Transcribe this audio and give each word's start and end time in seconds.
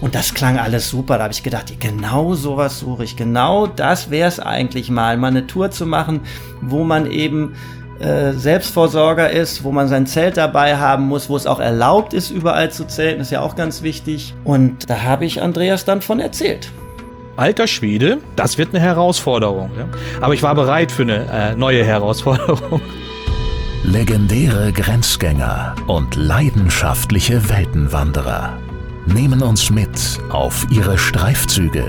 Und 0.00 0.14
das 0.14 0.34
klang 0.34 0.58
alles 0.58 0.88
super. 0.88 1.18
Da 1.18 1.24
habe 1.24 1.32
ich 1.32 1.42
gedacht, 1.42 1.78
genau 1.78 2.34
sowas 2.34 2.78
suche 2.78 3.04
ich. 3.04 3.16
Genau 3.16 3.66
das 3.66 4.10
wäre 4.10 4.28
es 4.28 4.40
eigentlich 4.40 4.90
mal, 4.90 5.16
mal 5.16 5.28
eine 5.28 5.46
Tour 5.46 5.70
zu 5.70 5.86
machen, 5.86 6.20
wo 6.62 6.84
man 6.84 7.10
eben 7.10 7.54
äh, 8.00 8.32
Selbstversorger 8.32 9.30
ist, 9.30 9.62
wo 9.62 9.72
man 9.72 9.88
sein 9.88 10.06
Zelt 10.06 10.38
dabei 10.38 10.78
haben 10.78 11.06
muss, 11.06 11.28
wo 11.28 11.36
es 11.36 11.46
auch 11.46 11.60
erlaubt 11.60 12.14
ist, 12.14 12.30
überall 12.30 12.70
zu 12.70 12.86
zelten, 12.86 13.20
ist 13.20 13.30
ja 13.30 13.42
auch 13.42 13.56
ganz 13.56 13.82
wichtig. 13.82 14.34
Und 14.42 14.88
da 14.88 15.02
habe 15.02 15.26
ich 15.26 15.42
Andreas 15.42 15.84
dann 15.84 16.00
von 16.00 16.18
erzählt. 16.18 16.72
Alter 17.36 17.66
Schwede, 17.66 18.18
das 18.36 18.58
wird 18.58 18.74
eine 18.74 18.80
Herausforderung. 18.80 19.70
Ja? 19.76 19.86
Aber 20.20 20.34
ich 20.34 20.42
war 20.42 20.54
bereit 20.54 20.92
für 20.92 21.02
eine 21.02 21.26
äh, 21.30 21.54
neue 21.54 21.84
Herausforderung. 21.84 22.80
Legendäre 23.82 24.72
Grenzgänger 24.72 25.74
und 25.86 26.14
leidenschaftliche 26.16 27.48
Weltenwanderer 27.48 28.58
nehmen 29.06 29.42
uns 29.42 29.70
mit 29.70 29.90
auf 30.30 30.66
ihre 30.70 30.98
Streifzüge 30.98 31.84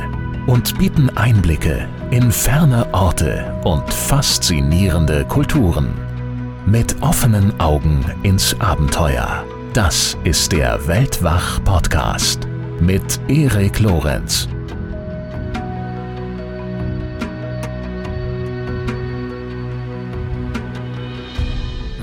und 0.48 0.78
bieten 0.78 1.10
Einblicke 1.18 1.88
in 2.12 2.32
ferne 2.32 2.94
Orte 2.94 3.60
und 3.64 3.94
faszinierende 3.94 5.26
Kulturen. 5.26 5.94
Mit 6.66 7.02
offenen 7.02 7.60
Augen 7.60 8.06
ins 8.24 8.60
Abenteuer. 8.60 9.44
Das 9.74 10.18
ist 10.24 10.52
der 10.52 10.88
Weltwach-Podcast 10.88 12.48
mit 12.80 13.20
Erik 13.28 13.80
Lorenz. 13.80 14.48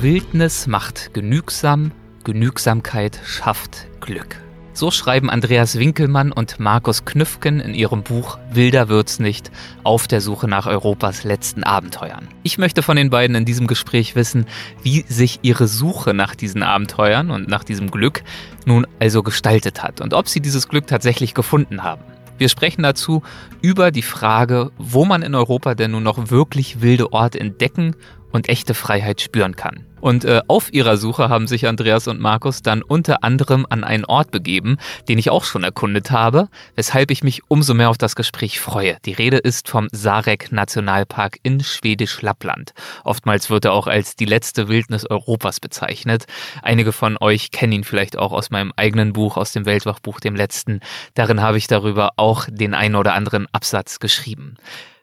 Wildnis 0.00 0.68
macht 0.68 1.12
genügsam, 1.12 1.90
Genügsamkeit 2.24 3.20
schafft 3.24 3.88
Glück. 4.00 4.47
So 4.78 4.92
schreiben 4.92 5.28
Andreas 5.28 5.76
Winkelmann 5.76 6.30
und 6.30 6.60
Markus 6.60 7.04
Knüffgen 7.04 7.58
in 7.58 7.74
ihrem 7.74 8.04
Buch 8.04 8.38
Wilder 8.52 8.88
wird's 8.88 9.18
nicht 9.18 9.50
auf 9.82 10.06
der 10.06 10.20
Suche 10.20 10.46
nach 10.46 10.66
Europas 10.68 11.24
letzten 11.24 11.64
Abenteuern. 11.64 12.28
Ich 12.44 12.58
möchte 12.58 12.84
von 12.84 12.96
den 12.96 13.10
beiden 13.10 13.34
in 13.34 13.44
diesem 13.44 13.66
Gespräch 13.66 14.14
wissen, 14.14 14.46
wie 14.84 15.04
sich 15.08 15.40
ihre 15.42 15.66
Suche 15.66 16.14
nach 16.14 16.36
diesen 16.36 16.62
Abenteuern 16.62 17.32
und 17.32 17.48
nach 17.48 17.64
diesem 17.64 17.90
Glück 17.90 18.22
nun 18.66 18.86
also 19.00 19.24
gestaltet 19.24 19.82
hat 19.82 20.00
und 20.00 20.14
ob 20.14 20.28
sie 20.28 20.38
dieses 20.38 20.68
Glück 20.68 20.86
tatsächlich 20.86 21.34
gefunden 21.34 21.82
haben. 21.82 22.04
Wir 22.38 22.48
sprechen 22.48 22.84
dazu 22.84 23.24
über 23.60 23.90
die 23.90 24.02
Frage, 24.02 24.70
wo 24.78 25.04
man 25.04 25.22
in 25.22 25.34
Europa 25.34 25.74
denn 25.74 25.90
nun 25.90 26.04
noch 26.04 26.30
wirklich 26.30 26.80
wilde 26.80 27.12
Orte 27.12 27.40
entdecken 27.40 27.96
und 28.30 28.48
echte 28.48 28.74
Freiheit 28.74 29.20
spüren 29.20 29.56
kann. 29.56 29.87
Und 30.00 30.24
äh, 30.24 30.42
auf 30.48 30.72
ihrer 30.72 30.96
Suche 30.96 31.28
haben 31.28 31.46
sich 31.46 31.66
Andreas 31.66 32.08
und 32.08 32.20
Markus 32.20 32.62
dann 32.62 32.82
unter 32.82 33.24
anderem 33.24 33.66
an 33.68 33.84
einen 33.84 34.04
Ort 34.04 34.30
begeben, 34.30 34.78
den 35.08 35.18
ich 35.18 35.30
auch 35.30 35.44
schon 35.44 35.64
erkundet 35.64 36.10
habe, 36.10 36.48
weshalb 36.74 37.10
ich 37.10 37.22
mich 37.22 37.42
umso 37.48 37.74
mehr 37.74 37.90
auf 37.90 37.98
das 37.98 38.16
Gespräch 38.16 38.60
freue. 38.60 38.98
Die 39.04 39.12
Rede 39.12 39.38
ist 39.38 39.68
vom 39.68 39.88
Sarek 39.92 40.52
Nationalpark 40.52 41.38
in 41.42 41.60
Schwedisch 41.60 42.22
Lappland. 42.22 42.72
Oftmals 43.04 43.50
wird 43.50 43.64
er 43.64 43.72
auch 43.72 43.86
als 43.86 44.16
die 44.16 44.24
letzte 44.24 44.68
Wildnis 44.68 45.08
Europas 45.08 45.60
bezeichnet. 45.60 46.24
Einige 46.62 46.92
von 46.92 47.16
euch 47.20 47.50
kennen 47.50 47.72
ihn 47.72 47.84
vielleicht 47.84 48.16
auch 48.16 48.32
aus 48.32 48.50
meinem 48.50 48.72
eigenen 48.76 49.12
Buch, 49.12 49.36
aus 49.36 49.52
dem 49.52 49.66
Weltwachbuch, 49.66 50.20
dem 50.20 50.36
letzten. 50.36 50.80
Darin 51.14 51.40
habe 51.40 51.58
ich 51.58 51.66
darüber 51.66 52.12
auch 52.16 52.46
den 52.50 52.74
einen 52.74 52.94
oder 52.94 53.14
anderen 53.14 53.46
Absatz 53.52 53.98
geschrieben. 53.98 54.56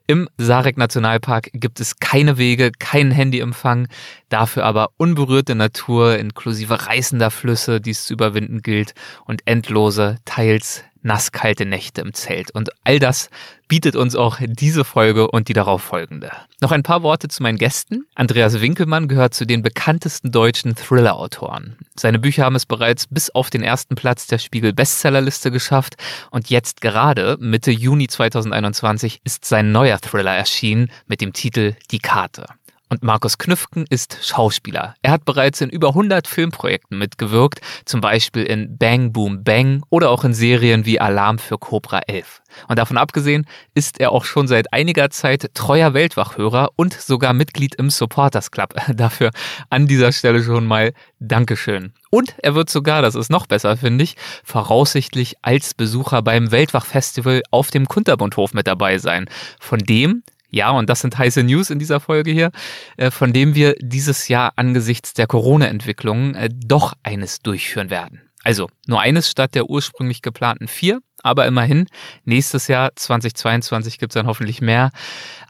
Im 0.08 0.30
Sarek 0.38 0.78
Nationalpark 0.78 1.50
gibt 1.54 1.80
es 1.80 2.00
keine 2.00 2.38
Wege, 2.38 2.72
keinen 2.78 3.10
Handyempfang, 3.10 3.88
dafür 4.30 4.64
aber 4.64 4.90
unberührte 4.98 5.56
Natur 5.56 6.18
inklusive 6.18 6.86
reißender 6.86 7.32
Flüsse, 7.32 7.82
die 7.82 7.90
es 7.90 8.06
zu 8.06 8.14
überwinden 8.14 8.62
gilt 8.62 8.94
und 9.26 9.42
endlose, 9.46 10.18
teils 10.24 10.84
nasskalte 11.06 11.66
Nächte 11.66 12.02
im 12.02 12.14
Zelt. 12.14 12.52
Und 12.52 12.70
all 12.84 13.00
das 13.00 13.30
bietet 13.68 13.96
uns 13.96 14.16
auch 14.16 14.40
diese 14.42 14.84
Folge 14.84 15.30
und 15.30 15.48
die 15.48 15.54
darauf 15.54 15.82
folgende. 15.82 16.32
Noch 16.62 16.72
ein 16.72 16.84
paar 16.84 17.04
Worte 17.04 17.28
zu 17.28 17.42
meinen 17.44 17.58
Gästen. 17.58 18.06
Andreas 18.16 18.60
Winkelmann 18.60 19.08
gehört 19.08 19.34
zu 19.34 19.46
den 19.46 19.62
bekanntesten 19.62 20.32
deutschen 20.32 20.76
Thriller-Autoren. 20.76 21.78
Seine 21.96 22.20
Bücher 22.20 22.44
haben 22.44 22.56
es 22.56 22.66
bereits 22.66 23.08
bis 23.08 23.30
auf 23.30 23.50
den 23.50 23.64
ersten 23.64 23.96
Platz 23.96 24.28
der 24.28 24.40
Spiegel 24.40 24.74
Bestsellerliste 24.74 25.52
geschafft 25.52 25.96
und 26.32 26.50
jetzt 26.50 26.82
gerade, 26.82 27.38
Mitte 27.40 27.72
Juni 27.72 28.08
2021, 28.08 29.22
ist 29.24 29.46
sein 29.46 29.72
neuer 29.72 30.00
Thriller 30.00 30.36
erschienen 30.36 30.92
mit 31.08 31.22
dem 31.22 31.34
Titel 31.34 31.76
Die 31.92 32.00
Karte. 32.00 32.48
Und 32.88 33.04
Markus 33.04 33.40
Knüffken 33.40 33.86
ist 33.90 34.20
Schauspieler. 34.22 34.94
Er 35.02 35.12
hat 35.12 35.26
bereits 35.26 35.60
in 35.60 35.70
über 35.70 35.90
100 35.90 36.28
Filmprojekten 36.28 36.98
mitgewirkt, 37.00 37.60
zum 37.86 38.00
Beispiel 38.00 38.44
in 38.44 38.78
Bang 38.78 39.12
Boom 39.12 39.44
Bang 39.44 39.84
oder 39.90 40.12
auch 40.12 40.24
in 40.24 40.36
Serien 40.36 40.86
wie 40.86 41.00
Alarm 41.00 41.40
für 41.40 41.58
Cobra 41.58 42.00
11. 42.00 42.44
Und 42.68 42.78
davon 42.78 42.98
abgesehen 42.98 43.48
ist 43.74 44.00
er 44.00 44.12
auch 44.12 44.24
schon 44.24 44.48
seit 44.48 44.72
einiger 44.72 45.10
Zeit 45.10 45.50
treuer 45.56 45.96
Weltwachhörer 45.96 46.70
und 46.76 46.94
sogar 46.94 47.34
Mitglied 47.34 47.74
im 47.76 47.90
Supporters 47.90 48.52
Club. 48.52 48.76
Dafür 48.94 49.32
an 49.72 49.88
dieser 49.88 50.12
Stelle 50.12 50.44
schon 50.44 50.68
mal 50.68 50.94
Dankeschön. 51.20 51.92
Und 52.12 52.36
er 52.38 52.54
wird 52.54 52.70
sogar, 52.70 53.02
das 53.02 53.16
ist 53.16 53.32
noch 53.32 53.48
besser, 53.48 53.78
finde 53.78 54.04
ich, 54.04 54.16
voraussichtlich 54.44 55.36
als 55.42 55.74
Besucher 55.74 56.22
beim 56.22 56.52
Weltwachfestival 56.52 57.42
auf 57.50 57.72
dem 57.72 57.88
Kunterbundhof 57.88 58.54
mit 58.54 58.68
dabei 58.68 59.00
sein. 59.00 59.28
Von 59.60 59.80
dem 59.80 60.24
ja, 60.56 60.72
und 60.72 60.90
das 60.90 61.02
sind 61.02 61.18
heiße 61.18 61.44
News 61.44 61.70
in 61.70 61.80
dieser 61.80 62.00
Folge 62.00 62.32
hier, 62.32 62.50
äh, 62.96 63.12
von 63.12 63.34
dem 63.34 63.56
wir 63.56 63.76
dieses 63.82 64.30
Jahr 64.30 64.54
angesichts 64.56 65.14
der 65.14 65.28
Corona-Entwicklung 65.28 66.34
äh, 66.34 66.50
doch 66.50 66.94
eines 67.04 67.42
durchführen 67.42 67.90
werden. 67.90 68.22
Also 68.42 68.70
nur 68.88 69.02
eines 69.02 69.30
statt 69.30 69.54
der 69.54 69.70
ursprünglich 69.70 70.22
geplanten 70.22 70.70
vier, 70.70 71.02
aber 71.22 71.46
immerhin, 71.46 71.88
nächstes 72.24 72.70
Jahr 72.70 72.96
2022 72.96 74.00
gibt 74.00 74.12
es 74.12 74.14
dann 74.14 74.28
hoffentlich 74.28 74.62
mehr. 74.62 74.92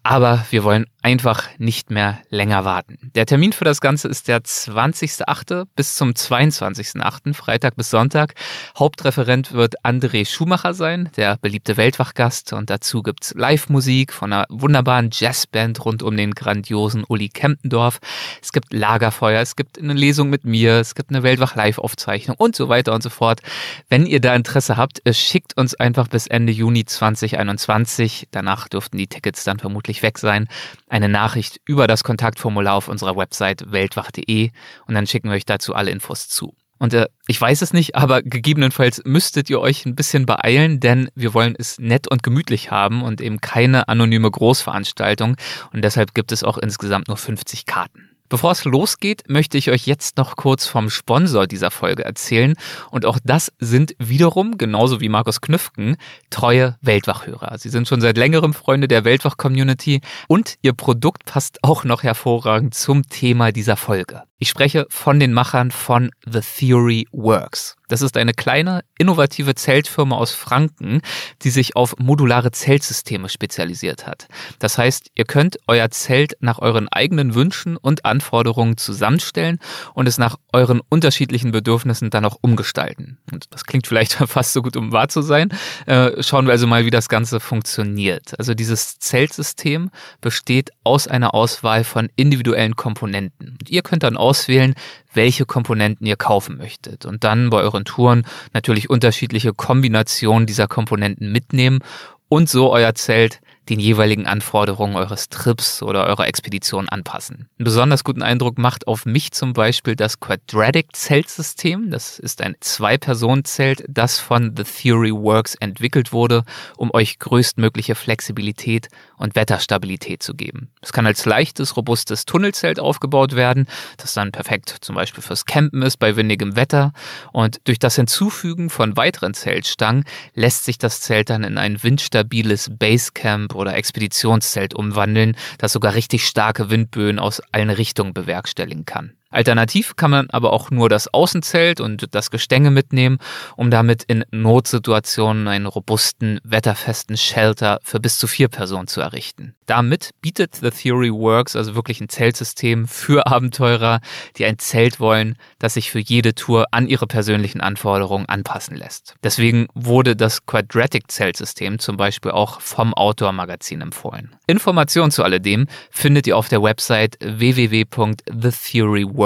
Aber 0.01 0.43
wir 0.49 0.63
wollen 0.63 0.87
einfach 1.05 1.47
nicht 1.59 1.91
mehr 1.91 2.17
länger 2.31 2.65
warten. 2.65 3.11
Der 3.13 3.27
Termin 3.27 3.53
für 3.53 3.63
das 3.63 3.79
Ganze 3.79 4.07
ist 4.07 4.27
der 4.27 4.41
20.8. 4.41 5.67
bis 5.75 5.95
zum 5.95 6.13
22.8., 6.13 7.35
Freitag 7.35 7.75
bis 7.75 7.91
Sonntag. 7.91 8.33
Hauptreferent 8.75 9.53
wird 9.53 9.75
André 9.85 10.27
Schumacher 10.27 10.73
sein, 10.73 11.11
der 11.15 11.37
beliebte 11.37 11.77
Weltwachgast. 11.77 12.53
Und 12.53 12.71
dazu 12.71 13.03
gibt's 13.03 13.35
Live-Musik 13.35 14.13
von 14.13 14.33
einer 14.33 14.47
wunderbaren 14.49 15.11
Jazzband 15.13 15.85
rund 15.85 16.01
um 16.01 16.17
den 16.17 16.31
grandiosen 16.31 17.03
Uli 17.03 17.29
Kempendorf. 17.29 17.99
Es 18.41 18.51
gibt 18.51 18.73
Lagerfeuer, 18.73 19.41
es 19.41 19.55
gibt 19.55 19.77
eine 19.77 19.93
Lesung 19.93 20.31
mit 20.31 20.43
mir, 20.43 20.79
es 20.79 20.95
gibt 20.95 21.11
eine 21.11 21.21
Weltwach-Live-Aufzeichnung 21.21 22.35
und 22.39 22.55
so 22.55 22.67
weiter 22.67 22.95
und 22.95 23.03
so 23.03 23.11
fort. 23.11 23.41
Wenn 23.89 24.07
ihr 24.07 24.21
da 24.21 24.33
Interesse 24.33 24.75
habt, 24.75 25.03
schickt 25.11 25.55
uns 25.55 25.75
einfach 25.75 26.07
bis 26.07 26.25
Ende 26.25 26.51
Juni 26.51 26.83
2021. 26.83 28.29
Danach 28.31 28.67
dürften 28.67 28.97
die 28.97 29.05
Tickets 29.05 29.43
dann 29.43 29.59
vermutlich 29.59 30.01
weg 30.01 30.17
sein, 30.17 30.47
eine 30.95 31.09
Nachricht 31.09 31.59
über 31.65 31.87
das 31.87 32.05
Kontaktformular 32.05 32.73
auf 32.73 32.87
unserer 32.87 33.17
Website 33.17 33.69
weltwach.de 33.69 34.51
und 34.87 34.95
dann 34.95 35.05
schicken 35.05 35.29
wir 35.29 35.35
euch 35.35 35.45
dazu 35.45 35.75
alle 35.75 35.91
Infos 35.91 36.29
zu. 36.29 36.55
Und 36.77 36.93
äh, 36.93 37.07
ich 37.27 37.39
weiß 37.39 37.61
es 37.61 37.73
nicht, 37.73 37.95
aber 37.95 38.21
gegebenenfalls 38.21 39.01
müsstet 39.03 39.49
ihr 39.49 39.59
euch 39.59 39.85
ein 39.85 39.95
bisschen 39.95 40.25
beeilen, 40.25 40.79
denn 40.79 41.09
wir 41.13 41.33
wollen 41.33 41.53
es 41.57 41.79
nett 41.79 42.09
und 42.09 42.23
gemütlich 42.23 42.71
haben 42.71 43.01
und 43.01 43.19
eben 43.19 43.41
keine 43.41 43.89
anonyme 43.89 44.31
Großveranstaltung. 44.31 45.35
Und 45.73 45.83
deshalb 45.83 46.13
gibt 46.13 46.31
es 46.31 46.45
auch 46.45 46.57
insgesamt 46.57 47.09
nur 47.09 47.17
50 47.17 47.65
Karten. 47.65 48.14
Bevor 48.27 48.51
es 48.51 48.65
losgeht, 48.65 49.23
möchte 49.27 49.57
ich 49.57 49.69
euch 49.69 49.85
jetzt 49.85 50.17
noch 50.17 50.35
kurz 50.35 50.65
vom 50.65 50.89
Sponsor 50.89 51.45
dieser 51.45 51.69
Folge 51.69 52.03
erzählen. 52.03 52.55
Und 52.89 53.05
auch 53.05 53.19
das 53.23 53.51
sind 53.59 53.95
wiederum, 53.99 54.57
genauso 54.57 54.99
wie 54.99 55.09
Markus 55.09 55.41
Knüffken, 55.41 55.97
treue 56.29 56.77
Weltwachhörer. 56.81 57.57
Sie 57.59 57.69
sind 57.69 57.87
schon 57.87 58.01
seit 58.01 58.17
längerem 58.17 58.53
Freunde 58.53 58.87
der 58.87 59.05
Weltwach-Community 59.05 60.01
und 60.27 60.55
ihr 60.61 60.73
Produkt 60.73 61.25
passt 61.25 61.59
auch 61.63 61.83
noch 61.83 62.03
hervorragend 62.03 62.73
zum 62.73 63.07
Thema 63.07 63.51
dieser 63.51 63.77
Folge. 63.77 64.23
Ich 64.37 64.49
spreche 64.49 64.85
von 64.89 65.17
den 65.17 65.31
Machern 65.31 65.71
von 65.71 66.11
The 66.25 66.41
Theory 66.41 67.07
Works. 67.13 67.77
Das 67.87 68.01
ist 68.01 68.17
eine 68.17 68.33
kleine, 68.33 68.83
innovative 68.97 69.53
Zeltfirma 69.53 70.15
aus 70.15 70.31
Franken, 70.31 71.01
die 71.43 71.51
sich 71.51 71.75
auf 71.75 71.95
modulare 71.99 72.51
Zeltsysteme 72.51 73.29
spezialisiert 73.29 74.07
hat. 74.07 74.27
Das 74.59 74.77
heißt, 74.77 75.11
ihr 75.13 75.25
könnt 75.25 75.57
euer 75.67 75.91
Zelt 75.91 76.35
nach 76.39 76.59
euren 76.59 76.87
eigenen 76.89 77.35
Wünschen 77.35 77.77
und 77.77 78.05
Anforderungen 78.05 78.77
zusammenstellen 78.77 79.59
und 79.93 80.07
es 80.07 80.17
nach 80.17 80.37
euren 80.51 80.81
unterschiedlichen 80.89 81.51
Bedürfnissen 81.51 82.09
dann 82.09 82.25
auch 82.25 82.37
umgestalten. 82.41 83.19
Und 83.31 83.45
das 83.51 83.65
klingt 83.65 83.85
vielleicht 83.85 84.13
fast 84.27 84.53
so 84.53 84.61
gut, 84.61 84.75
um 84.75 84.91
wahr 84.91 85.09
zu 85.09 85.21
sein. 85.21 85.49
Äh, 85.85 86.23
schauen 86.23 86.47
wir 86.47 86.53
also 86.53 86.65
mal, 86.65 86.85
wie 86.85 86.91
das 86.91 87.07
Ganze 87.07 87.39
funktioniert. 87.39 88.37
Also 88.39 88.55
dieses 88.55 88.97
Zeltsystem 88.97 89.91
besteht 90.21 90.71
aus 90.83 91.07
einer 91.07 91.35
Auswahl 91.35 91.83
von 91.83 92.09
individuellen 92.15 92.75
Komponenten. 92.75 93.57
Und 93.59 93.69
ihr 93.69 93.83
könnt 93.83 94.03
dann 94.03 94.17
auswählen, 94.25 94.75
welche 95.13 95.45
Komponenten 95.45 96.05
ihr 96.05 96.17
kaufen 96.17 96.57
möchtet. 96.57 97.05
Und 97.05 97.23
dann 97.23 97.49
bei 97.49 97.61
euren 97.61 97.85
Touren 97.85 98.25
natürlich 98.53 98.89
unterschiedliche 98.89 99.53
Kombinationen 99.53 100.45
dieser 100.45 100.67
Komponenten 100.67 101.31
mitnehmen 101.31 101.79
und 102.27 102.49
so 102.49 102.71
euer 102.71 102.95
Zelt 102.95 103.39
den 103.69 103.79
jeweiligen 103.79 104.27
Anforderungen 104.27 104.95
eures 104.95 105.29
Trips 105.29 105.81
oder 105.81 106.05
eurer 106.05 106.27
Expedition 106.27 106.89
anpassen. 106.89 107.49
Einen 107.57 107.65
besonders 107.65 108.03
guten 108.03 108.21
Eindruck 108.21 108.57
macht 108.57 108.87
auf 108.87 109.05
mich 109.05 109.31
zum 109.31 109.53
Beispiel 109.53 109.95
das 109.95 110.19
Quadratic 110.19 110.95
Zeltsystem. 110.95 111.89
Das 111.89 112.19
ist 112.19 112.41
ein 112.41 112.55
Zwei-Personen-Zelt, 112.59 113.85
das 113.87 114.19
von 114.19 114.55
The 114.55 114.63
Theory 114.63 115.11
Works 115.11 115.55
entwickelt 115.55 116.13
wurde, 116.13 116.43
um 116.77 116.93
euch 116.93 117.19
größtmögliche 117.19 117.95
Flexibilität 117.95 118.89
und 119.17 119.35
Wetterstabilität 119.35 120.21
zu 120.21 120.33
geben. 120.33 120.69
Es 120.81 120.93
kann 120.93 121.07
als 121.07 121.25
leichtes, 121.25 121.77
robustes 121.77 122.25
Tunnelzelt 122.25 122.79
aufgebaut 122.79 123.35
werden, 123.35 123.67
das 123.97 124.13
dann 124.13 124.31
perfekt 124.31 124.75
zum 124.81 124.95
Beispiel 124.95 125.23
fürs 125.23 125.45
Campen 125.45 125.81
ist 125.81 125.97
bei 125.97 126.15
windigem 126.15 126.55
Wetter. 126.55 126.93
Und 127.31 127.59
durch 127.63 127.79
das 127.79 127.95
Hinzufügen 127.95 128.69
von 128.69 128.97
weiteren 128.97 129.33
Zeltstangen 129.33 130.05
lässt 130.33 130.65
sich 130.65 130.77
das 130.77 131.01
Zelt 131.01 131.29
dann 131.29 131.43
in 131.43 131.57
ein 131.57 131.81
windstabiles 131.81 132.69
Basecamp 132.77 133.54
oder 133.55 133.75
Expeditionszelt 133.75 134.73
umwandeln, 134.73 135.35
das 135.57 135.73
sogar 135.73 135.93
richtig 135.93 136.25
starke 136.25 136.69
Windböen 136.69 137.19
aus 137.19 137.41
allen 137.51 137.69
Richtungen 137.69 138.13
bewerkstelligen 138.13 138.85
kann. 138.85 139.15
Alternativ 139.35 139.97
kann 139.97 140.11
man 140.11 140.29
aber 140.29 140.53
auch 140.53 140.71
nur 140.71 140.87
das 140.87 141.13
Außenzelt 141.13 141.81
und 141.81 142.15
das 142.15 142.31
Gestänge 142.31 142.71
mitnehmen, 142.71 143.17
um 143.57 143.69
damit 143.69 144.03
in 144.03 144.23
Notsituationen 144.31 145.49
einen 145.49 145.65
robusten, 145.65 146.39
wetterfesten 146.45 147.17
Shelter 147.17 147.79
für 147.83 147.99
bis 147.99 148.17
zu 148.17 148.27
vier 148.27 148.47
Personen 148.47 148.87
zu 148.87 149.01
errichten. 149.01 149.53
Damit 149.65 150.11
bietet 150.21 150.55
The 150.55 150.69
Theory 150.69 151.11
Works 151.11 151.57
also 151.57 151.75
wirklich 151.75 151.99
ein 151.99 152.07
Zeltsystem 152.07 152.87
für 152.87 153.27
Abenteurer, 153.31 153.99
die 154.37 154.45
ein 154.45 154.57
Zelt 154.57 155.01
wollen, 155.01 155.35
das 155.59 155.73
sich 155.73 155.91
für 155.91 155.99
jede 155.99 156.33
Tour 156.33 156.67
an 156.71 156.87
ihre 156.87 157.07
persönlichen 157.07 157.59
Anforderungen 157.59 158.29
anpassen 158.29 158.77
lässt. 158.77 159.15
Deswegen 159.21 159.67
wurde 159.73 160.15
das 160.15 160.45
Quadratic 160.45 161.11
Zeltsystem 161.11 161.79
zum 161.79 161.97
Beispiel 161.97 162.31
auch 162.31 162.61
vom 162.61 162.93
Outdoor 162.93 163.33
Magazin 163.33 163.81
empfohlen. 163.81 164.33
Informationen 164.47 165.11
zu 165.11 165.23
alledem 165.23 165.67
findet 165.91 166.25
ihr 166.25 166.37
auf 166.37 166.47
der 166.47 166.63
Website 166.63 167.17
www.thetheoryworks.com. 167.21 169.24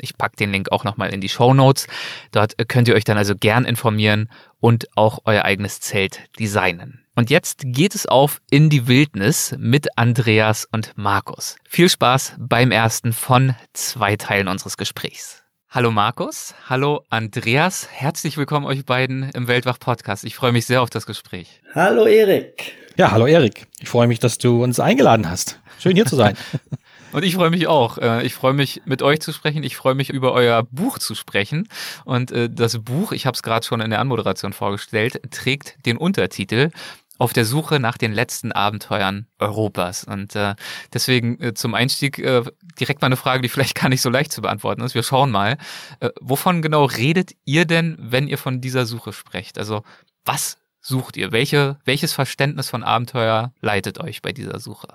Ich 0.00 0.16
packe 0.16 0.36
den 0.36 0.52
Link 0.52 0.72
auch 0.72 0.84
nochmal 0.84 1.12
in 1.12 1.20
die 1.20 1.28
Show 1.28 1.54
Notes. 1.54 1.86
Dort 2.30 2.56
könnt 2.68 2.88
ihr 2.88 2.94
euch 2.94 3.04
dann 3.04 3.18
also 3.18 3.34
gern 3.34 3.64
informieren 3.64 4.30
und 4.60 4.86
auch 4.96 5.20
euer 5.24 5.44
eigenes 5.44 5.80
Zelt 5.80 6.20
designen. 6.38 7.04
Und 7.14 7.28
jetzt 7.28 7.62
geht 7.66 7.94
es 7.94 8.06
auf 8.06 8.40
in 8.50 8.70
die 8.70 8.88
Wildnis 8.88 9.54
mit 9.58 9.98
Andreas 9.98 10.66
und 10.72 10.92
Markus. 10.96 11.56
Viel 11.68 11.90
Spaß 11.90 12.36
beim 12.38 12.70
ersten 12.70 13.12
von 13.12 13.54
zwei 13.74 14.16
Teilen 14.16 14.48
unseres 14.48 14.76
Gesprächs. 14.78 15.42
Hallo 15.68 15.90
Markus, 15.90 16.54
hallo 16.68 17.02
Andreas, 17.08 17.88
herzlich 17.90 18.36
willkommen 18.36 18.66
euch 18.66 18.84
beiden 18.84 19.30
im 19.30 19.48
Weltwach 19.48 19.78
Podcast. 19.78 20.24
Ich 20.24 20.34
freue 20.34 20.52
mich 20.52 20.66
sehr 20.66 20.82
auf 20.82 20.90
das 20.90 21.06
Gespräch. 21.06 21.60
Hallo 21.74 22.06
Erik. 22.06 22.72
Ja, 22.96 23.10
hallo 23.10 23.26
Erik. 23.26 23.66
Ich 23.80 23.88
freue 23.88 24.06
mich, 24.06 24.18
dass 24.18 24.36
du 24.36 24.62
uns 24.62 24.80
eingeladen 24.80 25.30
hast. 25.30 25.58
Schön 25.78 25.96
hier 25.96 26.06
zu 26.06 26.16
sein. 26.16 26.36
Und 27.12 27.24
ich 27.24 27.34
freue 27.34 27.50
mich 27.50 27.66
auch. 27.66 27.98
Äh, 27.98 28.24
ich 28.24 28.34
freue 28.34 28.54
mich, 28.54 28.82
mit 28.84 29.02
euch 29.02 29.20
zu 29.20 29.32
sprechen. 29.32 29.62
Ich 29.62 29.76
freue 29.76 29.94
mich, 29.94 30.10
über 30.10 30.32
euer 30.32 30.62
Buch 30.64 30.98
zu 30.98 31.14
sprechen. 31.14 31.68
Und 32.04 32.32
äh, 32.32 32.48
das 32.50 32.78
Buch, 32.78 33.12
ich 33.12 33.26
habe 33.26 33.34
es 33.34 33.42
gerade 33.42 33.64
schon 33.66 33.80
in 33.80 33.90
der 33.90 34.00
Anmoderation 34.00 34.52
vorgestellt, 34.52 35.20
trägt 35.30 35.84
den 35.86 35.96
Untertitel 35.96 36.70
auf 37.18 37.32
der 37.32 37.44
Suche 37.44 37.78
nach 37.78 37.98
den 37.98 38.12
letzten 38.12 38.50
Abenteuern 38.50 39.26
Europas. 39.38 40.04
Und 40.04 40.34
äh, 40.34 40.54
deswegen 40.92 41.40
äh, 41.40 41.54
zum 41.54 41.74
Einstieg 41.74 42.18
äh, 42.18 42.42
direkt 42.80 43.00
mal 43.00 43.06
eine 43.06 43.16
Frage, 43.16 43.42
die 43.42 43.48
vielleicht 43.48 43.74
gar 43.80 43.88
nicht 43.88 44.00
so 44.00 44.10
leicht 44.10 44.32
zu 44.32 44.42
beantworten 44.42 44.82
ist. 44.82 44.94
Wir 44.94 45.02
schauen 45.02 45.30
mal. 45.30 45.58
Äh, 46.00 46.10
wovon 46.20 46.62
genau 46.62 46.84
redet 46.84 47.32
ihr 47.44 47.64
denn, 47.64 47.96
wenn 48.00 48.26
ihr 48.26 48.38
von 48.38 48.60
dieser 48.60 48.86
Suche 48.86 49.12
sprecht? 49.12 49.58
Also 49.58 49.84
was 50.24 50.58
sucht 50.80 51.16
ihr? 51.16 51.30
Welche, 51.30 51.78
welches 51.84 52.12
Verständnis 52.12 52.70
von 52.70 52.82
Abenteuer 52.82 53.52
leitet 53.60 54.00
euch 54.00 54.22
bei 54.22 54.32
dieser 54.32 54.58
Suche? 54.58 54.88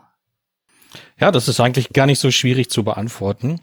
Ja, 1.20 1.32
das 1.32 1.48
ist 1.48 1.60
eigentlich 1.60 1.90
gar 1.90 2.06
nicht 2.06 2.20
so 2.20 2.32
schwierig 2.32 2.70
zu 2.70 2.84
beantworten. 2.84 3.62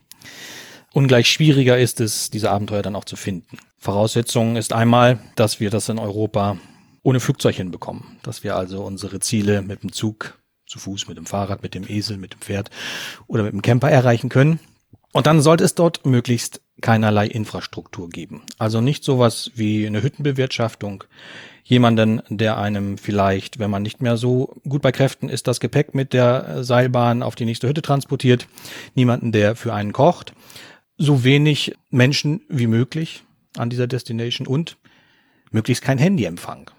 Ungleich 0.92 1.28
schwieriger 1.28 1.78
ist 1.78 2.00
es, 2.00 2.30
diese 2.30 2.50
Abenteuer 2.50 2.82
dann 2.82 2.96
auch 2.96 3.04
zu 3.04 3.16
finden. 3.16 3.58
Voraussetzung 3.78 4.56
ist 4.56 4.72
einmal, 4.72 5.18
dass 5.36 5.60
wir 5.60 5.70
das 5.70 5.88
in 5.88 5.98
Europa 5.98 6.58
ohne 7.02 7.20
Flugzeug 7.20 7.56
hinbekommen. 7.56 8.18
Dass 8.22 8.44
wir 8.44 8.56
also 8.56 8.84
unsere 8.84 9.20
Ziele 9.20 9.62
mit 9.62 9.82
dem 9.82 9.92
Zug, 9.92 10.38
zu 10.66 10.78
Fuß, 10.78 11.08
mit 11.08 11.18
dem 11.18 11.26
Fahrrad, 11.26 11.62
mit 11.62 11.74
dem 11.74 11.84
Esel, 11.88 12.16
mit 12.16 12.32
dem 12.32 12.40
Pferd 12.40 12.70
oder 13.26 13.42
mit 13.42 13.52
dem 13.52 13.62
Camper 13.62 13.90
erreichen 13.90 14.28
können. 14.28 14.58
Und 15.12 15.26
dann 15.26 15.42
sollte 15.42 15.64
es 15.64 15.74
dort 15.74 16.06
möglichst 16.06 16.60
keinerlei 16.80 17.26
Infrastruktur 17.26 18.08
geben. 18.08 18.42
Also 18.58 18.80
nicht 18.80 19.04
sowas 19.04 19.50
wie 19.54 19.86
eine 19.86 20.02
Hüttenbewirtschaftung, 20.02 21.04
jemanden, 21.64 22.22
der 22.28 22.58
einem 22.58 22.98
vielleicht, 22.98 23.58
wenn 23.58 23.70
man 23.70 23.82
nicht 23.82 24.02
mehr 24.02 24.16
so 24.16 24.54
gut 24.68 24.82
bei 24.82 24.92
Kräften 24.92 25.28
ist, 25.28 25.48
das 25.48 25.60
Gepäck 25.60 25.94
mit 25.94 26.12
der 26.12 26.62
Seilbahn 26.62 27.22
auf 27.22 27.34
die 27.34 27.46
nächste 27.46 27.68
Hütte 27.68 27.82
transportiert, 27.82 28.46
niemanden, 28.94 29.32
der 29.32 29.56
für 29.56 29.72
einen 29.72 29.92
kocht, 29.92 30.34
so 30.98 31.24
wenig 31.24 31.74
Menschen 31.90 32.42
wie 32.48 32.66
möglich 32.66 33.24
an 33.56 33.70
dieser 33.70 33.86
Destination 33.86 34.46
und 34.46 34.76
möglichst 35.50 35.82
kein 35.82 35.98
Handyempfang. 35.98 36.70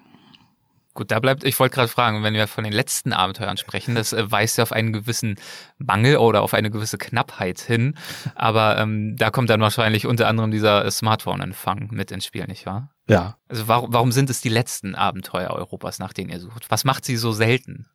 Gut, 0.95 1.12
da 1.12 1.19
bleibt, 1.19 1.44
ich 1.44 1.59
wollte 1.59 1.75
gerade 1.75 1.89
fragen, 1.89 2.24
wenn 2.24 2.33
wir 2.33 2.47
von 2.47 2.63
den 2.63 2.71
letzten 2.71 3.12
Abenteuern 3.12 3.57
sprechen, 3.57 3.95
das 3.95 4.13
äh, 4.13 4.31
weist 4.31 4.57
ja 4.57 4.63
auf 4.63 4.71
einen 4.71 4.94
gewissen 4.94 5.36
Mangel 5.77 6.18
oder 6.18 6.42
auf 6.42 6.53
eine 6.53 6.71
gewisse 6.71 6.97
Knappheit 6.97 7.59
hin. 7.59 7.95
Aber 8.33 8.77
ähm, 8.77 9.18
da 9.18 9.30
kommt 9.30 9.50
dann 9.50 9.59
wahrscheinlich 9.59 10.07
unter 10.07 10.30
anderem 10.30 10.51
dieser 10.51 10.89
Smartphone-Empfang 10.89 11.89
mit 11.92 12.12
ins 12.12 12.25
Spiel, 12.25 12.45
nicht 12.47 12.65
wahr? 12.65 12.92
Ja. 13.09 13.38
Also 13.50 13.68
warum, 13.68 13.92
warum 13.92 14.12
sind 14.13 14.30
es 14.30 14.39
die 14.39 14.50
letzten 14.50 14.95
Abenteuer 14.95 15.50
Europas, 15.50 16.00
nach 16.00 16.13
denen 16.13 16.30
ihr 16.30 16.39
sucht? 16.39 16.71
Was 16.71 16.86
macht 16.86 17.03
sie 17.03 17.18
so 17.18 17.33
selten? 17.33 17.88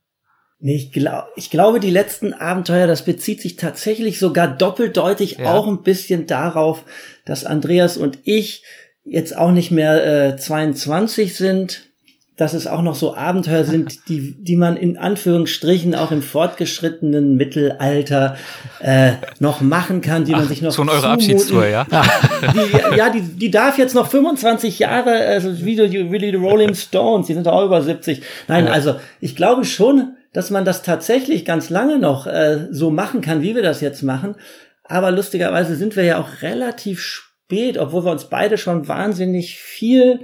Nee, 0.59 0.77
ich, 0.77 0.93
glaub, 0.93 1.29
ich 1.37 1.49
glaube, 1.49 1.81
die 1.81 1.89
letzten 1.89 2.35
Abenteuer, 2.35 2.87
das 2.87 3.07
bezieht 3.07 3.41
sich 3.41 3.57
tatsächlich 3.57 4.19
sogar 4.19 4.47
doppeldeutig 4.47 5.39
ja. 5.39 5.55
auch 5.55 5.67
ein 5.67 5.83
bisschen 5.83 6.27
darauf, 6.27 6.85
dass 7.25 7.47
Andreas 7.47 7.97
und 7.97 8.19
ich 8.25 8.63
jetzt 9.05 9.35
auch 9.35 9.53
nicht 9.53 9.71
mehr 9.71 10.35
äh, 10.35 10.37
22 10.37 11.35
sind, 11.35 11.90
dass 12.37 12.55
es 12.55 12.67
auch 12.67 12.81
noch 12.81 12.95
so 12.95 13.15
Abenteuer 13.15 13.65
sind, 13.65 14.01
die, 14.09 14.35
die 14.43 14.57
man 14.57 14.77
in 14.77 14.97
Anführungsstrichen 14.97 15.95
auch 15.95 16.11
im 16.11 16.23
fortgeschrittenen 16.23 17.37
Mittelalter 17.37 18.37
äh, 18.81 19.13
noch 19.39 19.61
machen 19.61 20.01
kann, 20.01 20.25
die 20.25 20.33
man 20.33 20.49
sich 20.49 20.63
noch 20.63 20.73
so 20.73 20.83
eure 20.83 21.09
Abschiedstour, 21.09 21.67
ja? 21.67 21.87
Die, 21.91 22.97
ja, 22.97 23.11
die, 23.11 23.23
die 23.23 23.51
darf 23.51 23.79
jetzt 23.79 23.95
noch 23.95 24.09
25 24.09 24.79
Jahre, 24.79 25.13
also 25.27 25.65
wie 25.65 25.77
die, 25.77 26.11
wie 26.11 26.19
die 26.19 26.35
Rolling 26.35 26.75
Stones, 26.75 27.27
die 27.27 27.35
sind 27.35 27.47
auch 27.47 27.65
über 27.65 27.83
70. 27.83 28.23
Nein, 28.49 28.67
ja. 28.67 28.73
also 28.73 28.95
ich 29.21 29.37
glaube 29.37 29.65
schon, 29.65 30.17
dass 30.33 30.51
man 30.51 30.65
das 30.65 30.83
tatsächlich 30.83 31.45
ganz 31.45 31.71
lange 31.71 31.99
noch 31.99 32.27
äh, 32.27 32.69
so 32.71 32.91
machen 32.91 33.21
kann, 33.21 33.43
wie 33.43 33.55
wir 33.55 33.63
das 33.63 33.81
jetzt 33.81 34.03
machen. 34.03 34.37
Aber 34.85 35.11
lustigerweise 35.11 35.77
sind 35.77 35.97
wir 35.97 36.05
ja 36.05 36.21
auch 36.21 36.43
relativ 36.43 37.01
spät, 37.01 37.79
obwohl 37.79 38.05
wir 38.05 38.13
uns 38.13 38.25
beide 38.25 38.59
schon 38.59 38.89
wahnsinnig 38.89 39.59
viel 39.59 40.21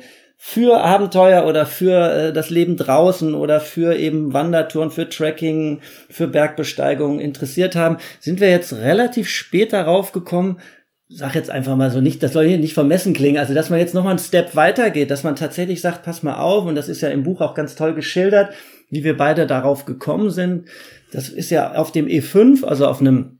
für 0.49 0.81
Abenteuer 0.81 1.45
oder 1.45 1.67
für 1.67 2.13
äh, 2.13 2.33
das 2.33 2.51
Leben 2.51 2.77
draußen 2.77 3.35
oder 3.35 3.61
für 3.61 3.97
eben 3.97 4.33
Wandertouren, 4.33 4.93
für 4.93 5.09
Trekking, 5.09 5.81
für 6.09 6.29
Bergbesteigung 6.29 7.19
interessiert 7.19 7.75
haben, 7.75 7.97
sind 8.21 8.39
wir 8.39 8.49
jetzt 8.49 8.73
relativ 8.73 9.29
spät 9.29 9.73
darauf 9.73 10.13
gekommen, 10.13 10.61
sag 11.09 11.35
jetzt 11.35 11.51
einfach 11.51 11.75
mal 11.75 11.91
so 11.91 12.01
nicht, 12.01 12.23
das 12.23 12.33
soll 12.33 12.47
hier 12.47 12.59
nicht 12.59 12.75
vermessen 12.75 13.13
klingen, 13.13 13.39
also 13.39 13.55
dass 13.55 13.71
man 13.71 13.81
jetzt 13.81 13.93
noch 13.93 14.05
mal 14.05 14.11
einen 14.11 14.21
Step 14.21 14.55
weitergeht, 14.55 15.11
dass 15.11 15.25
man 15.25 15.35
tatsächlich 15.35 15.81
sagt, 15.81 16.05
pass 16.05 16.23
mal 16.23 16.37
auf, 16.37 16.65
und 16.65 16.77
das 16.77 16.89
ist 16.89 17.01
ja 17.01 17.09
im 17.09 17.25
Buch 17.25 17.41
auch 17.41 17.55
ganz 17.55 17.75
toll 17.75 17.95
geschildert, 17.95 18.55
wie 18.89 19.03
wir 19.03 19.17
beide 19.17 19.49
darauf 19.49 19.85
gekommen 19.85 20.31
sind. 20.31 20.69
Das 21.11 21.29
ist 21.29 21.51
ja 21.51 21.75
auf 21.75 21.91
dem 21.91 22.07
E5, 22.07 22.65
also 22.65 22.87
auf 22.87 23.01
einem 23.01 23.36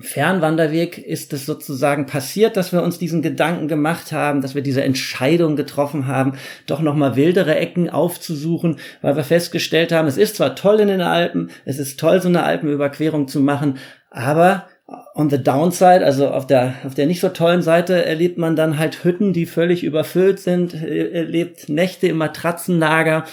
Fernwanderweg 0.00 0.98
ist 0.98 1.32
es 1.32 1.44
sozusagen 1.44 2.06
passiert, 2.06 2.56
dass 2.56 2.72
wir 2.72 2.82
uns 2.82 2.98
diesen 2.98 3.20
Gedanken 3.20 3.66
gemacht 3.66 4.12
haben, 4.12 4.42
dass 4.42 4.54
wir 4.54 4.62
diese 4.62 4.84
Entscheidung 4.84 5.56
getroffen 5.56 6.06
haben, 6.06 6.34
doch 6.66 6.80
nochmal 6.80 7.16
wildere 7.16 7.56
Ecken 7.56 7.90
aufzusuchen, 7.90 8.76
weil 9.02 9.16
wir 9.16 9.24
festgestellt 9.24 9.90
haben, 9.90 10.06
es 10.06 10.16
ist 10.16 10.36
zwar 10.36 10.54
toll 10.54 10.78
in 10.80 10.88
den 10.88 11.00
Alpen, 11.00 11.50
es 11.64 11.78
ist 11.78 11.98
toll, 11.98 12.22
so 12.22 12.28
eine 12.28 12.44
Alpenüberquerung 12.44 13.26
zu 13.26 13.40
machen, 13.40 13.78
aber 14.10 14.68
on 15.14 15.28
the 15.28 15.42
downside, 15.42 16.04
also 16.04 16.28
auf 16.28 16.46
der, 16.46 16.74
auf 16.84 16.94
der 16.94 17.06
nicht 17.06 17.20
so 17.20 17.28
tollen 17.28 17.60
Seite, 17.60 18.04
erlebt 18.04 18.38
man 18.38 18.56
dann 18.56 18.78
halt 18.78 19.04
Hütten, 19.04 19.32
die 19.32 19.46
völlig 19.46 19.84
überfüllt 19.84 20.38
sind, 20.40 20.74
erlebt 20.74 21.68
Nächte 21.68 22.06
im 22.06 22.16
Matratzenlager, 22.16 23.24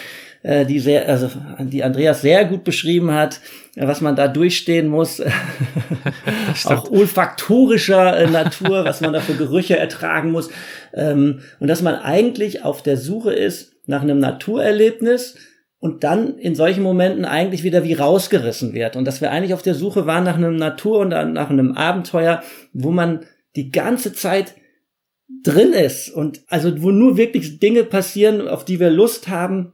äh, 0.45 0.65
die 0.65 0.79
sehr, 0.79 1.09
also 1.09 1.29
die 1.59 1.83
Andreas 1.83 2.21
sehr 2.21 2.45
gut 2.45 2.63
beschrieben 2.63 3.11
hat, 3.11 3.41
was 3.75 3.99
man 3.99 4.15
da 4.15 4.27
durchstehen 4.27 4.87
muss, 4.87 5.19
auch 6.65 6.91
olfaktorischer 6.91 8.15
äh, 8.15 8.29
Natur, 8.29 8.85
was 8.85 9.01
man 9.01 9.13
da 9.13 9.21
für 9.21 9.33
Gerüche 9.33 9.77
ertragen 9.77 10.31
muss, 10.31 10.51
ähm, 10.93 11.39
und 11.59 11.67
dass 11.67 11.81
man 11.81 11.95
eigentlich 11.95 12.63
auf 12.63 12.83
der 12.83 12.97
Suche 12.97 13.33
ist 13.33 13.73
nach 13.87 14.03
einem 14.03 14.19
Naturerlebnis, 14.19 15.35
und 15.79 16.03
dann 16.03 16.39
in 16.39 16.55
solchen 16.55 16.81
Momenten 16.81 17.25
eigentlich 17.25 17.61
wieder 17.61 17.83
wie 17.83 17.93
rausgerissen 17.93 18.73
wird. 18.73 18.95
Und 18.95 19.05
dass 19.05 19.21
wir 19.21 19.29
eigentlich 19.29 19.53
auf 19.53 19.61
der 19.61 19.75
Suche 19.75 20.07
waren 20.07 20.23
nach 20.23 20.37
einem 20.37 20.55
Natur 20.55 20.97
und 20.99 21.09
nach 21.09 21.51
einem 21.51 21.73
Abenteuer, 21.73 22.41
wo 22.73 22.89
man 22.89 23.19
die 23.55 23.69
ganze 23.69 24.11
Zeit 24.11 24.55
drin 25.43 25.73
ist 25.73 26.09
und 26.09 26.41
also 26.47 26.81
wo 26.81 26.89
nur 26.89 27.17
wirklich 27.17 27.59
Dinge 27.59 27.83
passieren, 27.83 28.47
auf 28.47 28.65
die 28.65 28.79
wir 28.79 28.89
Lust 28.89 29.27
haben, 29.27 29.73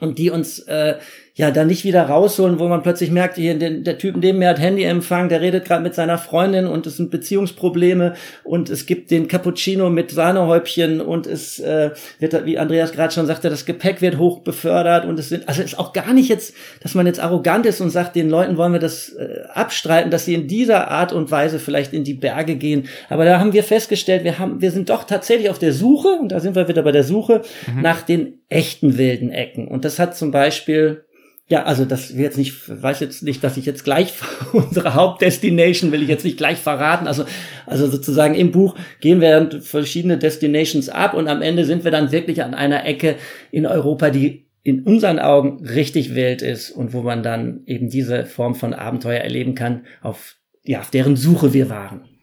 und 0.00 0.18
die 0.18 0.30
uns 0.30 0.60
äh, 0.60 0.98
ja 1.36 1.50
dann 1.50 1.66
nicht 1.66 1.84
wieder 1.84 2.02
rausholen, 2.02 2.58
wo 2.58 2.66
man 2.66 2.82
plötzlich 2.82 3.10
merkt, 3.10 3.36
hier 3.36 3.58
der, 3.58 3.70
der 3.70 3.98
Typ 3.98 4.16
neben 4.16 4.38
mir 4.38 4.48
hat 4.48 4.58
Handyempfang, 4.58 5.28
der 5.28 5.42
redet 5.42 5.66
gerade 5.66 5.82
mit 5.82 5.94
seiner 5.94 6.16
Freundin 6.16 6.66
und 6.66 6.86
es 6.86 6.96
sind 6.96 7.10
Beziehungsprobleme 7.10 8.14
und 8.42 8.70
es 8.70 8.86
gibt 8.86 9.10
den 9.10 9.28
Cappuccino 9.28 9.90
mit 9.90 10.10
Sahnehäubchen 10.10 11.02
und 11.02 11.26
es 11.26 11.60
äh, 11.60 11.90
wird, 12.18 12.46
wie 12.46 12.58
Andreas 12.58 12.92
gerade 12.92 13.12
schon 13.12 13.26
sagte, 13.26 13.50
das 13.50 13.66
Gepäck 13.66 14.00
wird 14.00 14.16
hoch 14.16 14.40
befördert 14.40 15.04
und 15.04 15.18
es 15.18 15.28
sind, 15.28 15.46
also 15.46 15.60
es 15.60 15.72
ist 15.72 15.78
auch 15.78 15.92
gar 15.92 16.14
nicht 16.14 16.30
jetzt, 16.30 16.54
dass 16.80 16.94
man 16.94 17.04
jetzt 17.04 17.20
arrogant 17.20 17.66
ist 17.66 17.82
und 17.82 17.90
sagt, 17.90 18.16
den 18.16 18.30
Leuten 18.30 18.56
wollen 18.56 18.72
wir 18.72 18.80
das 18.80 19.10
äh, 19.10 19.42
abstreiten, 19.52 20.10
dass 20.10 20.24
sie 20.24 20.34
in 20.34 20.48
dieser 20.48 20.90
Art 20.90 21.12
und 21.12 21.30
Weise 21.30 21.58
vielleicht 21.58 21.92
in 21.92 22.02
die 22.02 22.14
Berge 22.14 22.56
gehen. 22.56 22.88
Aber 23.10 23.26
da 23.26 23.38
haben 23.38 23.52
wir 23.52 23.62
festgestellt, 23.62 24.24
wir 24.24 24.38
haben, 24.38 24.62
wir 24.62 24.70
sind 24.70 24.88
doch 24.88 25.04
tatsächlich 25.04 25.50
auf 25.50 25.58
der 25.58 25.74
Suche 25.74 26.08
und 26.18 26.32
da 26.32 26.40
sind 26.40 26.54
wir 26.54 26.66
wieder 26.66 26.82
bei 26.82 26.92
der 26.92 27.04
Suche 27.04 27.42
mhm. 27.66 27.82
nach 27.82 28.00
den 28.00 28.40
echten 28.48 28.96
wilden 28.96 29.30
Ecken. 29.30 29.68
Und 29.68 29.84
das 29.84 29.98
hat 29.98 30.16
zum 30.16 30.30
Beispiel 30.30 31.04
ja, 31.48 31.62
also 31.62 31.84
das 31.84 32.16
will 32.16 32.24
jetzt 32.24 32.38
nicht, 32.38 32.68
weiß 32.68 32.98
jetzt 33.00 33.22
nicht, 33.22 33.44
dass 33.44 33.56
ich 33.56 33.66
jetzt 33.66 33.84
gleich 33.84 34.14
unsere 34.52 34.94
Hauptdestination 34.94 35.92
will 35.92 36.02
ich 36.02 36.08
jetzt 36.08 36.24
nicht 36.24 36.38
gleich 36.38 36.58
verraten. 36.58 37.06
Also, 37.06 37.24
also 37.66 37.86
sozusagen 37.86 38.34
im 38.34 38.50
Buch 38.50 38.74
gehen 39.00 39.20
wir 39.20 39.60
verschiedene 39.60 40.18
Destinations 40.18 40.88
ab 40.88 41.14
und 41.14 41.28
am 41.28 41.42
Ende 41.42 41.64
sind 41.64 41.84
wir 41.84 41.92
dann 41.92 42.10
wirklich 42.10 42.42
an 42.42 42.54
einer 42.54 42.84
Ecke 42.84 43.16
in 43.52 43.64
Europa, 43.64 44.10
die 44.10 44.46
in 44.64 44.82
unseren 44.82 45.20
Augen 45.20 45.64
richtig 45.64 46.16
wild 46.16 46.42
ist 46.42 46.72
und 46.72 46.92
wo 46.92 47.02
man 47.02 47.22
dann 47.22 47.62
eben 47.66 47.88
diese 47.88 48.24
Form 48.24 48.56
von 48.56 48.74
Abenteuer 48.74 49.20
erleben 49.20 49.54
kann, 49.54 49.86
auf, 50.02 50.34
ja, 50.64 50.80
auf 50.80 50.90
deren 50.90 51.14
Suche 51.14 51.54
wir 51.54 51.70
waren. 51.70 52.15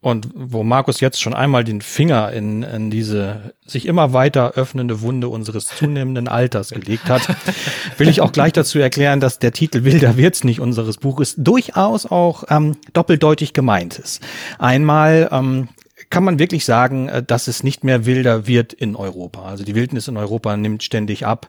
Und 0.00 0.28
wo 0.34 0.62
Markus 0.62 1.00
jetzt 1.00 1.20
schon 1.20 1.34
einmal 1.34 1.64
den 1.64 1.80
Finger 1.80 2.30
in, 2.32 2.62
in 2.62 2.90
diese 2.90 3.54
sich 3.64 3.86
immer 3.86 4.12
weiter 4.12 4.52
öffnende 4.52 5.00
Wunde 5.00 5.28
unseres 5.28 5.66
zunehmenden 5.66 6.28
Alters 6.28 6.70
gelegt 6.70 7.06
hat, 7.06 7.28
will 7.98 8.08
ich 8.08 8.20
auch 8.20 8.30
gleich 8.30 8.52
dazu 8.52 8.78
erklären, 8.78 9.20
dass 9.20 9.38
der 9.38 9.52
Titel 9.52 9.84
Wilder 9.84 10.16
wird's 10.16 10.44
nicht 10.44 10.60
unseres 10.60 10.98
Buches 10.98 11.34
durchaus 11.36 12.06
auch 12.06 12.44
ähm, 12.50 12.76
doppeldeutig 12.92 13.52
gemeint 13.52 13.98
ist. 13.98 14.22
Einmal 14.58 15.28
ähm, 15.32 15.68
kann 16.10 16.24
man 16.24 16.38
wirklich 16.38 16.64
sagen, 16.64 17.08
äh, 17.08 17.22
dass 17.22 17.48
es 17.48 17.62
nicht 17.62 17.82
mehr 17.82 18.06
wilder 18.06 18.46
wird 18.46 18.72
in 18.72 18.96
Europa. 18.96 19.42
Also 19.42 19.64
die 19.64 19.74
Wildnis 19.74 20.08
in 20.08 20.16
Europa 20.16 20.56
nimmt 20.56 20.82
ständig 20.82 21.26
ab. 21.26 21.48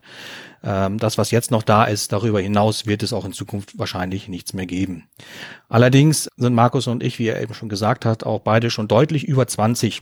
Ähm, 0.67 0.97
das, 0.97 1.17
was 1.17 1.31
jetzt 1.31 1.49
noch 1.49 1.63
da 1.63 1.85
ist, 1.85 2.11
darüber 2.11 2.41
hinaus 2.41 2.85
wird 2.85 3.01
es 3.01 3.13
auch 3.13 3.23
in 3.23 3.31
Zukunft 3.31 3.79
wahrscheinlich 3.79 4.27
nichts 4.27 4.51
mehr 4.51 4.65
geben. 4.65 5.07
Allerdings 5.69 6.29
sind 6.35 6.53
Markus 6.53 6.87
und 6.87 7.01
ich, 7.01 7.19
wie 7.19 7.27
er 7.27 7.41
eben 7.41 7.53
schon 7.53 7.69
gesagt 7.69 8.03
hat, 8.03 8.25
auch 8.25 8.41
beide 8.41 8.69
schon 8.69 8.89
deutlich 8.89 9.23
über 9.23 9.47
20. 9.47 10.01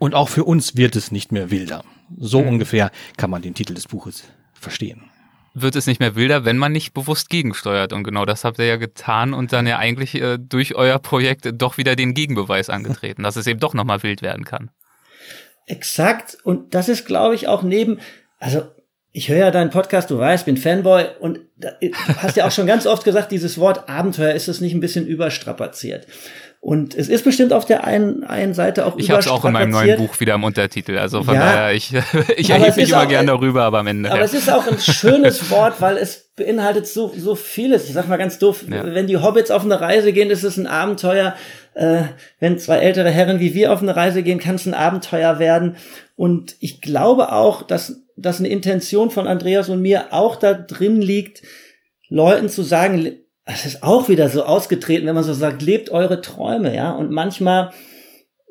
Und 0.00 0.16
auch 0.16 0.28
für 0.28 0.42
uns 0.42 0.76
wird 0.76 0.96
es 0.96 1.12
nicht 1.12 1.30
mehr 1.30 1.52
wilder. 1.52 1.84
So 2.18 2.42
mhm. 2.42 2.48
ungefähr 2.48 2.90
kann 3.16 3.30
man 3.30 3.42
den 3.42 3.54
Titel 3.54 3.74
des 3.74 3.86
Buches 3.86 4.24
verstehen 4.52 5.10
wird 5.54 5.76
es 5.76 5.86
nicht 5.86 6.00
mehr 6.00 6.16
wilder, 6.16 6.44
wenn 6.44 6.58
man 6.58 6.72
nicht 6.72 6.94
bewusst 6.94 7.30
gegensteuert. 7.30 7.92
Und 7.92 8.02
genau 8.02 8.24
das 8.24 8.42
habt 8.42 8.58
ihr 8.58 8.66
ja 8.66 8.76
getan 8.76 9.32
und 9.32 9.52
dann 9.52 9.68
ja 9.68 9.78
eigentlich 9.78 10.16
äh, 10.16 10.36
durch 10.36 10.74
euer 10.74 10.98
Projekt 10.98 11.48
doch 11.54 11.78
wieder 11.78 11.94
den 11.94 12.12
Gegenbeweis 12.12 12.68
angetreten, 12.70 13.22
dass 13.22 13.36
es 13.36 13.46
eben 13.46 13.60
doch 13.60 13.72
nochmal 13.72 14.02
wild 14.02 14.20
werden 14.20 14.44
kann. 14.44 14.72
Exakt. 15.66 16.36
Und 16.42 16.74
das 16.74 16.88
ist, 16.88 17.06
glaube 17.06 17.36
ich, 17.36 17.46
auch 17.46 17.62
neben, 17.62 18.00
also 18.40 18.64
ich 19.16 19.28
höre 19.28 19.38
ja 19.38 19.50
deinen 19.52 19.70
Podcast, 19.70 20.10
du 20.10 20.18
weißt, 20.18 20.44
bin 20.44 20.56
Fanboy 20.56 21.04
und 21.20 21.38
du 21.56 21.68
hast 22.18 22.36
ja 22.36 22.46
auch 22.46 22.50
schon 22.50 22.66
ganz 22.66 22.84
oft 22.84 23.04
gesagt, 23.04 23.30
dieses 23.30 23.58
Wort 23.58 23.88
Abenteuer, 23.88 24.34
ist 24.34 24.48
es 24.48 24.60
nicht 24.60 24.74
ein 24.74 24.80
bisschen 24.80 25.06
überstrapaziert? 25.06 26.08
Und 26.60 26.96
es 26.96 27.08
ist 27.08 27.22
bestimmt 27.24 27.52
auf 27.52 27.64
der 27.64 27.84
einen, 27.84 28.24
einen 28.24 28.54
Seite 28.54 28.86
auch 28.86 28.96
Ich 28.96 29.10
habe 29.10 29.20
es 29.20 29.28
auch 29.28 29.44
in 29.44 29.52
meinem 29.52 29.70
neuen 29.70 29.98
Buch 29.98 30.18
wieder 30.18 30.34
im 30.34 30.42
Untertitel, 30.42 30.98
also 30.98 31.22
von 31.22 31.34
ja, 31.34 31.40
daher, 31.40 31.74
ich, 31.74 31.92
ich 32.36 32.50
erhebe 32.50 32.74
mich 32.74 32.90
immer 32.90 33.02
auch, 33.02 33.08
gern 33.08 33.28
darüber, 33.28 33.62
aber 33.62 33.78
am 33.78 33.86
Ende. 33.86 34.10
Aber 34.10 34.18
ja. 34.18 34.24
es 34.24 34.34
ist 34.34 34.50
auch 34.50 34.66
ein 34.66 34.80
schönes 34.80 35.48
Wort, 35.48 35.80
weil 35.80 35.96
es 35.96 36.32
beinhaltet 36.34 36.88
so, 36.88 37.12
so 37.16 37.36
vieles. 37.36 37.86
Ich 37.86 37.92
sag 37.92 38.08
mal 38.08 38.16
ganz 38.16 38.40
doof, 38.40 38.64
ja. 38.68 38.82
wenn 38.84 39.06
die 39.06 39.18
Hobbits 39.18 39.52
auf 39.52 39.62
eine 39.62 39.80
Reise 39.80 40.12
gehen, 40.12 40.30
ist 40.30 40.42
es 40.42 40.56
ein 40.56 40.66
Abenteuer. 40.66 41.36
Äh, 41.74 42.02
wenn 42.40 42.58
zwei 42.58 42.78
ältere 42.78 43.10
Herren 43.10 43.38
wie 43.38 43.54
wir 43.54 43.72
auf 43.72 43.80
eine 43.80 43.94
Reise 43.94 44.24
gehen, 44.24 44.40
kann 44.40 44.56
es 44.56 44.66
ein 44.66 44.74
Abenteuer 44.74 45.38
werden. 45.38 45.76
Und 46.16 46.56
ich 46.58 46.80
glaube 46.80 47.30
auch, 47.30 47.62
dass 47.62 48.03
dass 48.16 48.38
eine 48.38 48.48
Intention 48.48 49.10
von 49.10 49.26
Andreas 49.26 49.68
und 49.68 49.82
mir 49.82 50.12
auch 50.12 50.36
da 50.36 50.54
drin 50.54 51.00
liegt, 51.00 51.42
Leuten 52.08 52.48
zu 52.48 52.62
sagen, 52.62 53.12
es 53.44 53.66
ist 53.66 53.82
auch 53.82 54.08
wieder 54.08 54.28
so 54.28 54.44
ausgetreten, 54.44 55.06
wenn 55.06 55.14
man 55.14 55.24
so 55.24 55.34
sagt, 55.34 55.62
lebt 55.62 55.90
eure 55.90 56.20
Träume, 56.20 56.74
ja. 56.74 56.92
Und 56.92 57.10
manchmal 57.10 57.72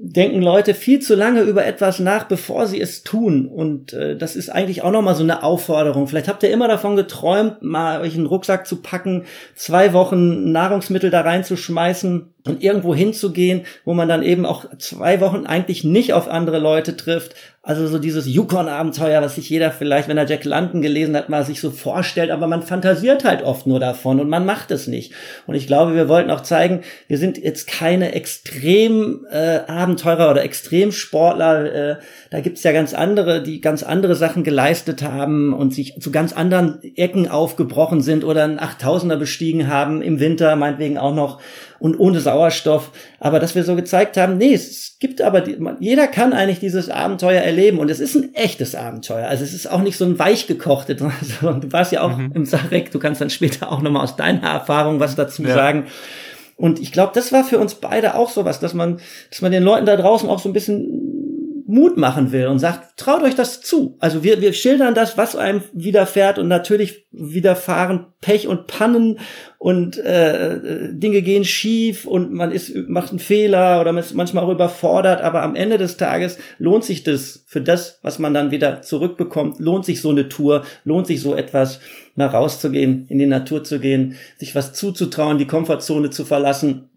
denken 0.06 0.42
Leute 0.42 0.74
viel 0.74 1.00
zu 1.00 1.16
lange 1.16 1.42
über 1.42 1.66
etwas 1.66 2.00
nach, 2.00 2.26
bevor 2.26 2.68
sie 2.68 2.82
es 2.82 3.04
tun. 3.04 3.48
Und 3.48 3.94
äh, 3.94 4.18
das 4.18 4.36
ist 4.36 4.50
eigentlich 4.50 4.82
auch 4.82 4.92
nochmal 4.92 5.16
so 5.16 5.24
eine 5.24 5.44
Aufforderung. 5.44 6.08
Vielleicht 6.08 6.28
habt 6.28 6.44
ihr 6.44 6.52
immer 6.52 6.68
davon 6.68 6.96
geträumt, 6.96 7.62
mal 7.62 8.02
euch 8.02 8.16
einen 8.16 8.26
Rucksack 8.26 8.68
zu 8.68 8.82
packen, 8.82 9.26
zwei 9.56 9.94
Wochen 9.94 10.52
Nahrungsmittel 10.52 11.10
da 11.10 11.22
reinzuschmeißen 11.22 12.34
und 12.46 12.62
irgendwo 12.62 12.94
hinzugehen, 12.94 13.62
wo 13.86 13.94
man 13.94 14.10
dann 14.10 14.24
eben 14.24 14.46
auch 14.46 14.66
zwei 14.78 15.22
Wochen 15.22 15.46
eigentlich 15.46 15.84
nicht 15.84 16.14
auf 16.14 16.28
andere 16.28 16.60
Leute 16.60 16.98
trifft. 16.98 17.36
Also 17.66 17.88
so 17.88 17.98
dieses 17.98 18.28
Yukon-Abenteuer, 18.28 19.22
was 19.22 19.36
sich 19.36 19.50
jeder 19.50 19.72
vielleicht, 19.72 20.10
wenn 20.10 20.18
er 20.18 20.28
Jack 20.28 20.44
London 20.44 20.82
gelesen 20.82 21.16
hat, 21.16 21.30
mal 21.30 21.46
sich 21.46 21.62
so 21.62 21.72
vorstellt, 21.72 22.30
aber 22.30 22.46
man 22.46 22.62
fantasiert 22.62 23.24
halt 23.24 23.42
oft 23.42 23.68
nur 23.68 23.80
davon 23.80 24.20
und 24.20 24.28
man 24.28 24.46
macht 24.46 24.70
es 24.72 24.88
nicht. 24.88 25.14
Und 25.48 25.56
ich 25.56 25.66
glaube, 25.66 25.96
wir 25.96 26.10
wollten 26.10 26.30
auch 26.30 26.42
zeigen, 26.42 26.82
wir 27.08 27.18
sind 27.18 27.38
jetzt 27.38 27.68
keine 27.68 28.14
extrem 28.16 29.26
äh, 29.32 29.62
oder 29.62 30.44
Extremsportler. 30.44 31.74
Äh, 31.74 31.96
da 32.32 32.42
gibt's 32.42 32.64
ja 32.64 32.74
ganz 32.74 32.94
andere, 32.94 33.42
die 33.42 33.62
ganz 33.62 33.82
andere 33.82 34.16
Sachen 34.16 34.44
geleistet 34.44 35.02
haben 35.02 35.54
und 35.54 35.74
sich 35.74 35.96
zu 36.02 36.12
ganz 36.12 36.34
anderen 36.34 36.80
Ecken 36.98 37.30
aufgebrochen 37.30 38.02
sind 38.02 38.26
oder 38.26 38.44
einen 38.44 38.60
8000er 38.60 39.16
bestiegen 39.16 39.70
haben 39.70 40.02
im 40.02 40.20
Winter, 40.20 40.58
meinetwegen 40.58 40.98
auch 40.98 41.16
noch 41.16 41.40
und 41.84 42.00
ohne 42.00 42.22
Sauerstoff. 42.22 42.92
Aber 43.20 43.42
dass 43.42 43.56
wir 43.56 43.66
so 43.66 43.76
gezeigt 43.76 44.16
haben, 44.16 44.38
nee, 44.38 44.54
es 44.54 44.96
gibt 45.02 45.22
aber, 45.22 45.42
die, 45.42 45.58
jeder 45.82 46.08
kann 46.08 46.32
eigentlich 46.32 46.62
dieses 46.62 46.90
Abenteuer 46.90 47.42
erleben 47.42 47.78
und 47.80 47.92
es 47.92 48.00
ist 48.00 48.16
ein 48.16 48.34
echtes 48.36 48.74
Abenteuer. 48.74 49.28
Also 49.28 49.44
es 49.44 49.54
ist 49.54 49.70
auch 49.70 49.82
nicht 49.82 49.98
so 49.98 50.06
ein 50.06 50.18
weich 50.18 50.48
gekochtes. 50.48 51.02
Also, 51.02 51.52
du 51.60 51.74
warst 51.74 51.92
ja 51.92 52.02
auch 52.02 52.16
mhm. 52.16 52.32
im 52.36 52.46
Sarek, 52.46 52.92
du 52.92 53.00
kannst 53.00 53.20
dann 53.20 53.30
später 53.30 53.70
auch 53.70 53.82
nochmal 53.82 54.04
aus 54.04 54.16
deiner 54.16 54.48
Erfahrung 54.48 55.02
was 55.02 55.16
dazu 55.16 55.44
ja. 55.44 55.54
sagen. 55.54 55.88
Und 56.56 56.80
ich 56.80 56.94
glaube, 56.94 57.12
das 57.14 57.34
war 57.34 57.44
für 57.44 57.60
uns 57.60 57.76
beide 57.76 58.16
auch 58.16 58.30
sowas, 58.30 58.62
dass 58.62 58.74
man, 58.74 59.02
dass 59.30 59.42
man 59.42 59.52
den 59.52 59.64
Leuten 59.64 59.86
da 59.86 59.98
draußen 59.98 60.30
auch 60.30 60.40
so 60.40 60.48
ein 60.48 60.54
bisschen 60.54 61.13
Mut 61.66 61.98
machen 61.98 62.32
will 62.32 62.48
und 62.48 62.60
sagt, 62.60 62.98
traut 62.98 63.24
euch 63.24 63.36
das 63.36 63.62
zu. 63.62 63.96
Also 64.00 64.24
wir, 64.24 64.42
wir 64.42 64.54
schildern 64.54 64.94
das, 64.94 65.18
was 65.18 65.36
einem 65.36 65.62
widerfährt 65.72 66.38
und 66.38 66.48
natürlich 66.48 67.08
widerfahren 67.12 68.08
Pech 68.22 68.48
und 68.48 68.68
Pannen 68.68 69.20
und 69.58 69.98
äh, 69.98 70.92
Dinge 70.92 71.22
gehen 71.22 71.46
schief 71.46 72.06
und 72.06 72.34
man 72.34 72.52
ist 72.52 72.76
macht 72.88 73.12
einen 73.12 73.20
Fehler 73.20 73.80
oder 73.80 73.94
man 73.94 74.04
ist 74.04 74.14
manchmal 74.14 74.44
auch 74.44 74.52
überfordert, 74.52 75.22
aber 75.22 75.42
am 75.42 75.56
Ende 75.56 75.78
des 75.78 75.98
Tages 75.98 76.38
lohnt 76.58 76.84
sich 76.84 77.04
das 77.04 77.44
für 77.48 77.62
das, 77.62 78.00
was 78.02 78.20
man 78.20 78.34
dann 78.34 78.52
wieder 78.52 78.82
zurückbekommt, 78.82 79.60
lohnt 79.60 79.86
sich 79.86 80.02
so 80.02 80.10
eine 80.10 80.28
Tour, 80.28 80.64
lohnt 80.84 81.08
sich 81.08 81.22
so 81.22 81.36
etwas, 81.36 81.80
mal 82.16 82.28
rauszugehen, 82.28 83.06
in 83.10 83.20
die 83.20 83.26
Natur 83.26 83.64
zu 83.64 83.80
gehen, 83.80 84.16
sich 84.38 84.54
was 84.54 84.74
zuzutrauen, 84.74 85.38
die 85.38 85.48
Komfortzone 85.48 86.10
zu 86.10 86.26
verlassen 86.26 86.90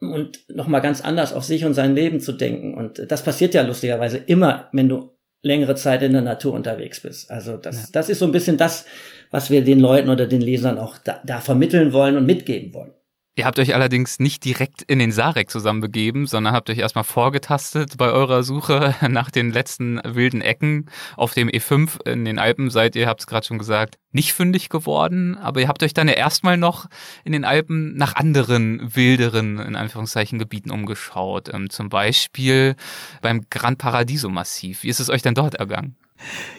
und 0.00 0.40
nochmal 0.48 0.82
ganz 0.82 1.00
anders 1.00 1.32
auf 1.32 1.44
sich 1.44 1.64
und 1.64 1.74
sein 1.74 1.94
Leben 1.94 2.20
zu 2.20 2.32
denken. 2.32 2.74
Und 2.74 3.10
das 3.10 3.22
passiert 3.22 3.54
ja 3.54 3.62
lustigerweise 3.62 4.18
immer, 4.18 4.68
wenn 4.72 4.88
du 4.88 5.16
längere 5.42 5.74
Zeit 5.74 6.02
in 6.02 6.12
der 6.12 6.22
Natur 6.22 6.52
unterwegs 6.52 7.00
bist. 7.00 7.30
Also 7.30 7.56
das, 7.56 7.76
ja. 7.76 7.88
das 7.92 8.08
ist 8.08 8.18
so 8.18 8.24
ein 8.24 8.32
bisschen 8.32 8.56
das, 8.56 8.84
was 9.30 9.50
wir 9.50 9.62
den 9.62 9.80
Leuten 9.80 10.10
oder 10.10 10.26
den 10.26 10.40
Lesern 10.40 10.78
auch 10.78 10.98
da, 10.98 11.20
da 11.24 11.40
vermitteln 11.40 11.92
wollen 11.92 12.16
und 12.16 12.26
mitgeben 12.26 12.74
wollen. 12.74 12.92
Ihr 13.38 13.44
habt 13.44 13.58
euch 13.58 13.74
allerdings 13.74 14.18
nicht 14.18 14.46
direkt 14.46 14.80
in 14.80 14.98
den 14.98 15.12
Sarek 15.12 15.50
zusammenbegeben, 15.50 16.26
sondern 16.26 16.54
habt 16.54 16.70
euch 16.70 16.78
erstmal 16.78 17.04
vorgetastet 17.04 17.98
bei 17.98 18.10
eurer 18.10 18.42
Suche 18.42 18.94
nach 19.10 19.30
den 19.30 19.50
letzten 19.50 20.00
wilden 20.02 20.40
Ecken 20.40 20.86
auf 21.18 21.34
dem 21.34 21.50
E5 21.50 22.08
in 22.08 22.24
den 22.24 22.38
Alpen. 22.38 22.70
Seid 22.70 22.96
ihr, 22.96 23.06
habt 23.06 23.20
es 23.20 23.26
gerade 23.26 23.46
schon 23.46 23.58
gesagt, 23.58 23.98
nicht 24.10 24.32
fündig 24.32 24.70
geworden, 24.70 25.36
aber 25.36 25.60
ihr 25.60 25.68
habt 25.68 25.82
euch 25.82 25.92
dann 25.92 26.08
ja 26.08 26.14
erstmal 26.14 26.56
noch 26.56 26.86
in 27.24 27.32
den 27.32 27.44
Alpen 27.44 27.94
nach 27.96 28.16
anderen 28.16 28.96
wilderen, 28.96 29.58
in 29.58 29.76
Anführungszeichen, 29.76 30.38
Gebieten 30.38 30.70
umgeschaut. 30.70 31.52
Ähm, 31.52 31.68
zum 31.68 31.90
Beispiel 31.90 32.74
beim 33.20 33.42
Gran 33.50 33.76
Paradiso 33.76 34.30
Massiv. 34.30 34.82
Wie 34.82 34.88
ist 34.88 35.00
es 35.00 35.10
euch 35.10 35.20
denn 35.20 35.34
dort 35.34 35.56
ergangen? 35.56 35.94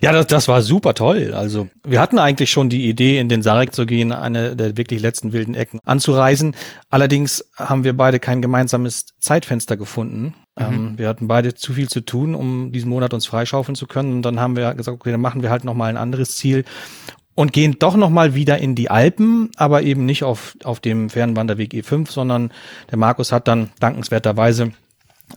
Ja, 0.02 0.12
das, 0.12 0.28
das 0.28 0.48
war 0.48 0.62
super 0.62 0.94
toll. 0.94 1.34
Also 1.34 1.68
wir 1.84 2.00
hatten 2.00 2.20
eigentlich 2.20 2.52
schon 2.52 2.70
die 2.70 2.88
Idee, 2.88 3.20
in 3.20 3.30
den 3.30 3.42
Sarek 3.42 3.74
zu 3.74 3.86
gehen, 3.86 4.12
eine 4.12 4.56
der 4.56 4.78
wirklich 4.78 5.02
letzten 5.02 5.34
wilden 5.34 5.56
Ecken 5.56 5.80
anzureisen. 5.86 6.56
Allerdings 6.90 7.50
haben 7.56 7.84
wir 7.84 7.96
beide 7.96 8.20
kein 8.20 8.42
gemeinsames 8.42 9.08
Zeitfenster 9.20 9.78
gefunden. 9.78 10.36
Mhm. 10.58 10.64
Ähm, 10.64 10.94
wir 10.98 11.08
hatten 11.08 11.28
beide 11.28 11.54
zu 11.54 11.74
viel 11.74 11.90
zu 11.90 12.02
tun, 12.02 12.36
um 12.36 12.72
diesen 12.72 12.90
Monat 12.90 13.14
uns 13.14 13.26
freischaufeln 13.26 13.76
zu 13.76 13.88
können. 13.88 14.14
Und 14.14 14.22
dann 14.24 14.40
haben 14.40 14.56
wir 14.56 14.74
gesagt, 14.74 14.96
okay, 14.96 15.12
dann 15.12 15.22
machen 15.22 15.42
wir 15.42 15.50
halt 15.50 15.64
nochmal 15.64 15.90
ein 15.90 15.98
anderes 15.98 16.36
Ziel 16.36 16.64
und 17.38 17.54
gehen 17.54 17.78
doch 17.78 17.96
nochmal 17.96 18.34
wieder 18.34 18.58
in 18.58 18.74
die 18.74 18.90
Alpen, 18.90 19.52
aber 19.58 19.84
eben 19.84 20.06
nicht 20.08 20.24
auf, 20.24 20.58
auf 20.64 20.80
dem 20.80 21.12
Fernwanderweg 21.12 21.72
E5, 21.72 22.10
sondern 22.10 22.52
der 22.90 22.98
Markus 22.98 23.32
hat 23.32 23.48
dann 23.48 23.70
dankenswerterweise 23.80 24.72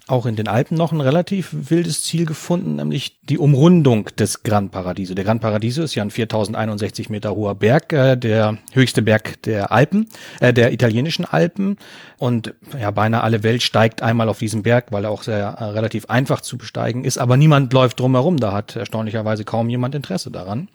auch 0.07 0.27
in 0.27 0.37
den 0.37 0.49
Alpen 0.49 0.77
noch 0.77 0.93
ein 0.93 1.01
relativ 1.01 1.49
wildes 1.53 2.05
Ziel 2.05 2.27
gefunden, 2.27 2.77
nämlich 2.77 3.19
die 3.23 3.39
Umrundung 3.39 4.07
des 4.19 4.43
Gran 4.43 4.71
Paradiso. 4.71 5.15
Der 5.15 5.25
Gran 5.25 5.41
Paradiso 5.41 5.83
ist 5.83 5.95
ja 5.95 6.03
ein 6.03 6.11
4061 6.11 7.11
Meter 7.11 7.35
hoher 7.35 7.55
Berg, 7.55 7.93
äh, 7.93 8.17
der 8.17 8.59
höchste 8.73 9.03
Berg 9.03 9.43
der 9.43 9.73
Alpen, 9.73 10.09
äh, 10.41 10.53
der 10.53 10.73
italienischen 10.73 11.25
Alpen. 11.25 11.77
Und 12.21 12.53
ja, 12.79 12.91
beinahe 12.91 13.23
alle 13.23 13.43
Welt 13.43 13.63
steigt 13.63 14.03
einmal 14.03 14.29
auf 14.29 14.39
diesen 14.39 14.63
Berg, 14.63 14.89
weil 14.91 15.05
er 15.05 15.11
auch 15.11 15.23
sehr 15.23 15.39
äh, 15.39 15.65
relativ 15.65 16.05
einfach 16.11 16.43
zu 16.43 16.59
besteigen 16.59 17.03
ist. 17.03 17.17
Aber 17.17 17.39
niemand 17.39 17.73
läuft 17.73 17.99
drumherum. 17.99 18.37
Da 18.37 18.53
hat 18.53 18.77
erstaunlicherweise 18.77 19.45
kaum 19.45 19.71
jemand 19.71 19.95
Interesse 19.95 20.31
daran. 20.31 20.69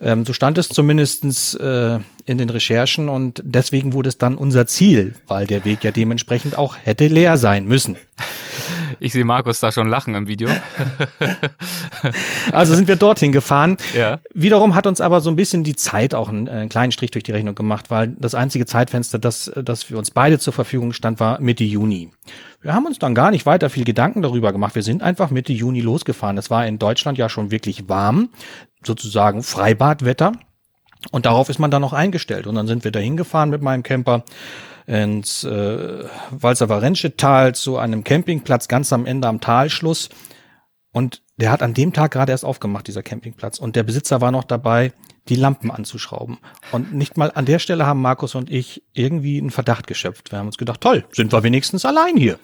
Ähm, 0.00 0.26
so 0.26 0.32
stand 0.32 0.58
es 0.58 0.68
zumindestens 0.68 1.54
äh, 1.54 2.00
in 2.26 2.38
den 2.38 2.50
Recherchen 2.50 3.08
und 3.08 3.40
deswegen 3.44 3.92
wurde 3.92 4.08
es 4.08 4.18
dann 4.18 4.34
unser 4.34 4.66
Ziel, 4.66 5.14
weil 5.28 5.46
der 5.46 5.64
Weg 5.64 5.84
ja 5.84 5.92
dementsprechend 5.92 6.58
auch 6.58 6.74
hätte 6.82 7.06
leer 7.06 7.36
sein 7.36 7.64
müssen. 7.64 7.96
Ich 9.02 9.12
sehe 9.12 9.24
Markus 9.24 9.58
da 9.58 9.72
schon 9.72 9.88
lachen 9.88 10.14
im 10.14 10.28
Video. 10.28 10.48
also 12.52 12.74
sind 12.74 12.86
wir 12.86 12.94
dorthin 12.94 13.32
gefahren. 13.32 13.76
Ja. 13.96 14.20
Wiederum 14.32 14.76
hat 14.76 14.86
uns 14.86 15.00
aber 15.00 15.20
so 15.20 15.28
ein 15.28 15.34
bisschen 15.34 15.64
die 15.64 15.74
Zeit 15.74 16.14
auch 16.14 16.28
einen, 16.28 16.48
einen, 16.48 16.68
kleinen 16.68 16.92
Strich 16.92 17.10
durch 17.10 17.24
die 17.24 17.32
Rechnung 17.32 17.56
gemacht, 17.56 17.90
weil 17.90 18.14
das 18.18 18.36
einzige 18.36 18.64
Zeitfenster, 18.64 19.18
das, 19.18 19.50
das 19.56 19.82
für 19.82 19.98
uns 19.98 20.12
beide 20.12 20.38
zur 20.38 20.52
Verfügung 20.52 20.71
stand, 20.92 21.20
war 21.20 21.40
Mitte 21.40 21.64
Juni. 21.64 22.10
Wir 22.60 22.74
haben 22.74 22.86
uns 22.86 22.98
dann 22.98 23.14
gar 23.14 23.30
nicht 23.30 23.46
weiter 23.46 23.70
viel 23.70 23.84
Gedanken 23.84 24.22
darüber 24.22 24.52
gemacht. 24.52 24.74
Wir 24.74 24.82
sind 24.82 25.02
einfach 25.02 25.30
Mitte 25.30 25.52
Juni 25.52 25.80
losgefahren. 25.80 26.38
Es 26.38 26.50
war 26.50 26.66
in 26.66 26.78
Deutschland 26.78 27.18
ja 27.18 27.28
schon 27.28 27.50
wirklich 27.50 27.88
warm, 27.88 28.30
sozusagen 28.84 29.42
Freibadwetter. 29.42 30.32
Und 31.10 31.26
darauf 31.26 31.48
ist 31.48 31.58
man 31.58 31.70
dann 31.70 31.82
noch 31.82 31.92
eingestellt. 31.92 32.46
Und 32.46 32.54
dann 32.54 32.66
sind 32.66 32.84
wir 32.84 32.92
da 32.92 33.00
hingefahren 33.00 33.50
mit 33.50 33.62
meinem 33.62 33.82
Camper 33.82 34.24
ins 34.86 35.44
äh, 35.44 36.04
Walservarensche 36.30 37.16
Tal 37.16 37.54
zu 37.54 37.78
einem 37.78 38.04
Campingplatz 38.04 38.68
ganz 38.68 38.92
am 38.92 39.06
Ende 39.06 39.28
am 39.28 39.40
Talschluss. 39.40 40.08
Und 40.92 41.22
der 41.42 41.50
hat 41.50 41.60
an 41.60 41.74
dem 41.74 41.92
Tag 41.92 42.12
gerade 42.12 42.30
erst 42.30 42.44
aufgemacht, 42.44 42.86
dieser 42.86 43.02
Campingplatz. 43.02 43.58
Und 43.58 43.74
der 43.74 43.82
Besitzer 43.82 44.20
war 44.20 44.30
noch 44.30 44.44
dabei, 44.44 44.92
die 45.28 45.34
Lampen 45.34 45.72
anzuschrauben. 45.72 46.38
Und 46.70 46.94
nicht 46.94 47.16
mal 47.16 47.32
an 47.34 47.46
der 47.46 47.58
Stelle 47.58 47.84
haben 47.84 48.00
Markus 48.00 48.36
und 48.36 48.48
ich 48.48 48.84
irgendwie 48.92 49.38
einen 49.38 49.50
Verdacht 49.50 49.88
geschöpft. 49.88 50.30
Wir 50.30 50.38
haben 50.38 50.46
uns 50.46 50.56
gedacht, 50.56 50.80
toll, 50.80 51.04
sind 51.10 51.32
wir 51.32 51.42
wenigstens 51.42 51.84
allein 51.84 52.16
hier. 52.16 52.38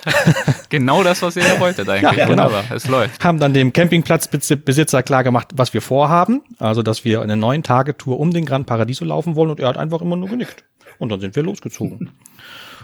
genau 0.70 1.02
das, 1.02 1.20
was 1.20 1.36
ihr 1.36 1.42
ja 1.42 1.60
wolltet 1.60 1.86
eigentlich. 1.90 2.16
Ja, 2.16 2.26
genau. 2.26 2.50
es 2.74 2.88
läuft. 2.88 3.22
Haben 3.22 3.38
dann 3.38 3.52
dem 3.52 3.74
Campingplatzbesitzer 3.74 5.02
klar 5.02 5.24
gemacht, 5.24 5.48
was 5.54 5.74
wir 5.74 5.82
vorhaben. 5.82 6.40
Also, 6.58 6.82
dass 6.82 7.04
wir 7.04 7.20
eine 7.20 7.36
neun 7.36 7.62
Tage 7.62 7.98
Tour 7.98 8.18
um 8.18 8.30
den 8.30 8.46
Gran 8.46 8.64
Paradiso 8.64 9.04
laufen 9.04 9.36
wollen. 9.36 9.50
Und 9.50 9.60
er 9.60 9.68
hat 9.68 9.76
einfach 9.76 10.00
immer 10.00 10.16
nur 10.16 10.30
genickt. 10.30 10.64
Und 10.98 11.10
dann 11.10 11.20
sind 11.20 11.36
wir 11.36 11.42
losgezogen. 11.42 12.12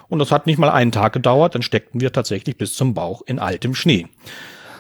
Und 0.08 0.18
das 0.18 0.30
hat 0.30 0.46
nicht 0.46 0.58
mal 0.58 0.68
einen 0.68 0.92
Tag 0.92 1.14
gedauert, 1.14 1.54
dann 1.54 1.62
steckten 1.62 2.02
wir 2.02 2.12
tatsächlich 2.12 2.58
bis 2.58 2.74
zum 2.74 2.92
Bauch 2.92 3.22
in 3.24 3.38
altem 3.38 3.74
Schnee. 3.74 4.08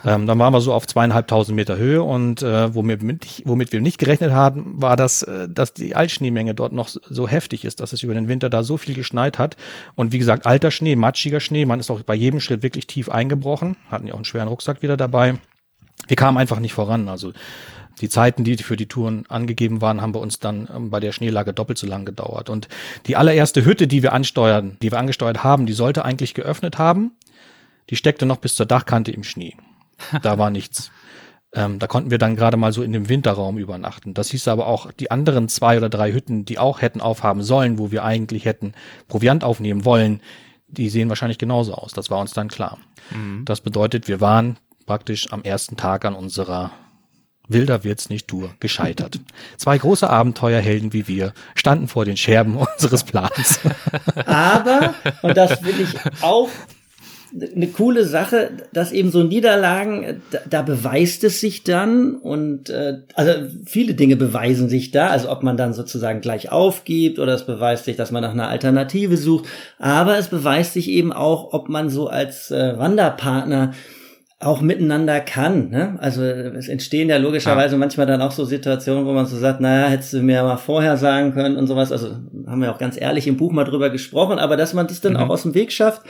Ähm, 0.04 0.26
dann 0.26 0.38
waren 0.38 0.52
wir 0.52 0.60
so 0.60 0.72
auf 0.72 0.86
zweieinhalbtausend 0.86 1.56
Meter 1.56 1.76
Höhe 1.76 2.02
und 2.02 2.42
äh, 2.42 2.74
womit, 2.74 3.00
womit 3.44 3.72
wir 3.72 3.80
nicht 3.80 3.98
gerechnet 3.98 4.32
haben, 4.32 4.80
war, 4.80 4.96
dass, 4.96 5.22
äh, 5.22 5.48
dass 5.48 5.74
die 5.74 5.94
Altschneemenge 5.96 6.54
dort 6.54 6.72
noch 6.72 6.88
so 6.88 7.28
heftig 7.28 7.64
ist, 7.64 7.80
dass 7.80 7.92
es 7.92 8.02
über 8.02 8.14
den 8.14 8.28
Winter 8.28 8.50
da 8.50 8.62
so 8.62 8.76
viel 8.76 8.94
geschneit 8.94 9.38
hat. 9.38 9.56
Und 9.94 10.12
wie 10.12 10.18
gesagt, 10.18 10.46
alter 10.46 10.70
Schnee, 10.70 10.96
matschiger 10.96 11.40
Schnee, 11.40 11.64
man 11.64 11.80
ist 11.80 11.90
auch 11.90 12.02
bei 12.02 12.14
jedem 12.14 12.40
Schritt 12.40 12.62
wirklich 12.62 12.86
tief 12.86 13.08
eingebrochen, 13.08 13.76
hatten 13.90 14.06
ja 14.06 14.14
auch 14.14 14.18
einen 14.18 14.24
schweren 14.24 14.48
Rucksack 14.48 14.82
wieder 14.82 14.96
dabei. 14.96 15.34
Wir 16.06 16.16
kamen 16.16 16.38
einfach 16.38 16.60
nicht 16.60 16.72
voran. 16.72 17.08
Also 17.08 17.32
die 18.00 18.08
Zeiten, 18.08 18.44
die 18.44 18.56
für 18.56 18.76
die 18.76 18.86
Touren 18.86 19.24
angegeben 19.28 19.80
waren, 19.80 20.00
haben 20.00 20.12
bei 20.12 20.20
uns 20.20 20.38
dann 20.38 20.68
ähm, 20.74 20.90
bei 20.90 21.00
der 21.00 21.12
Schneelage 21.12 21.52
doppelt 21.52 21.78
so 21.78 21.86
lang 21.86 22.04
gedauert. 22.04 22.48
Und 22.48 22.68
die 23.06 23.16
allererste 23.16 23.64
Hütte, 23.64 23.86
die 23.86 24.02
wir 24.02 24.12
ansteuern, 24.12 24.76
die 24.82 24.92
wir 24.92 24.98
angesteuert 24.98 25.42
haben, 25.42 25.66
die 25.66 25.72
sollte 25.72 26.04
eigentlich 26.04 26.34
geöffnet 26.34 26.78
haben. 26.78 27.12
Die 27.90 27.96
steckte 27.96 28.26
noch 28.26 28.36
bis 28.36 28.54
zur 28.54 28.66
Dachkante 28.66 29.10
im 29.10 29.24
Schnee. 29.24 29.56
Da 30.22 30.38
war 30.38 30.50
nichts. 30.50 30.90
Ähm, 31.52 31.78
da 31.78 31.86
konnten 31.86 32.10
wir 32.10 32.18
dann 32.18 32.36
gerade 32.36 32.56
mal 32.56 32.72
so 32.72 32.82
in 32.82 32.92
dem 32.92 33.08
Winterraum 33.08 33.58
übernachten. 33.58 34.12
Das 34.12 34.30
hieß 34.30 34.48
aber 34.48 34.66
auch, 34.66 34.92
die 34.92 35.10
anderen 35.10 35.48
zwei 35.48 35.78
oder 35.78 35.88
drei 35.88 36.12
Hütten, 36.12 36.44
die 36.44 36.58
auch 36.58 36.82
hätten 36.82 37.00
aufhaben 37.00 37.42
sollen, 37.42 37.78
wo 37.78 37.90
wir 37.90 38.04
eigentlich 38.04 38.44
hätten 38.44 38.74
Proviant 39.08 39.44
aufnehmen 39.44 39.84
wollen, 39.84 40.20
die 40.66 40.90
sehen 40.90 41.08
wahrscheinlich 41.08 41.38
genauso 41.38 41.74
aus. 41.74 41.92
Das 41.92 42.10
war 42.10 42.20
uns 42.20 42.32
dann 42.32 42.48
klar. 42.48 42.78
Mhm. 43.10 43.44
Das 43.46 43.62
bedeutet, 43.62 44.08
wir 44.08 44.20
waren 44.20 44.58
praktisch 44.84 45.32
am 45.32 45.42
ersten 45.42 45.76
Tag 45.76 46.04
an 46.04 46.14
unserer 46.14 46.70
Wilder 47.48 47.82
wird's 47.82 48.10
nicht 48.10 48.28
Tour 48.28 48.50
gescheitert. 48.60 49.20
Zwei 49.56 49.78
große 49.78 50.08
Abenteuerhelden 50.08 50.92
wie 50.92 51.08
wir 51.08 51.32
standen 51.54 51.88
vor 51.88 52.04
den 52.04 52.16
Scherben 52.16 52.56
unseres 52.76 53.04
Plans. 53.04 53.60
Aber, 54.26 54.94
und 55.22 55.36
das 55.36 55.62
will 55.64 55.80
ich 55.80 56.22
auch 56.22 56.50
eine 57.32 57.68
coole 57.68 58.04
Sache, 58.04 58.50
dass 58.72 58.92
eben 58.92 59.10
so 59.10 59.22
Niederlagen, 59.22 60.22
da, 60.30 60.38
da 60.48 60.62
beweist 60.62 61.24
es 61.24 61.40
sich 61.40 61.62
dann 61.62 62.14
und 62.14 62.70
äh, 62.70 62.98
also 63.14 63.32
viele 63.66 63.94
Dinge 63.94 64.16
beweisen 64.16 64.68
sich 64.68 64.90
da, 64.90 65.08
also 65.08 65.30
ob 65.30 65.42
man 65.42 65.56
dann 65.56 65.74
sozusagen 65.74 66.20
gleich 66.20 66.50
aufgibt 66.50 67.18
oder 67.18 67.34
es 67.34 67.44
beweist 67.44 67.84
sich, 67.84 67.96
dass 67.96 68.10
man 68.10 68.22
nach 68.22 68.32
einer 68.32 68.48
Alternative 68.48 69.16
sucht, 69.16 69.46
aber 69.78 70.16
es 70.18 70.28
beweist 70.28 70.72
sich 70.72 70.88
eben 70.88 71.12
auch, 71.12 71.52
ob 71.52 71.68
man 71.68 71.90
so 71.90 72.08
als 72.08 72.50
äh, 72.50 72.78
Wanderpartner 72.78 73.72
auch 74.40 74.60
miteinander 74.60 75.20
kann. 75.20 75.70
Ne? 75.70 75.96
Also 75.98 76.22
es 76.22 76.68
entstehen 76.68 77.08
ja 77.08 77.16
logischerweise 77.16 77.74
ja. 77.74 77.78
manchmal 77.78 78.06
dann 78.06 78.22
auch 78.22 78.30
so 78.30 78.44
Situationen, 78.44 79.04
wo 79.04 79.12
man 79.12 79.26
so 79.26 79.36
sagt, 79.36 79.60
naja, 79.60 79.88
hättest 79.88 80.12
du 80.12 80.22
mir 80.22 80.44
mal 80.44 80.56
vorher 80.56 80.96
sagen 80.96 81.34
können 81.34 81.56
und 81.56 81.66
sowas. 81.66 81.90
Also 81.90 82.16
haben 82.46 82.62
wir 82.62 82.72
auch 82.72 82.78
ganz 82.78 83.00
ehrlich 83.00 83.26
im 83.26 83.36
Buch 83.36 83.50
mal 83.50 83.64
drüber 83.64 83.90
gesprochen, 83.90 84.38
aber 84.38 84.56
dass 84.56 84.74
man 84.74 84.86
das 84.86 85.00
dann 85.00 85.14
mhm. 85.14 85.18
auch 85.18 85.30
aus 85.30 85.42
dem 85.42 85.54
Weg 85.54 85.72
schafft 85.72 86.02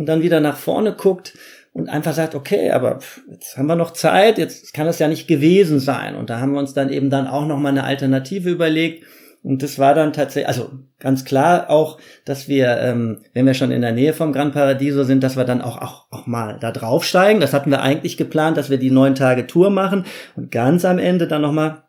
und 0.00 0.06
dann 0.06 0.22
wieder 0.22 0.40
nach 0.40 0.56
vorne 0.56 0.92
guckt 0.94 1.36
und 1.72 1.88
einfach 1.88 2.14
sagt, 2.14 2.34
okay, 2.34 2.70
aber 2.70 2.98
jetzt 3.30 3.56
haben 3.56 3.66
wir 3.66 3.76
noch 3.76 3.92
Zeit, 3.92 4.38
jetzt 4.38 4.74
kann 4.74 4.86
das 4.86 4.98
ja 4.98 5.06
nicht 5.06 5.28
gewesen 5.28 5.78
sein. 5.78 6.16
Und 6.16 6.30
da 6.30 6.40
haben 6.40 6.52
wir 6.52 6.58
uns 6.58 6.74
dann 6.74 6.90
eben 6.90 7.10
dann 7.10 7.28
auch 7.28 7.46
noch 7.46 7.58
mal 7.58 7.68
eine 7.68 7.84
Alternative 7.84 8.50
überlegt 8.50 9.04
und 9.42 9.62
das 9.62 9.78
war 9.78 9.94
dann 9.94 10.12
tatsächlich, 10.12 10.48
also 10.48 10.70
ganz 10.98 11.24
klar 11.24 11.70
auch, 11.70 11.98
dass 12.26 12.46
wir, 12.46 12.78
ähm, 12.78 13.20
wenn 13.32 13.46
wir 13.46 13.54
schon 13.54 13.70
in 13.70 13.80
der 13.80 13.92
Nähe 13.92 14.12
vom 14.12 14.32
Gran 14.32 14.52
Paradiso 14.52 15.02
sind, 15.04 15.22
dass 15.22 15.36
wir 15.36 15.44
dann 15.44 15.62
auch, 15.62 15.80
auch, 15.80 16.06
auch 16.10 16.26
mal 16.26 16.58
da 16.60 16.72
draufsteigen. 16.72 17.40
Das 17.40 17.54
hatten 17.54 17.70
wir 17.70 17.80
eigentlich 17.80 18.18
geplant, 18.18 18.58
dass 18.58 18.68
wir 18.68 18.76
die 18.76 18.90
neun 18.90 19.14
Tage 19.14 19.46
Tour 19.46 19.70
machen 19.70 20.04
und 20.36 20.50
ganz 20.50 20.84
am 20.84 20.98
Ende 20.98 21.26
dann 21.26 21.40
nochmal 21.40 21.84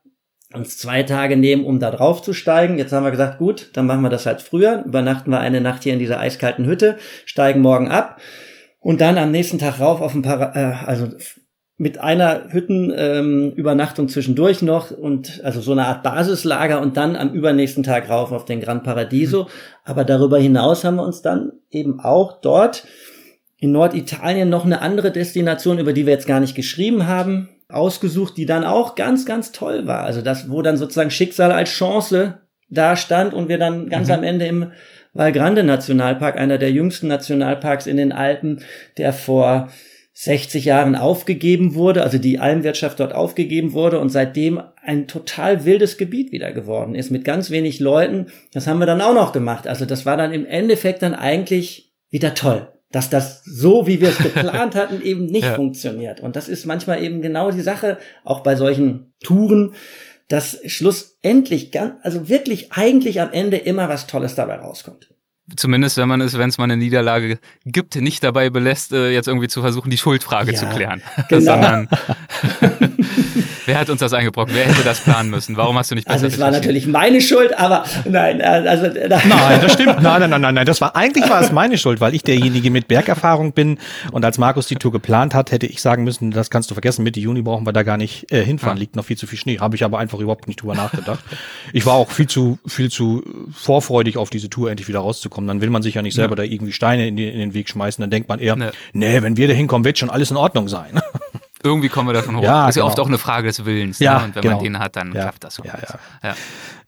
uns 0.53 0.77
zwei 0.77 1.03
Tage 1.03 1.37
nehmen, 1.37 1.65
um 1.65 1.79
da 1.79 1.91
drauf 1.91 2.21
zu 2.21 2.33
steigen. 2.33 2.77
Jetzt 2.77 2.91
haben 2.91 3.03
wir 3.03 3.11
gesagt, 3.11 3.37
gut, 3.37 3.69
dann 3.73 3.85
machen 3.85 4.01
wir 4.01 4.09
das 4.09 4.25
halt 4.25 4.41
früher. 4.41 4.83
Übernachten 4.85 5.31
wir 5.31 5.39
eine 5.39 5.61
Nacht 5.61 5.83
hier 5.83 5.93
in 5.93 5.99
dieser 5.99 6.19
eiskalten 6.19 6.65
Hütte, 6.65 6.97
steigen 7.25 7.61
morgen 7.61 7.89
ab 7.89 8.19
und 8.79 8.99
dann 9.01 9.17
am 9.17 9.31
nächsten 9.31 9.59
Tag 9.59 9.79
rauf 9.79 10.01
auf 10.01 10.11
dem 10.11 10.21
Para 10.21 10.55
äh, 10.55 10.85
also 10.85 11.09
mit 11.77 11.97
einer 11.97 12.51
Hüttenübernachtung 12.51 14.05
ähm, 14.05 14.09
zwischendurch 14.09 14.61
noch 14.61 14.91
und 14.91 15.41
also 15.43 15.61
so 15.61 15.71
eine 15.71 15.87
Art 15.87 16.03
Basislager 16.03 16.79
und 16.79 16.95
dann 16.95 17.15
am 17.15 17.33
übernächsten 17.33 17.81
Tag 17.81 18.07
rauf 18.07 18.31
auf 18.31 18.45
den 18.45 18.61
Gran 18.61 18.83
Paradiso. 18.83 19.43
Mhm. 19.43 19.47
Aber 19.83 20.03
darüber 20.03 20.37
hinaus 20.37 20.83
haben 20.83 20.97
wir 20.97 21.03
uns 21.03 21.23
dann 21.23 21.53
eben 21.71 21.99
auch 21.99 22.39
dort 22.41 22.85
in 23.57 23.71
Norditalien 23.71 24.49
noch 24.49 24.63
eine 24.63 24.81
andere 24.81 25.11
Destination, 25.11 25.79
über 25.79 25.93
die 25.93 26.05
wir 26.05 26.13
jetzt 26.13 26.27
gar 26.27 26.39
nicht 26.39 26.55
geschrieben 26.55 27.07
haben, 27.07 27.49
ausgesucht, 27.73 28.37
die 28.37 28.45
dann 28.45 28.63
auch 28.63 28.95
ganz, 28.95 29.25
ganz 29.25 29.51
toll 29.51 29.87
war. 29.87 30.03
Also 30.03 30.21
das, 30.21 30.49
wo 30.49 30.61
dann 30.61 30.77
sozusagen 30.77 31.11
Schicksal 31.11 31.51
als 31.51 31.69
Chance 31.69 32.39
da 32.69 32.95
stand 32.95 33.33
und 33.33 33.49
wir 33.49 33.57
dann 33.57 33.89
ganz 33.89 34.07
mhm. 34.07 34.13
am 34.13 34.23
Ende 34.23 34.45
im 34.47 34.71
Val 35.13 35.31
Grande 35.31 35.63
Nationalpark, 35.63 36.37
einer 36.37 36.57
der 36.57 36.71
jüngsten 36.71 37.07
Nationalparks 37.07 37.85
in 37.85 37.97
den 37.97 38.11
Alpen, 38.13 38.61
der 38.97 39.11
vor 39.11 39.69
60 40.13 40.65
Jahren 40.65 40.95
aufgegeben 40.95 41.73
wurde, 41.73 42.03
also 42.03 42.17
die 42.17 42.39
Almwirtschaft 42.39 42.99
dort 42.99 43.13
aufgegeben 43.13 43.73
wurde 43.73 43.99
und 43.99 44.09
seitdem 44.09 44.61
ein 44.83 45.07
total 45.07 45.65
wildes 45.65 45.97
Gebiet 45.97 46.31
wieder 46.31 46.51
geworden 46.51 46.95
ist 46.95 47.11
mit 47.11 47.23
ganz 47.23 47.49
wenig 47.49 47.79
Leuten. 47.79 48.27
Das 48.53 48.67
haben 48.67 48.79
wir 48.79 48.85
dann 48.85 49.01
auch 49.01 49.13
noch 49.13 49.31
gemacht. 49.31 49.67
Also 49.67 49.85
das 49.85 50.05
war 50.05 50.17
dann 50.17 50.33
im 50.33 50.45
Endeffekt 50.45 51.01
dann 51.01 51.13
eigentlich 51.13 51.93
wieder 52.09 52.33
toll, 52.33 52.67
dass 52.91 53.09
das 53.09 53.43
so, 53.43 53.87
wie 53.87 54.01
wir 54.01 54.09
es 54.09 54.17
geplant 54.17 54.75
hatten, 54.75 55.01
eben 55.01 55.25
nicht 55.25 55.45
ja. 55.45 55.55
funktioniert. 55.55 56.19
Und 56.19 56.35
das 56.35 56.49
ist 56.49 56.65
manchmal 56.65 57.03
eben 57.03 57.21
genau 57.21 57.51
die 57.51 57.61
Sache, 57.61 57.97
auch 58.23 58.41
bei 58.41 58.55
solchen 58.55 59.13
Touren, 59.23 59.73
dass 60.27 60.59
schlussendlich 60.65 61.71
ganz, 61.71 61.95
also 62.03 62.29
wirklich 62.29 62.71
eigentlich 62.71 63.19
am 63.21 63.31
Ende 63.31 63.57
immer 63.57 63.89
was 63.89 64.07
Tolles 64.07 64.35
dabei 64.35 64.55
rauskommt 64.55 65.09
zumindest 65.55 65.97
wenn 65.97 66.07
man 66.07 66.21
es, 66.21 66.37
wenn 66.37 66.49
es 66.49 66.57
mal 66.57 66.65
eine 66.65 66.77
Niederlage 66.77 67.39
gibt, 67.65 67.95
nicht 67.95 68.23
dabei 68.23 68.49
belässt, 68.49 68.93
äh, 68.93 69.11
jetzt 69.11 69.27
irgendwie 69.27 69.47
zu 69.47 69.61
versuchen, 69.61 69.89
die 69.89 69.97
Schuldfrage 69.97 70.53
ja, 70.53 70.57
zu 70.57 70.65
klären. 70.67 71.01
Genau. 71.29 71.41
Sondern 71.51 71.89
Wer 73.65 73.79
hat 73.79 73.89
uns 73.89 73.99
das 73.99 74.13
eingebrockt? 74.13 74.53
Wer 74.53 74.65
hätte 74.65 74.83
das 74.83 75.01
planen 75.01 75.29
müssen? 75.29 75.57
Warum 75.57 75.77
hast 75.77 75.91
du 75.91 75.95
nicht 75.95 76.07
besser 76.07 76.23
Also 76.23 76.27
es 76.27 76.39
war 76.39 76.51
natürlich 76.51 76.87
meine 76.87 77.21
Schuld, 77.21 77.57
aber 77.57 77.83
nein, 78.05 78.39
äh, 78.39 78.43
also 78.43 78.87
nein, 78.87 79.59
das 79.61 79.73
stimmt. 79.73 80.01
Nein, 80.01 80.29
nein, 80.29 80.41
nein, 80.41 80.53
nein, 80.53 80.65
das 80.65 80.81
war 80.81 80.95
eigentlich 80.95 81.29
war 81.29 81.41
es 81.41 81.51
meine 81.51 81.77
Schuld, 81.77 82.01
weil 82.01 82.15
ich 82.15 82.23
derjenige 82.23 82.71
mit 82.71 82.87
Bergerfahrung 82.87 83.53
bin 83.53 83.77
und 84.11 84.25
als 84.25 84.37
Markus 84.37 84.67
die 84.67 84.75
Tour 84.75 84.91
geplant 84.91 85.33
hat, 85.33 85.51
hätte 85.51 85.67
ich 85.67 85.81
sagen 85.81 86.03
müssen, 86.03 86.31
das 86.31 86.49
kannst 86.49 86.69
du 86.71 86.75
vergessen, 86.75 87.03
Mitte 87.03 87.19
Juni 87.19 87.41
brauchen 87.41 87.65
wir 87.65 87.73
da 87.73 87.83
gar 87.83 87.97
nicht 87.97 88.31
äh, 88.31 88.43
hinfahren, 88.43 88.77
ja. 88.77 88.81
liegt 88.81 88.95
noch 88.95 89.05
viel 89.05 89.17
zu 89.17 89.27
viel 89.27 89.37
Schnee. 89.37 89.59
Habe 89.59 89.75
ich 89.75 89.83
aber 89.83 89.99
einfach 89.99 90.19
überhaupt 90.19 90.47
nicht 90.47 90.61
drüber 90.61 90.75
nachgedacht. 90.75 91.23
Ich 91.73 91.85
war 91.85 91.93
auch 91.93 92.09
viel 92.09 92.27
zu 92.27 92.59
viel 92.65 92.89
zu 92.89 93.23
vorfreudig 93.53 94.17
auf 94.17 94.29
diese 94.29 94.49
Tour 94.49 94.69
endlich 94.69 94.87
wieder 94.87 94.99
rauszukommen. 94.99 95.47
Dann 95.47 95.61
will 95.61 95.69
man 95.69 95.81
sich 95.81 95.95
ja 95.95 96.01
nicht 96.01 96.15
selber 96.15 96.33
ja. 96.33 96.43
da 96.43 96.43
irgendwie 96.43 96.71
Steine 96.71 97.07
in, 97.07 97.15
die, 97.15 97.27
in, 97.27 97.39
den 97.39 97.53
Weg 97.53 97.69
schmeißen, 97.69 98.01
dann 98.01 98.09
denkt 98.09 98.29
man 98.29 98.39
eher, 98.39 98.55
nee. 98.55 98.69
nee, 98.93 99.21
wenn 99.21 99.37
wir 99.37 99.47
da 99.47 99.53
hinkommen, 99.53 99.85
wird 99.85 99.97
schon 99.97 100.09
alles 100.09 100.31
in 100.31 100.37
Ordnung 100.37 100.67
sein. 100.67 101.00
Irgendwie 101.63 101.89
kommen 101.89 102.09
wir 102.09 102.13
da 102.13 102.23
schon 102.23 102.37
hoch. 102.37 102.43
Ja, 102.43 102.67
ist 102.67 102.75
genau. 102.75 102.85
ja 102.85 102.89
oft 102.89 102.99
auch 102.99 103.07
eine 103.07 103.17
Frage 103.17 103.47
des 103.47 103.65
Willens. 103.65 103.99
Ja, 103.99 104.19
ne? 104.19 104.25
Und 104.25 104.35
wenn 104.35 104.41
genau. 104.41 104.55
man 104.55 104.63
den 104.63 104.79
hat, 104.79 104.95
dann 104.95 105.13
ja, 105.13 105.23
klappt 105.23 105.43
das 105.43 105.57
ja. 105.57 105.73
ja. 106.23 106.35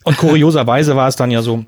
Und 0.03 0.17
kurioserweise 0.17 0.95
war 0.95 1.07
es 1.07 1.15
dann 1.15 1.31
ja 1.31 1.41
so, 1.41 1.65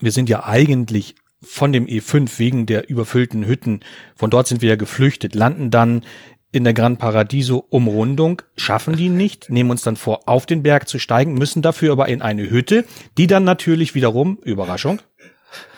wir 0.00 0.12
sind 0.12 0.28
ja 0.28 0.44
eigentlich 0.44 1.14
von 1.42 1.72
dem 1.72 1.86
E5 1.86 2.38
wegen 2.38 2.66
der 2.66 2.88
überfüllten 2.88 3.46
Hütten, 3.46 3.80
von 4.14 4.30
dort 4.30 4.46
sind 4.46 4.62
wir 4.62 4.70
ja 4.70 4.76
geflüchtet, 4.76 5.34
landen 5.34 5.70
dann 5.70 6.02
in 6.52 6.64
der 6.64 6.74
Gran 6.74 6.98
Paradiso 6.98 7.64
Umrundung, 7.70 8.42
schaffen 8.56 8.94
die 8.94 9.08
nicht, 9.08 9.48
nehmen 9.48 9.70
uns 9.70 9.82
dann 9.82 9.96
vor, 9.96 10.28
auf 10.28 10.44
den 10.44 10.62
Berg 10.62 10.86
zu 10.86 10.98
steigen, 10.98 11.34
müssen 11.34 11.62
dafür 11.62 11.92
aber 11.92 12.08
in 12.08 12.20
eine 12.20 12.48
Hütte, 12.48 12.84
die 13.16 13.26
dann 13.26 13.44
natürlich 13.44 13.94
wiederum, 13.94 14.38
Überraschung, 14.42 15.00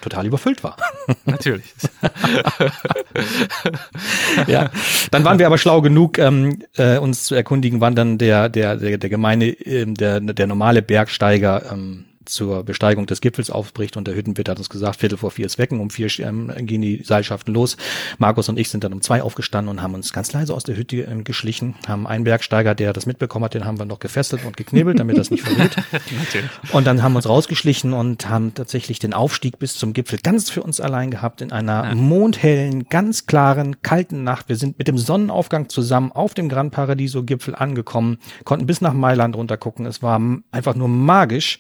total 0.00 0.26
überfüllt 0.26 0.62
war. 0.62 0.76
Natürlich. 1.24 1.72
ja, 4.46 4.70
dann 5.10 5.24
waren 5.24 5.38
wir 5.38 5.46
aber 5.46 5.58
schlau 5.58 5.80
genug, 5.80 6.18
ähm, 6.18 6.62
äh, 6.76 6.98
uns 6.98 7.24
zu 7.24 7.34
erkundigen, 7.34 7.80
wann 7.80 7.94
dann 7.94 8.18
der 8.18 8.48
der 8.48 8.76
der, 8.76 8.98
der 8.98 9.10
gemeine 9.10 9.46
äh, 9.46 9.86
der 9.86 10.20
der 10.20 10.46
normale 10.46 10.82
Bergsteiger 10.82 11.72
ähm, 11.72 12.04
zur 12.26 12.64
Besteigung 12.64 13.06
des 13.06 13.20
Gipfels 13.20 13.50
aufbricht 13.50 13.96
und 13.96 14.06
der 14.06 14.14
Hüttenwirt 14.14 14.48
hat 14.48 14.58
uns 14.58 14.68
gesagt, 14.68 14.96
Viertel 14.96 15.18
vor 15.18 15.30
vier 15.30 15.46
ist 15.46 15.58
wecken, 15.58 15.80
um 15.80 15.90
vier 15.90 16.08
ähm, 16.20 16.52
gehen 16.58 16.82
die 16.82 17.02
Seilschaften 17.02 17.54
los. 17.54 17.76
Markus 18.18 18.48
und 18.48 18.58
ich 18.58 18.68
sind 18.68 18.84
dann 18.84 18.92
um 18.92 19.00
zwei 19.00 19.22
aufgestanden 19.22 19.70
und 19.70 19.82
haben 19.82 19.94
uns 19.94 20.12
ganz 20.12 20.32
leise 20.32 20.54
aus 20.54 20.64
der 20.64 20.76
Hütte 20.76 21.02
ähm, 21.02 21.24
geschlichen, 21.24 21.74
haben 21.86 22.06
einen 22.06 22.24
Bergsteiger, 22.24 22.74
der 22.74 22.92
das 22.92 23.06
mitbekommen 23.06 23.44
hat, 23.44 23.54
den 23.54 23.64
haben 23.64 23.78
wir 23.78 23.84
noch 23.84 23.98
gefesselt 23.98 24.44
und 24.44 24.56
geknebelt, 24.56 24.98
damit 24.98 25.18
das 25.18 25.30
nicht 25.30 25.42
verliert. 25.42 25.76
und 26.72 26.86
dann 26.86 27.02
haben 27.02 27.12
wir 27.12 27.18
uns 27.18 27.28
rausgeschlichen 27.28 27.92
und 27.92 28.28
haben 28.28 28.54
tatsächlich 28.54 28.98
den 28.98 29.14
Aufstieg 29.14 29.58
bis 29.58 29.74
zum 29.74 29.92
Gipfel 29.92 30.18
ganz 30.22 30.50
für 30.50 30.62
uns 30.62 30.80
allein 30.80 31.10
gehabt 31.10 31.40
in 31.40 31.52
einer 31.52 31.84
ja. 31.84 31.94
mondhellen, 31.94 32.88
ganz 32.88 33.26
klaren, 33.26 33.82
kalten 33.82 34.24
Nacht. 34.24 34.48
Wir 34.48 34.56
sind 34.56 34.78
mit 34.78 34.88
dem 34.88 34.98
Sonnenaufgang 34.98 35.68
zusammen 35.68 36.12
auf 36.12 36.34
dem 36.34 36.48
Gran 36.48 36.70
Paradiso 36.70 37.22
Gipfel 37.22 37.54
angekommen, 37.54 38.18
konnten 38.44 38.66
bis 38.66 38.80
nach 38.80 38.92
Mailand 38.92 39.36
runtergucken. 39.36 39.86
Es 39.86 40.02
war 40.02 40.20
einfach 40.50 40.74
nur 40.74 40.88
magisch 40.88 41.58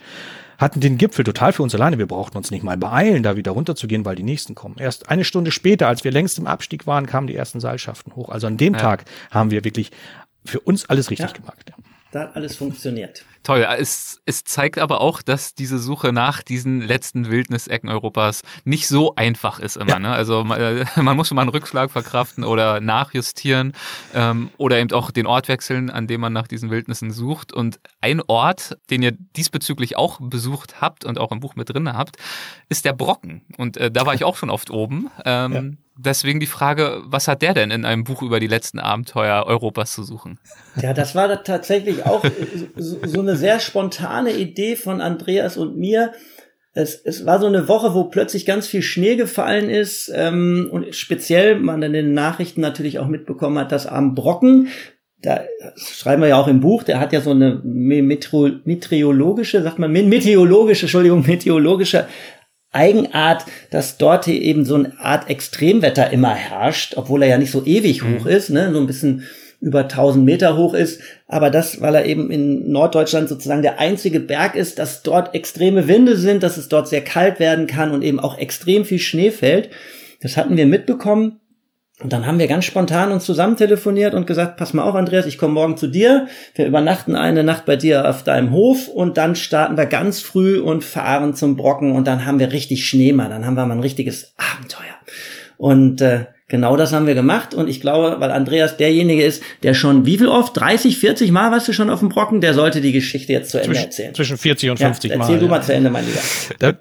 hatten 0.58 0.80
den 0.80 0.98
Gipfel 0.98 1.24
total 1.24 1.52
für 1.52 1.62
uns 1.62 1.74
alleine. 1.74 1.98
Wir 1.98 2.06
brauchten 2.06 2.36
uns 2.36 2.50
nicht 2.50 2.62
mal 2.62 2.76
beeilen, 2.76 3.22
da 3.22 3.36
wieder 3.36 3.52
runterzugehen, 3.52 4.04
weil 4.04 4.16
die 4.16 4.22
nächsten 4.22 4.54
kommen. 4.54 4.76
Erst 4.78 5.08
eine 5.08 5.24
Stunde 5.24 5.50
später, 5.50 5.88
als 5.88 6.04
wir 6.04 6.12
längst 6.12 6.38
im 6.38 6.46
Abstieg 6.46 6.86
waren, 6.86 7.06
kamen 7.06 7.26
die 7.26 7.36
ersten 7.36 7.60
Seilschaften 7.60 8.14
hoch. 8.16 8.28
Also 8.28 8.46
an 8.46 8.56
dem 8.56 8.74
ja. 8.74 8.80
Tag 8.80 9.04
haben 9.30 9.50
wir 9.50 9.64
wirklich 9.64 9.90
für 10.44 10.60
uns 10.60 10.88
alles 10.88 11.10
richtig 11.10 11.30
ja. 11.30 11.36
gemacht. 11.36 11.70
Ja. 11.70 11.74
Da 12.14 12.20
hat 12.20 12.36
alles 12.36 12.54
funktioniert. 12.54 13.24
Toll. 13.42 13.66
Es, 13.76 14.22
es 14.24 14.44
zeigt 14.44 14.78
aber 14.78 15.00
auch, 15.00 15.20
dass 15.20 15.56
diese 15.56 15.80
Suche 15.80 16.12
nach 16.12 16.42
diesen 16.42 16.80
letzten 16.80 17.28
Wildnisecken 17.28 17.90
Europas 17.90 18.42
nicht 18.62 18.86
so 18.86 19.16
einfach 19.16 19.58
ist 19.58 19.76
immer. 19.76 19.90
Ja. 19.90 19.98
Ne? 19.98 20.12
Also 20.12 20.44
man, 20.44 20.60
äh, 20.60 20.84
man, 21.02 21.16
muss 21.16 21.26
schon 21.26 21.34
mal 21.34 21.42
einen 21.42 21.50
Rückschlag 21.50 21.90
verkraften 21.90 22.44
oder 22.44 22.80
nachjustieren 22.80 23.72
ähm, 24.14 24.50
oder 24.58 24.78
eben 24.78 24.92
auch 24.92 25.10
den 25.10 25.26
Ort 25.26 25.48
wechseln, 25.48 25.90
an 25.90 26.06
dem 26.06 26.20
man 26.20 26.32
nach 26.32 26.46
diesen 26.46 26.70
Wildnissen 26.70 27.10
sucht. 27.10 27.52
Und 27.52 27.80
ein 28.00 28.22
Ort, 28.28 28.78
den 28.90 29.02
ihr 29.02 29.10
diesbezüglich 29.10 29.96
auch 29.96 30.20
besucht 30.20 30.80
habt 30.80 31.04
und 31.04 31.18
auch 31.18 31.32
im 31.32 31.40
Buch 31.40 31.56
mit 31.56 31.68
drin 31.68 31.92
habt, 31.92 32.16
ist 32.68 32.84
der 32.84 32.92
Brocken. 32.92 33.42
Und 33.56 33.76
äh, 33.76 33.90
da 33.90 34.06
war 34.06 34.14
ich 34.14 34.22
auch 34.22 34.36
schon 34.36 34.50
oft 34.50 34.70
oben. 34.70 35.10
Ähm, 35.24 35.52
ja. 35.52 35.83
Deswegen 35.96 36.40
die 36.40 36.46
Frage, 36.46 37.02
was 37.04 37.28
hat 37.28 37.42
der 37.42 37.54
denn 37.54 37.70
in 37.70 37.84
einem 37.84 38.02
Buch 38.02 38.22
über 38.22 38.40
die 38.40 38.48
letzten 38.48 38.80
Abenteuer 38.80 39.44
Europas 39.46 39.92
zu 39.92 40.02
suchen? 40.02 40.40
Ja, 40.80 40.92
das 40.92 41.14
war 41.14 41.44
tatsächlich 41.44 42.04
auch 42.04 42.24
so 42.76 43.20
eine 43.20 43.36
sehr 43.36 43.60
spontane 43.60 44.32
Idee 44.32 44.74
von 44.74 45.00
Andreas 45.00 45.56
und 45.56 45.76
mir. 45.76 46.12
Es, 46.72 46.96
es 46.96 47.24
war 47.24 47.38
so 47.38 47.46
eine 47.46 47.68
Woche, 47.68 47.94
wo 47.94 48.04
plötzlich 48.04 48.44
ganz 48.44 48.66
viel 48.66 48.82
Schnee 48.82 49.14
gefallen 49.14 49.70
ist 49.70 50.10
ähm, 50.12 50.68
und 50.72 50.92
speziell 50.96 51.60
man 51.60 51.80
in 51.82 51.92
den 51.92 52.12
Nachrichten 52.12 52.60
natürlich 52.60 52.98
auch 52.98 53.06
mitbekommen 53.06 53.58
hat, 53.58 53.70
dass 53.70 53.86
am 53.86 54.16
Brocken, 54.16 54.66
da 55.22 55.42
schreiben 55.76 56.22
wir 56.22 56.28
ja 56.28 56.36
auch 56.36 56.48
im 56.48 56.58
Buch, 56.58 56.82
der 56.82 56.98
hat 56.98 57.12
ja 57.12 57.20
so 57.20 57.30
eine 57.30 57.60
meteorologische, 57.62 59.62
sagt 59.62 59.78
man, 59.78 59.92
meteorologische, 59.92 60.86
Entschuldigung, 60.86 61.24
meteorologische 61.24 62.08
Eigenart, 62.74 63.44
dass 63.70 63.98
dort 63.98 64.28
eben 64.28 64.64
so 64.64 64.74
eine 64.74 64.98
Art 64.98 65.30
Extremwetter 65.30 66.10
immer 66.10 66.34
herrscht, 66.34 66.94
obwohl 66.96 67.22
er 67.22 67.28
ja 67.28 67.38
nicht 67.38 67.50
so 67.50 67.64
ewig 67.64 68.02
mhm. 68.02 68.18
hoch 68.20 68.26
ist, 68.26 68.50
ne, 68.50 68.72
so 68.72 68.80
ein 68.80 68.86
bisschen 68.86 69.24
über 69.60 69.80
1000 69.80 70.24
Meter 70.24 70.58
hoch 70.58 70.74
ist, 70.74 71.00
aber 71.26 71.48
das, 71.48 71.80
weil 71.80 71.94
er 71.94 72.04
eben 72.04 72.30
in 72.30 72.70
Norddeutschland 72.70 73.30
sozusagen 73.30 73.62
der 73.62 73.80
einzige 73.80 74.20
Berg 74.20 74.56
ist, 74.56 74.78
dass 74.78 75.02
dort 75.02 75.34
extreme 75.34 75.88
Winde 75.88 76.16
sind, 76.16 76.42
dass 76.42 76.58
es 76.58 76.68
dort 76.68 76.86
sehr 76.86 77.00
kalt 77.00 77.40
werden 77.40 77.66
kann 77.66 77.90
und 77.92 78.02
eben 78.02 78.20
auch 78.20 78.36
extrem 78.36 78.84
viel 78.84 78.98
Schnee 78.98 79.30
fällt. 79.30 79.70
Das 80.20 80.36
hatten 80.36 80.58
wir 80.58 80.66
mitbekommen 80.66 81.40
und 82.04 82.12
dann 82.12 82.26
haben 82.26 82.38
wir 82.38 82.48
ganz 82.48 82.66
spontan 82.66 83.12
uns 83.12 83.24
zusammen 83.24 83.56
telefoniert 83.56 84.12
und 84.12 84.26
gesagt, 84.26 84.58
pass 84.58 84.74
mal 84.74 84.82
auf, 84.82 84.94
Andreas, 84.94 85.24
ich 85.24 85.38
komme 85.38 85.54
morgen 85.54 85.78
zu 85.78 85.86
dir. 85.86 86.26
Wir 86.54 86.66
übernachten 86.66 87.16
eine 87.16 87.42
Nacht 87.42 87.64
bei 87.64 87.76
dir 87.76 88.06
auf 88.06 88.22
deinem 88.22 88.50
Hof 88.50 88.88
und 88.88 89.16
dann 89.16 89.34
starten 89.34 89.78
wir 89.78 89.86
ganz 89.86 90.20
früh 90.20 90.60
und 90.60 90.84
fahren 90.84 91.34
zum 91.34 91.56
Brocken 91.56 91.92
und 91.92 92.06
dann 92.06 92.26
haben 92.26 92.38
wir 92.38 92.52
richtig 92.52 92.86
Schnee 92.86 93.14
mal. 93.14 93.30
Dann 93.30 93.46
haben 93.46 93.54
wir 93.54 93.64
mal 93.64 93.76
ein 93.76 93.80
richtiges 93.80 94.34
Abenteuer. 94.36 94.82
Und 95.56 96.02
äh, 96.02 96.26
Genau 96.54 96.76
das 96.76 96.92
haben 96.92 97.08
wir 97.08 97.16
gemacht 97.16 97.52
und 97.52 97.66
ich 97.68 97.80
glaube, 97.80 98.14
weil 98.20 98.30
Andreas 98.30 98.76
derjenige 98.76 99.24
ist, 99.24 99.42
der 99.64 99.74
schon 99.74 100.06
wie 100.06 100.18
viel 100.18 100.28
oft? 100.28 100.56
30, 100.56 100.98
40 100.98 101.32
Mal 101.32 101.50
warst 101.50 101.66
du 101.66 101.72
schon 101.72 101.90
auf 101.90 101.98
dem 101.98 102.10
Brocken? 102.10 102.40
Der 102.40 102.54
sollte 102.54 102.80
die 102.80 102.92
Geschichte 102.92 103.32
jetzt 103.32 103.50
zu 103.50 103.58
Ende 103.58 103.70
zwischen, 103.70 103.84
erzählen. 103.86 104.14
Zwischen 104.14 104.38
40 104.38 104.70
und 104.70 104.76
50 104.76 105.10
ja, 105.10 105.16
Mal. 105.16 105.24
Erzähl 105.24 105.40
du 105.40 105.48
mal 105.48 105.62
zu 105.64 105.74
Ende, 105.74 105.90
mein 105.90 106.06
Lieber. 106.06 106.20
Der, 106.60 106.76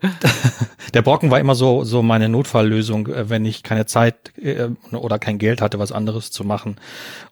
der, 0.93 1.01
Brocken 1.01 1.31
war 1.31 1.39
immer 1.39 1.55
so, 1.55 1.83
so 1.85 2.03
meine 2.03 2.29
Notfalllösung, 2.29 3.07
äh, 3.07 3.31
wenn 3.31 3.45
ich 3.45 3.63
keine 3.63 3.87
Zeit 3.87 4.13
äh, 4.39 4.67
oder 4.91 5.17
kein 5.17 5.39
Geld 5.39 5.59
hatte, 5.59 5.79
was 5.79 5.91
anderes 5.91 6.29
zu 6.29 6.43
machen. 6.43 6.75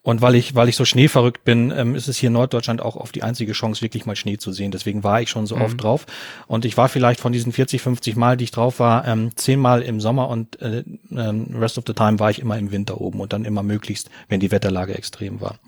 Und 0.03 0.21
weil 0.21 0.33
ich, 0.33 0.55
weil 0.55 0.67
ich 0.67 0.75
so 0.75 0.83
schneeverrückt 0.83 1.43
bin, 1.43 1.71
ähm, 1.75 1.93
ist 1.93 2.07
es 2.07 2.17
hier 2.17 2.27
in 2.27 2.33
Norddeutschland 2.33 2.81
auch 2.81 2.95
oft 2.95 3.13
die 3.13 3.21
einzige 3.21 3.51
Chance, 3.51 3.83
wirklich 3.83 4.07
mal 4.07 4.15
Schnee 4.15 4.37
zu 4.37 4.51
sehen. 4.51 4.71
Deswegen 4.71 5.03
war 5.03 5.21
ich 5.21 5.29
schon 5.29 5.45
so 5.45 5.55
mhm. 5.55 5.61
oft 5.61 5.83
drauf. 5.83 6.07
Und 6.47 6.65
ich 6.65 6.75
war 6.75 6.89
vielleicht 6.89 7.19
von 7.19 7.31
diesen 7.31 7.51
40, 7.51 7.83
50 7.83 8.15
Mal, 8.15 8.35
die 8.35 8.45
ich 8.45 8.51
drauf 8.51 8.79
war, 8.79 9.07
ähm, 9.07 9.35
zehnmal 9.35 9.83
im 9.83 10.01
Sommer 10.01 10.29
und 10.29 10.59
äh, 10.59 10.83
ähm, 11.11 11.55
rest 11.55 11.77
of 11.77 11.83
the 11.85 11.93
time 11.93 12.19
war 12.19 12.31
ich 12.31 12.39
immer 12.39 12.57
im 12.57 12.71
Winter 12.71 12.99
oben 12.99 13.19
und 13.19 13.31
dann 13.31 13.45
immer 13.45 13.61
möglichst, 13.61 14.09
wenn 14.27 14.39
die 14.39 14.49
Wetterlage 14.49 14.95
extrem 14.95 15.39
war. 15.39 15.59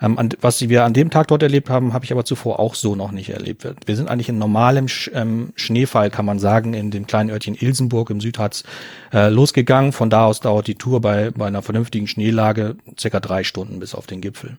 Ähm, 0.00 0.18
an, 0.18 0.30
was 0.40 0.68
wir 0.68 0.84
an 0.84 0.92
dem 0.92 1.10
Tag 1.10 1.28
dort 1.28 1.42
erlebt 1.42 1.70
haben, 1.70 1.92
habe 1.92 2.04
ich 2.04 2.12
aber 2.12 2.24
zuvor 2.24 2.58
auch 2.58 2.74
so 2.74 2.94
noch 2.94 3.12
nicht 3.12 3.30
erlebt. 3.30 3.66
Wir 3.86 3.96
sind 3.96 4.08
eigentlich 4.08 4.28
in 4.28 4.38
normalem 4.38 4.88
Sch 4.88 5.10
ähm, 5.14 5.52
Schneefall, 5.56 6.10
kann 6.10 6.24
man 6.24 6.38
sagen, 6.38 6.74
in 6.74 6.90
dem 6.90 7.06
kleinen 7.06 7.30
Örtchen 7.30 7.54
Ilsenburg 7.54 8.10
im 8.10 8.20
Südharz 8.20 8.64
äh, 9.12 9.28
losgegangen. 9.28 9.92
Von 9.92 10.10
da 10.10 10.26
aus 10.26 10.40
dauert 10.40 10.66
die 10.66 10.74
Tour 10.74 11.00
bei, 11.00 11.30
bei 11.30 11.46
einer 11.46 11.62
vernünftigen 11.62 12.06
Schneelage 12.06 12.76
circa 12.98 13.20
drei 13.20 13.44
Stunden 13.44 13.78
bis 13.78 13.94
auf 13.94 14.06
den 14.06 14.20
Gipfel. 14.20 14.58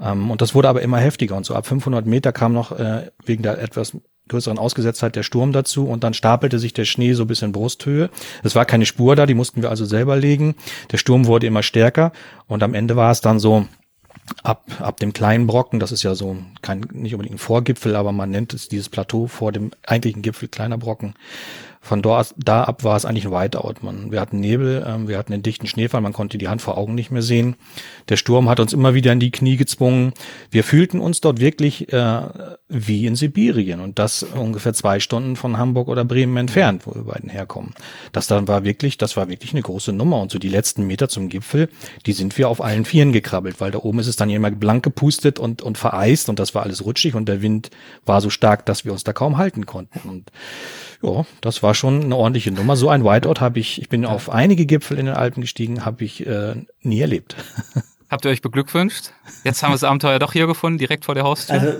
Ähm, 0.00 0.30
und 0.30 0.40
das 0.40 0.54
wurde 0.54 0.68
aber 0.68 0.82
immer 0.82 0.98
heftiger 0.98 1.36
und 1.36 1.46
so 1.46 1.54
ab 1.54 1.66
500 1.66 2.06
Meter 2.06 2.32
kam 2.32 2.52
noch 2.52 2.72
äh, 2.72 3.10
wegen 3.24 3.42
der 3.42 3.58
etwas 3.58 3.96
größeren 4.28 4.58
Ausgesetztheit 4.58 5.16
der 5.16 5.22
Sturm 5.22 5.52
dazu 5.52 5.88
und 5.88 6.04
dann 6.04 6.14
stapelte 6.14 6.58
sich 6.58 6.72
der 6.72 6.84
Schnee 6.84 7.14
so 7.14 7.26
bis 7.26 7.42
in 7.42 7.52
Brusthöhe. 7.52 8.10
Es 8.44 8.54
war 8.54 8.64
keine 8.64 8.86
Spur 8.86 9.16
da, 9.16 9.26
die 9.26 9.34
mussten 9.34 9.62
wir 9.62 9.70
also 9.70 9.84
selber 9.84 10.16
legen. 10.16 10.54
Der 10.92 10.98
Sturm 10.98 11.26
wurde 11.26 11.46
immer 11.46 11.62
stärker 11.62 12.12
und 12.46 12.62
am 12.62 12.74
Ende 12.74 12.94
war 12.94 13.10
es 13.10 13.20
dann 13.20 13.38
so, 13.38 13.66
ab, 14.42 14.64
ab 14.80 14.98
dem 14.98 15.12
kleinen 15.12 15.46
Brocken, 15.46 15.80
das 15.80 15.92
ist 15.92 16.02
ja 16.02 16.14
so 16.14 16.36
kein, 16.62 16.80
nicht 16.92 17.14
unbedingt 17.14 17.36
ein 17.36 17.38
Vorgipfel, 17.38 17.96
aber 17.96 18.12
man 18.12 18.30
nennt 18.30 18.54
es 18.54 18.68
dieses 18.68 18.88
Plateau 18.88 19.26
vor 19.26 19.52
dem 19.52 19.70
eigentlichen 19.86 20.22
Gipfel 20.22 20.48
kleiner 20.48 20.78
Brocken, 20.78 21.14
von 21.88 22.02
dort, 22.02 22.34
da 22.36 22.64
ab 22.64 22.84
war 22.84 22.96
es 22.96 23.06
eigentlich 23.06 23.26
ein 23.26 23.32
Whiteout. 23.32 23.76
Man, 23.80 24.12
wir 24.12 24.20
hatten 24.20 24.38
Nebel, 24.38 24.84
ähm, 24.86 25.08
wir 25.08 25.16
hatten 25.16 25.32
einen 25.32 25.42
dichten 25.42 25.66
Schneefall, 25.66 26.02
man 26.02 26.12
konnte 26.12 26.36
die 26.36 26.48
Hand 26.48 26.60
vor 26.60 26.76
Augen 26.76 26.94
nicht 26.94 27.10
mehr 27.10 27.22
sehen. 27.22 27.56
Der 28.10 28.16
Sturm 28.16 28.48
hat 28.50 28.60
uns 28.60 28.74
immer 28.74 28.92
wieder 28.92 29.10
in 29.10 29.20
die 29.20 29.30
Knie 29.30 29.56
gezwungen. 29.56 30.12
Wir 30.50 30.64
fühlten 30.64 31.00
uns 31.00 31.22
dort 31.22 31.40
wirklich 31.40 31.90
äh, 31.90 32.20
wie 32.68 33.06
in 33.06 33.16
Sibirien 33.16 33.80
und 33.80 33.98
das 33.98 34.22
ungefähr 34.22 34.74
zwei 34.74 35.00
Stunden 35.00 35.34
von 35.34 35.56
Hamburg 35.56 35.88
oder 35.88 36.04
Bremen 36.04 36.36
entfernt, 36.36 36.86
wo 36.86 36.94
wir 36.94 37.04
beiden 37.04 37.30
herkommen. 37.30 37.72
Das 38.12 38.26
dann 38.26 38.46
war 38.46 38.64
wirklich, 38.64 38.98
das 38.98 39.16
war 39.16 39.30
wirklich 39.30 39.52
eine 39.52 39.62
große 39.62 39.94
Nummer 39.94 40.20
und 40.20 40.30
so 40.30 40.38
die 40.38 40.50
letzten 40.50 40.86
Meter 40.86 41.08
zum 41.08 41.30
Gipfel, 41.30 41.70
die 42.04 42.12
sind 42.12 42.36
wir 42.36 42.50
auf 42.50 42.62
allen 42.62 42.84
Vieren 42.84 43.12
gekrabbelt, 43.12 43.62
weil 43.62 43.70
da 43.70 43.78
oben 43.78 43.98
ist 43.98 44.08
es 44.08 44.16
dann 44.16 44.28
immer 44.28 44.50
blank 44.50 44.84
gepustet 44.84 45.38
und, 45.38 45.62
und 45.62 45.78
vereist 45.78 46.28
und 46.28 46.38
das 46.38 46.54
war 46.54 46.64
alles 46.64 46.84
rutschig 46.84 47.14
und 47.14 47.30
der 47.30 47.40
Wind 47.40 47.70
war 48.04 48.20
so 48.20 48.28
stark, 48.28 48.66
dass 48.66 48.84
wir 48.84 48.92
uns 48.92 49.04
da 49.04 49.14
kaum 49.14 49.38
halten 49.38 49.64
konnten 49.64 50.06
und 50.06 50.30
ja, 51.02 51.24
das 51.40 51.62
war 51.62 51.74
schon 51.74 52.02
eine 52.04 52.16
ordentliche 52.16 52.50
Nummer. 52.50 52.76
So 52.76 52.88
ein 52.88 53.04
Whiteout 53.04 53.40
habe 53.40 53.58
ich, 53.58 53.80
ich 53.80 53.88
bin 53.88 54.04
auf 54.04 54.30
einige 54.30 54.66
Gipfel 54.66 54.98
in 54.98 55.06
den 55.06 55.14
Alpen 55.14 55.42
gestiegen, 55.42 55.84
habe 55.84 56.04
ich 56.04 56.26
äh, 56.26 56.54
nie 56.80 57.00
erlebt. 57.00 57.36
Habt 58.10 58.24
ihr 58.24 58.30
euch 58.30 58.40
beglückwünscht? 58.40 59.10
Jetzt 59.44 59.62
haben 59.62 59.70
wir 59.70 59.74
das 59.74 59.84
Abenteuer 59.84 60.18
doch 60.18 60.32
hier 60.32 60.46
gefunden, 60.46 60.78
direkt 60.78 61.04
vor 61.04 61.14
der 61.14 61.24
Haustür. 61.24 61.56
Also 61.56 61.74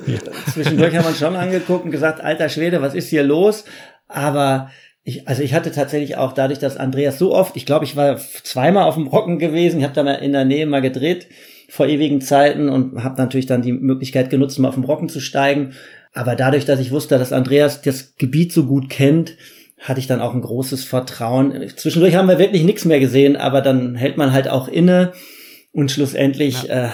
zwischendurch 0.53 0.95
haben 0.95 1.05
wir 1.05 1.09
uns 1.09 1.19
schon 1.19 1.37
angeguckt 1.37 1.87
und 1.87 1.91
gesagt, 1.91 2.21
alter 2.21 2.51
Schwede, 2.51 2.83
was 2.83 2.95
ist 2.95 3.09
hier 3.09 3.23
los? 3.23 3.65
Aber 4.09 4.71
ich, 5.05 5.27
also 5.27 5.43
ich 5.43 5.55
hatte 5.55 5.73
tatsächlich 5.73 6.19
auch 6.19 6.35
dadurch, 6.35 6.59
dass 6.59 6.77
Andreas 6.77 7.19
so 7.19 7.35
oft, 7.35 7.57
ich 7.57 7.65
glaube, 7.65 7.87
ich 7.87 7.97
war 7.97 8.19
zweimal 8.19 8.85
auf 8.85 8.97
dem 8.97 9.07
Rocken 9.07 9.39
gewesen, 9.39 9.79
ich 9.79 9.85
habe 9.85 9.95
da 9.95 10.03
mal 10.03 10.17
in 10.17 10.33
der 10.33 10.45
Nähe 10.45 10.67
mal 10.67 10.83
gedreht 10.83 11.29
vor 11.71 11.87
ewigen 11.87 12.21
Zeiten 12.21 12.69
und 12.69 13.03
habe 13.03 13.21
natürlich 13.21 13.47
dann 13.47 13.63
die 13.63 13.73
Möglichkeit 13.73 14.29
genutzt, 14.29 14.59
mal 14.59 14.69
auf 14.69 14.75
dem 14.75 14.85
Rocken 14.85 15.09
zu 15.09 15.21
steigen. 15.21 15.75
Aber 16.13 16.37
dadurch, 16.37 16.65
dass 16.65 16.81
ich 16.81 16.91
wusste, 16.91 17.19
dass 17.19 17.33
Andreas 17.33 17.83
das 17.83 18.15
Gebiet 18.17 18.53
so 18.53 18.67
gut 18.67 18.91
kennt, 18.91 19.37
hatte 19.79 20.01
ich 20.01 20.07
dann 20.07 20.21
auch 20.21 20.35
ein 20.35 20.41
großes 20.41 20.85
Vertrauen. 20.85 21.69
Zwischendurch 21.77 22.17
haben 22.17 22.29
wir 22.29 22.39
wirklich 22.39 22.65
nichts 22.65 22.85
mehr 22.85 23.01
gesehen, 23.01 23.37
aber 23.37 23.61
dann 23.61 23.95
hält 23.95 24.17
man 24.17 24.33
halt 24.33 24.49
auch 24.49 24.69
inne 24.69 25.13
und 25.73 25.91
schlussendlich 25.91 26.65
ja. 26.65 26.87
äh, 26.87 26.89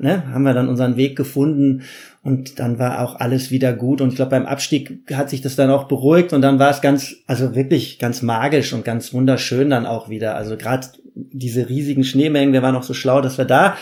ne, 0.00 0.24
haben 0.32 0.42
wir 0.42 0.54
dann 0.54 0.68
unseren 0.68 0.96
Weg 0.96 1.16
gefunden 1.16 1.82
und 2.22 2.58
dann 2.58 2.78
war 2.78 3.02
auch 3.02 3.16
alles 3.16 3.50
wieder 3.50 3.72
gut. 3.72 4.00
Und 4.00 4.10
ich 4.10 4.16
glaube, 4.16 4.32
beim 4.32 4.46
Abstieg 4.46 5.00
hat 5.12 5.30
sich 5.30 5.40
das 5.40 5.56
dann 5.56 5.70
auch 5.70 5.84
beruhigt 5.84 6.32
und 6.32 6.42
dann 6.42 6.58
war 6.58 6.70
es 6.70 6.80
ganz, 6.80 7.16
also 7.26 7.54
wirklich 7.54 7.98
ganz 7.98 8.22
magisch 8.22 8.72
und 8.72 8.84
ganz 8.84 9.12
wunderschön 9.12 9.70
dann 9.70 9.86
auch 9.86 10.08
wieder. 10.08 10.34
Also 10.34 10.56
gerade 10.56 10.88
diese 11.14 11.68
riesigen 11.68 12.04
Schneemengen, 12.04 12.52
wir 12.52 12.62
waren 12.62 12.76
auch 12.76 12.82
so 12.82 12.94
schlau, 12.94 13.20
dass 13.20 13.38
wir 13.38 13.44
da 13.44 13.76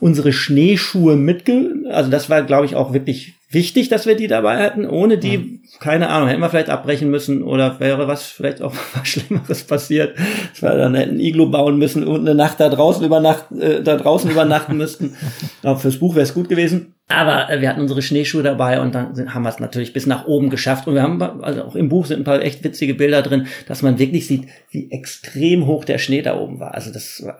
unsere 0.00 0.32
Schneeschuhe 0.32 1.16
mitge, 1.16 1.74
also 1.90 2.10
das 2.10 2.28
war, 2.28 2.42
glaube 2.42 2.66
ich, 2.66 2.74
auch 2.74 2.92
wirklich 2.92 3.34
wichtig, 3.52 3.88
dass 3.88 4.06
wir 4.06 4.16
die 4.16 4.26
dabei 4.26 4.62
hatten. 4.62 4.86
Ohne 4.86 5.18
die, 5.18 5.38
mhm. 5.38 5.60
keine 5.80 6.08
Ahnung, 6.08 6.28
hätten 6.28 6.40
wir 6.40 6.50
vielleicht 6.50 6.70
abbrechen 6.70 7.10
müssen 7.10 7.42
oder 7.42 7.78
wäre 7.80 8.08
was 8.08 8.26
vielleicht 8.26 8.62
auch 8.62 8.74
was 8.94 9.08
Schlimmeres 9.08 9.64
passiert. 9.64 10.16
Wir 10.60 10.70
dann 10.70 10.94
hätten 10.94 11.20
Iglo 11.20 11.46
bauen 11.46 11.78
müssen 11.78 12.04
und 12.04 12.20
eine 12.20 12.34
Nacht 12.34 12.60
da 12.60 12.68
draußen 12.68 13.04
übernachten, 13.04 13.60
äh, 13.60 13.82
da 13.82 13.96
draußen 13.96 14.30
übernachten 14.30 14.76
müssten. 14.76 15.16
Aber 15.62 15.78
fürs 15.78 15.98
Buch 15.98 16.14
wäre 16.14 16.24
es 16.24 16.34
gut 16.34 16.48
gewesen. 16.48 16.94
Aber 17.08 17.50
äh, 17.50 17.60
wir 17.60 17.68
hatten 17.68 17.80
unsere 17.80 18.02
Schneeschuhe 18.02 18.42
dabei 18.42 18.80
und 18.80 18.94
dann 18.94 19.14
sind, 19.14 19.34
haben 19.34 19.42
wir 19.42 19.50
es 19.50 19.60
natürlich 19.60 19.92
bis 19.92 20.06
nach 20.06 20.26
oben 20.26 20.50
geschafft. 20.50 20.86
Und 20.86 20.94
wir 20.94 21.02
haben, 21.02 21.20
also 21.42 21.62
auch 21.62 21.76
im 21.76 21.88
Buch 21.88 22.06
sind 22.06 22.20
ein 22.20 22.24
paar 22.24 22.42
echt 22.42 22.64
witzige 22.64 22.94
Bilder 22.94 23.22
drin, 23.22 23.46
dass 23.68 23.82
man 23.82 23.98
wirklich 23.98 24.26
sieht, 24.26 24.48
wie 24.70 24.90
extrem 24.90 25.66
hoch 25.66 25.84
der 25.84 25.98
Schnee 25.98 26.22
da 26.22 26.36
oben 26.36 26.60
war. 26.60 26.74
Also 26.74 26.92
das 26.92 27.22
war 27.24 27.38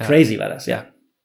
crazy 0.00 0.38
war 0.38 0.48
das, 0.48 0.66
ja. 0.66 0.84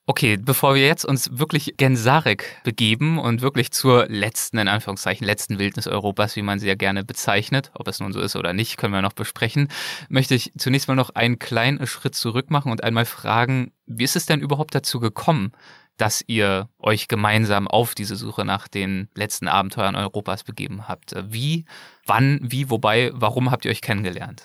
Okay, 0.10 0.38
bevor 0.38 0.74
wir 0.74 0.88
jetzt 0.88 1.06
uns 1.06 1.38
wirklich 1.38 1.76
gen 1.78 1.95
Sarek 1.95 2.63
begeben 2.63 3.19
und 3.19 3.41
wirklich 3.43 3.69
zur 3.69 4.08
letzten, 4.08 4.58
in 4.58 4.67
Anführungszeichen, 4.67 5.24
letzten 5.24 5.60
Wildnis 5.60 5.86
Europas, 5.86 6.36
wie 6.36 6.41
man 6.41 6.58
sie 6.58 6.67
ja 6.67 6.74
gerne 6.74 7.04
bezeichnet, 7.04 7.69
ob 7.76 7.88
es 7.88 8.00
nun 8.00 8.12
so 8.12 8.19
ist 8.19 8.36
oder 8.36 8.52
nicht, 8.54 8.78
können 8.78 8.91
wir 8.91 9.04
noch 9.04 9.13
besprechen, 9.13 9.67
möchte 10.10 10.34
ich 10.34 10.52
zunächst 10.58 10.88
mal 10.88 10.95
noch 10.95 11.12
einen 11.12 11.38
kleinen 11.38 11.86
Schritt 11.86 12.15
zurück 12.15 12.50
machen 12.50 12.72
und 12.72 12.84
einmal 12.84 13.06
fragen, 13.06 13.72
wie 13.86 14.04
ist 14.04 14.15
es 14.15 14.26
denn 14.26 14.41
überhaupt 14.41 14.74
dazu 14.74 15.00
gekommen, 15.00 15.52
dass 15.98 16.24
ihr 16.26 16.69
euch 16.80 17.08
gemeinsam 17.08 17.67
auf 17.67 17.93
diese 17.93 18.15
Suche 18.15 18.45
nach 18.45 18.67
den 18.67 19.10
letzten 19.13 19.48
Abenteuern 19.48 19.95
Europas 19.95 20.43
begeben 20.43 20.88
habt? 20.88 21.13
Wie, 21.28 21.65
wann, 22.08 22.39
wie, 22.41 22.72
wobei, 22.72 23.12
warum 23.13 23.52
habt 23.52 23.63
ihr 23.63 23.69
euch 23.69 23.82
kennengelernt? 23.82 24.41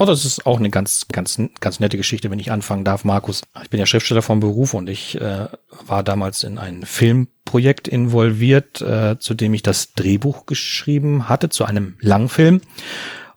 Oh, 0.00 0.04
das 0.04 0.24
ist 0.24 0.46
auch 0.46 0.60
eine 0.60 0.70
ganz, 0.70 1.08
ganz, 1.10 1.42
ganz 1.58 1.80
nette 1.80 1.96
Geschichte, 1.96 2.30
wenn 2.30 2.38
ich 2.38 2.52
anfangen 2.52 2.84
darf, 2.84 3.04
Markus. 3.04 3.42
Ich 3.64 3.68
bin 3.68 3.80
ja 3.80 3.86
Schriftsteller 3.86 4.22
vom 4.22 4.38
Beruf 4.38 4.72
und 4.72 4.88
ich 4.88 5.20
äh, 5.20 5.48
war 5.86 6.04
damals 6.04 6.44
in 6.44 6.56
ein 6.56 6.84
Filmprojekt 6.84 7.88
involviert, 7.88 8.80
äh, 8.80 9.18
zu 9.18 9.34
dem 9.34 9.54
ich 9.54 9.64
das 9.64 9.94
Drehbuch 9.94 10.46
geschrieben 10.46 11.28
hatte, 11.28 11.48
zu 11.48 11.64
einem 11.64 11.96
Langfilm. 12.00 12.60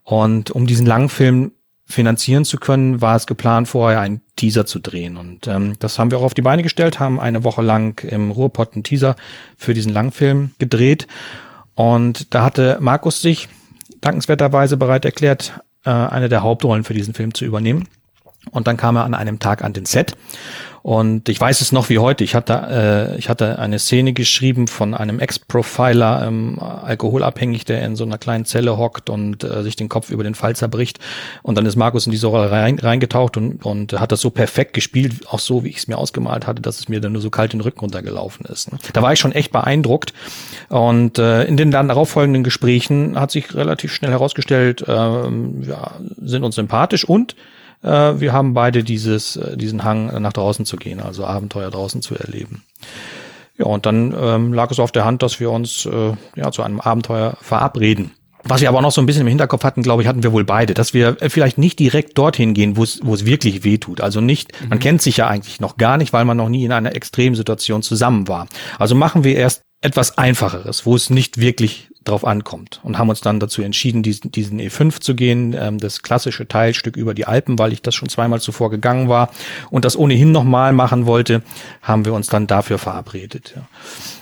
Und 0.04 0.52
um 0.52 0.68
diesen 0.68 0.86
Langfilm 0.86 1.54
finanzieren 1.88 2.46
zu 2.46 2.58
können, 2.58 3.02
war 3.02 3.16
es 3.16 3.26
geplant, 3.26 3.68
vorher 3.68 4.00
einen 4.00 4.22
Teaser 4.36 4.68
zu 4.68 4.78
drehen. 4.78 5.18
Und 5.18 5.48
ähm, 5.48 5.78
das 5.80 5.98
haben 5.98 6.12
wir 6.12 6.20
auch 6.20 6.24
auf 6.24 6.36
die 6.36 6.44
Beine 6.44 6.62
gestellt, 6.62 7.00
haben 7.00 7.20
eine 7.20 7.44
Woche 7.44 7.64
lang 7.64 8.04
im 8.08 8.30
Ruhrpott 8.30 8.76
einen 8.76 8.84
Teaser 8.84 9.16
für 9.58 9.74
diesen 9.74 9.94
Langfilm 9.94 10.52
gedreht. 10.60 11.08
Und 11.74 12.36
da 12.36 12.44
hatte 12.44 12.78
Markus 12.82 13.20
sich 13.20 13.50
dankenswerterweise 14.00 14.78
bereit 14.78 15.06
erklärt, 15.06 15.60
äh, 15.86 15.90
eine 15.90 16.30
der 16.30 16.44
Hauptrollen 16.44 16.84
für 16.84 16.94
diesen 16.94 17.14
Film 17.14 17.34
zu 17.34 17.46
übernehmen. 17.46 17.88
Und 18.50 18.68
dann 18.68 18.78
kam 18.78 18.96
er 18.96 19.04
an 19.04 19.14
einem 19.14 19.40
Tag 19.40 19.64
an 19.64 19.74
den 19.74 19.86
Set 19.86 20.16
und 20.84 21.30
ich 21.30 21.40
weiß 21.40 21.62
es 21.62 21.72
noch 21.72 21.90
wie 21.90 22.00
heute. 22.00 22.24
Ich 22.24 22.34
hatte, 22.34 23.14
äh, 23.14 23.20
ich 23.20 23.30
hatte 23.30 23.60
eine 23.60 23.78
Szene 23.78 24.14
geschrieben 24.14 24.68
von 24.68 24.96
einem 24.96 25.20
Ex-Profiler, 25.20 26.26
ähm, 26.26 26.60
alkoholabhängig, 26.60 27.66
der 27.66 27.84
in 27.86 27.96
so 27.96 28.04
einer 28.04 28.18
kleinen 28.18 28.46
Zelle 28.46 28.78
hockt 28.78 29.12
und 29.12 29.44
äh, 29.44 29.62
sich 29.62 29.76
den 29.76 29.90
Kopf 29.90 30.10
über 30.10 30.24
den 30.24 30.34
Fall 30.34 30.56
zerbricht. 30.56 30.98
Und 31.44 31.56
dann 31.56 31.68
ist 31.68 31.76
Markus 31.76 32.08
in 32.08 32.12
diese 32.12 32.28
Rolle 32.28 32.50
rein, 32.50 32.80
reingetaucht 32.80 33.38
und, 33.38 33.64
und 33.64 34.00
hat 34.00 34.12
das 34.12 34.22
so 34.22 34.32
perfekt 34.32 34.74
gespielt, 34.74 35.28
auch 35.28 35.40
so, 35.40 35.64
wie 35.64 35.70
ich 35.70 35.78
es 35.78 35.88
mir 35.88 36.00
ausgemalt 36.00 36.48
hatte, 36.48 36.64
dass 36.64 36.80
es 36.80 36.90
mir 36.90 37.00
dann 37.00 37.12
nur 37.12 37.22
so 37.22 37.30
kalt 37.30 37.54
den 37.54 37.62
Rücken 37.62 37.82
runtergelaufen 37.82 38.48
ist. 38.48 38.72
Ne? 38.72 38.80
Da 38.94 39.04
war 39.04 39.14
ich 39.14 39.20
schon 39.20 39.34
echt 39.34 39.52
beeindruckt. 39.52 40.14
Und 40.70 41.20
äh, 41.20 41.44
in 41.44 41.58
den 41.58 41.70
dann 41.70 41.90
darauffolgenden 41.90 42.44
Gesprächen 42.44 43.20
hat 43.20 43.30
sich 43.30 43.54
relativ 43.54 43.94
schnell 43.94 44.12
herausgestellt, 44.12 44.82
äh, 44.88 44.92
ja, 44.92 45.92
sind 46.20 46.44
uns 46.44 46.56
sympathisch 46.56 47.06
und 47.06 47.36
äh, 47.84 48.20
wir 48.20 48.34
haben 48.34 48.54
beide 48.54 48.84
dieses, 48.84 49.36
äh, 49.36 49.58
diesen 49.58 49.84
Hang, 49.84 50.22
nach 50.22 50.34
draußen 50.34 50.66
zu 50.66 50.78
gehen, 50.78 51.00
also 51.00 51.26
Abenteuer 51.26 51.70
draußen 51.70 52.02
zu 52.02 52.16
erleben. 52.16 52.64
Ja, 53.58 53.66
und 53.66 53.86
dann 53.86 54.16
ähm, 54.20 54.54
lag 54.54 54.72
es 54.72 54.80
auf 54.80 54.92
der 54.92 55.06
Hand, 55.06 55.22
dass 55.24 55.40
wir 55.40 55.52
uns 55.52 55.86
äh, 55.86 56.14
ja, 56.36 56.52
zu 56.52 56.64
einem 56.64 56.80
Abenteuer 56.80 57.38
verabreden. 57.42 58.12
Was 58.44 58.62
wir 58.62 58.70
aber 58.70 58.82
noch 58.82 58.92
so 58.92 59.02
ein 59.02 59.06
bisschen 59.06 59.22
im 59.22 59.28
Hinterkopf 59.28 59.64
hatten, 59.64 59.84
glaube 59.84 60.02
ich, 60.02 60.08
hatten 60.08 60.24
wir 60.24 60.32
wohl 60.32 60.44
beide, 60.44 60.74
dass 60.74 60.96
wir 60.96 61.18
vielleicht 61.28 61.60
nicht 61.60 61.78
direkt 61.78 62.18
dorthin 62.18 62.56
gehen, 62.56 62.76
wo 62.76 62.84
es, 62.84 63.00
wo 63.04 63.14
es 63.14 63.26
wirklich 63.26 63.64
weh 63.64 63.78
tut. 63.78 64.02
Also 64.02 64.20
nicht, 64.20 64.60
mhm. 64.62 64.70
man 64.70 64.80
kennt 64.80 65.02
sich 65.04 65.18
ja 65.18 65.28
eigentlich 65.28 65.60
noch 65.60 65.78
gar 65.78 65.98
nicht, 65.98 66.12
weil 66.12 66.26
man 66.26 66.38
noch 66.38 66.50
nie 66.50 66.66
in 66.66 66.72
einer 66.72 66.96
Extremsituation 66.96 67.84
zusammen 67.84 68.28
war. 68.28 68.48
Also 68.80 68.96
machen 68.96 69.24
wir 69.24 69.36
erst 69.36 69.62
etwas 69.82 70.18
Einfacheres, 70.18 70.86
wo 70.86 70.96
es 70.96 71.10
nicht 71.12 71.40
wirklich 71.40 71.91
drauf 72.04 72.26
ankommt 72.26 72.80
und 72.84 72.98
haben 72.98 73.10
uns 73.10 73.22
dann 73.22 73.40
dazu 73.40 73.62
entschieden, 73.62 74.02
diesen, 74.02 74.32
diesen 74.32 74.60
E5 74.60 75.02
zu 75.02 75.16
gehen, 75.16 75.56
ähm, 75.58 75.78
das 75.78 76.02
klassische 76.02 76.48
Teilstück 76.48 76.98
über 76.98 77.14
die 77.14 77.28
Alpen, 77.28 77.60
weil 77.60 77.74
ich 77.74 77.82
das 77.82 77.94
schon 77.94 78.10
zweimal 78.10 78.42
zuvor 78.42 78.72
gegangen 78.72 79.08
war 79.08 79.30
und 79.70 79.86
das 79.86 79.98
ohnehin 79.98 80.32
nochmal 80.32 80.74
machen 80.74 81.06
wollte, 81.06 81.44
haben 81.82 82.06
wir 82.06 82.14
uns 82.14 82.28
dann 82.28 82.48
dafür 82.48 82.80
verabredet. 82.80 83.54
Ja. 83.56 83.68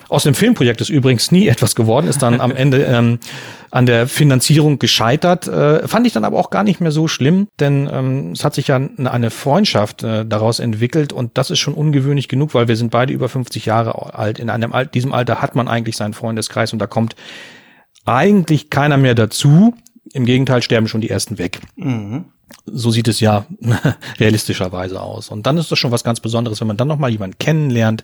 Aus 0.10 0.24
dem 0.24 0.34
Filmprojekt 0.34 0.82
ist 0.82 0.90
übrigens 0.90 1.32
nie 1.32 1.48
etwas 1.48 1.76
geworden, 1.76 2.08
ist 2.08 2.24
dann 2.24 2.42
am 2.42 2.52
Ende 2.56 2.84
ähm, 2.84 3.20
an 3.70 3.86
der 3.86 4.08
Finanzierung 4.08 4.80
gescheitert. 4.80 5.48
Äh, 5.48 5.88
fand 5.88 6.08
ich 6.08 6.14
dann 6.14 6.26
aber 6.26 6.38
auch 6.38 6.50
gar 6.50 6.64
nicht 6.64 6.82
mehr 6.82 6.92
so 6.92 7.08
schlimm, 7.08 7.48
denn 7.60 7.88
ähm, 7.92 8.32
es 8.32 8.44
hat 8.44 8.56
sich 8.56 8.68
ja 8.68 8.82
eine 8.98 9.30
Freundschaft 9.30 10.04
äh, 10.04 10.26
daraus 10.26 10.60
entwickelt 10.60 11.14
und 11.14 11.38
das 11.38 11.52
ist 11.52 11.60
schon 11.60 11.76
ungewöhnlich 11.76 12.28
genug, 12.28 12.56
weil 12.56 12.68
wir 12.68 12.76
sind 12.76 12.90
beide 12.90 13.14
über 13.14 13.30
50 13.30 13.68
Jahre 13.68 14.16
alt. 14.18 14.40
In 14.40 14.50
einem 14.50 14.74
diesem 14.94 15.14
Alter 15.14 15.44
hat 15.44 15.56
man 15.56 15.68
eigentlich 15.68 15.96
seinen 15.96 16.14
Freundeskreis 16.14 16.74
und 16.74 16.80
da 16.80 16.88
kommt 16.88 17.16
eigentlich 18.16 18.70
keiner 18.70 18.98
mehr 18.98 19.16
dazu. 19.16 19.76
Im 20.14 20.26
Gegenteil 20.26 20.62
sterben 20.62 20.88
schon 20.88 21.02
die 21.02 21.10
ersten 21.10 21.38
weg. 21.38 21.60
Mhm. 21.76 22.26
So 22.66 22.92
sieht 22.92 23.08
es 23.08 23.20
ja 23.20 23.46
realistischerweise 24.20 25.02
aus. 25.02 25.30
Und 25.30 25.46
dann 25.46 25.58
ist 25.58 25.72
das 25.72 25.80
schon 25.80 25.92
was 25.92 26.04
ganz 26.04 26.20
Besonderes, 26.20 26.60
wenn 26.60 26.68
man 26.68 26.78
dann 26.78 26.88
nochmal 26.88 27.12
jemanden 27.12 27.38
kennenlernt 27.38 28.04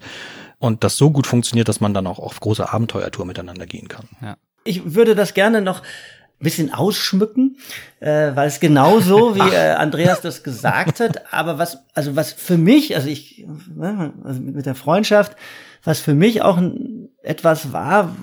und 0.59 0.83
das 0.83 0.97
so 0.97 1.11
gut 1.11 1.27
funktioniert, 1.27 1.67
dass 1.67 1.81
man 1.81 1.93
dann 1.93 2.07
auch 2.07 2.19
auf 2.19 2.39
große 2.39 2.71
Abenteuertour 2.71 3.25
miteinander 3.25 3.65
gehen 3.65 3.87
kann. 3.87 4.07
Ja. 4.21 4.37
Ich 4.63 4.95
würde 4.95 5.15
das 5.15 5.33
gerne 5.33 5.61
noch 5.61 5.81
ein 5.81 6.43
bisschen 6.43 6.73
ausschmücken, 6.73 7.57
äh, 7.99 8.35
weil 8.35 8.47
es 8.47 8.59
genau 8.59 8.99
so, 8.99 9.35
wie 9.35 9.55
äh, 9.55 9.71
Andreas 9.71 10.21
das 10.21 10.43
gesagt 10.43 10.99
hat, 10.99 11.33
aber 11.33 11.57
was, 11.57 11.79
also 11.93 12.15
was 12.15 12.33
für 12.33 12.57
mich, 12.57 12.95
also 12.95 13.07
ich, 13.07 13.45
ne, 13.73 14.13
also 14.23 14.41
mit 14.41 14.65
der 14.65 14.75
Freundschaft, 14.75 15.35
was 15.83 15.99
für 15.99 16.13
mich 16.13 16.41
auch 16.41 16.57
ein, 16.57 17.09
etwas 17.23 17.73
war, 17.73 18.15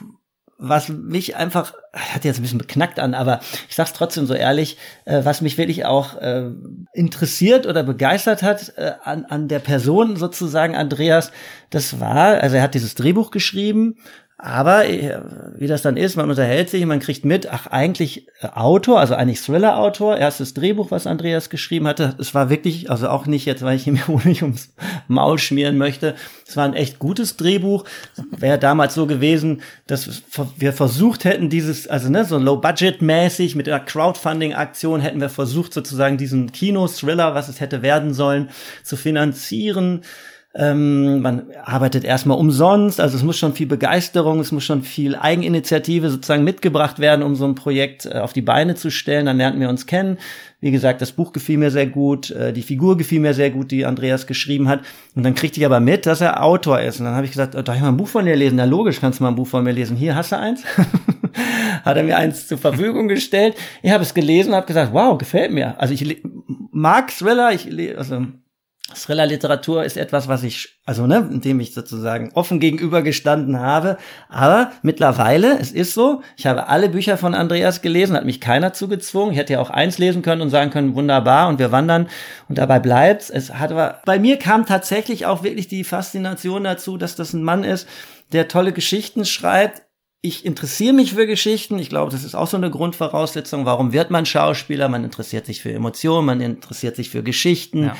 was 0.62 0.88
mich 0.88 1.34
einfach, 1.34 1.74
hat 1.92 2.24
jetzt 2.24 2.38
ein 2.38 2.42
bisschen 2.42 2.58
beknackt 2.58 3.00
an, 3.00 3.14
aber 3.14 3.40
ich 3.68 3.74
sag's 3.74 3.92
trotzdem 3.92 4.26
so 4.26 4.34
ehrlich, 4.34 4.78
äh, 5.04 5.24
was 5.24 5.40
mich 5.40 5.58
wirklich 5.58 5.84
auch 5.84 6.16
äh, 6.20 6.50
interessiert 6.92 7.66
oder 7.66 7.82
begeistert 7.82 8.42
hat 8.42 8.72
äh, 8.76 8.92
an, 9.02 9.24
an 9.24 9.48
der 9.48 9.58
Person 9.58 10.16
sozusagen 10.16 10.76
Andreas, 10.76 11.32
das 11.70 11.98
war, 11.98 12.40
also 12.40 12.56
er 12.56 12.62
hat 12.62 12.74
dieses 12.74 12.94
Drehbuch 12.94 13.32
geschrieben 13.32 13.96
aber 14.44 14.88
äh, 14.88 15.20
wie 15.56 15.68
das 15.68 15.82
dann 15.82 15.96
ist, 15.96 16.16
man 16.16 16.28
unterhält 16.28 16.68
sich, 16.68 16.84
man 16.84 16.98
kriegt 16.98 17.24
mit, 17.24 17.48
ach 17.48 17.68
eigentlich 17.68 18.26
äh, 18.40 18.48
Autor, 18.48 18.98
also 18.98 19.14
eigentlich 19.14 19.40
Thriller-Autor, 19.40 20.16
erstes 20.16 20.52
Drehbuch, 20.52 20.90
was 20.90 21.06
Andreas 21.06 21.48
geschrieben 21.48 21.86
hatte. 21.86 22.16
Es 22.18 22.34
war 22.34 22.50
wirklich, 22.50 22.90
also 22.90 23.08
auch 23.08 23.26
nicht 23.26 23.46
jetzt, 23.46 23.62
weil 23.62 23.76
ich 23.76 23.86
ihm 23.86 24.00
nicht 24.24 24.42
ums 24.42 24.74
Maul 25.06 25.38
schmieren 25.38 25.78
möchte. 25.78 26.16
Es 26.44 26.56
war 26.56 26.64
ein 26.64 26.74
echt 26.74 26.98
gutes 26.98 27.36
Drehbuch. 27.36 27.84
Wäre 28.36 28.58
damals 28.58 28.94
so 28.94 29.06
gewesen, 29.06 29.62
dass 29.86 30.24
wir 30.56 30.72
versucht 30.72 31.24
hätten, 31.24 31.48
dieses, 31.48 31.86
also 31.86 32.10
ne, 32.10 32.24
so 32.24 32.36
low-budget-mäßig 32.36 33.54
mit 33.54 33.68
einer 33.68 33.78
Crowdfunding-Aktion 33.78 35.00
hätten 35.00 35.20
wir 35.20 35.30
versucht, 35.30 35.72
sozusagen 35.72 36.18
diesen 36.18 36.50
Kino-Thriller, 36.50 37.36
was 37.36 37.48
es 37.48 37.60
hätte 37.60 37.82
werden 37.82 38.12
sollen, 38.12 38.50
zu 38.82 38.96
finanzieren 38.96 40.02
Ähm, 40.54 41.22
man 41.22 41.44
arbeitet 41.64 42.04
erstmal 42.04 42.36
umsonst, 42.36 43.00
also 43.00 43.16
es 43.16 43.22
muss 43.22 43.38
schon 43.38 43.54
viel 43.54 43.66
Begeisterung, 43.66 44.38
es 44.38 44.52
muss 44.52 44.64
schon 44.64 44.82
viel 44.82 45.16
Eigeninitiative 45.16 46.10
sozusagen 46.10 46.44
mitgebracht 46.44 46.98
werden, 46.98 47.22
um 47.22 47.34
so 47.36 47.46
ein 47.46 47.54
Projekt 47.54 48.04
äh, 48.04 48.18
auf 48.18 48.34
die 48.34 48.42
Beine 48.42 48.74
zu 48.74 48.90
stellen. 48.90 49.24
Dann 49.24 49.38
lernten 49.38 49.60
wir 49.60 49.70
uns 49.70 49.86
kennen. 49.86 50.18
Wie 50.60 50.70
gesagt, 50.70 51.00
das 51.00 51.12
Buch 51.12 51.32
gefiel 51.32 51.56
mir 51.56 51.70
sehr 51.70 51.86
gut, 51.86 52.30
äh, 52.30 52.52
die 52.52 52.62
Figur 52.62 52.98
gefiel 52.98 53.20
mir 53.20 53.32
sehr 53.32 53.50
gut, 53.50 53.70
die 53.70 53.86
Andreas 53.86 54.26
geschrieben 54.26 54.68
hat. 54.68 54.80
Und 55.14 55.22
dann 55.22 55.34
kriegte 55.34 55.58
ich 55.58 55.64
aber 55.64 55.80
mit, 55.80 56.04
dass 56.04 56.20
er 56.20 56.44
Autor 56.44 56.80
ist. 56.80 57.00
Und 57.00 57.06
dann 57.06 57.14
habe 57.14 57.24
ich 57.24 57.32
gesagt, 57.32 57.54
oh, 57.56 57.62
darf 57.62 57.76
ich 57.76 57.82
mal 57.82 57.88
ein 57.88 57.96
Buch 57.96 58.08
von 58.08 58.26
dir 58.26 58.36
lesen? 58.36 58.56
Na 58.56 58.66
logisch, 58.66 59.00
kannst 59.00 59.20
du 59.20 59.24
mal 59.24 59.30
ein 59.30 59.36
Buch 59.36 59.48
von 59.48 59.64
mir 59.64 59.72
lesen. 59.72 59.96
Hier 59.96 60.14
hast 60.14 60.32
du 60.32 60.38
eins. 60.38 60.64
hat 61.84 61.96
er 61.96 62.02
mir 62.02 62.18
eins 62.18 62.46
zur 62.46 62.58
Verfügung 62.58 63.08
gestellt. 63.08 63.56
Ich 63.82 63.90
habe 63.90 64.02
es 64.02 64.12
gelesen 64.12 64.50
und 64.50 64.56
habe 64.56 64.66
gesagt, 64.66 64.92
wow, 64.92 65.16
gefällt 65.16 65.50
mir. 65.50 65.80
Also 65.80 65.94
ich 65.94 66.22
mag 66.70 67.10
Thriller, 67.10 67.52
ich 67.52 67.96
also 67.96 68.26
Thriller-Literatur 68.94 69.84
ist 69.84 69.96
etwas, 69.96 70.28
was 70.28 70.42
ich, 70.42 70.80
also 70.84 71.06
ne, 71.06 71.28
indem 71.30 71.60
ich 71.60 71.72
sozusagen 71.72 72.32
offen 72.34 72.60
gegenübergestanden 72.60 73.58
habe. 73.58 73.96
Aber 74.28 74.72
mittlerweile, 74.82 75.58
es 75.58 75.70
ist 75.70 75.94
so, 75.94 76.22
ich 76.36 76.46
habe 76.46 76.68
alle 76.68 76.88
Bücher 76.88 77.16
von 77.16 77.34
Andreas 77.34 77.80
gelesen, 77.80 78.16
hat 78.16 78.24
mich 78.24 78.40
keiner 78.40 78.72
zugezwungen. 78.72 79.32
Ich 79.32 79.38
hätte 79.38 79.54
ja 79.54 79.60
auch 79.60 79.70
eins 79.70 79.98
lesen 79.98 80.22
können 80.22 80.42
und 80.42 80.50
sagen 80.50 80.70
können, 80.70 80.94
wunderbar, 80.94 81.48
und 81.48 81.58
wir 81.58 81.72
wandern 81.72 82.08
und 82.48 82.58
dabei 82.58 82.80
bleibt's. 82.80 83.30
Es 83.30 83.54
hat 83.54 83.70
aber, 83.70 84.00
bei 84.04 84.18
mir 84.18 84.38
kam 84.38 84.66
tatsächlich 84.66 85.26
auch 85.26 85.42
wirklich 85.42 85.68
die 85.68 85.84
Faszination 85.84 86.64
dazu, 86.64 86.96
dass 86.96 87.16
das 87.16 87.32
ein 87.32 87.44
Mann 87.44 87.64
ist, 87.64 87.88
der 88.32 88.48
tolle 88.48 88.72
Geschichten 88.72 89.24
schreibt. 89.24 89.82
Ich 90.24 90.44
interessiere 90.44 90.92
mich 90.92 91.14
für 91.14 91.26
Geschichten. 91.26 91.78
Ich 91.80 91.88
glaube, 91.88 92.12
das 92.12 92.22
ist 92.22 92.36
auch 92.36 92.46
so 92.46 92.56
eine 92.56 92.70
Grundvoraussetzung. 92.70 93.66
Warum 93.66 93.92
wird 93.92 94.10
man 94.10 94.24
Schauspieler? 94.24 94.88
Man 94.88 95.02
interessiert 95.02 95.46
sich 95.46 95.60
für 95.60 95.72
Emotionen, 95.72 96.26
man 96.26 96.40
interessiert 96.40 96.94
sich 96.94 97.10
für 97.10 97.24
Geschichten. 97.24 97.86
Ja. 97.86 97.96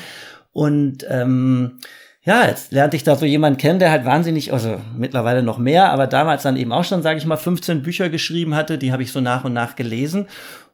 Und 0.53 1.05
ähm, 1.09 1.79
ja, 2.23 2.47
jetzt 2.47 2.71
lernte 2.71 2.95
ich 2.95 3.03
da 3.03 3.15
so 3.15 3.25
jemanden 3.25 3.59
kennen, 3.59 3.79
der 3.79 3.91
halt 3.91 4.05
wahnsinnig, 4.05 4.53
also 4.53 4.79
mittlerweile 4.95 5.43
noch 5.43 5.57
mehr, 5.57 5.91
aber 5.91 6.07
damals 6.07 6.43
dann 6.43 6.55
eben 6.55 6.71
auch 6.71 6.85
schon, 6.85 7.01
sage 7.01 7.17
ich 7.17 7.25
mal, 7.25 7.35
15 7.35 7.83
Bücher 7.83 8.09
geschrieben 8.09 8.55
hatte, 8.55 8.77
die 8.77 8.93
habe 8.93 9.03
ich 9.03 9.11
so 9.11 9.19
nach 9.19 9.43
und 9.43 9.53
nach 9.53 9.75
gelesen. 9.75 10.27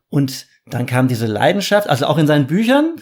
Und 0.10 0.46
dann 0.68 0.86
kam 0.86 1.08
diese 1.08 1.26
Leidenschaft, 1.26 1.90
also 1.90 2.06
auch 2.06 2.20
in 2.20 2.28
seinen 2.28 2.46
Büchern 2.46 2.96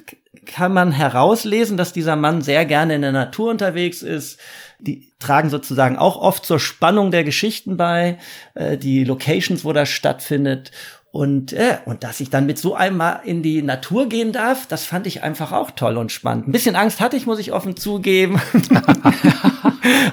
kann 0.45 0.73
man 0.73 0.91
herauslesen, 0.91 1.77
dass 1.77 1.91
dieser 1.91 2.15
Mann 2.15 2.41
sehr 2.41 2.65
gerne 2.65 2.95
in 2.95 3.01
der 3.01 3.11
Natur 3.11 3.51
unterwegs 3.51 4.01
ist. 4.01 4.39
Die 4.79 5.11
tragen 5.19 5.49
sozusagen 5.49 5.97
auch 5.97 6.15
oft 6.17 6.45
zur 6.45 6.59
Spannung 6.59 7.11
der 7.11 7.23
Geschichten 7.23 7.77
bei, 7.77 8.17
äh, 8.53 8.77
die 8.77 9.03
Locations, 9.03 9.65
wo 9.65 9.73
das 9.73 9.89
stattfindet. 9.89 10.71
Und, 11.11 11.53
äh, 11.53 11.77
und 11.85 12.03
dass 12.03 12.19
ich 12.19 12.29
dann 12.29 12.45
mit 12.45 12.59
so 12.59 12.75
einem 12.75 12.97
mal 12.97 13.21
in 13.23 13.41
die 13.41 13.61
Natur 13.61 14.09
gehen 14.09 14.33
darf, 14.33 14.67
das 14.67 14.85
fand 14.85 15.07
ich 15.07 15.23
einfach 15.23 15.51
auch 15.51 15.71
toll 15.71 15.97
und 15.97 16.11
spannend. 16.11 16.47
Ein 16.47 16.51
bisschen 16.51 16.75
Angst 16.75 16.99
hatte 16.99 17.15
ich, 17.15 17.25
muss 17.25 17.39
ich 17.39 17.53
offen 17.53 17.75
zugeben. 17.77 18.41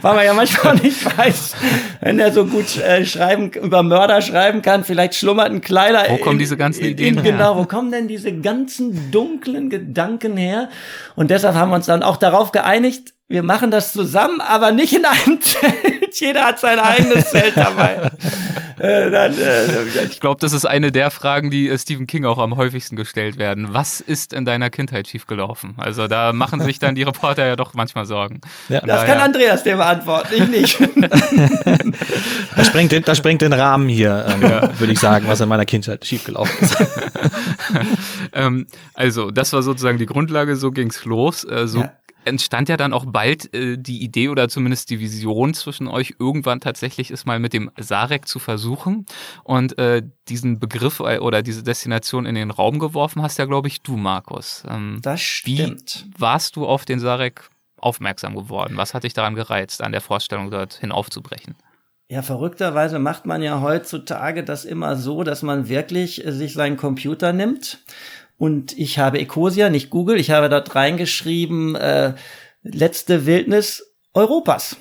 Weil 0.03 0.15
man 0.15 0.25
ja 0.25 0.35
manchmal 0.35 0.77
nicht 0.77 1.05
weiß, 1.19 1.57
wenn 2.01 2.21
er 2.21 2.33
so 2.33 2.47
gut 2.47 2.77
äh, 2.79 3.05
schreiben, 3.05 3.51
über 3.51 3.83
Mörder 3.83 4.23
schreiben 4.23 4.63
kann, 4.63 4.85
vielleicht 4.85 5.15
schlummert 5.15 5.51
ein 5.51 5.61
kleiner. 5.61 6.05
Wo 6.09 6.19
kommen 6.19 6.39
diese 6.39 6.57
ganzen 6.57 6.85
Ideen 6.85 7.19
in, 7.19 7.25
Genau, 7.25 7.57
wo 7.57 7.65
kommen 7.65 7.91
denn 7.91 8.07
diese 8.07 8.33
ganzen 8.33 9.11
dunklen 9.11 9.71
Gedanken 9.71 10.37
her? 10.37 10.69
Und 11.17 11.31
deshalb 11.31 11.57
haben 11.57 11.71
wir 11.71 11.77
uns 11.77 11.87
dann 11.87 12.03
auch 12.03 12.17
darauf 12.17 12.53
geeinigt, 12.53 13.15
wir 13.27 13.43
machen 13.43 13.71
das 13.71 13.93
zusammen, 13.93 14.41
aber 14.41 14.71
nicht 14.71 14.95
in 14.95 15.05
einem 15.05 15.41
Zelt. 15.41 16.04
Jeder 16.21 16.45
hat 16.45 16.61
sein 16.61 16.79
eigenes 16.79 17.31
Zelt 17.31 17.57
dabei. 17.57 18.11
äh, 18.79 19.11
dann, 19.11 19.37
äh, 19.37 20.05
ich 20.05 20.21
glaube, 20.21 20.41
das 20.41 20.53
ist 20.53 20.65
eine 20.65 20.93
der 20.93 21.11
Fragen, 21.11 21.51
die 21.51 21.69
äh, 21.69 21.79
Stephen 21.79 22.07
King 22.07 22.25
auch 22.25 22.39
am 22.39 22.57
häufigsten 22.57 22.97
gestellt 22.97 23.39
werden. 23.39 23.69
Was 23.73 24.01
ist 24.01 24.33
in 24.33 24.45
deiner 24.45 24.71
Kindheit 24.71 25.09
schiefgelaufen? 25.09 25.75
Also 25.77 26.09
da 26.09 26.33
machen 26.33 26.61
sich 26.61 26.79
dann 26.79 26.95
die 26.95 27.03
Reporter 27.03 27.47
ja 27.47 27.57
doch 27.57 27.75
manchmal 27.75 28.07
Sorgen. 28.07 28.41
Ja. 28.69 28.81
Das 28.81 29.01
daher, 29.01 29.15
kann 29.15 29.25
Andreas 29.25 29.63
dir 29.63 29.77
beantworten, 29.77 30.35
ich 30.35 30.49
nicht. 30.49 30.79
das, 32.57 32.67
sprengt 32.67 32.93
den, 32.93 33.03
das 33.03 33.19
sprengt 33.19 33.43
den 33.43 33.53
Rahmen 33.53 33.89
hier, 33.89 34.27
ähm, 34.29 34.43
ja. 34.43 34.79
würde 34.79 34.93
ich 34.93 35.01
sagen, 35.01 35.27
was 35.29 35.41
in 35.41 35.49
meiner 35.49 35.67
Kindheit 35.67 36.05
schiefgelaufen 36.05 36.57
ist. 36.61 36.77
ähm, 38.33 38.67
also, 38.95 39.31
das 39.31 39.53
war 39.53 39.63
sozusagen 39.63 39.99
die 39.99 40.07
Grundlage, 40.07 40.57
so 40.57 40.71
ging's 40.71 41.05
los. 41.05 41.45
Äh, 41.45 41.67
so 41.67 41.81
ja 41.81 41.93
entstand 42.27 42.69
ja 42.69 42.77
dann 42.77 42.93
auch 42.93 43.05
bald 43.07 43.55
äh, 43.55 43.77
die 43.79 44.03
Idee 44.03 44.29
oder 44.29 44.49
zumindest 44.49 44.91
die 44.91 45.01
Vision 45.01 45.55
zwischen 45.55 45.89
euch, 45.89 46.15
irgendwann 46.19 46.61
tatsächlich 46.61 47.11
es 47.11 47.25
mal 47.25 47.39
mit 47.39 47.53
dem 47.53 47.71
Sarek 47.79 48.27
zu 48.29 48.39
versuchen. 48.39 49.07
Und 49.43 49.79
äh, 49.79 50.03
diesen 50.29 50.59
Begriff 50.59 51.01
äh, 51.01 51.19
oder 51.19 51.43
diese 51.43 51.63
Destination 51.63 52.27
in 52.27 52.35
den 52.35 52.51
Raum 52.51 52.79
geworfen 52.79 53.23
hast 53.23 53.39
ja, 53.39 53.45
glaube 53.45 53.69
ich, 53.69 53.83
du, 53.83 53.97
Markus. 53.97 54.65
Ähm, 54.69 54.99
das 55.03 55.21
stimmt. 55.21 56.07
Wie 56.09 56.21
warst 56.21 56.57
du 56.57 56.67
auf 56.67 56.85
den 56.85 57.01
Sarek 57.01 57.49
aufmerksam 57.77 58.35
geworden? 58.35 58.77
Was 58.77 58.95
hat 58.95 59.05
dich 59.05 59.15
daran 59.15 59.35
gereizt, 59.35 59.83
an 59.83 59.93
der 59.93 60.01
Vorstellung 60.01 60.51
dorthin 60.51 60.93
aufzubrechen? 60.93 61.55
Ja, 62.09 62.23
verrückterweise 62.23 62.99
macht 62.99 63.25
man 63.25 63.43
ja 63.43 63.61
heutzutage 63.63 64.45
das 64.45 64.67
immer 64.67 64.97
so, 64.97 65.23
dass 65.25 65.43
man 65.43 65.69
wirklich 65.69 66.25
äh, 66.25 66.33
sich 66.33 66.53
seinen 66.53 66.77
Computer 66.77 67.33
nimmt 67.33 67.79
und 68.37 68.77
ich 68.77 68.99
habe 68.99 69.19
Ecosia, 69.21 69.71
nicht 69.71 69.91
Google, 69.91 70.19
ich 70.19 70.31
habe 70.31 70.49
dort 70.49 70.75
reingeschrieben, 70.75 71.77
äh, 71.77 72.15
letzte 72.63 73.27
Wildnis 73.27 73.95
Europas. 74.13 74.77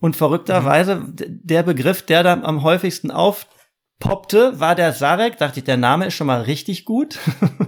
Und 0.00 0.16
verrückterweise, 0.16 0.96
mhm. 0.96 1.14
der 1.16 1.62
Begriff, 1.62 2.02
der 2.02 2.22
da 2.22 2.40
am 2.40 2.62
häufigsten 2.62 3.10
aufpoppte, 3.10 4.60
war 4.60 4.74
der 4.74 4.92
Sarek. 4.92 5.38
Dachte 5.38 5.60
ich, 5.60 5.64
der 5.64 5.76
Name 5.76 6.06
ist 6.06 6.14
schon 6.14 6.28
mal 6.28 6.42
richtig 6.42 6.84
gut. 6.84 7.18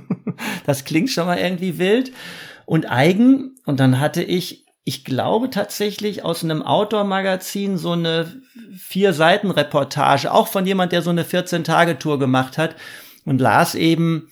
das 0.66 0.84
klingt 0.84 1.10
schon 1.10 1.26
mal 1.26 1.38
irgendwie 1.38 1.78
wild. 1.78 2.12
Und 2.66 2.90
eigen. 2.90 3.56
Und 3.66 3.80
dann 3.80 3.98
hatte 3.98 4.22
ich, 4.22 4.64
ich 4.84 5.04
glaube 5.04 5.50
tatsächlich 5.50 6.24
aus 6.24 6.44
einem 6.44 6.62
Outdoor-Magazin 6.62 7.76
so 7.76 7.92
eine 7.92 8.40
vier 8.76 9.12
Seiten 9.12 9.50
Reportage, 9.50 10.32
auch 10.32 10.46
von 10.46 10.66
jemand, 10.66 10.92
der 10.92 11.02
so 11.02 11.10
eine 11.10 11.24
14-Tage-Tour 11.24 12.20
gemacht 12.20 12.58
hat 12.58 12.76
und 13.24 13.40
las 13.40 13.74
eben, 13.74 14.30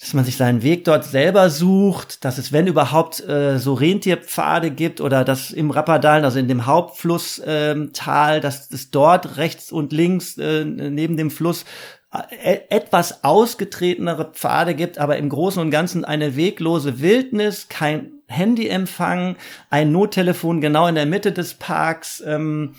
dass 0.00 0.14
man 0.14 0.24
sich 0.24 0.36
seinen 0.36 0.62
Weg 0.62 0.84
dort 0.84 1.04
selber 1.04 1.50
sucht, 1.50 2.24
dass 2.24 2.38
es, 2.38 2.52
wenn 2.52 2.68
überhaupt, 2.68 3.20
äh, 3.26 3.58
so 3.58 3.74
Rentierpfade 3.74 4.70
gibt 4.70 5.00
oder 5.00 5.24
dass 5.24 5.50
im 5.50 5.70
Rappadalen, 5.70 6.24
also 6.24 6.38
in 6.38 6.46
dem 6.46 6.66
Hauptflusstal, 6.66 8.36
ähm, 8.36 8.42
dass 8.42 8.70
es 8.70 8.90
dort 8.90 9.36
rechts 9.38 9.72
und 9.72 9.92
links 9.92 10.38
äh, 10.38 10.64
neben 10.64 11.16
dem 11.16 11.32
Fluss 11.32 11.64
äh, 12.12 12.58
etwas 12.70 13.24
ausgetretenere 13.24 14.30
Pfade 14.32 14.76
gibt, 14.76 14.98
aber 14.98 15.16
im 15.16 15.28
Großen 15.28 15.60
und 15.60 15.70
Ganzen 15.70 16.04
eine 16.04 16.36
weglose 16.36 17.00
Wildnis, 17.00 17.68
kein 17.68 18.12
Handyempfang, 18.28 19.36
ein 19.68 19.90
Nottelefon 19.90 20.60
genau 20.60 20.86
in 20.86 20.94
der 20.94 21.06
Mitte 21.06 21.32
des 21.32 21.54
Parks. 21.54 22.22
Ähm, 22.24 22.76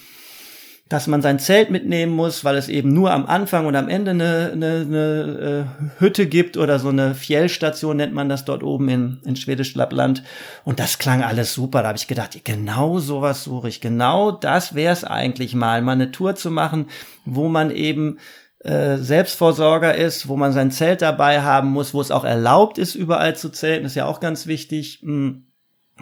dass 0.89 1.05
man 1.05 1.21
sein 1.21 1.37
Zelt 1.37 1.69
mitnehmen 1.69 2.15
muss, 2.15 2.43
weil 2.43 2.57
es 2.57 2.67
eben 2.67 2.91
nur 2.91 3.11
am 3.11 3.27
Anfang 3.27 3.67
und 3.67 3.75
am 3.75 3.89
Ende 3.89 4.11
eine, 4.11 4.49
eine, 4.51 4.85
eine 4.87 5.67
äh, 5.77 5.99
Hütte 5.99 6.25
gibt 6.25 6.57
oder 6.57 6.79
so 6.79 6.89
eine 6.89 7.13
Fjellstation 7.13 7.97
nennt 7.97 8.13
man 8.13 8.27
das 8.27 8.43
dort 8.43 8.63
oben 8.63 8.89
in, 8.89 9.19
in 9.23 9.35
Schwedisch 9.35 9.75
Lappland. 9.75 10.23
Und 10.63 10.79
das 10.79 10.97
klang 10.97 11.23
alles 11.23 11.53
super. 11.53 11.83
Da 11.83 11.89
habe 11.89 11.97
ich 11.99 12.07
gedacht, 12.07 12.43
genau 12.43 12.97
sowas 12.97 13.43
suche 13.43 13.69
ich. 13.69 13.81
Genau 13.81 14.31
das 14.31 14.73
wäre 14.73 14.91
es 14.91 15.03
eigentlich 15.03 15.53
mal, 15.53 15.83
mal 15.83 15.91
eine 15.91 16.11
Tour 16.11 16.35
zu 16.35 16.49
machen, 16.49 16.87
wo 17.23 17.49
man 17.49 17.69
eben 17.69 18.17
äh, 18.61 18.97
Selbstvorsorger 18.97 19.93
ist, 19.93 20.27
wo 20.27 20.37
man 20.37 20.53
sein 20.53 20.71
Zelt 20.71 21.03
dabei 21.03 21.43
haben 21.43 21.69
muss, 21.69 21.93
wo 21.93 22.01
es 22.01 22.09
auch 22.09 22.25
erlaubt 22.25 22.79
ist, 22.79 22.95
überall 22.95 23.35
zu 23.35 23.49
zelten, 23.49 23.85
ist 23.85 23.95
ja 23.95 24.07
auch 24.07 24.19
ganz 24.19 24.47
wichtig. 24.47 25.01
Hm 25.03 25.45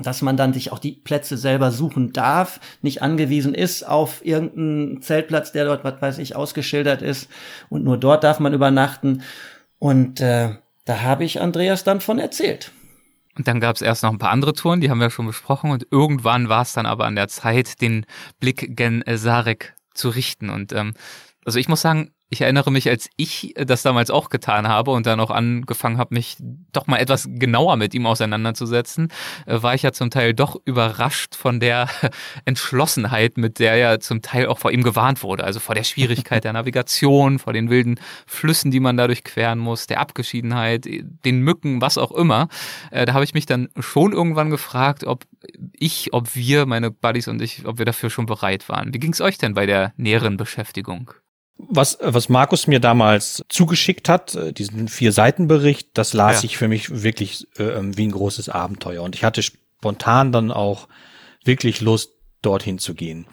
dass 0.01 0.21
man 0.21 0.37
dann 0.37 0.53
sich 0.53 0.71
auch 0.71 0.79
die 0.79 0.91
Plätze 0.91 1.37
selber 1.37 1.71
suchen 1.71 2.13
darf, 2.13 2.59
nicht 2.81 3.01
angewiesen 3.01 3.53
ist 3.53 3.83
auf 3.83 4.25
irgendeinen 4.25 5.01
Zeltplatz, 5.01 5.51
der 5.51 5.65
dort, 5.65 5.83
was 5.83 6.01
weiß 6.01 6.17
ich, 6.19 6.35
ausgeschildert 6.35 7.01
ist 7.01 7.29
und 7.69 7.83
nur 7.83 7.97
dort 7.97 8.23
darf 8.23 8.39
man 8.39 8.53
übernachten. 8.53 9.23
Und 9.79 10.21
äh, 10.21 10.55
da 10.85 11.01
habe 11.01 11.23
ich 11.23 11.41
Andreas 11.41 11.83
dann 11.83 12.01
von 12.01 12.19
erzählt. 12.19 12.71
Und 13.37 13.47
dann 13.47 13.59
gab 13.59 13.75
es 13.75 13.83
erst 13.83 14.01
noch 14.01 14.11
ein 14.11 14.17
paar 14.17 14.31
andere 14.31 14.53
Touren, 14.53 14.81
die 14.81 14.89
haben 14.89 14.99
wir 14.99 15.11
schon 15.11 15.27
besprochen. 15.27 15.69
Und 15.69 15.85
irgendwann 15.91 16.49
war 16.49 16.63
es 16.63 16.73
dann 16.73 16.87
aber 16.87 17.05
an 17.05 17.15
der 17.15 17.27
Zeit, 17.27 17.81
den 17.81 18.05
Blick 18.39 18.75
gen 18.75 19.03
Sarek 19.07 19.75
zu 19.93 20.09
richten. 20.09 20.49
Und 20.49 20.73
ähm, 20.73 20.93
also 21.45 21.59
ich 21.59 21.69
muss 21.69 21.81
sagen, 21.81 22.11
ich 22.29 22.41
erinnere 22.41 22.71
mich, 22.71 22.89
als 22.89 23.09
ich 23.15 23.53
das 23.55 23.83
damals 23.83 24.11
auch 24.11 24.29
getan 24.29 24.67
habe 24.67 24.91
und 24.91 25.05
dann 25.05 25.19
auch 25.19 25.31
angefangen 25.31 25.97
habe, 25.97 26.13
mich 26.13 26.35
doch 26.73 26.85
mal 26.87 26.97
etwas 26.97 27.27
genauer 27.29 27.77
mit 27.77 27.93
ihm 27.93 28.05
auseinanderzusetzen, 28.05 29.07
äh, 29.45 29.61
war 29.61 29.75
ich 29.75 29.83
ja 29.83 29.93
zum 29.93 30.09
Teil 30.09 30.33
doch 30.33 30.57
überrascht 30.65 31.35
von 31.35 31.59
der 31.59 31.87
Entschlossenheit, 32.45 33.37
mit 33.37 33.59
der 33.59 33.77
ja 33.77 33.99
zum 33.99 34.21
Teil 34.21 34.47
auch 34.47 34.59
vor 34.59 34.71
ihm 34.71 34.83
gewarnt 34.83 35.23
wurde. 35.23 35.45
Also 35.45 35.59
vor 35.61 35.73
der 35.73 35.85
Schwierigkeit 35.85 36.43
der 36.43 36.53
Navigation, 36.57 37.39
vor 37.39 37.53
den 37.53 37.69
wilden 37.69 37.99
Flüssen, 38.25 38.71
die 38.71 38.81
man 38.81 38.97
dadurch 38.97 39.23
queren 39.23 39.59
muss, 39.59 39.87
der 39.87 40.01
Abgeschiedenheit, 40.01 40.85
den 40.85 41.39
Mücken, 41.39 41.81
was 41.81 41.97
auch 41.97 42.11
immer. 42.11 42.49
Äh, 42.91 43.05
da 43.05 43.13
habe 43.13 43.23
ich 43.23 43.33
mich 43.33 43.45
dann 43.45 43.69
schon 43.79 44.11
irgendwann 44.11 44.49
gefragt, 44.49 45.05
ob 45.05 45.23
ich, 45.71 46.11
ob 46.11 46.35
wir, 46.35 46.65
meine 46.65 46.91
Buddies 46.91 47.29
und 47.29 47.41
ich, 47.41 47.65
ob 47.65 47.77
wir 47.77 47.85
dafür 47.85 48.09
schon 48.09 48.25
bereit 48.25 48.67
waren. 48.67 48.93
Wie 48.93 48.99
ging 48.99 49.13
es 49.13 49.21
euch 49.21 49.37
denn 49.37 49.53
bei 49.53 49.65
der 49.65 49.93
näheren 49.95 50.35
Beschäftigung? 50.35 51.13
Was, 51.57 51.97
was 52.01 52.29
Markus 52.29 52.67
mir 52.67 52.79
damals 52.79 53.43
zugeschickt 53.49 54.09
hat, 54.09 54.35
äh, 54.35 54.53
diesen 54.53 54.87
vier 54.87 55.11
Seiten 55.11 55.47
Bericht, 55.47 55.89
das 55.95 56.13
las 56.13 56.43
ja. 56.43 56.45
ich 56.45 56.57
für 56.57 56.67
mich 56.67 57.03
wirklich 57.03 57.47
äh, 57.57 57.81
wie 57.81 58.07
ein 58.07 58.11
großes 58.11 58.49
Abenteuer. 58.49 59.03
Und 59.03 59.15
ich 59.15 59.23
hatte 59.23 59.41
spontan 59.41 60.31
dann 60.31 60.51
auch 60.51 60.87
wirklich 61.43 61.81
Lust, 61.81 62.11
dorthin 62.41 62.77
zu 62.77 62.93
gehen. 62.93 63.25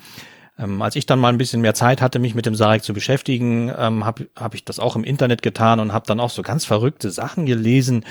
Ähm, 0.57 0.81
als 0.83 0.95
ich 0.95 1.05
dann 1.05 1.19
mal 1.19 1.31
ein 1.31 1.39
bisschen 1.39 1.63
mehr 1.63 1.75
Zeit 1.75 2.01
hatte, 2.01 2.21
mich 2.21 2.37
mit 2.37 2.47
dem 2.47 2.55
Sarek 2.55 2.85
zu 2.85 2.95
beschäftigen, 2.95 3.73
ähm, 3.77 4.05
habe 4.05 4.29
hab 4.37 4.55
ich 4.55 4.65
das 4.65 4.79
auch 4.79 4.95
im 4.95 5.03
Internet 5.03 5.43
getan 5.43 5.81
und 5.81 5.93
habe 5.93 6.07
dann 6.07 6.21
auch 6.21 6.31
so 6.31 6.43
ganz 6.43 6.65
verrückte 6.65 7.11
Sachen 7.11 7.45
gelesen 7.45 8.05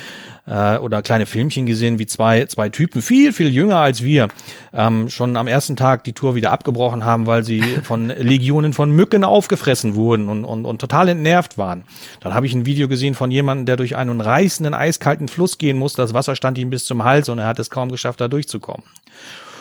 äh, 0.45 0.77
oder 0.77 1.01
kleine 1.01 1.25
Filmchen 1.25 1.65
gesehen, 1.65 1.99
wie 1.99 2.05
zwei, 2.05 2.45
zwei 2.47 2.67
Typen, 2.67 3.01
viel, 3.01 3.31
viel 3.31 3.47
jünger 3.47 3.77
als 3.77 4.03
wir, 4.03 4.27
ähm, 4.73 5.09
schon 5.09 5.37
am 5.37 5.47
ersten 5.47 5.77
Tag 5.77 6.03
die 6.03 6.11
Tour 6.11 6.35
wieder 6.35 6.51
abgebrochen 6.51 7.05
haben, 7.05 7.27
weil 7.27 7.45
sie 7.45 7.61
von 7.83 8.09
Legionen 8.09 8.73
von 8.73 8.91
Mücken 8.91 9.23
aufgefressen 9.23 9.95
wurden 9.95 10.27
und, 10.27 10.43
und, 10.43 10.65
und 10.65 10.81
total 10.81 11.07
entnervt 11.07 11.57
waren. 11.57 11.85
Dann 12.19 12.33
habe 12.33 12.45
ich 12.45 12.53
ein 12.53 12.65
Video 12.65 12.89
gesehen 12.89 13.15
von 13.15 13.31
jemandem, 13.31 13.67
der 13.67 13.77
durch 13.77 13.95
einen 13.95 14.19
reißenden, 14.19 14.73
eiskalten 14.73 15.29
Fluss 15.29 15.57
gehen 15.57 15.77
musste. 15.77 16.01
Das 16.01 16.13
Wasser 16.13 16.35
stand 16.35 16.57
ihm 16.57 16.69
bis 16.69 16.83
zum 16.83 17.05
Hals 17.05 17.29
und 17.29 17.39
er 17.39 17.47
hat 17.47 17.59
es 17.59 17.69
kaum 17.69 17.89
geschafft, 17.89 18.19
da 18.19 18.27
durchzukommen. 18.27 18.83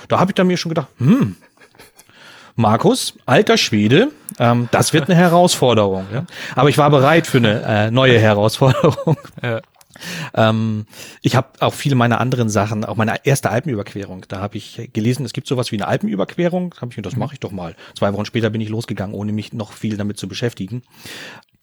Da 0.09 0.19
habe 0.19 0.33
ich 0.33 0.35
dann 0.35 0.47
mir 0.47 0.57
schon 0.57 0.71
gedacht, 0.71 0.89
hm, 0.99 1.37
Markus, 2.55 3.15
alter 3.27 3.57
Schwede, 3.57 4.11
ähm, 4.39 4.69
das 4.71 4.93
wird 4.93 5.09
eine 5.09 5.15
Herausforderung. 5.19 6.07
Ja? 6.13 6.27
Aber 6.55 6.69
ich 6.69 6.79
war 6.79 6.91
bereit 6.91 7.27
für 7.27 7.39
eine 7.39 7.63
äh, 7.63 7.91
neue 7.91 8.19
Herausforderung. 8.19 9.17
Ja. 9.43 9.61
Ähm, 10.35 10.87
ich 11.21 11.37
habe 11.37 11.49
auch 11.61 11.75
viele 11.75 11.95
meiner 11.95 12.21
anderen 12.21 12.49
Sachen, 12.49 12.85
auch 12.85 12.97
meine 12.97 13.25
erste 13.25 13.51
Alpenüberquerung, 13.51 14.25
da 14.29 14.41
habe 14.41 14.57
ich 14.57 14.91
gelesen, 14.93 15.25
es 15.25 15.33
gibt 15.33 15.47
sowas 15.47 15.71
wie 15.73 15.77
eine 15.77 15.87
Alpenüberquerung. 15.87 16.75
Hab 16.81 16.91
ich 16.91 16.97
mir, 16.97 17.03
das 17.03 17.17
mache 17.17 17.35
ich 17.35 17.41
doch 17.41 17.53
mal. 17.53 17.77
Zwei 17.97 18.13
Wochen 18.13 18.25
später 18.25 18.51
bin 18.51 18.61
ich 18.61 18.69
losgegangen, 18.69 19.15
ohne 19.15 19.33
mich 19.33 19.53
noch 19.53 19.73
viel 19.73 19.97
damit 19.97 20.19
zu 20.19 20.29
beschäftigen. 20.29 20.83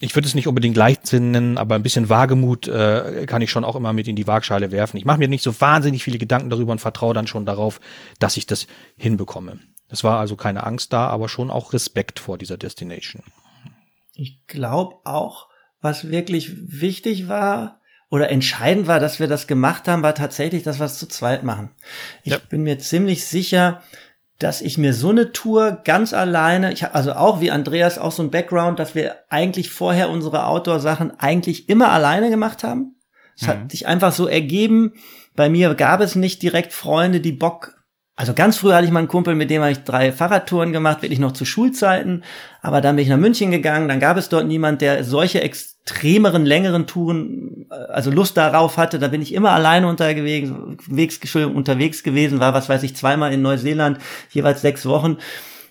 Ich 0.02 0.16
würde 0.16 0.28
es 0.28 0.36
nicht 0.36 0.48
unbedingt 0.48 0.78
Leichtsinn 0.78 1.32
nennen, 1.32 1.58
aber 1.58 1.76
ein 1.76 1.84
bisschen 1.84 2.08
Wagemut 2.08 2.70
äh, 2.70 3.26
kann 3.26 3.42
ich 3.42 3.52
schon 3.52 3.66
auch 3.66 3.76
immer 3.76 3.92
mit 3.92 4.08
in 4.08 4.16
die 4.16 4.28
Waagschale 4.28 4.72
werfen. 4.72 4.96
Ich 4.96 5.04
mache 5.04 5.18
mir 5.18 5.28
nicht 5.28 5.44
so 5.44 5.60
wahnsinnig 5.60 6.04
viele 6.04 6.18
Gedanken 6.18 6.50
darüber 6.50 6.72
und 6.72 6.80
vertraue 6.80 7.14
dann 7.14 7.28
schon 7.28 7.46
darauf, 7.46 7.82
dass 8.18 8.38
ich 8.38 8.48
das 8.48 8.68
hinbekomme. 8.98 9.60
Es 9.90 10.04
war 10.04 10.20
also 10.20 10.36
keine 10.36 10.66
Angst 10.66 10.94
da, 10.94 11.08
aber 11.08 11.30
schon 11.30 11.50
auch 11.50 11.74
Respekt 11.74 12.20
vor 12.20 12.38
dieser 12.38 12.58
Destination. 12.58 13.24
Ich 14.14 14.46
glaube 14.48 14.96
auch, 15.04 15.48
was 15.82 16.10
wirklich 16.10 16.52
wichtig 16.82 17.28
war 17.28 17.80
oder 18.10 18.30
entscheidend 18.30 18.88
war, 18.88 19.00
dass 19.00 19.20
wir 19.20 19.28
das 19.28 19.48
gemacht 19.48 19.88
haben, 19.88 20.04
war 20.04 20.16
tatsächlich, 20.16 20.64
dass 20.64 20.80
wir 20.80 20.86
es 20.86 21.00
zu 21.00 21.08
zweit 21.08 21.44
machen. 21.44 21.72
Ich 22.24 22.34
ja. 22.34 22.40
bin 22.50 22.64
mir 22.64 22.80
ziemlich 22.80 23.26
sicher, 23.26 23.82
dass 24.40 24.62
ich 24.62 24.78
mir 24.78 24.94
so 24.94 25.10
eine 25.10 25.32
Tour 25.32 25.82
ganz 25.84 26.14
alleine, 26.14 26.72
ich 26.72 26.84
habe 26.84 26.96
also 26.96 27.14
auch 27.14 27.42
wie 27.42 27.52
Andreas 27.52 27.98
auch 27.98 28.14
so 28.14 28.24
ein 28.24 28.32
Background, 28.32 28.80
dass 28.80 28.96
wir 28.96 29.18
eigentlich 29.30 29.70
vorher 29.70 30.10
unsere 30.10 30.46
Outdoor-Sachen 30.46 31.20
eigentlich 31.20 31.68
immer 31.68 31.92
alleine 31.92 32.30
gemacht 32.30 32.64
haben. 32.64 32.96
Es 33.36 33.44
mhm. 33.44 33.48
hat 33.48 33.72
sich 33.72 33.86
einfach 33.86 34.14
so 34.14 34.28
ergeben. 34.28 34.94
Bei 35.36 35.50
mir 35.50 35.76
gab 35.76 36.00
es 36.00 36.16
nicht 36.16 36.42
direkt 36.42 36.74
Freunde, 36.74 37.20
die 37.20 37.34
Bock 37.34 37.79
also 38.20 38.34
ganz 38.34 38.58
früh 38.58 38.74
hatte 38.74 38.84
ich 38.84 38.92
mal 38.92 39.00
einen 39.00 39.08
Kumpel, 39.08 39.34
mit 39.34 39.50
dem 39.50 39.62
habe 39.62 39.72
ich 39.72 39.86
drei 39.86 40.12
Fahrradtouren 40.12 40.74
gemacht, 40.74 41.02
wirklich 41.02 41.20
noch 41.20 41.32
zu 41.32 41.46
Schulzeiten. 41.46 42.26
Aber 42.62 42.82
dann 42.82 42.98
bin 42.98 43.04
ich 43.04 43.10
nach 43.10 43.16
München 43.16 43.50
gegangen, 43.50 43.88
dann 43.88 44.02
gab 44.02 44.18
es 44.18 44.28
dort 44.28 44.46
niemand, 44.46 44.82
der 44.82 45.06
solche 45.06 45.40
extremeren, 45.40 46.46
längeren 46.46 46.86
Touren, 46.86 47.68
äh, 47.72 47.76
also 47.76 48.12
Lust 48.12 48.36
darauf 48.36 48.76
hatte. 48.76 49.00
Da 49.00 49.08
bin 49.08 49.22
ich 49.22 49.34
immer 49.34 49.52
alleine 49.52 49.88
unterwegs, 49.88 50.52
unterwegs 51.34 52.04
gewesen, 52.04 52.42
war, 52.42 52.54
was 52.54 52.68
weiß 52.68 52.84
ich, 52.84 52.94
zweimal 52.94 53.32
in 53.32 53.42
Neuseeland, 53.42 54.00
jeweils 54.32 54.60
sechs 54.60 54.86
Wochen. 54.86 55.16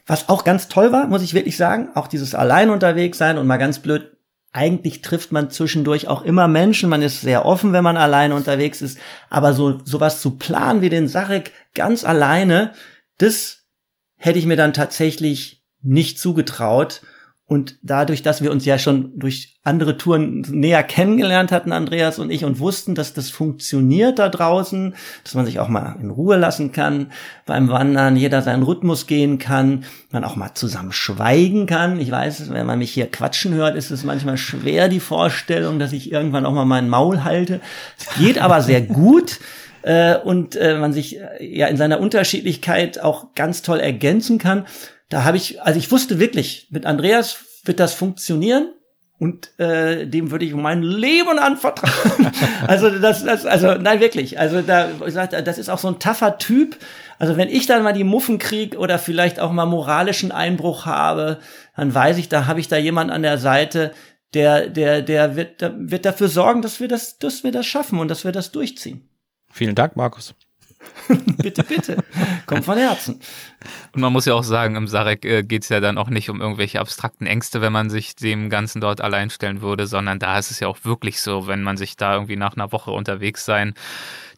Was 0.07 0.30
auch 0.30 0.42
ganz 0.42 0.68
toll 0.68 0.90
war, 0.90 1.07
muss 1.07 1.20
ich 1.22 1.34
wirklich 1.34 1.59
sagen, 1.59 1.90
auch 1.94 2.07
dieses 2.07 2.34
allein 2.34 2.70
unterwegs 2.70 3.18
sein 3.18 3.36
und 3.36 3.46
mal 3.46 3.59
ganz 3.59 3.80
blöd 3.80 4.18
eigentlich 4.53 5.03
trifft 5.03 5.30
man 5.30 5.51
zwischendurch 5.51 6.09
auch 6.09 6.22
immer 6.22 6.49
Menschen, 6.49 6.88
man 6.88 7.03
ist 7.03 7.20
sehr 7.20 7.44
offen, 7.44 7.72
wenn 7.72 7.84
man 7.84 7.96
alleine 7.96 8.34
unterwegs 8.34 8.80
ist, 8.82 8.99
aber 9.28 9.53
so 9.53 9.80
sowas 9.84 10.20
zu 10.20 10.32
planen 10.32 10.80
wie 10.80 10.88
den 10.88 11.09
Sarek 11.09 11.53
ganz 11.74 12.05
alleine, 12.05 12.72
das 13.18 13.66
hätte 14.16 14.38
ich 14.38 14.46
mir 14.46 14.57
dann 14.57 14.72
tatsächlich 14.72 15.64
nicht 15.82 16.18
zugetraut 16.18 17.03
und 17.49 17.78
dadurch, 17.80 18.22
dass 18.22 18.42
wir 18.42 18.53
uns 18.53 18.66
ja 18.66 18.78
schon 18.78 19.18
durch 19.18 19.57
andere 19.64 19.96
Touren 19.96 20.42
näher 20.51 20.82
kennengelernt 20.82 21.51
hatten, 21.51 21.72
Andreas 21.72 22.18
und 22.18 22.30
ich, 22.30 22.44
und 22.44 22.59
wussten, 22.59 22.94
dass 22.94 23.14
das 23.14 23.30
funktioniert 23.30 24.18
da 24.18 24.28
draußen, 24.28 24.94
dass 25.24 25.34
man 25.34 25.46
sich 25.46 25.59
auch 25.59 25.68
mal 25.68 25.96
in 25.99 26.11
Ruhe 26.11 26.36
lassen 26.36 26.72
kann 26.72 27.11
beim 27.46 27.70
Wandern, 27.70 28.16
jeder 28.16 28.42
seinen 28.42 28.62
Rhythmus 28.62 29.07
gehen 29.07 29.38
kann, 29.38 29.84
man 30.11 30.24
auch 30.24 30.36
mal 30.36 30.53
zusammen 30.53 30.92
schweigen 30.92 31.64
kann. 31.64 31.99
Ich 31.99 32.11
weiß, 32.11 32.51
wenn 32.51 32.66
man 32.66 32.78
mich 32.78 32.90
hier 32.90 33.11
quatschen 33.11 33.55
hört, 33.55 33.76
ist 33.76 33.90
es 33.90 34.05
manchmal 34.05 34.36
schwer, 34.36 34.90
die 34.90 35.01
Vorstellung, 35.01 35.78
dass 35.78 35.94
ich 35.94 36.12
irgendwann 36.12 36.44
auch 36.44 36.53
mal 36.53 36.66
meinen 36.66 36.90
Maul 36.90 37.24
halte. 37.24 37.62
Es 37.99 38.14
geht 38.18 38.38
aber 38.38 38.61
sehr 38.61 38.82
gut 38.82 39.40
äh, 39.80 40.18
und 40.18 40.55
äh, 40.55 40.76
man 40.76 40.92
sich 40.92 41.18
äh, 41.18 41.22
ja 41.40 41.66
in 41.68 41.78
seiner 41.78 41.99
Unterschiedlichkeit 41.99 43.03
auch 43.03 43.32
ganz 43.34 43.62
toll 43.62 43.80
ergänzen 43.80 44.36
kann 44.36 44.66
da 45.09 45.25
habe 45.25 45.37
ich, 45.37 45.63
also 45.63 45.79
ich 45.79 45.91
wusste 45.91 46.19
wirklich, 46.19 46.69
mit 46.71 46.87
Andreas 46.87 47.39
wird 47.65 47.81
das 47.81 47.95
funktionieren 47.95 48.73
und 49.19 49.59
äh, 49.59 50.07
dem 50.07 50.31
würde 50.31 50.45
ich 50.45 50.55
mein 50.55 50.83
Leben 50.83 51.39
anvertrauen. 51.39 52.31
also 52.67 52.91
das, 52.91 53.25
das, 53.25 53.47
also 53.47 53.75
nein 53.75 54.01
wirklich, 54.01 54.39
also 54.39 54.63
da 54.63 54.89
ich 55.07 55.15
sag, 55.15 55.31
das 55.45 55.59
ist 55.59 55.69
auch 55.69 55.79
so 55.79 55.89
ein 55.89 55.99
taffer 55.99 56.39
Typ. 56.39 56.77
Also 57.19 57.37
wenn 57.37 57.49
ich 57.49 57.67
dann 57.67 57.83
mal 57.83 57.93
die 57.93 58.05
Muffen 58.05 58.39
krieg 58.39 58.79
oder 58.79 58.99
vielleicht 58.99 59.41
auch 59.41 59.51
mal 59.51 59.67
moralischen 59.67 60.31
Einbruch 60.31 60.87
habe, 60.87 61.39
dann 61.75 61.93
weiß 61.93 62.19
ich, 62.19 62.29
da 62.29 62.47
habe 62.47 62.61
ich 62.61 62.69
da 62.69 62.77
jemand 62.77 63.11
an 63.11 63.23
der 63.23 63.39
Seite, 63.39 63.93
der 64.35 64.69
der 64.69 65.03
der 65.03 65.35
wird, 65.35 65.63
der 65.63 65.75
wird 65.77 66.05
dafür 66.05 66.29
sorgen, 66.29 66.63
dass 66.63 66.81
wir 66.81 66.89
das, 66.89 67.19
dass 67.19 67.43
wir 67.43 67.51
das 67.51 67.67
schaffen 67.67 67.99
und 67.99 68.09
dass 68.09 68.25
wir 68.25 68.33
das 68.33 68.53
durchziehen. 68.53 69.09
Vielen 69.51 69.75
Dank, 69.75 69.97
Markus. 69.97 70.35
bitte, 71.39 71.62
bitte. 71.64 72.05
Kommt 72.47 72.64
von 72.64 72.79
Herzen. 72.79 73.20
Und 73.93 74.01
man 74.01 74.12
muss 74.12 74.26
ja 74.26 74.35
auch 74.35 74.45
sagen, 74.45 74.76
im 74.76 74.87
Sarek 74.87 75.24
äh, 75.24 75.43
geht 75.43 75.62
es 75.62 75.68
ja 75.68 75.81
dann 75.81 75.99
auch 75.99 76.09
nicht 76.09 76.31
um 76.31 76.41
irgendwelche 76.41 76.81
abstrakten 76.81 77.26
Ängste, 77.26 77.61
wenn 77.61 77.72
man 77.72 77.91
sich 77.91 78.14
dem 78.14 78.51
Ganzen 78.51 78.81
dort 78.81 79.01
allein 79.01 79.31
stellen 79.31 79.61
würde, 79.61 79.87
sondern 79.87 80.18
da 80.18 80.39
ist 80.39 80.51
es 80.51 80.61
ja 80.61 80.68
auch 80.68 80.79
wirklich 80.85 81.20
so, 81.20 81.47
wenn 81.47 81.62
man 81.62 81.76
sich 81.76 81.97
da 81.97 82.14
irgendwie 82.14 82.37
nach 82.37 82.57
einer 82.57 82.72
Woche 82.72 82.91
unterwegs 82.91 83.45
sein, 83.45 83.74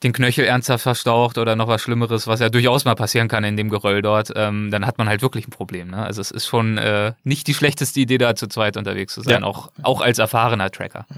den 0.03 0.13
Knöchel 0.13 0.45
ernsthaft 0.45 0.83
verstaucht 0.83 1.37
oder 1.37 1.57
noch 1.57 1.69
was 1.69 1.83
Schlimmeres, 1.83 2.27
was 2.27 2.41
ja 2.41 2.49
durchaus 2.49 2.85
mal 2.85 2.95
passieren 2.95 3.29
kann 3.29 3.45
in 3.45 3.57
dem 3.57 3.69
Geröll 3.69 4.01
dort, 4.01 4.33
ähm, 4.35 4.71
dann 4.71 4.87
hat 4.87 4.97
man 4.97 5.09
halt 5.09 5.23
wirklich 5.23 5.47
ein 5.47 5.51
Problem. 5.51 5.91
Ne? 5.91 6.03
Also 6.03 6.21
es 6.21 6.31
ist 6.31 6.47
schon 6.47 6.79
äh, 6.79 7.13
nicht 7.25 7.47
die 7.47 7.55
schlechteste 7.55 8.01
Idee, 8.01 8.19
da 8.19 8.35
zu 8.35 8.47
zweit 8.47 8.77
unterwegs 8.77 9.13
zu 9.13 9.21
sein, 9.21 9.43
ja. 9.43 9.47
auch, 9.47 9.71
auch 9.83 10.01
als 10.01 10.19
erfahrener 10.19 10.71
Tracker. 10.71 11.07
Ja. 11.11 11.17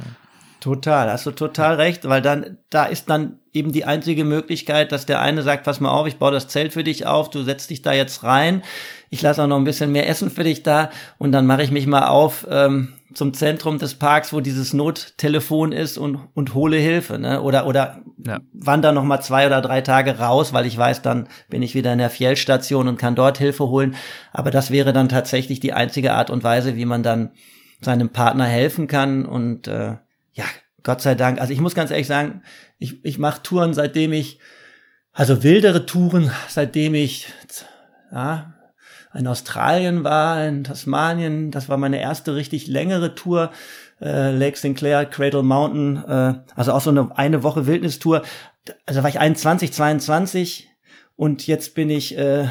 Total, 0.62 1.10
hast 1.10 1.26
du 1.26 1.32
total 1.32 1.74
recht, 1.74 2.08
weil 2.08 2.22
dann, 2.22 2.58
da 2.70 2.84
ist 2.84 3.10
dann 3.10 3.40
eben 3.52 3.72
die 3.72 3.84
einzige 3.84 4.22
Möglichkeit, 4.22 4.92
dass 4.92 5.06
der 5.06 5.20
eine 5.20 5.42
sagt, 5.42 5.64
pass 5.64 5.80
mal 5.80 5.90
auf, 5.90 6.06
ich 6.06 6.18
baue 6.18 6.30
das 6.30 6.46
Zelt 6.46 6.72
für 6.72 6.84
dich 6.84 7.04
auf, 7.04 7.30
du 7.30 7.42
setzt 7.42 7.70
dich 7.70 7.82
da 7.82 7.92
jetzt 7.92 8.22
rein, 8.22 8.62
ich 9.10 9.20
lasse 9.22 9.42
auch 9.42 9.48
noch 9.48 9.56
ein 9.56 9.64
bisschen 9.64 9.90
mehr 9.90 10.08
Essen 10.08 10.30
für 10.30 10.44
dich 10.44 10.62
da 10.62 10.90
und 11.18 11.32
dann 11.32 11.46
mache 11.46 11.64
ich 11.64 11.72
mich 11.72 11.88
mal 11.88 12.06
auf 12.06 12.46
ähm, 12.48 12.92
zum 13.12 13.34
Zentrum 13.34 13.78
des 13.80 13.96
Parks, 13.96 14.32
wo 14.32 14.38
dieses 14.38 14.72
Nottelefon 14.72 15.72
ist 15.72 15.98
und, 15.98 16.20
und 16.32 16.54
hole 16.54 16.76
Hilfe, 16.76 17.18
ne? 17.18 17.42
Oder, 17.42 17.66
oder 17.66 18.00
ja. 18.24 18.38
wander 18.52 18.92
noch 18.92 19.02
mal 19.02 19.20
zwei 19.20 19.48
oder 19.48 19.62
drei 19.62 19.80
Tage 19.80 20.20
raus, 20.20 20.52
weil 20.52 20.66
ich 20.66 20.78
weiß, 20.78 21.02
dann 21.02 21.26
bin 21.50 21.62
ich 21.62 21.74
wieder 21.74 21.92
in 21.92 21.98
der 21.98 22.08
Fjellstation 22.08 22.86
und 22.86 22.98
kann 22.98 23.16
dort 23.16 23.36
Hilfe 23.36 23.66
holen. 23.66 23.96
Aber 24.32 24.52
das 24.52 24.70
wäre 24.70 24.92
dann 24.92 25.08
tatsächlich 25.08 25.58
die 25.58 25.72
einzige 25.72 26.12
Art 26.12 26.30
und 26.30 26.44
Weise, 26.44 26.76
wie 26.76 26.86
man 26.86 27.02
dann 27.02 27.32
seinem 27.80 28.10
Partner 28.10 28.44
helfen 28.44 28.86
kann 28.86 29.26
und 29.26 29.66
äh, 29.66 29.96
ja, 30.32 30.44
Gott 30.82 31.00
sei 31.00 31.14
Dank. 31.14 31.40
Also 31.40 31.52
ich 31.52 31.60
muss 31.60 31.74
ganz 31.74 31.90
ehrlich 31.90 32.06
sagen, 32.06 32.42
ich, 32.78 33.04
ich 33.04 33.18
mache 33.18 33.42
Touren, 33.42 33.74
seitdem 33.74 34.12
ich, 34.12 34.38
also 35.12 35.42
wildere 35.42 35.86
Touren, 35.86 36.30
seitdem 36.48 36.94
ich 36.94 37.28
ja, 38.10 38.54
in 39.14 39.26
Australien 39.26 40.04
war, 40.04 40.44
in 40.46 40.64
Tasmanien. 40.64 41.50
Das 41.50 41.68
war 41.68 41.76
meine 41.76 42.00
erste 42.00 42.34
richtig 42.34 42.66
längere 42.66 43.14
Tour. 43.14 43.50
Äh, 44.00 44.32
Lake 44.32 44.58
Sinclair, 44.58 45.06
Cradle 45.06 45.42
Mountain, 45.42 46.04
äh, 46.04 46.34
also 46.56 46.72
auch 46.72 46.80
so 46.80 46.90
eine 46.90 47.16
eine 47.16 47.42
Woche 47.42 47.66
Wildnistour. 47.66 48.22
Also 48.86 49.02
war 49.02 49.10
ich 49.10 49.20
21, 49.20 49.72
22 49.72 50.68
und 51.14 51.46
jetzt 51.46 51.74
bin 51.74 51.88
ich 51.90 52.18
äh, 52.18 52.48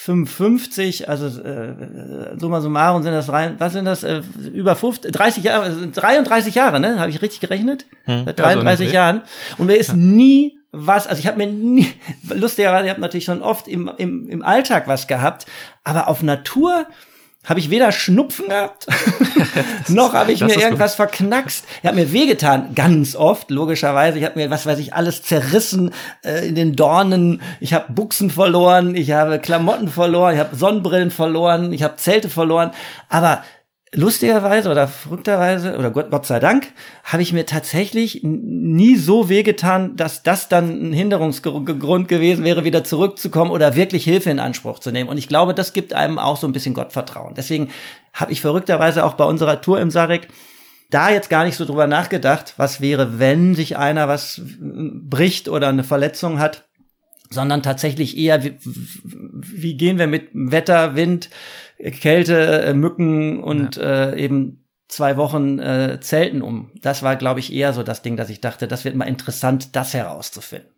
55, 0.00 1.08
also 1.08 1.26
äh, 1.42 2.38
summa 2.38 2.60
summarum 2.60 3.02
sind 3.02 3.12
das 3.12 3.32
rein, 3.32 3.56
was 3.58 3.72
sind 3.72 3.84
das, 3.84 4.04
äh, 4.04 4.22
über 4.54 4.76
50, 4.76 5.10
30 5.10 5.42
Jahre, 5.42 5.88
33 5.88 6.54
Jahre, 6.54 6.78
ne? 6.78 7.00
Habe 7.00 7.10
ich 7.10 7.20
richtig 7.20 7.40
gerechnet? 7.40 7.84
Hm. 8.04 8.22
Seit 8.24 8.38
33 8.38 8.86
ja, 8.86 8.90
so 8.90 8.94
Jahren. 8.94 9.22
Und 9.58 9.66
mir 9.66 9.74
ist 9.74 9.88
ja. 9.88 9.96
nie 9.96 10.56
was, 10.70 11.08
also 11.08 11.18
ich 11.18 11.26
habe 11.26 11.38
mir 11.38 11.48
nie, 11.48 11.92
lustigerweise, 12.32 12.84
ich 12.84 12.90
habe 12.90 13.00
natürlich 13.00 13.24
schon 13.24 13.42
oft 13.42 13.66
im, 13.66 13.90
im, 13.98 14.28
im 14.28 14.42
Alltag 14.42 14.86
was 14.86 15.08
gehabt, 15.08 15.46
aber 15.82 16.06
auf 16.06 16.22
Natur 16.22 16.86
habe 17.44 17.60
ich 17.60 17.70
weder 17.70 17.92
Schnupfen 17.92 18.48
gehabt, 18.48 18.86
noch 19.88 20.12
habe 20.12 20.32
ich 20.32 20.40
mir 20.40 20.54
irgendwas 20.54 20.92
gut. 20.92 21.08
verknackst. 21.08 21.64
Ich 21.80 21.86
habe 21.86 21.96
mir 21.96 22.12
wehgetan, 22.12 22.74
ganz 22.74 23.16
oft, 23.16 23.50
logischerweise. 23.50 24.18
Ich 24.18 24.24
habe 24.24 24.38
mir, 24.38 24.50
was 24.50 24.66
weiß 24.66 24.78
ich, 24.78 24.92
alles 24.92 25.22
zerrissen 25.22 25.94
äh, 26.24 26.46
in 26.46 26.54
den 26.54 26.76
Dornen. 26.76 27.40
Ich 27.60 27.72
habe 27.72 27.92
Buchsen 27.92 28.30
verloren, 28.30 28.94
ich 28.94 29.12
habe 29.12 29.38
Klamotten 29.38 29.88
verloren, 29.88 30.34
ich 30.34 30.40
habe 30.40 30.56
Sonnenbrillen 30.56 31.10
verloren, 31.10 31.72
ich 31.72 31.82
habe 31.82 31.96
Zelte 31.96 32.28
verloren. 32.28 32.72
Aber 33.08 33.42
lustigerweise 33.94 34.70
oder 34.70 34.86
verrückterweise 34.86 35.78
oder 35.78 35.90
Gott, 35.90 36.10
Gott 36.10 36.26
sei 36.26 36.40
Dank 36.40 36.68
habe 37.04 37.22
ich 37.22 37.32
mir 37.32 37.46
tatsächlich 37.46 38.20
nie 38.22 38.96
so 38.96 39.28
wehgetan, 39.28 39.96
dass 39.96 40.22
das 40.22 40.48
dann 40.48 40.90
ein 40.90 40.92
Hinderungsgrund 40.92 42.08
gewesen 42.08 42.44
wäre, 42.44 42.64
wieder 42.64 42.84
zurückzukommen 42.84 43.50
oder 43.50 43.76
wirklich 43.76 44.04
Hilfe 44.04 44.30
in 44.30 44.40
Anspruch 44.40 44.78
zu 44.78 44.90
nehmen. 44.90 45.08
Und 45.08 45.16
ich 45.16 45.28
glaube, 45.28 45.54
das 45.54 45.72
gibt 45.72 45.94
einem 45.94 46.18
auch 46.18 46.36
so 46.36 46.46
ein 46.46 46.52
bisschen 46.52 46.74
Gottvertrauen. 46.74 47.34
Deswegen 47.34 47.70
habe 48.12 48.32
ich 48.32 48.40
verrückterweise 48.40 49.04
auch 49.04 49.14
bei 49.14 49.24
unserer 49.24 49.60
Tour 49.60 49.80
im 49.80 49.90
Sarek 49.90 50.28
da 50.90 51.10
jetzt 51.10 51.30
gar 51.30 51.44
nicht 51.44 51.56
so 51.56 51.64
drüber 51.64 51.86
nachgedacht, 51.86 52.54
was 52.56 52.80
wäre, 52.80 53.18
wenn 53.18 53.54
sich 53.54 53.76
einer 53.76 54.08
was 54.08 54.40
bricht 54.60 55.48
oder 55.48 55.68
eine 55.68 55.84
Verletzung 55.84 56.38
hat, 56.38 56.64
sondern 57.30 57.62
tatsächlich 57.62 58.16
eher, 58.16 58.42
wie, 58.42 58.56
wie 58.62 59.76
gehen 59.76 59.98
wir 59.98 60.06
mit 60.06 60.30
Wetter, 60.32 60.96
Wind, 60.96 61.28
Kälte, 61.78 62.62
äh, 62.62 62.74
Mücken 62.74 63.42
und 63.42 63.76
ja. 63.76 64.10
äh, 64.10 64.22
eben 64.22 64.64
zwei 64.88 65.16
Wochen 65.16 65.58
äh, 65.58 65.98
Zelten 66.00 66.42
um. 66.42 66.70
Das 66.80 67.02
war, 67.02 67.16
glaube 67.16 67.40
ich, 67.40 67.52
eher 67.52 67.72
so 67.72 67.82
das 67.82 68.02
Ding, 68.02 68.16
dass 68.16 68.30
ich 68.30 68.40
dachte, 68.40 68.66
das 68.66 68.84
wird 68.84 68.96
mal 68.96 69.04
interessant, 69.04 69.76
das 69.76 69.94
herauszufinden. 69.94 70.70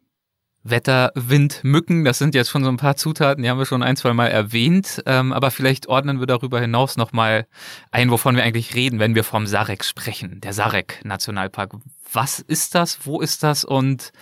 Wetter, 0.63 1.11
Wind, 1.15 1.61
Mücken, 1.63 2.05
das 2.05 2.19
sind 2.19 2.35
jetzt 2.35 2.51
schon 2.51 2.65
so 2.65 2.69
ein 2.69 2.77
paar 2.77 2.97
Zutaten, 2.97 3.43
die 3.43 3.49
haben 3.49 3.59
wir 3.59 3.65
schon 3.65 3.83
ein, 3.83 3.97
zwei 3.97 4.13
Mal 4.13 4.27
erwähnt. 4.27 5.03
Ähm, 5.07 5.33
aber 5.33 5.51
vielleicht 5.51 5.87
ordnen 5.87 6.21
wir 6.21 6.27
darüber 6.27 6.61
hinaus 6.61 6.99
nochmal 6.99 7.47
ein, 7.91 8.11
wovon 8.11 8.37
wir 8.37 8.43
eigentlich 8.43 8.75
reden, 8.75 8.99
wenn 8.99 9.15
wir 9.15 9.25
vom 9.25 9.47
Sarek 9.47 9.85
sprechen. 9.85 10.41
Der 10.43 10.53
Sarek 10.53 11.01
Nationalpark. 11.03 11.77
Was 12.13 12.41
ist 12.41 12.75
das? 12.75 13.07
Wo 13.07 13.21
ist 13.21 13.43
das? 13.43 13.65
Und 13.65 14.13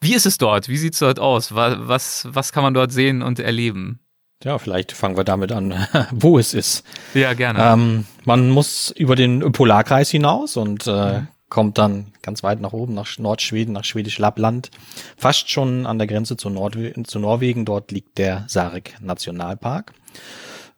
wie 0.00 0.14
ist 0.14 0.26
es 0.26 0.38
dort? 0.38 0.68
Wie 0.68 0.76
sieht 0.76 0.94
es 0.94 0.98
dort 0.98 1.20
aus? 1.20 1.54
Was, 1.54 1.76
was, 1.78 2.28
was 2.30 2.52
kann 2.52 2.64
man 2.64 2.74
dort 2.74 2.90
sehen 2.90 3.22
und 3.22 3.38
erleben? 3.38 4.00
Ja, 4.42 4.56
vielleicht 4.58 4.92
fangen 4.92 5.18
wir 5.18 5.24
damit 5.24 5.52
an, 5.52 5.86
wo 6.12 6.38
es 6.38 6.54
ist. 6.54 6.82
Ja, 7.12 7.34
gerne. 7.34 7.62
Ähm, 7.62 8.06
man 8.24 8.48
muss 8.48 8.90
über 8.90 9.14
den 9.14 9.52
Polarkreis 9.52 10.10
hinaus 10.10 10.56
und 10.56 10.86
äh, 10.86 11.20
mhm. 11.20 11.28
kommt 11.50 11.76
dann 11.76 12.12
ganz 12.22 12.42
weit 12.42 12.60
nach 12.60 12.72
oben, 12.72 12.94
nach 12.94 13.18
Nordschweden, 13.18 13.74
nach 13.74 13.84
Schwedisch 13.84 14.18
Lappland. 14.18 14.70
Fast 15.18 15.50
schon 15.50 15.84
an 15.84 15.98
der 15.98 16.06
Grenze 16.06 16.38
zu, 16.38 16.48
Nord 16.48 16.78
zu 17.04 17.18
Norwegen. 17.18 17.66
Dort 17.66 17.92
liegt 17.92 18.16
der 18.16 18.44
Sarek 18.48 18.96
Nationalpark. 19.02 19.92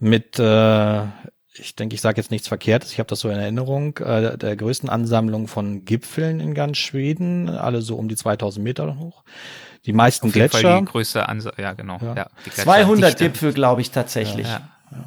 Mit, 0.00 0.40
äh, 0.40 1.02
ich 1.54 1.76
denke, 1.76 1.94
ich 1.94 2.00
sage 2.00 2.20
jetzt 2.20 2.32
nichts 2.32 2.48
Verkehrtes, 2.48 2.90
ich 2.90 2.98
habe 2.98 3.08
das 3.08 3.20
so 3.20 3.28
in 3.28 3.38
Erinnerung, 3.38 3.96
äh, 3.98 4.36
der 4.36 4.56
größten 4.56 4.88
Ansammlung 4.88 5.46
von 5.46 5.84
Gipfeln 5.84 6.40
in 6.40 6.54
ganz 6.54 6.78
Schweden, 6.78 7.48
alle 7.48 7.80
so 7.82 7.94
um 7.94 8.08
die 8.08 8.16
2000 8.16 8.64
Meter 8.64 8.98
hoch 8.98 9.22
die 9.86 9.92
meisten 9.92 10.28
Auf 10.28 10.32
Gletscher. 10.32 10.80
die 10.80 10.84
größte 10.86 11.28
Ansa 11.28 11.52
ja, 11.58 11.72
genau. 11.72 11.98
Ja. 12.02 12.14
Ja, 12.14 12.26
200 12.52 13.18
Gipfel, 13.18 13.52
glaube 13.52 13.80
ich, 13.80 13.90
tatsächlich. 13.90 14.46
Ja, 14.46 14.60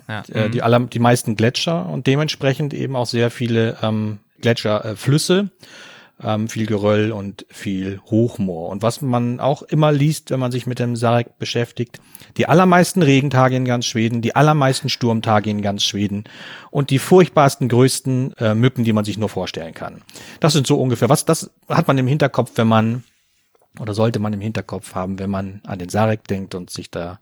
ja. 0.08 0.24
Äh, 0.32 0.50
die, 0.50 0.62
aller, 0.62 0.80
die 0.82 1.00
meisten 1.00 1.36
Gletscher 1.36 1.88
und 1.88 2.08
dementsprechend 2.08 2.74
eben 2.74 2.96
auch 2.96 3.06
sehr 3.06 3.32
viele 3.32 3.78
ähm, 3.82 4.20
Gletscherflüsse. 4.42 5.50
Äh, 5.52 5.66
ähm, 6.24 6.48
viel 6.48 6.66
Geröll 6.66 7.12
und 7.12 7.46
viel 7.50 8.00
Hochmoor. 8.06 8.70
Und 8.70 8.82
was 8.82 9.02
man 9.02 9.40
auch 9.40 9.64
immer 9.64 9.92
liest, 9.92 10.32
wenn 10.32 10.40
man 10.40 10.52
sich 10.52 10.66
mit 10.66 10.80
dem 10.80 10.96
Sarek 10.96 11.38
beschäftigt, 11.40 12.00
die 12.38 12.48
allermeisten 12.48 13.02
Regentage 13.02 13.56
in 13.56 13.66
ganz 13.66 13.86
Schweden, 13.86 14.22
die 14.22 14.36
allermeisten 14.36 14.90
Sturmtage 14.90 15.50
in 15.50 15.62
ganz 15.62 15.84
Schweden 15.84 16.24
und 16.72 16.90
die 16.90 17.00
furchtbarsten, 17.00 17.68
größten 17.68 18.34
äh, 18.38 18.56
Mücken, 18.56 18.84
die 18.84 18.94
man 18.94 19.06
sich 19.06 19.18
nur 19.18 19.30
vorstellen 19.30 19.74
kann. 19.74 20.02
Das 20.40 20.54
sind 20.54 20.68
so 20.68 20.80
ungefähr, 20.80 21.10
was 21.10 21.26
das 21.26 21.52
hat 21.68 21.88
man 21.88 21.98
im 21.98 22.08
Hinterkopf, 22.08 22.52
wenn 22.56 22.68
man 22.68 23.04
oder 23.80 23.94
sollte 23.94 24.20
man 24.20 24.34
im 24.34 24.42
Hinterkopf 24.42 24.96
haben, 24.96 25.20
wenn 25.20 25.30
man 25.30 25.62
an 25.66 25.80
den 25.80 25.90
Sarek 25.90 26.28
denkt 26.28 26.56
und 26.56 26.70
sich 26.70 26.92
da 26.92 27.20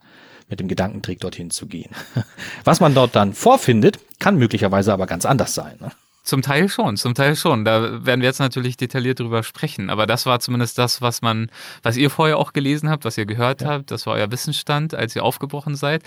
mit 0.48 0.60
dem 0.60 0.68
Gedanken 0.68 1.02
trägt, 1.02 1.24
dorthin 1.24 1.50
zu 1.50 1.66
gehen. 1.66 1.90
Was 2.64 2.80
man 2.80 2.94
dort 2.94 3.16
dann 3.16 3.32
vorfindet, 3.32 3.98
kann 4.18 4.36
möglicherweise 4.36 4.92
aber 4.92 5.06
ganz 5.06 5.24
anders 5.24 5.54
sein. 5.54 5.76
Ne? 5.80 5.90
Zum 6.22 6.42
Teil 6.42 6.68
schon, 6.68 6.96
zum 6.96 7.14
Teil 7.14 7.36
schon. 7.36 7.64
Da 7.64 8.04
werden 8.06 8.20
wir 8.20 8.28
jetzt 8.28 8.38
natürlich 8.38 8.76
detailliert 8.76 9.20
drüber 9.20 9.42
sprechen. 9.42 9.90
Aber 9.90 10.06
das 10.06 10.26
war 10.26 10.40
zumindest 10.40 10.78
das, 10.78 11.02
was 11.02 11.22
man, 11.22 11.50
was 11.82 11.96
ihr 11.96 12.08
vorher 12.10 12.38
auch 12.38 12.52
gelesen 12.52 12.88
habt, 12.88 13.04
was 13.04 13.18
ihr 13.18 13.26
gehört 13.26 13.62
ja. 13.62 13.68
habt. 13.68 13.90
Das 13.90 14.06
war 14.06 14.14
euer 14.14 14.30
Wissensstand, 14.30 14.94
als 14.94 15.14
ihr 15.14 15.22
aufgebrochen 15.22 15.76
seid. 15.76 16.02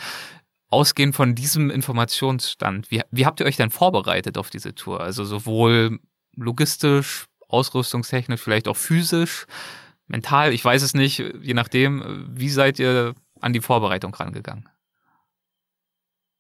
Ausgehend 0.70 1.16
von 1.16 1.36
diesem 1.36 1.70
Informationsstand, 1.70 2.92
wie, 2.92 3.02
wie 3.12 3.26
habt 3.26 3.40
ihr 3.40 3.46
euch 3.46 3.58
denn 3.58 3.70
vorbereitet 3.70 4.38
auf 4.38 4.50
diese 4.50 4.76
Tour? 4.76 5.02
Also 5.02 5.24
sowohl 5.24 6.00
logistisch, 6.36 7.28
ausrüstungstechnisch, 7.48 8.42
vielleicht 8.42 8.68
auch 8.68 8.76
physisch 8.76 9.46
mental, 10.08 10.54
ich 10.54 10.64
weiß 10.64 10.82
es 10.82 10.94
nicht, 10.94 11.20
je 11.20 11.54
nachdem, 11.54 12.28
wie 12.30 12.50
seid 12.50 12.80
ihr 12.80 13.14
an 13.40 13.54
die 13.54 13.62
Vorbereitung 13.62 14.14
rangegangen? 14.14 14.68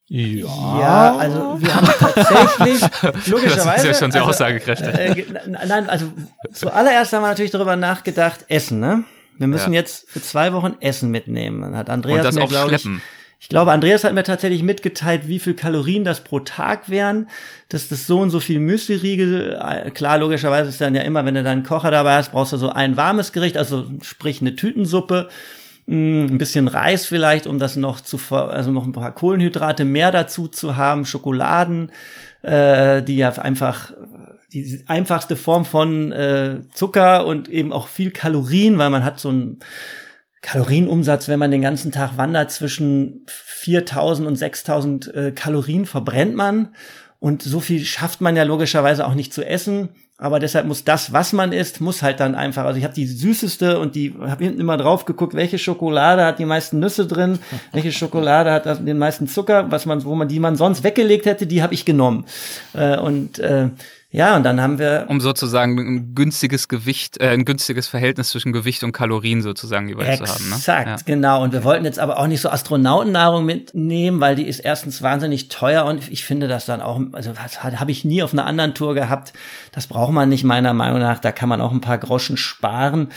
Ja. 0.09 0.79
ja, 0.79 1.17
also 1.17 1.57
wir 1.59 1.75
haben 1.75 1.85
tatsächlich 1.85 2.81
logischerweise. 3.27 3.65
Das 3.65 3.83
ist 3.83 3.85
ja 3.85 3.93
schon 3.93 4.11
sehr 4.11 4.21
also, 4.21 4.31
aussagekräftig. 4.31 4.87
Äh, 4.87 5.25
nein, 5.47 5.89
also 5.89 6.13
zuallererst 6.53 7.11
haben 7.11 7.23
wir 7.23 7.27
natürlich 7.27 7.51
darüber 7.51 7.75
nachgedacht, 7.75 8.45
Essen, 8.47 8.79
ne? 8.79 9.03
Wir 9.37 9.47
müssen 9.47 9.73
ja. 9.73 9.81
jetzt 9.81 10.09
für 10.09 10.21
zwei 10.21 10.53
Wochen 10.53 10.77
Essen 10.79 11.11
mitnehmen. 11.11 11.61
Dann 11.61 11.75
hat 11.75 11.89
Andreas 11.89 12.19
Und 12.19 12.25
das 12.25 12.35
mir, 12.35 12.43
auch 12.43 12.67
schleppen. 12.67 13.01
Ich, 13.05 13.26
ich 13.39 13.49
glaube, 13.49 13.71
Andreas 13.71 14.03
hat 14.03 14.13
mir 14.13 14.23
tatsächlich 14.23 14.63
mitgeteilt, 14.63 15.27
wie 15.27 15.39
viel 15.39 15.53
Kalorien 15.53 16.03
das 16.03 16.23
pro 16.23 16.39
Tag 16.39 16.89
wären, 16.89 17.29
dass 17.69 17.87
das 17.87 18.07
so 18.07 18.19
und 18.19 18.31
so 18.31 18.39
viel 18.39 18.59
Müsli-Riegel, 18.59 19.59
äh, 19.61 19.91
klar, 19.91 20.17
logischerweise 20.17 20.69
ist 20.69 20.81
dann 20.81 20.95
ja 20.95 21.03
immer, 21.03 21.23
wenn 21.23 21.35
du 21.35 21.43
deinen 21.43 21.63
Kocher 21.63 21.91
dabei 21.91 22.15
hast, 22.15 22.31
brauchst 22.31 22.53
du 22.53 22.57
so 22.57 22.69
ein 22.69 22.97
warmes 22.97 23.33
Gericht, 23.33 23.55
also 23.57 23.85
sprich 24.01 24.41
eine 24.41 24.55
Tütensuppe, 24.55 25.29
mm, 25.85 26.25
ein 26.25 26.37
bisschen 26.39 26.67
Reis 26.67 27.05
vielleicht, 27.05 27.45
um 27.45 27.59
das 27.59 27.75
noch 27.75 28.01
zu, 28.01 28.17
also 28.31 28.71
noch 28.71 28.85
ein 28.85 28.91
paar 28.91 29.13
Kohlenhydrate 29.13 29.85
mehr 29.85 30.11
dazu 30.11 30.47
zu 30.47 30.75
haben, 30.75 31.05
Schokoladen, 31.05 31.91
äh, 32.41 33.03
die 33.03 33.17
ja 33.17 33.29
einfach 33.33 33.91
die 34.51 34.83
einfachste 34.87 35.35
Form 35.35 35.65
von 35.65 36.11
äh, 36.11 36.61
Zucker 36.73 37.25
und 37.25 37.49
eben 37.49 37.71
auch 37.71 37.87
viel 37.87 38.11
Kalorien, 38.11 38.77
weil 38.77 38.89
man 38.89 39.03
hat 39.03 39.19
so 39.19 39.29
ein 39.29 39.59
Kalorienumsatz, 40.41 41.27
wenn 41.27 41.39
man 41.39 41.51
den 41.51 41.61
ganzen 41.61 41.91
Tag 41.91 42.17
wandert, 42.17 42.51
zwischen 42.51 43.25
4000 43.27 44.27
und 44.27 44.35
6000 44.35 45.13
äh, 45.13 45.31
Kalorien 45.31 45.85
verbrennt 45.85 46.35
man. 46.35 46.69
Und 47.19 47.41
so 47.41 47.59
viel 47.59 47.83
schafft 47.83 48.21
man 48.21 48.35
ja 48.35 48.43
logischerweise 48.43 49.05
auch 49.07 49.15
nicht 49.15 49.33
zu 49.33 49.43
essen. 49.45 49.89
Aber 50.19 50.39
deshalb 50.39 50.65
muss 50.65 50.83
das, 50.83 51.13
was 51.13 51.31
man 51.31 51.51
isst, 51.51 51.79
muss 51.79 52.01
halt 52.01 52.19
dann 52.19 52.33
einfach. 52.33 52.65
Also 52.65 52.79
ich 52.79 52.83
habe 52.83 52.93
die 52.95 53.05
süßeste 53.05 53.79
und 53.79 53.93
die 53.93 54.15
habe 54.19 54.43
hinten 54.43 54.59
immer 54.59 54.77
drauf 54.77 55.05
geguckt, 55.05 55.35
welche 55.35 55.59
Schokolade 55.59 56.25
hat 56.25 56.39
die 56.39 56.45
meisten 56.45 56.79
Nüsse 56.79 57.05
drin, 57.05 57.37
welche 57.71 57.91
Schokolade 57.91 58.51
hat 58.51 58.65
den 58.87 58.97
meisten 58.97 59.27
Zucker, 59.27 59.69
was 59.69 59.85
man, 59.85 60.03
wo 60.05 60.15
man 60.15 60.27
die 60.27 60.39
man 60.39 60.55
sonst 60.55 60.83
weggelegt 60.83 61.27
hätte, 61.27 61.45
die 61.45 61.61
habe 61.61 61.75
ich 61.75 61.85
genommen. 61.85 62.25
Äh, 62.73 62.97
und 62.97 63.37
äh, 63.37 63.69
ja, 64.17 64.35
und 64.35 64.41
dann 64.41 64.59
haben 64.59 64.79
wir. 64.79 65.05
Um 65.09 65.21
sozusagen 65.21 65.77
ein 65.77 66.15
günstiges 66.15 66.67
Gewicht, 66.67 67.21
äh, 67.21 67.29
ein 67.29 67.45
günstiges 67.45 67.87
Verhältnis 67.87 68.29
zwischen 68.29 68.51
Gewicht 68.51 68.83
und 68.83 68.91
Kalorien 68.91 69.43
sozusagen 69.43 69.87
jeweils 69.87 70.19
exakt, 70.19 70.27
zu 70.27 70.33
haben. 70.33 70.49
Ne? 70.49 70.55
Exakt, 70.55 70.87
ja. 70.87 70.97
genau. 71.05 71.43
Und 71.43 71.53
wir 71.53 71.63
wollten 71.63 71.85
jetzt 71.85 71.99
aber 71.99 72.17
auch 72.17 72.25
nicht 72.25 72.41
so 72.41 72.49
Astronautennahrung 72.49 73.45
mitnehmen, 73.45 74.19
weil 74.19 74.35
die 74.35 74.47
ist 74.47 74.59
erstens 74.59 75.03
wahnsinnig 75.03 75.49
teuer 75.49 75.85
und 75.85 76.09
ich 76.09 76.25
finde 76.25 76.47
das 76.47 76.65
dann 76.65 76.81
auch, 76.81 76.99
also 77.11 77.31
das 77.31 77.61
habe 77.61 77.91
ich 77.91 78.05
nie 78.05 78.23
auf 78.23 78.33
einer 78.33 78.47
anderen 78.47 78.73
Tour 78.73 78.95
gehabt. 78.95 79.33
Das 79.71 79.85
braucht 79.85 80.13
man 80.13 80.29
nicht 80.29 80.43
meiner 80.43 80.73
Meinung 80.73 80.97
nach. 80.97 81.19
Da 81.19 81.31
kann 81.31 81.47
man 81.47 81.61
auch 81.61 81.71
ein 81.71 81.81
paar 81.81 81.99
Groschen 81.99 82.37
sparen. 82.37 83.09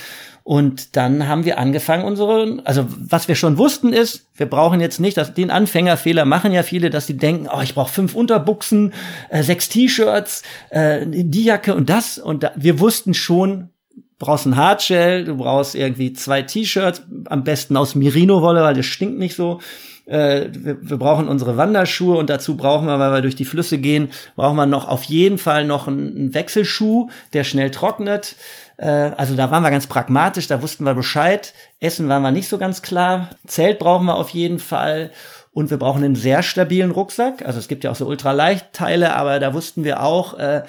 Und 0.43 0.95
dann 0.95 1.27
haben 1.27 1.45
wir 1.45 1.59
angefangen, 1.59 2.03
unsere, 2.03 2.59
also 2.65 2.87
was 2.89 3.27
wir 3.27 3.35
schon 3.35 3.57
wussten 3.57 3.93
ist, 3.93 4.27
wir 4.35 4.47
brauchen 4.47 4.81
jetzt 4.81 4.99
nicht, 4.99 5.17
dass 5.17 5.33
den 5.33 5.51
Anfängerfehler 5.51 6.25
machen 6.25 6.51
ja 6.51 6.63
viele, 6.63 6.89
dass 6.89 7.05
sie 7.05 7.17
denken, 7.17 7.47
oh, 7.51 7.61
ich 7.61 7.75
brauche 7.75 7.91
fünf 7.91 8.15
Unterbuchsen, 8.15 8.93
äh, 9.29 9.43
sechs 9.43 9.69
T-Shirts, 9.69 10.41
äh, 10.71 11.05
die 11.05 11.43
Jacke 11.43 11.75
und 11.75 11.89
das. 11.89 12.17
Und 12.17 12.43
da, 12.43 12.51
wir 12.55 12.79
wussten 12.79 13.13
schon, 13.13 13.69
brauchst 14.17 14.47
ein 14.47 14.55
Hardshell, 14.55 15.25
du 15.25 15.37
brauchst 15.37 15.75
irgendwie 15.75 16.13
zwei 16.13 16.41
T-Shirts, 16.41 17.03
am 17.25 17.43
besten 17.43 17.77
aus 17.77 17.93
Merino-Wolle, 17.93 18.61
weil 18.63 18.75
das 18.75 18.85
stinkt 18.87 19.19
nicht 19.19 19.35
so. 19.35 19.59
Äh, 20.05 20.49
wir, 20.51 20.77
wir 20.81 20.97
brauchen 20.97 21.27
unsere 21.27 21.57
Wanderschuhe 21.57 22.17
und 22.17 22.29
dazu 22.29 22.57
brauchen 22.57 22.87
wir, 22.87 22.99
weil 22.99 23.13
wir 23.13 23.21
durch 23.21 23.35
die 23.35 23.45
Flüsse 23.45 23.77
gehen, 23.77 24.09
brauchen 24.35 24.57
wir 24.57 24.65
noch 24.65 24.87
auf 24.87 25.03
jeden 25.03 25.37
Fall 25.37 25.65
noch 25.65 25.87
einen, 25.87 26.15
einen 26.15 26.33
Wechselschuh, 26.33 27.09
der 27.33 27.43
schnell 27.43 27.71
trocknet. 27.71 28.35
Äh, 28.81 29.11
also 29.15 29.35
da 29.35 29.51
waren 29.51 29.63
wir 29.63 29.71
ganz 29.71 29.87
pragmatisch, 29.87 30.47
da 30.47 30.61
wussten 30.61 30.83
wir 30.83 30.95
Bescheid. 30.95 31.53
Essen 31.79 32.09
waren 32.09 32.23
wir 32.23 32.31
nicht 32.31 32.49
so 32.49 32.57
ganz 32.57 32.81
klar. 32.81 33.29
Zelt 33.45 33.79
brauchen 33.79 34.07
wir 34.07 34.15
auf 34.15 34.29
jeden 34.29 34.59
Fall. 34.59 35.11
Und 35.53 35.69
wir 35.69 35.77
brauchen 35.77 36.03
einen 36.03 36.15
sehr 36.15 36.43
stabilen 36.43 36.91
Rucksack. 36.91 37.45
Also 37.45 37.59
es 37.59 37.67
gibt 37.67 37.83
ja 37.83 37.91
auch 37.91 37.95
so 37.95 38.07
Ultraleichtteile, 38.07 39.15
aber 39.15 39.39
da 39.39 39.53
wussten 39.53 39.83
wir 39.83 40.01
auch, 40.01 40.37
äh, 40.39 40.63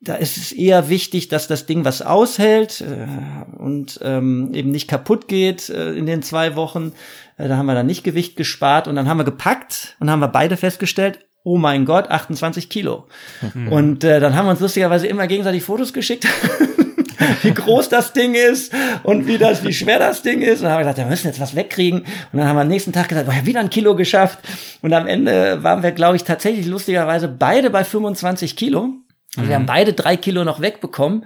da 0.00 0.14
ist 0.14 0.36
es 0.36 0.52
eher 0.52 0.88
wichtig, 0.88 1.28
dass 1.28 1.48
das 1.48 1.66
Ding 1.66 1.84
was 1.84 2.02
aushält 2.02 2.82
äh, 2.82 3.58
und 3.58 3.98
ähm, 4.02 4.52
eben 4.54 4.70
nicht 4.70 4.88
kaputt 4.88 5.26
geht 5.26 5.70
äh, 5.70 5.92
in 5.92 6.06
den 6.06 6.22
zwei 6.22 6.54
Wochen. 6.56 6.92
Äh, 7.36 7.48
da 7.48 7.56
haben 7.56 7.66
wir 7.66 7.74
dann 7.74 7.86
nicht 7.86 8.04
Gewicht 8.04 8.36
gespart 8.36 8.88
und 8.88 8.96
dann 8.96 9.08
haben 9.08 9.18
wir 9.18 9.24
gepackt 9.24 9.96
und 10.00 10.10
haben 10.10 10.20
wir 10.20 10.28
beide 10.28 10.56
festgestellt, 10.56 11.20
oh 11.44 11.56
mein 11.56 11.84
Gott, 11.84 12.10
28 12.10 12.68
Kilo. 12.68 13.06
Mhm. 13.54 13.68
Und 13.72 14.04
äh, 14.04 14.20
dann 14.20 14.34
haben 14.34 14.46
wir 14.46 14.50
uns 14.50 14.60
lustigerweise 14.60 15.06
immer 15.06 15.26
gegenseitig 15.26 15.62
Fotos 15.62 15.92
geschickt. 15.94 16.26
wie 17.42 17.52
groß 17.52 17.88
das 17.88 18.12
Ding 18.12 18.34
ist 18.34 18.72
und 19.02 19.26
wie 19.26 19.38
das, 19.38 19.64
wie 19.64 19.72
schwer 19.72 19.98
das 19.98 20.22
Ding 20.22 20.40
ist. 20.40 20.60
Und 20.60 20.64
dann 20.64 20.72
haben 20.72 20.78
wir 20.78 20.84
gesagt, 20.84 20.98
wir 20.98 21.06
müssen 21.06 21.26
jetzt 21.26 21.40
was 21.40 21.56
wegkriegen. 21.56 22.00
Und 22.00 22.38
dann 22.38 22.46
haben 22.46 22.56
wir 22.56 22.62
am 22.62 22.68
nächsten 22.68 22.92
Tag 22.92 23.08
gesagt, 23.08 23.26
wir 23.26 23.36
haben 23.36 23.46
wieder 23.46 23.60
ein 23.60 23.70
Kilo 23.70 23.94
geschafft. 23.96 24.38
Und 24.82 24.92
am 24.92 25.06
Ende 25.06 25.62
waren 25.62 25.82
wir, 25.82 25.92
glaube 25.92 26.16
ich, 26.16 26.24
tatsächlich 26.24 26.66
lustigerweise 26.66 27.28
beide 27.28 27.70
bei 27.70 27.84
25 27.84 28.56
Kilo. 28.56 28.90
Also 29.36 29.44
mhm. 29.44 29.48
wir 29.48 29.54
haben 29.56 29.66
beide 29.66 29.92
drei 29.92 30.16
Kilo 30.16 30.44
noch 30.44 30.60
wegbekommen 30.60 31.24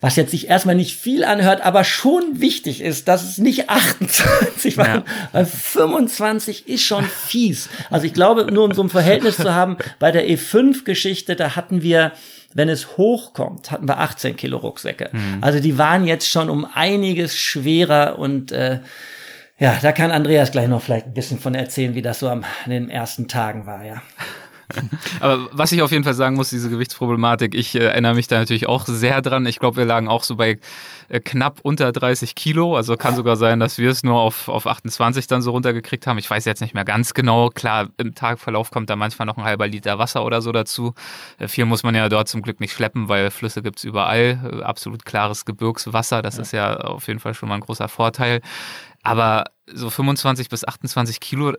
was 0.00 0.16
jetzt 0.16 0.30
sich 0.30 0.48
erstmal 0.48 0.74
nicht 0.74 0.96
viel 0.96 1.24
anhört, 1.24 1.60
aber 1.62 1.84
schon 1.84 2.40
wichtig 2.40 2.80
ist, 2.80 3.08
dass 3.08 3.24
es 3.24 3.38
nicht 3.38 3.70
28 3.70 4.76
waren, 4.76 5.04
ja. 5.06 5.28
weil 5.32 5.46
25 5.46 6.68
ist 6.68 6.82
schon 6.82 7.04
fies. 7.04 7.68
Also 7.90 8.06
ich 8.06 8.14
glaube, 8.14 8.52
nur 8.52 8.64
um 8.64 8.72
so 8.72 8.82
ein 8.82 8.90
Verhältnis 8.90 9.36
zu 9.36 9.54
haben, 9.54 9.76
bei 9.98 10.12
der 10.12 10.28
E5-Geschichte, 10.28 11.36
da 11.36 11.56
hatten 11.56 11.82
wir 11.82 12.12
wenn 12.54 12.70
es 12.70 12.96
hochkommt, 12.96 13.70
hatten 13.70 13.86
wir 13.86 13.98
18 13.98 14.34
Kilo 14.34 14.56
Rucksäcke. 14.56 15.10
Mhm. 15.12 15.38
Also 15.42 15.60
die 15.60 15.76
waren 15.76 16.06
jetzt 16.06 16.30
schon 16.30 16.48
um 16.48 16.64
einiges 16.64 17.36
schwerer 17.36 18.18
und 18.18 18.50
äh, 18.50 18.80
ja, 19.58 19.78
da 19.82 19.92
kann 19.92 20.10
Andreas 20.10 20.52
gleich 20.52 20.66
noch 20.66 20.80
vielleicht 20.80 21.06
ein 21.06 21.12
bisschen 21.12 21.38
von 21.38 21.54
erzählen, 21.54 21.94
wie 21.94 22.00
das 22.00 22.18
so 22.18 22.30
am, 22.30 22.44
an 22.64 22.70
den 22.70 22.88
ersten 22.88 23.28
Tagen 23.28 23.66
war, 23.66 23.84
ja. 23.84 24.02
Aber 25.20 25.48
was 25.52 25.72
ich 25.72 25.82
auf 25.82 25.92
jeden 25.92 26.04
Fall 26.04 26.14
sagen 26.14 26.36
muss, 26.36 26.50
diese 26.50 26.70
Gewichtsproblematik, 26.70 27.54
ich 27.54 27.74
äh, 27.74 27.78
erinnere 27.78 28.14
mich 28.14 28.26
da 28.26 28.38
natürlich 28.38 28.66
auch 28.66 28.84
sehr 28.86 29.22
dran. 29.22 29.46
Ich 29.46 29.58
glaube, 29.58 29.76
wir 29.76 29.84
lagen 29.84 30.08
auch 30.08 30.24
so 30.24 30.36
bei 30.36 30.58
äh, 31.08 31.20
knapp 31.20 31.60
unter 31.62 31.92
30 31.92 32.34
Kilo. 32.34 32.76
Also 32.76 32.96
kann 32.96 33.14
sogar 33.14 33.36
sein, 33.36 33.60
dass 33.60 33.78
wir 33.78 33.90
es 33.90 34.02
nur 34.02 34.18
auf, 34.20 34.48
auf 34.48 34.66
28 34.66 35.26
dann 35.26 35.42
so 35.42 35.52
runtergekriegt 35.52 36.06
haben. 36.06 36.18
Ich 36.18 36.28
weiß 36.28 36.44
jetzt 36.44 36.60
nicht 36.60 36.74
mehr 36.74 36.84
ganz 36.84 37.14
genau. 37.14 37.50
Klar, 37.50 37.88
im 37.96 38.14
Tagverlauf 38.14 38.70
kommt 38.70 38.90
da 38.90 38.96
manchmal 38.96 39.26
noch 39.26 39.36
ein 39.36 39.44
halber 39.44 39.68
Liter 39.68 39.98
Wasser 39.98 40.24
oder 40.24 40.42
so 40.42 40.52
dazu. 40.52 40.94
Äh, 41.38 41.48
viel 41.48 41.64
muss 41.64 41.82
man 41.82 41.94
ja 41.94 42.08
dort 42.08 42.28
zum 42.28 42.42
Glück 42.42 42.60
nicht 42.60 42.72
schleppen, 42.72 43.08
weil 43.08 43.30
Flüsse 43.30 43.62
gibt's 43.62 43.84
überall. 43.84 44.60
Äh, 44.60 44.62
absolut 44.62 45.04
klares 45.04 45.44
Gebirgswasser. 45.44 46.22
Das 46.22 46.36
ja. 46.36 46.42
ist 46.42 46.52
ja 46.52 46.76
auf 46.76 47.06
jeden 47.06 47.20
Fall 47.20 47.34
schon 47.34 47.48
mal 47.48 47.56
ein 47.56 47.60
großer 47.60 47.88
Vorteil. 47.88 48.40
Aber 49.02 49.44
so 49.72 49.90
25 49.90 50.48
bis 50.48 50.66
28 50.66 51.20
Kilo 51.20 51.52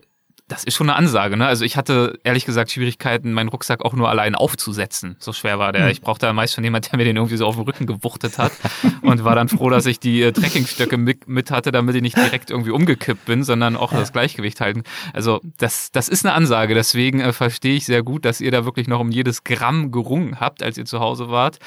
das 0.48 0.64
ist 0.64 0.76
schon 0.76 0.88
eine 0.88 0.96
Ansage, 0.96 1.36
ne? 1.36 1.46
Also 1.46 1.64
ich 1.64 1.76
hatte 1.76 2.18
ehrlich 2.24 2.46
gesagt 2.46 2.70
Schwierigkeiten, 2.70 3.32
meinen 3.32 3.48
Rucksack 3.48 3.84
auch 3.84 3.92
nur 3.92 4.08
allein 4.08 4.34
aufzusetzen. 4.34 5.16
So 5.18 5.34
schwer 5.34 5.58
war 5.58 5.72
der. 5.72 5.82
Hm. 5.82 5.90
Ich 5.90 6.00
brauchte 6.00 6.32
meist 6.32 6.54
schon 6.54 6.64
jemand, 6.64 6.90
der 6.90 6.96
mir 6.96 7.04
den 7.04 7.16
irgendwie 7.16 7.36
so 7.36 7.46
auf 7.46 7.56
den 7.56 7.64
Rücken 7.64 7.86
gewuchtet 7.86 8.38
hat 8.38 8.52
und 9.02 9.24
war 9.24 9.34
dann 9.34 9.48
froh, 9.48 9.68
dass 9.68 9.84
ich 9.84 10.00
die 10.00 10.22
äh, 10.22 10.32
Trekkingstöcke 10.32 10.96
mit, 10.96 11.28
mit, 11.28 11.50
hatte, 11.50 11.70
damit 11.70 11.94
ich 11.96 12.02
nicht 12.02 12.16
direkt 12.16 12.50
irgendwie 12.50 12.70
umgekippt 12.70 13.26
bin, 13.26 13.44
sondern 13.44 13.76
auch 13.76 13.92
ja. 13.92 13.98
das 13.98 14.12
Gleichgewicht 14.12 14.60
halten. 14.62 14.84
Also 15.12 15.40
das, 15.58 15.92
das 15.92 16.08
ist 16.08 16.24
eine 16.24 16.34
Ansage. 16.34 16.74
Deswegen 16.74 17.20
äh, 17.20 17.34
verstehe 17.34 17.76
ich 17.76 17.84
sehr 17.84 18.02
gut, 18.02 18.24
dass 18.24 18.40
ihr 18.40 18.50
da 18.50 18.64
wirklich 18.64 18.88
noch 18.88 19.00
um 19.00 19.10
jedes 19.10 19.44
Gramm 19.44 19.92
gerungen 19.92 20.40
habt, 20.40 20.62
als 20.62 20.78
ihr 20.78 20.86
zu 20.86 21.00
Hause 21.00 21.28
wart. 21.28 21.58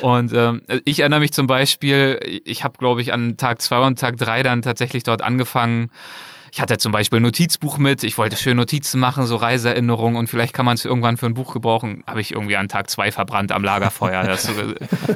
Und 0.00 0.32
ähm, 0.32 0.62
ich 0.84 1.00
erinnere 1.00 1.20
mich 1.20 1.32
zum 1.32 1.46
Beispiel, 1.46 2.18
ich 2.44 2.64
habe, 2.64 2.78
glaube 2.78 3.00
ich, 3.00 3.12
an 3.12 3.36
Tag 3.36 3.62
zwei 3.62 3.78
und 3.86 3.98
Tag 3.98 4.16
drei 4.16 4.42
dann 4.42 4.62
tatsächlich 4.62 5.04
dort 5.04 5.22
angefangen, 5.22 5.90
ich 6.54 6.60
hatte 6.60 6.78
zum 6.78 6.92
Beispiel 6.92 7.18
ein 7.18 7.24
Notizbuch 7.24 7.78
mit, 7.78 8.04
ich 8.04 8.16
wollte 8.16 8.36
schön 8.36 8.56
Notizen 8.56 9.00
machen, 9.00 9.26
so 9.26 9.34
Reiseerinnerungen 9.34 10.16
und 10.16 10.28
vielleicht 10.28 10.54
kann 10.54 10.64
man 10.64 10.74
es 10.74 10.84
irgendwann 10.84 11.16
für 11.16 11.26
ein 11.26 11.34
Buch 11.34 11.52
gebrauchen. 11.52 12.04
Habe 12.06 12.20
ich 12.20 12.30
irgendwie 12.30 12.56
an 12.56 12.68
Tag 12.68 12.88
zwei 12.88 13.10
verbrannt 13.10 13.50
am 13.50 13.64
Lagerfeuer. 13.64 14.22
Das, 14.22 14.48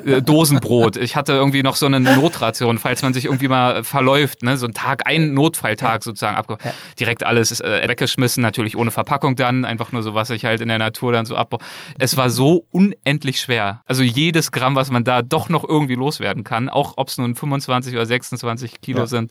äh, 0.05 0.21
Dosenbrot. 0.21 0.97
Ich 0.97 1.15
hatte 1.15 1.35
irgendwie 1.35 1.63
noch 1.63 1.77
so 1.77 1.87
eine 1.87 2.01
Notration, 2.01 2.79
falls 2.79 3.03
man 3.03 3.15
sich 3.15 3.27
irgendwie 3.27 3.47
mal 3.47 3.85
verläuft, 3.85 4.43
ne? 4.43 4.57
so 4.57 4.67
ein 4.67 4.75
Tag, 4.75 5.03
ein 5.07 5.33
Notfalltag 5.33 6.03
sozusagen 6.03 6.37
abge 6.37 6.59
ja. 6.65 6.73
direkt 6.99 7.23
alles 7.23 7.61
äh, 7.61 7.87
weggeschmissen, 7.87 8.43
natürlich 8.43 8.77
ohne 8.77 8.91
Verpackung 8.91 9.37
dann, 9.37 9.65
einfach 9.65 9.93
nur 9.93 10.03
so, 10.03 10.15
was 10.15 10.31
ich 10.31 10.45
halt 10.45 10.61
in 10.61 10.67
der 10.67 10.79
Natur 10.79 11.13
dann 11.13 11.25
so 11.25 11.37
abbaue. 11.37 11.61
Es 12.01 12.17
war 12.17 12.31
so 12.31 12.67
unendlich 12.73 13.41
schwer. 13.41 13.83
Also 13.87 14.03
jedes 14.03 14.51
Gramm, 14.51 14.75
was 14.75 14.91
man 14.91 15.05
da 15.05 15.23
doch 15.23 15.49
noch 15.49 15.63
irgendwie 15.63 15.95
loswerden 15.95 16.43
kann, 16.43 16.69
auch 16.69 16.95
ob 16.97 17.07
es 17.07 17.17
nun 17.17 17.37
25 17.37 17.95
oder 17.95 18.07
26 18.07 18.81
Kilo 18.81 19.01
ja. 19.03 19.07
sind, 19.07 19.31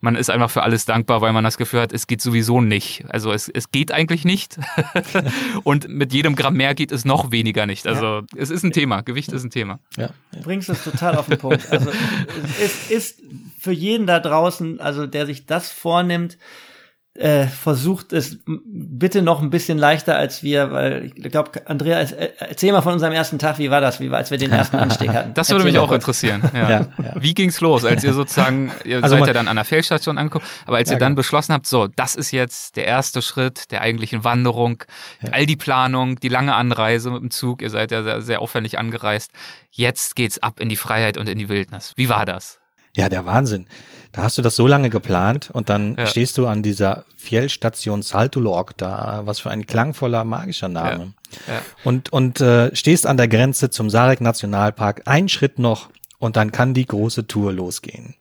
man 0.00 0.14
ist 0.14 0.30
einfach 0.30 0.50
für 0.50 0.62
alles 0.62 0.84
dankbar, 0.84 1.20
weil 1.20 1.32
man 1.32 1.47
das 1.48 1.58
Gefühl 1.58 1.80
hat, 1.80 1.92
es 1.92 2.06
geht 2.06 2.20
sowieso 2.20 2.60
nicht. 2.60 3.04
Also 3.08 3.32
es, 3.32 3.48
es 3.48 3.70
geht 3.70 3.92
eigentlich 3.92 4.24
nicht. 4.24 4.58
und 5.64 5.88
mit 5.88 6.12
jedem 6.12 6.36
Gramm 6.36 6.54
mehr 6.54 6.74
geht 6.74 6.92
es 6.92 7.04
noch 7.04 7.30
weniger 7.30 7.66
nicht. 7.66 7.86
Also 7.86 8.06
ja. 8.06 8.22
es 8.36 8.50
ist 8.50 8.62
ein 8.62 8.72
Thema. 8.72 9.00
Gewicht 9.00 9.32
ist 9.32 9.44
ein 9.44 9.50
Thema. 9.50 9.80
Ja. 9.96 10.10
Du 10.32 10.40
bringst 10.42 10.68
es 10.68 10.84
total 10.84 11.16
auf 11.16 11.26
den 11.26 11.38
Punkt. 11.38 11.70
Also 11.70 11.90
es 12.62 12.90
ist 12.90 13.22
für 13.58 13.72
jeden 13.72 14.06
da 14.06 14.20
draußen, 14.20 14.80
also 14.80 15.06
der 15.06 15.26
sich 15.26 15.46
das 15.46 15.70
vornimmt, 15.70 16.38
äh, 17.18 17.46
versucht 17.46 18.12
es 18.12 18.38
bitte 18.46 19.22
noch 19.22 19.42
ein 19.42 19.50
bisschen 19.50 19.76
leichter 19.76 20.16
als 20.16 20.44
wir, 20.44 20.70
weil 20.70 21.10
ich 21.14 21.30
glaube, 21.30 21.50
Andrea, 21.66 22.00
äh, 22.00 22.30
erzähl 22.38 22.72
mal 22.72 22.80
von 22.80 22.92
unserem 22.92 23.12
ersten 23.12 23.40
Tag, 23.40 23.58
wie 23.58 23.70
war 23.70 23.80
das, 23.80 23.98
wie 23.98 24.10
war, 24.10 24.18
als 24.18 24.30
wir 24.30 24.38
den 24.38 24.52
ersten 24.52 24.76
Anstieg 24.76 25.10
hatten? 25.10 25.34
Das 25.38 25.50
würde 25.50 25.64
erzähl 25.64 25.72
mich 25.72 25.80
auch 25.80 25.92
interessieren. 25.92 26.42
Ja. 26.54 26.70
ja, 26.70 26.80
ja. 26.98 27.12
Wie 27.16 27.34
ging's 27.34 27.60
los, 27.60 27.84
als 27.84 28.02
ihr 28.04 28.12
sozusagen, 28.12 28.70
ihr 28.84 29.02
also 29.02 29.16
seid 29.16 29.26
ja 29.26 29.32
dann 29.32 29.48
an 29.48 29.56
der 29.56 29.64
Fehlstation 29.64 30.16
angekommen, 30.16 30.44
aber 30.66 30.76
als 30.76 30.88
ja, 30.88 30.96
ihr 30.96 30.98
dann 30.98 31.12
genau. 31.12 31.16
beschlossen 31.16 31.52
habt, 31.52 31.66
so, 31.66 31.88
das 31.88 32.14
ist 32.14 32.30
jetzt 32.30 32.76
der 32.76 32.86
erste 32.86 33.20
Schritt 33.20 33.70
der 33.70 33.82
eigentlichen 33.82 34.24
Wanderung, 34.24 34.84
all 35.30 35.46
die 35.46 35.56
Planung, 35.56 36.16
die 36.20 36.28
lange 36.28 36.54
Anreise 36.54 37.10
mit 37.10 37.22
dem 37.22 37.30
Zug, 37.30 37.62
ihr 37.62 37.70
seid 37.70 37.90
ja 37.90 38.02
sehr, 38.02 38.22
sehr 38.22 38.40
aufwendig 38.40 38.78
angereist, 38.78 39.32
jetzt 39.70 40.16
geht's 40.16 40.38
ab 40.38 40.60
in 40.60 40.68
die 40.68 40.76
Freiheit 40.76 41.16
und 41.16 41.28
in 41.28 41.38
die 41.38 41.48
Wildnis. 41.48 41.92
Wie 41.96 42.08
war 42.08 42.26
das? 42.26 42.58
Ja, 42.96 43.08
der 43.08 43.26
Wahnsinn. 43.26 43.66
Da 44.12 44.22
hast 44.22 44.38
du 44.38 44.42
das 44.42 44.56
so 44.56 44.66
lange 44.66 44.90
geplant 44.90 45.50
und 45.52 45.68
dann 45.68 45.96
ja. 45.96 46.06
stehst 46.06 46.38
du 46.38 46.46
an 46.46 46.62
dieser 46.62 47.04
Fjellstation 47.16 48.02
Saltulorg 48.02 48.76
da, 48.76 49.22
was 49.24 49.38
für 49.40 49.50
ein 49.50 49.66
klangvoller 49.66 50.24
magischer 50.24 50.68
Name. 50.68 51.12
Ja. 51.46 51.54
Ja. 51.54 51.62
Und, 51.84 52.10
und 52.12 52.40
äh, 52.40 52.74
stehst 52.74 53.06
an 53.06 53.16
der 53.16 53.28
Grenze 53.28 53.70
zum 53.70 53.90
Sarek 53.90 54.20
Nationalpark, 54.20 55.02
ein 55.06 55.28
Schritt 55.28 55.58
noch 55.58 55.90
und 56.18 56.36
dann 56.36 56.52
kann 56.52 56.74
die 56.74 56.86
große 56.86 57.26
Tour 57.26 57.52
losgehen. 57.52 58.14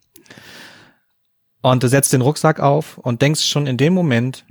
Und 1.62 1.84
du 1.84 1.88
setzt 1.88 2.14
den 2.14 2.22
Rucksack 2.22 2.60
auf 2.60 2.98
und 2.98 3.22
denkst 3.22 3.44
schon 3.44 3.68
in 3.68 3.78
dem 3.78 3.94
Moment, 3.94 4.46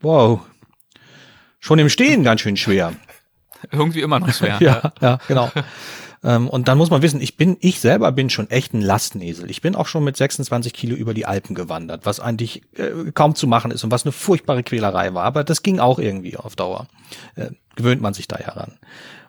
wow, 0.00 0.40
schon 1.60 1.78
im 1.78 1.88
Stehen 1.88 2.24
ganz 2.24 2.42
schön 2.42 2.56
schwer. 2.56 2.92
Irgendwie 3.72 4.02
immer 4.02 4.20
noch 4.20 4.32
schwer. 4.32 4.58
ja, 4.60 4.92
ja, 5.00 5.18
genau. 5.26 5.50
Ähm, 6.24 6.48
und 6.48 6.68
dann 6.68 6.78
muss 6.78 6.90
man 6.90 7.02
wissen, 7.02 7.20
ich 7.20 7.36
bin, 7.36 7.56
ich 7.60 7.80
selber 7.80 8.10
bin 8.10 8.30
schon 8.30 8.50
echt 8.50 8.72
ein 8.72 8.80
Lastnesel. 8.80 9.50
Ich 9.50 9.60
bin 9.60 9.76
auch 9.76 9.86
schon 9.86 10.04
mit 10.04 10.16
26 10.16 10.72
Kilo 10.72 10.96
über 10.96 11.14
die 11.14 11.26
Alpen 11.26 11.54
gewandert, 11.54 12.06
was 12.06 12.18
eigentlich 12.18 12.62
äh, 12.76 13.12
kaum 13.12 13.34
zu 13.34 13.46
machen 13.46 13.70
ist 13.70 13.84
und 13.84 13.90
was 13.90 14.04
eine 14.04 14.12
furchtbare 14.12 14.62
Quälerei 14.62 15.12
war. 15.14 15.24
Aber 15.24 15.44
das 15.44 15.62
ging 15.62 15.78
auch 15.78 15.98
irgendwie 15.98 16.36
auf 16.36 16.56
Dauer. 16.56 16.88
Äh, 17.36 17.50
gewöhnt 17.76 18.00
man 18.00 18.14
sich 18.14 18.26
da 18.26 18.38
ja 18.38 18.52
ran. 18.52 18.72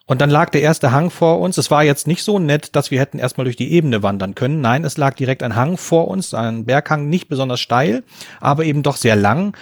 Und 0.07 0.21
dann 0.21 0.29
lag 0.29 0.51
der 0.51 0.61
erste 0.61 0.91
Hang 0.91 1.09
vor 1.09 1.39
uns. 1.39 1.57
Es 1.57 1.71
war 1.71 1.83
jetzt 1.83 2.05
nicht 2.05 2.23
so 2.23 2.37
nett, 2.37 2.75
dass 2.75 2.91
wir 2.91 2.99
hätten 2.99 3.17
erstmal 3.17 3.45
durch 3.45 3.55
die 3.55 3.71
Ebene 3.71 4.03
wandern 4.03 4.35
können. 4.35 4.61
Nein, 4.61 4.83
es 4.83 4.97
lag 4.97 5.15
direkt 5.15 5.41
ein 5.41 5.55
Hang 5.55 5.77
vor 5.77 6.07
uns, 6.07 6.35
ein 6.35 6.65
Berghang, 6.65 7.09
nicht 7.09 7.27
besonders 7.27 7.59
steil, 7.59 8.03
aber 8.39 8.65
eben 8.65 8.83
doch 8.83 8.97
sehr 8.97 9.15
lang 9.15 9.55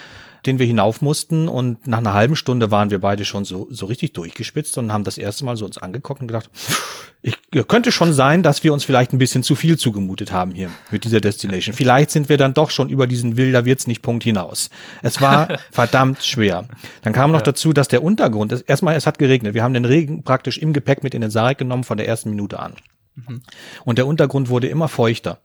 den 0.46 0.58
wir 0.58 0.66
hinauf 0.66 1.02
mussten. 1.02 1.48
Und 1.48 1.86
nach 1.86 1.98
einer 1.98 2.14
halben 2.14 2.36
Stunde 2.36 2.70
waren 2.70 2.90
wir 2.90 3.00
beide 3.00 3.24
schon 3.24 3.44
so, 3.44 3.66
so 3.70 3.86
richtig 3.86 4.12
durchgespitzt 4.12 4.78
und 4.78 4.92
haben 4.92 5.04
das 5.04 5.18
erste 5.18 5.44
Mal 5.44 5.56
so 5.56 5.64
uns 5.64 5.78
angeguckt 5.78 6.20
und 6.20 6.28
gedacht, 6.28 6.50
ich, 7.22 7.38
könnte 7.68 7.90
schon 7.90 8.12
sein, 8.12 8.42
dass 8.42 8.64
wir 8.64 8.72
uns 8.74 8.84
vielleicht 8.84 9.14
ein 9.14 9.18
bisschen 9.18 9.42
zu 9.42 9.54
viel 9.54 9.78
zugemutet 9.78 10.30
haben 10.30 10.52
hier 10.52 10.68
mit 10.90 11.04
dieser 11.04 11.20
Destination. 11.20 11.74
Vielleicht 11.74 12.10
sind 12.10 12.28
wir 12.28 12.36
dann 12.36 12.52
doch 12.52 12.70
schon 12.70 12.90
über 12.90 13.06
diesen 13.06 13.38
wilder 13.38 13.64
wird's 13.64 13.86
nicht 13.86 14.02
Punkt 14.02 14.24
hinaus. 14.24 14.68
Es 15.02 15.22
war 15.22 15.58
verdammt 15.70 16.22
schwer. 16.22 16.68
Dann 17.02 17.14
kam 17.14 17.32
noch 17.32 17.40
dazu, 17.40 17.72
dass 17.72 17.88
der 17.88 18.02
Untergrund, 18.02 18.64
erstmal 18.66 18.94
es 18.94 19.06
hat 19.06 19.18
geregnet. 19.18 19.54
Wir 19.54 19.62
haben 19.62 19.72
den 19.72 19.86
Regen 19.86 20.22
praktisch 20.22 20.58
im 20.58 20.74
Gepäck 20.74 21.02
mit 21.02 21.14
in 21.14 21.22
den 21.22 21.30
Sarek 21.30 21.56
genommen 21.56 21.84
von 21.84 21.96
der 21.96 22.06
ersten 22.06 22.28
Minute 22.28 22.58
an. 22.58 22.74
Mhm. 23.14 23.42
Und 23.84 23.98
der 23.98 24.06
Untergrund 24.06 24.48
wurde 24.48 24.68
immer 24.68 24.88
feuchter. 24.88 25.38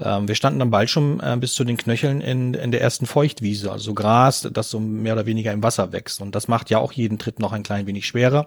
Ähm, 0.00 0.28
wir 0.28 0.34
standen 0.34 0.60
dann 0.60 0.70
bald 0.70 0.90
schon 0.90 1.20
äh, 1.20 1.36
bis 1.38 1.54
zu 1.54 1.64
den 1.64 1.76
Knöcheln 1.76 2.20
in, 2.20 2.54
in 2.54 2.70
der 2.70 2.80
ersten 2.80 3.06
Feuchtwiese, 3.06 3.72
also 3.72 3.94
Gras, 3.94 4.48
das 4.52 4.70
so 4.70 4.78
mehr 4.78 5.14
oder 5.14 5.26
weniger 5.26 5.52
im 5.52 5.62
Wasser 5.62 5.92
wächst. 5.92 6.20
Und 6.20 6.34
das 6.34 6.48
macht 6.48 6.70
ja 6.70 6.78
auch 6.78 6.92
jeden 6.92 7.18
Tritt 7.18 7.40
noch 7.40 7.52
ein 7.52 7.62
klein 7.62 7.86
wenig 7.86 8.06
schwerer. 8.06 8.46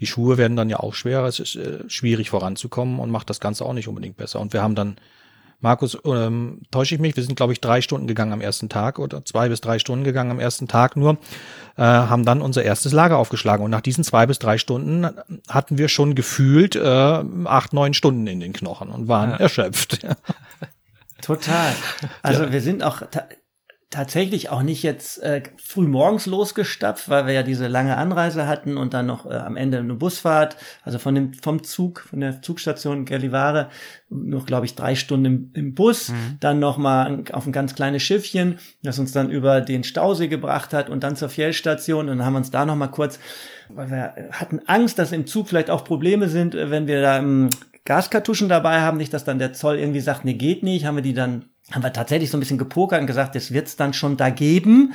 Die 0.00 0.06
Schuhe 0.06 0.36
werden 0.36 0.56
dann 0.56 0.70
ja 0.70 0.80
auch 0.80 0.94
schwerer. 0.94 1.26
Es 1.26 1.40
ist 1.40 1.56
äh, 1.56 1.88
schwierig 1.88 2.30
voranzukommen 2.30 2.98
und 2.98 3.10
macht 3.10 3.30
das 3.30 3.40
Ganze 3.40 3.64
auch 3.64 3.72
nicht 3.72 3.88
unbedingt 3.88 4.16
besser. 4.16 4.40
Und 4.40 4.52
wir 4.52 4.62
haben 4.62 4.74
dann 4.74 4.96
Markus, 5.60 5.96
ähm, 6.04 6.60
täusche 6.70 6.94
ich 6.94 7.00
mich? 7.00 7.16
Wir 7.16 7.22
sind, 7.22 7.36
glaube 7.36 7.54
ich, 7.54 7.60
drei 7.60 7.80
Stunden 7.80 8.06
gegangen 8.06 8.32
am 8.32 8.42
ersten 8.42 8.68
Tag 8.68 8.98
oder 8.98 9.24
zwei 9.24 9.48
bis 9.48 9.62
drei 9.62 9.78
Stunden 9.78 10.04
gegangen 10.04 10.30
am 10.30 10.38
ersten 10.38 10.68
Tag 10.68 10.96
nur, 10.96 11.16
äh, 11.76 11.82
haben 11.82 12.24
dann 12.24 12.42
unser 12.42 12.62
erstes 12.62 12.92
Lager 12.92 13.16
aufgeschlagen. 13.16 13.64
Und 13.64 13.70
nach 13.70 13.80
diesen 13.80 14.04
zwei 14.04 14.26
bis 14.26 14.38
drei 14.38 14.58
Stunden 14.58 15.08
hatten 15.48 15.78
wir 15.78 15.88
schon 15.88 16.14
gefühlt 16.14 16.76
äh, 16.76 17.24
acht, 17.46 17.72
neun 17.72 17.94
Stunden 17.94 18.26
in 18.26 18.40
den 18.40 18.52
Knochen 18.52 18.90
und 18.90 19.08
waren 19.08 19.30
ja. 19.30 19.36
erschöpft. 19.36 20.06
Total. 21.26 21.72
Also 22.22 22.44
ja. 22.44 22.52
wir 22.52 22.60
sind 22.60 22.84
auch 22.84 23.02
tatsächlich 23.90 24.50
auch 24.50 24.62
nicht 24.62 24.82
jetzt 24.82 25.22
äh, 25.22 25.42
früh 25.58 25.86
morgens 25.86 26.26
losgestapft, 26.26 27.08
weil 27.08 27.26
wir 27.26 27.32
ja 27.32 27.42
diese 27.42 27.66
lange 27.66 27.96
Anreise 27.96 28.46
hatten 28.46 28.76
und 28.76 28.94
dann 28.94 29.06
noch 29.06 29.26
äh, 29.26 29.34
am 29.34 29.56
Ende 29.56 29.78
eine 29.78 29.94
Busfahrt, 29.94 30.56
also 30.82 30.98
von 30.98 31.14
dem 31.14 31.34
vom 31.34 31.64
Zug, 31.64 32.00
von 32.00 32.20
der 32.20 32.42
Zugstation 32.42 33.04
Gallivare, 33.04 33.70
noch 34.08 34.46
glaube 34.46 34.66
ich 34.66 34.74
drei 34.74 34.96
Stunden 34.96 35.24
im, 35.24 35.50
im 35.54 35.74
Bus, 35.74 36.10
mhm. 36.10 36.36
dann 36.40 36.58
noch 36.58 36.78
mal 36.78 37.24
auf 37.32 37.46
ein 37.46 37.52
ganz 37.52 37.74
kleines 37.74 38.02
Schiffchen, 38.02 38.58
das 38.82 38.98
uns 38.98 39.12
dann 39.12 39.30
über 39.30 39.60
den 39.60 39.82
Stausee 39.82 40.28
gebracht 40.28 40.72
hat 40.72 40.90
und 40.90 41.02
dann 41.02 41.16
zur 41.16 41.28
Fjellstation 41.28 42.08
und 42.08 42.18
dann 42.18 42.26
haben 42.26 42.34
wir 42.34 42.38
uns 42.38 42.50
da 42.50 42.66
noch 42.66 42.76
mal 42.76 42.88
kurz 42.88 43.18
weil 43.68 43.90
wir 43.90 44.14
hatten 44.30 44.60
Angst, 44.66 44.96
dass 44.98 45.10
im 45.10 45.26
Zug 45.26 45.48
vielleicht 45.48 45.70
auch 45.70 45.84
Probleme 45.84 46.28
sind, 46.28 46.54
wenn 46.54 46.86
wir 46.86 47.02
da 47.02 47.18
im 47.18 47.50
Gaskartuschen 47.86 48.48
dabei 48.48 48.80
haben, 48.80 48.98
nicht, 48.98 49.14
dass 49.14 49.24
dann 49.24 49.38
der 49.38 49.52
Zoll 49.52 49.78
irgendwie 49.78 50.00
sagt, 50.00 50.24
nee, 50.24 50.34
geht 50.34 50.62
nicht, 50.62 50.84
haben 50.84 50.96
wir 50.96 51.02
die 51.02 51.14
dann, 51.14 51.46
haben 51.72 51.82
wir 51.82 51.92
tatsächlich 51.92 52.30
so 52.30 52.36
ein 52.36 52.40
bisschen 52.40 52.58
gepokert 52.58 53.00
und 53.00 53.06
gesagt, 53.06 53.34
das 53.34 53.52
wird's 53.52 53.76
dann 53.76 53.94
schon 53.94 54.16
da 54.16 54.28
geben. 54.28 54.92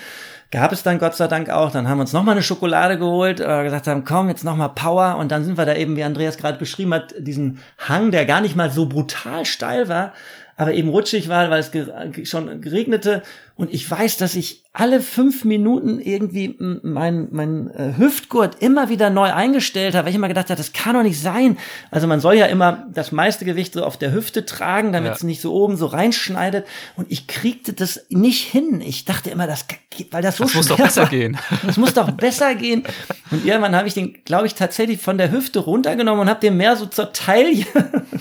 Gab 0.51 0.73
es 0.73 0.83
dann 0.83 0.99
Gott 0.99 1.15
sei 1.15 1.27
Dank 1.27 1.49
auch. 1.49 1.71
Dann 1.71 1.87
haben 1.87 1.97
wir 1.97 2.01
uns 2.01 2.13
nochmal 2.13 2.33
eine 2.33 2.43
Schokolade 2.43 2.99
geholt, 2.99 3.39
äh, 3.39 3.63
gesagt 3.63 3.87
haben, 3.87 4.03
komm, 4.03 4.27
jetzt 4.27 4.43
nochmal 4.43 4.69
Power. 4.75 5.15
Und 5.17 5.31
dann 5.31 5.45
sind 5.45 5.57
wir 5.57 5.65
da 5.65 5.75
eben, 5.75 5.95
wie 5.95 6.03
Andreas 6.03 6.37
gerade 6.37 6.59
beschrieben 6.59 6.93
hat, 6.93 7.15
diesen 7.17 7.59
Hang, 7.77 8.11
der 8.11 8.25
gar 8.25 8.41
nicht 8.41 8.57
mal 8.57 8.69
so 8.69 8.85
brutal 8.85 9.45
steil 9.45 9.87
war, 9.87 10.11
aber 10.57 10.73
eben 10.73 10.89
rutschig 10.89 11.29
war, 11.29 11.49
weil 11.49 11.61
es 11.61 12.29
schon 12.29 12.61
geregnete. 12.61 13.23
Und 13.61 13.71
ich 13.71 13.91
weiß, 13.91 14.17
dass 14.17 14.33
ich 14.33 14.63
alle 14.73 15.01
fünf 15.01 15.43
Minuten 15.43 15.99
irgendwie 15.99 16.55
mein, 16.81 17.27
mein 17.29 17.69
äh, 17.71 17.93
Hüftgurt 17.97 18.55
immer 18.59 18.87
wieder 18.87 19.09
neu 19.09 19.31
eingestellt 19.31 19.93
habe, 19.93 20.05
weil 20.05 20.11
ich 20.11 20.15
immer 20.15 20.29
gedacht 20.29 20.49
habe, 20.49 20.57
das 20.57 20.71
kann 20.71 20.95
doch 20.95 21.03
nicht 21.03 21.21
sein. 21.21 21.57
Also 21.91 22.07
man 22.07 22.21
soll 22.21 22.35
ja 22.35 22.45
immer 22.45 22.87
das 22.91 23.11
meiste 23.11 23.43
Gewicht 23.43 23.73
so 23.73 23.83
auf 23.83 23.97
der 23.97 24.13
Hüfte 24.13 24.45
tragen, 24.45 24.93
damit 24.93 25.09
ja. 25.09 25.15
es 25.15 25.23
nicht 25.23 25.41
so 25.41 25.53
oben 25.53 25.75
so 25.75 25.87
reinschneidet. 25.87 26.65
Und 26.95 27.11
ich 27.11 27.27
kriegte 27.27 27.73
das 27.73 28.05
nicht 28.09 28.47
hin. 28.47 28.81
Ich 28.81 29.03
dachte 29.03 29.29
immer, 29.29 29.45
das 29.45 29.65
geht, 29.67 30.13
weil 30.13 30.21
das 30.21 30.37
so 30.37 30.45
Das 30.45 30.55
muss 30.55 30.67
doch 30.67 30.77
besser 30.77 31.01
war. 31.03 31.09
gehen. 31.09 31.37
Das 31.63 31.77
muss 31.77 31.93
doch 31.93 32.09
besser 32.11 32.55
gehen. 32.55 32.83
Und 33.29 33.45
irgendwann 33.45 33.75
habe 33.75 33.87
ich 33.87 33.93
den, 33.93 34.23
glaube 34.23 34.47
ich, 34.47 34.55
tatsächlich 34.55 35.01
von 35.01 35.17
der 35.17 35.31
Hüfte 35.31 35.59
runtergenommen 35.59 36.21
und 36.21 36.29
habe 36.29 36.39
den 36.39 36.57
mehr 36.57 36.77
so 36.77 36.85
zur 36.85 37.13
Taille, 37.13 37.65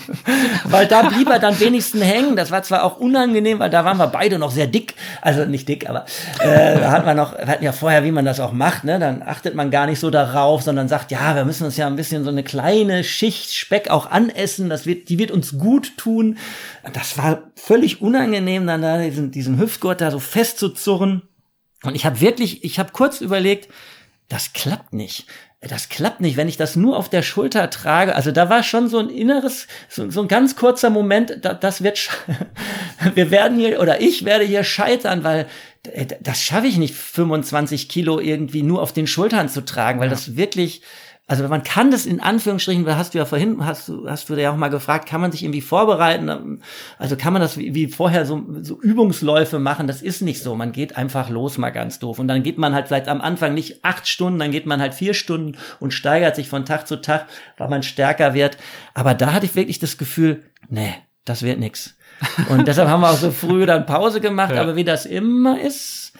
weil 0.65 0.85
da 0.87 1.03
blieb 1.03 1.29
er 1.29 1.39
dann 1.39 1.59
wenigstens 1.59 2.03
hängen. 2.03 2.35
Das 2.35 2.51
war 2.51 2.61
zwar 2.61 2.83
auch 2.83 2.97
unangenehm, 2.97 3.59
weil 3.59 3.69
da 3.69 3.85
waren 3.85 3.97
wir 3.97 4.07
beide 4.07 4.37
noch 4.37 4.51
sehr 4.51 4.67
dick. 4.67 4.95
Also 5.21 5.30
nicht 5.47 5.67
dick, 5.67 5.89
aber 5.89 6.05
äh, 6.39 6.79
da 6.79 6.91
hat 6.91 7.05
man 7.05 7.17
noch, 7.17 7.37
wir 7.37 7.47
hatten 7.47 7.63
ja 7.63 7.71
vorher, 7.71 8.03
wie 8.03 8.11
man 8.11 8.25
das 8.25 8.39
auch 8.39 8.51
macht, 8.51 8.83
ne? 8.83 8.99
Dann 8.99 9.21
achtet 9.21 9.55
man 9.55 9.71
gar 9.71 9.85
nicht 9.85 9.99
so 9.99 10.09
darauf, 10.09 10.61
sondern 10.61 10.87
sagt, 10.87 11.11
ja, 11.11 11.35
wir 11.35 11.45
müssen 11.45 11.65
uns 11.65 11.77
ja 11.77 11.87
ein 11.87 11.95
bisschen 11.95 12.23
so 12.23 12.29
eine 12.29 12.43
kleine 12.43 13.03
Schicht 13.03 13.53
Speck 13.53 13.89
auch 13.89 14.09
anessen. 14.09 14.69
Das 14.69 14.85
wird, 14.85 15.09
die 15.09 15.19
wird 15.19 15.31
uns 15.31 15.57
gut 15.57 15.97
tun. 15.97 16.37
Das 16.93 17.17
war 17.17 17.43
völlig 17.55 18.01
unangenehm, 18.01 18.67
dann 18.67 18.81
da 18.81 18.97
diesen, 18.97 19.31
diesen 19.31 19.59
Hüftgurt 19.59 20.01
da 20.01 20.11
so 20.11 20.19
festzuzurren. 20.19 21.23
Und 21.83 21.95
ich 21.95 22.05
habe 22.05 22.21
wirklich, 22.21 22.63
ich 22.63 22.79
habe 22.79 22.91
kurz 22.91 23.21
überlegt, 23.21 23.69
das 24.29 24.53
klappt 24.53 24.93
nicht 24.93 25.25
das 25.67 25.89
klappt 25.89 26.21
nicht, 26.21 26.37
wenn 26.37 26.47
ich 26.47 26.57
das 26.57 26.75
nur 26.75 26.97
auf 26.97 27.07
der 27.07 27.21
Schulter 27.21 27.69
trage. 27.69 28.15
Also 28.15 28.31
da 28.31 28.49
war 28.49 28.63
schon 28.63 28.87
so 28.87 28.97
ein 28.97 29.09
inneres, 29.09 29.67
so, 29.89 30.09
so 30.09 30.23
ein 30.23 30.27
ganz 30.27 30.55
kurzer 30.55 30.89
Moment, 30.89 31.37
da, 31.41 31.53
das 31.53 31.83
wird, 31.83 32.09
wir 33.13 33.29
werden 33.29 33.59
hier, 33.59 33.79
oder 33.79 34.01
ich 34.01 34.25
werde 34.25 34.43
hier 34.43 34.63
scheitern, 34.63 35.23
weil 35.23 35.47
äh, 35.83 36.07
das 36.19 36.41
schaffe 36.41 36.65
ich 36.65 36.77
nicht, 36.77 36.95
25 36.95 37.89
Kilo 37.89 38.19
irgendwie 38.19 38.63
nur 38.63 38.81
auf 38.81 38.91
den 38.91 39.05
Schultern 39.05 39.49
zu 39.49 39.61
tragen, 39.61 39.99
weil 39.99 40.07
ja. 40.07 40.15
das 40.15 40.35
wirklich, 40.35 40.81
also 41.31 41.47
man 41.47 41.63
kann 41.63 41.91
das 41.91 42.05
in 42.05 42.19
Anführungsstrichen, 42.19 42.85
hast 42.93 43.13
du 43.13 43.17
ja 43.17 43.23
vorhin, 43.23 43.65
hast 43.65 43.87
du, 43.87 44.05
hast 44.09 44.27
du 44.27 44.35
ja 44.35 44.51
auch 44.51 44.57
mal 44.57 44.67
gefragt, 44.67 45.07
kann 45.07 45.21
man 45.21 45.31
sich 45.31 45.43
irgendwie 45.43 45.61
vorbereiten? 45.61 46.59
Also 46.99 47.15
kann 47.15 47.31
man 47.31 47.41
das 47.41 47.57
wie, 47.57 47.73
wie 47.73 47.87
vorher 47.87 48.25
so, 48.25 48.43
so 48.61 48.81
Übungsläufe 48.81 49.57
machen? 49.57 49.87
Das 49.87 50.01
ist 50.01 50.21
nicht 50.21 50.43
so. 50.43 50.55
Man 50.55 50.73
geht 50.73 50.97
einfach 50.97 51.29
los, 51.29 51.57
mal 51.57 51.69
ganz 51.69 51.99
doof. 51.99 52.19
Und 52.19 52.27
dann 52.27 52.43
geht 52.43 52.57
man 52.57 52.75
halt 52.75 52.87
vielleicht 52.87 53.07
am 53.07 53.21
Anfang 53.21 53.53
nicht 53.53 53.85
acht 53.85 54.09
Stunden, 54.09 54.39
dann 54.39 54.51
geht 54.51 54.65
man 54.65 54.81
halt 54.81 54.93
vier 54.93 55.13
Stunden 55.13 55.57
und 55.79 55.93
steigert 55.93 56.35
sich 56.35 56.49
von 56.49 56.65
Tag 56.65 56.85
zu 56.85 56.97
Tag, 56.97 57.27
weil 57.57 57.69
man 57.69 57.81
stärker 57.81 58.33
wird. 58.33 58.57
Aber 58.93 59.13
da 59.13 59.31
hatte 59.31 59.45
ich 59.45 59.55
wirklich 59.55 59.79
das 59.79 59.97
Gefühl, 59.97 60.43
nee, 60.67 60.93
das 61.23 61.43
wird 61.43 61.59
nix. 61.59 61.95
Und 62.49 62.67
deshalb 62.67 62.89
haben 62.89 62.99
wir 62.99 63.09
auch 63.09 63.17
so 63.17 63.31
früh 63.31 63.65
dann 63.65 63.85
Pause 63.85 64.19
gemacht. 64.19 64.53
Ja. 64.53 64.61
Aber 64.61 64.75
wie 64.75 64.83
das 64.83 65.05
immer 65.05 65.61
ist, 65.61 66.10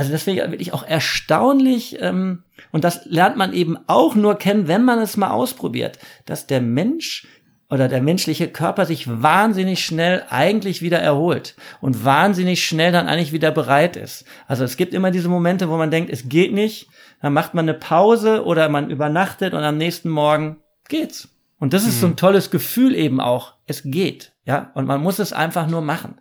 also 0.00 0.14
ich 0.14 0.26
wirklich 0.26 0.72
auch 0.72 0.86
erstaunlich. 0.86 1.98
Ähm, 2.00 2.42
und 2.72 2.84
das 2.84 3.04
lernt 3.04 3.36
man 3.36 3.52
eben 3.52 3.78
auch 3.86 4.14
nur 4.14 4.36
kennen, 4.36 4.68
wenn 4.68 4.84
man 4.84 4.98
es 4.98 5.16
mal 5.16 5.30
ausprobiert, 5.30 5.98
dass 6.26 6.46
der 6.46 6.60
Mensch 6.60 7.26
oder 7.68 7.86
der 7.86 8.02
menschliche 8.02 8.48
Körper 8.48 8.84
sich 8.84 9.06
wahnsinnig 9.22 9.84
schnell 9.84 10.24
eigentlich 10.28 10.82
wieder 10.82 10.98
erholt 10.98 11.54
und 11.80 12.04
wahnsinnig 12.04 12.64
schnell 12.64 12.92
dann 12.92 13.08
eigentlich 13.08 13.32
wieder 13.32 13.52
bereit 13.52 13.96
ist. 13.96 14.24
Also 14.48 14.64
es 14.64 14.76
gibt 14.76 14.92
immer 14.92 15.10
diese 15.10 15.28
Momente, 15.28 15.68
wo 15.68 15.76
man 15.76 15.90
denkt, 15.90 16.10
es 16.10 16.28
geht 16.28 16.52
nicht, 16.52 16.88
dann 17.22 17.32
macht 17.32 17.54
man 17.54 17.68
eine 17.68 17.78
Pause 17.78 18.44
oder 18.44 18.68
man 18.68 18.90
übernachtet 18.90 19.54
und 19.54 19.62
am 19.62 19.76
nächsten 19.76 20.08
Morgen 20.08 20.56
geht's. 20.88 21.28
Und 21.60 21.74
das 21.74 21.84
ist 21.84 21.96
mhm. 21.96 22.00
so 22.00 22.06
ein 22.08 22.16
tolles 22.16 22.50
Gefühl 22.50 22.96
eben 22.96 23.20
auch. 23.20 23.54
Es 23.66 23.82
geht. 23.84 24.32
Ja, 24.44 24.72
und 24.74 24.86
man 24.86 25.00
muss 25.00 25.20
es 25.20 25.32
einfach 25.32 25.68
nur 25.68 25.82
machen. 25.82 26.16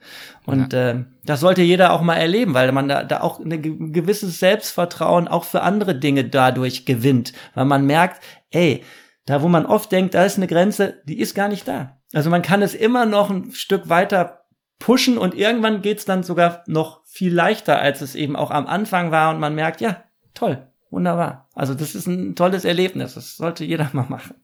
Und 0.45 0.73
ja. 0.73 0.91
äh, 0.91 1.05
das 1.25 1.39
sollte 1.39 1.63
jeder 1.63 1.93
auch 1.93 2.01
mal 2.01 2.17
erleben, 2.17 2.53
weil 2.53 2.71
man 2.71 2.87
da, 2.87 3.03
da 3.03 3.21
auch 3.21 3.39
ein 3.39 3.91
gewisses 3.93 4.39
Selbstvertrauen 4.39 5.27
auch 5.27 5.45
für 5.45 5.63
andere 5.63 5.95
Dinge 5.95 6.25
dadurch 6.25 6.85
gewinnt. 6.85 7.33
Weil 7.55 7.65
man 7.65 7.85
merkt, 7.85 8.21
ey, 8.51 8.83
da 9.25 9.41
wo 9.41 9.47
man 9.47 9.65
oft 9.65 9.91
denkt, 9.91 10.13
da 10.13 10.25
ist 10.25 10.37
eine 10.37 10.47
Grenze, 10.47 11.01
die 11.05 11.19
ist 11.19 11.33
gar 11.35 11.47
nicht 11.47 11.67
da. 11.67 11.97
Also 12.13 12.29
man 12.29 12.41
kann 12.41 12.61
es 12.61 12.75
immer 12.75 13.05
noch 13.05 13.29
ein 13.29 13.51
Stück 13.51 13.87
weiter 13.89 14.45
pushen 14.79 15.17
und 15.17 15.35
irgendwann 15.35 15.81
geht's 15.81 16.05
dann 16.05 16.23
sogar 16.23 16.63
noch 16.67 17.05
viel 17.05 17.33
leichter, 17.33 17.79
als 17.79 18.01
es 18.01 18.15
eben 18.15 18.35
auch 18.35 18.51
am 18.51 18.67
Anfang 18.67 19.11
war 19.11 19.33
und 19.33 19.39
man 19.39 19.53
merkt, 19.53 19.81
ja, 19.81 20.03
toll, 20.33 20.67
wunderbar. 20.89 21.47
Also 21.53 21.73
das 21.75 21.95
ist 21.95 22.07
ein 22.07 22.35
tolles 22.35 22.65
Erlebnis, 22.65 23.13
das 23.13 23.37
sollte 23.37 23.65
jeder 23.65 23.89
mal 23.93 24.07
machen. 24.09 24.35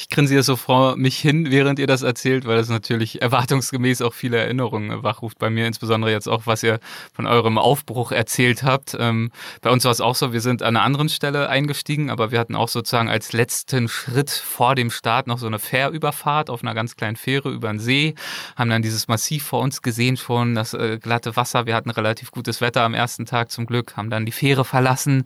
Ich 0.00 0.08
grinse 0.08 0.42
so 0.42 0.56
vor 0.56 0.96
mich 0.96 1.18
hin, 1.18 1.50
während 1.50 1.78
ihr 1.78 1.86
das 1.86 2.00
erzählt, 2.00 2.46
weil 2.46 2.56
das 2.56 2.70
natürlich 2.70 3.20
erwartungsgemäß 3.20 4.00
auch 4.00 4.14
viele 4.14 4.38
Erinnerungen 4.38 5.02
wachruft 5.02 5.38
bei 5.38 5.50
mir, 5.50 5.66
insbesondere 5.66 6.10
jetzt 6.10 6.26
auch, 6.26 6.46
was 6.46 6.62
ihr 6.62 6.80
von 7.12 7.26
eurem 7.26 7.58
Aufbruch 7.58 8.10
erzählt 8.10 8.62
habt. 8.62 8.96
Ähm, 8.98 9.30
bei 9.60 9.68
uns 9.68 9.84
war 9.84 9.92
es 9.92 10.00
auch 10.00 10.14
so, 10.14 10.32
wir 10.32 10.40
sind 10.40 10.62
an 10.62 10.74
einer 10.74 10.86
anderen 10.86 11.10
Stelle 11.10 11.50
eingestiegen, 11.50 12.08
aber 12.08 12.30
wir 12.30 12.38
hatten 12.38 12.56
auch 12.56 12.70
sozusagen 12.70 13.10
als 13.10 13.34
letzten 13.34 13.88
Schritt 13.88 14.30
vor 14.30 14.74
dem 14.74 14.90
Start 14.90 15.26
noch 15.26 15.38
so 15.38 15.46
eine 15.46 15.58
Fährüberfahrt 15.58 16.48
auf 16.48 16.62
einer 16.62 16.72
ganz 16.72 16.96
kleinen 16.96 17.16
Fähre 17.16 17.50
über 17.50 17.68
den 17.68 17.78
See, 17.78 18.14
haben 18.56 18.70
dann 18.70 18.80
dieses 18.80 19.06
Massiv 19.06 19.44
vor 19.44 19.60
uns 19.60 19.82
gesehen 19.82 20.16
schon, 20.16 20.54
das 20.54 20.72
äh, 20.72 20.98
glatte 20.98 21.36
Wasser. 21.36 21.66
Wir 21.66 21.74
hatten 21.74 21.90
relativ 21.90 22.30
gutes 22.30 22.62
Wetter 22.62 22.84
am 22.84 22.94
ersten 22.94 23.26
Tag 23.26 23.50
zum 23.50 23.66
Glück, 23.66 23.98
haben 23.98 24.08
dann 24.08 24.24
die 24.24 24.32
Fähre 24.32 24.64
verlassen 24.64 25.24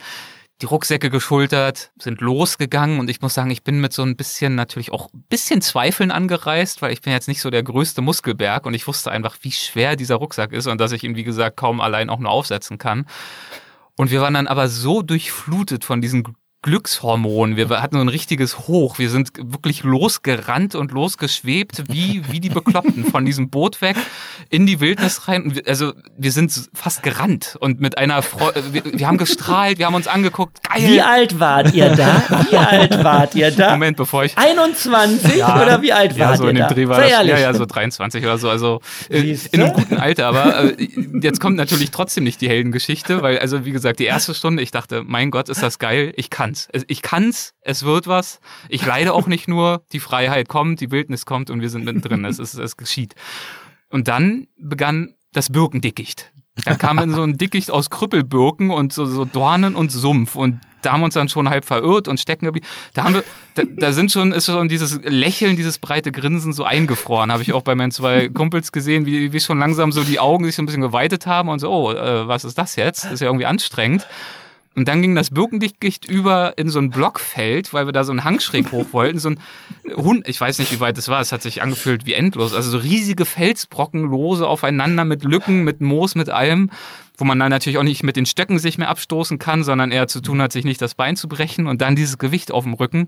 die 0.64 0.68
Rucksäcke 0.68 1.10
geschultert, 1.10 1.92
sind 1.98 2.22
losgegangen 2.22 2.98
und 2.98 3.10
ich 3.10 3.20
muss 3.20 3.34
sagen, 3.34 3.50
ich 3.50 3.64
bin 3.64 3.82
mit 3.82 3.92
so 3.92 4.02
ein 4.02 4.16
bisschen 4.16 4.54
natürlich 4.54 4.92
auch 4.92 5.12
ein 5.12 5.22
bisschen 5.28 5.60
Zweifeln 5.60 6.10
angereist, 6.10 6.80
weil 6.80 6.90
ich 6.90 7.02
bin 7.02 7.12
jetzt 7.12 7.28
nicht 7.28 7.42
so 7.42 7.50
der 7.50 7.62
größte 7.62 8.00
Muskelberg 8.00 8.64
und 8.64 8.72
ich 8.72 8.86
wusste 8.86 9.10
einfach, 9.10 9.36
wie 9.42 9.52
schwer 9.52 9.94
dieser 9.94 10.14
Rucksack 10.14 10.54
ist 10.54 10.66
und 10.66 10.80
dass 10.80 10.92
ich 10.92 11.04
ihn, 11.04 11.16
wie 11.16 11.22
gesagt, 11.22 11.58
kaum 11.58 11.82
allein 11.82 12.08
auch 12.08 12.18
nur 12.18 12.30
aufsetzen 12.30 12.78
kann. 12.78 13.04
Und 13.98 14.10
wir 14.10 14.22
waren 14.22 14.32
dann 14.32 14.46
aber 14.46 14.68
so 14.68 15.02
durchflutet 15.02 15.84
von 15.84 16.00
diesen 16.00 16.34
Glückshormon. 16.64 17.58
Wir 17.58 17.68
hatten 17.68 17.96
so 17.96 18.00
ein 18.00 18.08
richtiges 18.08 18.66
Hoch. 18.66 18.98
Wir 18.98 19.10
sind 19.10 19.32
wirklich 19.36 19.82
losgerannt 19.82 20.74
und 20.74 20.92
losgeschwebt, 20.92 21.84
wie, 21.92 22.22
wie 22.30 22.40
die 22.40 22.48
Bekloppten, 22.48 23.04
von 23.04 23.26
diesem 23.26 23.50
Boot 23.50 23.82
weg 23.82 23.96
in 24.48 24.64
die 24.64 24.80
Wildnis 24.80 25.28
rein. 25.28 25.60
Also 25.66 25.92
wir 26.16 26.32
sind 26.32 26.70
fast 26.72 27.02
gerannt 27.02 27.58
und 27.60 27.82
mit 27.82 27.98
einer 27.98 28.22
Freude, 28.22 28.72
wir, 28.72 28.82
wir, 28.86 29.06
haben 29.06 29.18
gestrahlt, 29.18 29.78
wir 29.78 29.84
haben 29.84 29.94
uns 29.94 30.08
angeguckt. 30.08 30.62
Geil. 30.62 30.88
Wie 30.88 31.02
alt 31.02 31.38
wart 31.38 31.74
ihr 31.74 31.90
da? 31.90 32.22
Wie 32.48 32.56
alt 32.56 33.04
wart 33.04 33.34
ihr 33.34 33.50
da? 33.50 33.72
Moment, 33.72 33.98
bevor 33.98 34.24
ich. 34.24 34.38
21 34.38 35.36
ja, 35.36 35.62
oder 35.62 35.82
wie 35.82 35.92
alt 35.92 36.16
ja, 36.16 36.30
wart 36.30 36.38
so 36.38 36.44
ihr 36.44 36.50
in 36.50 36.56
dem 36.56 36.62
da? 36.62 36.68
Dreh 36.72 36.88
war 36.88 37.00
das, 37.02 37.10
ja, 37.10 37.22
ja, 37.22 37.52
so 37.52 37.66
23 37.66 38.24
oder 38.24 38.38
so. 38.38 38.48
Also 38.48 38.80
äh, 39.10 39.36
in 39.52 39.60
einem 39.60 39.74
guten 39.74 39.98
Alter. 39.98 40.28
Aber 40.28 40.64
äh, 40.64 40.88
jetzt 41.20 41.40
kommt 41.40 41.58
natürlich 41.58 41.90
trotzdem 41.90 42.24
nicht 42.24 42.40
die 42.40 42.48
Heldengeschichte, 42.48 43.20
weil, 43.20 43.38
also 43.38 43.66
wie 43.66 43.72
gesagt, 43.72 43.98
die 43.98 44.06
erste 44.06 44.32
Stunde, 44.32 44.62
ich 44.62 44.70
dachte, 44.70 45.02
mein 45.04 45.30
Gott, 45.30 45.50
ist 45.50 45.62
das 45.62 45.78
geil, 45.78 46.14
ich 46.16 46.30
kann 46.30 46.53
kann's. 46.54 46.68
Ich 46.88 47.02
kann's, 47.02 47.54
es 47.60 47.84
wird 47.84 48.06
was. 48.06 48.40
Ich 48.68 48.84
leide 48.84 49.12
auch 49.12 49.26
nicht 49.26 49.48
nur. 49.48 49.84
Die 49.92 50.00
Freiheit 50.00 50.48
kommt, 50.48 50.80
die 50.80 50.90
Wildnis 50.90 51.26
kommt 51.26 51.50
und 51.50 51.60
wir 51.60 51.70
sind 51.70 51.84
mittendrin. 51.84 52.24
Es, 52.24 52.38
ist, 52.38 52.54
es 52.54 52.76
geschieht. 52.76 53.14
Und 53.90 54.08
dann 54.08 54.46
begann 54.56 55.14
das 55.32 55.50
Birkendickicht. 55.50 56.32
Da 56.64 56.76
kam 56.76 56.98
dann 56.98 57.12
so 57.12 57.22
ein 57.22 57.36
Dickicht 57.36 57.72
aus 57.72 57.90
Krüppelbirken 57.90 58.70
und 58.70 58.92
so, 58.92 59.06
so 59.06 59.24
Dornen 59.24 59.74
und 59.74 59.90
Sumpf. 59.90 60.36
Und 60.36 60.60
da 60.82 60.92
haben 60.92 61.00
wir 61.00 61.06
uns 61.06 61.14
dann 61.14 61.28
schon 61.28 61.48
halb 61.48 61.64
verirrt 61.64 62.06
und 62.06 62.20
stecken 62.20 62.44
geblieben. 62.44 62.66
Da 62.92 63.04
haben 63.04 63.14
wir, 63.14 63.24
da, 63.54 63.64
da 63.66 63.92
sind 63.92 64.12
schon, 64.12 64.30
ist 64.30 64.46
schon 64.46 64.68
dieses 64.68 65.00
Lächeln, 65.02 65.56
dieses 65.56 65.80
breite 65.80 66.12
Grinsen 66.12 66.52
so 66.52 66.62
eingefroren. 66.62 67.32
Habe 67.32 67.42
ich 67.42 67.52
auch 67.52 67.62
bei 67.62 67.74
meinen 67.74 67.90
zwei 67.90 68.28
Kumpels 68.28 68.70
gesehen, 68.70 69.04
wie, 69.04 69.32
wie 69.32 69.40
schon 69.40 69.58
langsam 69.58 69.90
so 69.90 70.04
die 70.04 70.20
Augen 70.20 70.44
sich 70.44 70.54
so 70.54 70.62
ein 70.62 70.66
bisschen 70.66 70.82
geweitet 70.82 71.26
haben 71.26 71.48
und 71.48 71.58
so, 71.58 71.72
oh, 71.72 71.90
äh, 71.90 72.28
was 72.28 72.44
ist 72.44 72.56
das 72.56 72.76
jetzt? 72.76 73.04
Das 73.04 73.12
ist 73.14 73.20
ja 73.20 73.26
irgendwie 73.26 73.46
anstrengend. 73.46 74.06
Und 74.76 74.88
dann 74.88 75.02
ging 75.02 75.14
das 75.14 75.30
Birkendichtgicht 75.30 76.04
über 76.04 76.58
in 76.58 76.68
so 76.68 76.80
ein 76.80 76.90
Blockfeld, 76.90 77.72
weil 77.72 77.86
wir 77.86 77.92
da 77.92 78.02
so 78.02 78.10
einen 78.10 78.24
Hang 78.24 78.40
schräg 78.40 78.72
hoch 78.72 78.86
wollten. 78.92 79.18
So 79.18 79.30
ein 79.30 79.38
Hund, 79.94 80.28
ich 80.28 80.40
weiß 80.40 80.58
nicht, 80.58 80.72
wie 80.72 80.80
weit 80.80 80.98
es 80.98 81.08
war, 81.08 81.20
es 81.20 81.30
hat 81.30 81.42
sich 81.42 81.62
angefühlt 81.62 82.06
wie 82.06 82.14
endlos. 82.14 82.54
Also 82.54 82.70
so 82.70 82.78
riesige 82.78 83.24
Felsbrocken 83.24 84.02
lose 84.02 84.46
aufeinander 84.46 85.04
mit 85.04 85.22
Lücken, 85.22 85.62
mit 85.62 85.80
Moos, 85.80 86.16
mit 86.16 86.28
allem, 86.28 86.70
wo 87.16 87.24
man 87.24 87.38
dann 87.38 87.50
natürlich 87.50 87.78
auch 87.78 87.84
nicht 87.84 88.02
mit 88.02 88.16
den 88.16 88.26
Stöcken 88.26 88.58
sich 88.58 88.76
mehr 88.76 88.88
abstoßen 88.88 89.38
kann, 89.38 89.62
sondern 89.62 89.92
eher 89.92 90.08
zu 90.08 90.20
tun 90.20 90.42
hat, 90.42 90.52
sich 90.52 90.64
nicht 90.64 90.82
das 90.82 90.96
Bein 90.96 91.16
zu 91.16 91.28
brechen 91.28 91.68
und 91.68 91.80
dann 91.80 91.94
dieses 91.94 92.18
Gewicht 92.18 92.50
auf 92.50 92.64
dem 92.64 92.74
Rücken. 92.74 93.06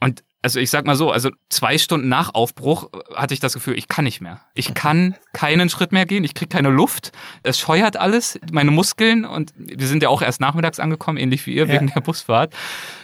Und 0.00 0.22
also 0.40 0.60
ich 0.60 0.70
sag 0.70 0.86
mal 0.86 0.94
so, 0.94 1.10
also 1.10 1.30
zwei 1.48 1.78
Stunden 1.78 2.08
nach 2.08 2.32
Aufbruch 2.32 2.90
äh, 2.92 3.14
hatte 3.16 3.34
ich 3.34 3.40
das 3.40 3.54
Gefühl, 3.54 3.76
ich 3.76 3.88
kann 3.88 4.04
nicht 4.04 4.20
mehr. 4.20 4.40
Ich 4.54 4.74
kann 4.74 5.16
keinen 5.32 5.68
Schritt 5.68 5.90
mehr 5.92 6.06
gehen, 6.06 6.22
ich 6.24 6.34
krieg 6.34 6.48
keine 6.48 6.70
Luft. 6.70 7.12
Es 7.42 7.58
scheuert 7.58 7.96
alles, 7.96 8.38
meine 8.52 8.70
Muskeln 8.70 9.24
und 9.24 9.52
wir 9.56 9.86
sind 9.86 10.02
ja 10.02 10.08
auch 10.08 10.22
erst 10.22 10.40
nachmittags 10.40 10.78
angekommen, 10.78 11.18
ähnlich 11.18 11.46
wie 11.46 11.54
ihr, 11.54 11.66
ja. 11.66 11.72
wegen 11.72 11.92
der 11.92 12.00
Busfahrt. 12.00 12.54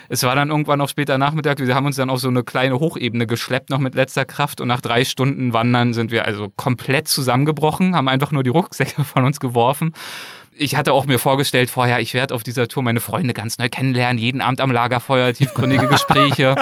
Es 0.08 0.22
war 0.22 0.36
dann 0.36 0.50
irgendwann 0.50 0.80
auch 0.80 0.88
später 0.88 1.18
Nachmittag, 1.18 1.58
wir 1.58 1.74
haben 1.74 1.86
uns 1.86 1.96
dann 1.96 2.10
auf 2.10 2.20
so 2.20 2.28
eine 2.28 2.44
kleine 2.44 2.78
Hochebene 2.78 3.26
geschleppt, 3.26 3.70
noch 3.70 3.78
mit 3.78 3.94
letzter 3.94 4.24
Kraft 4.24 4.60
und 4.60 4.68
nach 4.68 4.80
drei 4.80 5.04
Stunden 5.04 5.52
Wandern 5.52 5.92
sind 5.92 6.12
wir 6.12 6.26
also 6.26 6.50
komplett 6.54 7.08
zusammengebrochen, 7.08 7.96
haben 7.96 8.08
einfach 8.08 8.30
nur 8.30 8.42
die 8.42 8.50
Rucksäcke 8.50 9.02
von 9.04 9.24
uns 9.24 9.40
geworfen 9.40 9.92
ich 10.56 10.76
hatte 10.76 10.92
auch 10.92 11.06
mir 11.06 11.18
vorgestellt 11.18 11.70
vorher, 11.70 12.00
ich 12.00 12.14
werde 12.14 12.34
auf 12.34 12.42
dieser 12.42 12.68
Tour 12.68 12.82
meine 12.82 13.00
Freunde 13.00 13.34
ganz 13.34 13.58
neu 13.58 13.68
kennenlernen, 13.68 14.18
jeden 14.18 14.40
Abend 14.40 14.60
am 14.60 14.70
Lagerfeuer, 14.70 15.32
tiefgründige 15.32 15.86
Gespräche. 15.88 16.54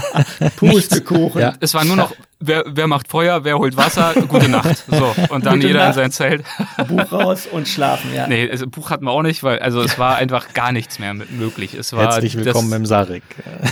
Pustekuchen. 0.56 1.40
Ja. 1.40 1.54
Es 1.60 1.74
war 1.74 1.84
nur 1.84 1.96
noch, 1.96 2.12
wer, 2.38 2.64
wer 2.66 2.86
macht 2.86 3.08
Feuer, 3.08 3.44
wer 3.44 3.58
holt 3.58 3.76
Wasser, 3.76 4.14
gute 4.28 4.48
Nacht. 4.48 4.84
So, 4.88 5.14
und 5.30 5.46
dann 5.46 5.56
Gute 5.56 5.68
jeder 5.68 5.80
Nacht. 5.80 5.88
in 5.90 5.94
sein 5.94 6.10
Zelt. 6.12 6.44
Buch 6.88 7.12
raus 7.12 7.46
und 7.50 7.68
schlafen, 7.68 8.12
ja. 8.14 8.26
Nee, 8.26 8.50
also 8.50 8.66
Buch 8.66 8.90
hatten 8.90 9.04
wir 9.04 9.10
auch 9.12 9.22
nicht, 9.22 9.42
weil 9.42 9.58
also 9.60 9.80
es 9.82 9.98
war 9.98 10.16
einfach 10.16 10.52
gar 10.54 10.72
nichts 10.72 10.98
mehr 10.98 11.14
möglich. 11.14 11.74
Es 11.74 11.92
war 11.92 12.02
Herzlich 12.12 12.36
willkommen 12.36 12.70
das, 12.70 12.78
im 12.78 12.86
Sarek. 12.86 13.22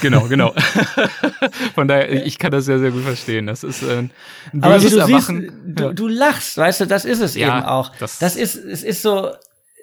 Genau, 0.01 0.23
genau. 0.29 0.55
Von 1.75 1.89
daher, 1.89 2.25
ich 2.27 2.39
kann 2.39 2.51
das 2.51 2.65
sehr, 2.65 2.79
sehr 2.79 2.91
gut 2.91 3.03
verstehen. 3.05 3.47
Das 3.47 3.65
ist 3.65 3.83
äh, 3.83 3.99
ein 3.99 4.11
Aber 4.63 4.79
wie 4.81 4.85
du 4.85 4.91
siehst, 4.91 4.99
Erwachen. 5.11 5.53
du, 5.67 5.85
Ja. 5.85 5.93
du 5.93 6.09
lachst, 6.09 6.57
weißt 6.57 6.81
du, 6.81 6.87
das 6.87 7.05
ist 7.05 7.21
es 7.21 7.35
Ja, 7.35 7.59
eben 7.59 7.67
auch. 7.67 7.93
das- 7.99 8.19
Das, 8.19 8.37
ist, 8.37 8.57
es 8.57 8.83
ist 8.83 9.03
so, 9.03 9.31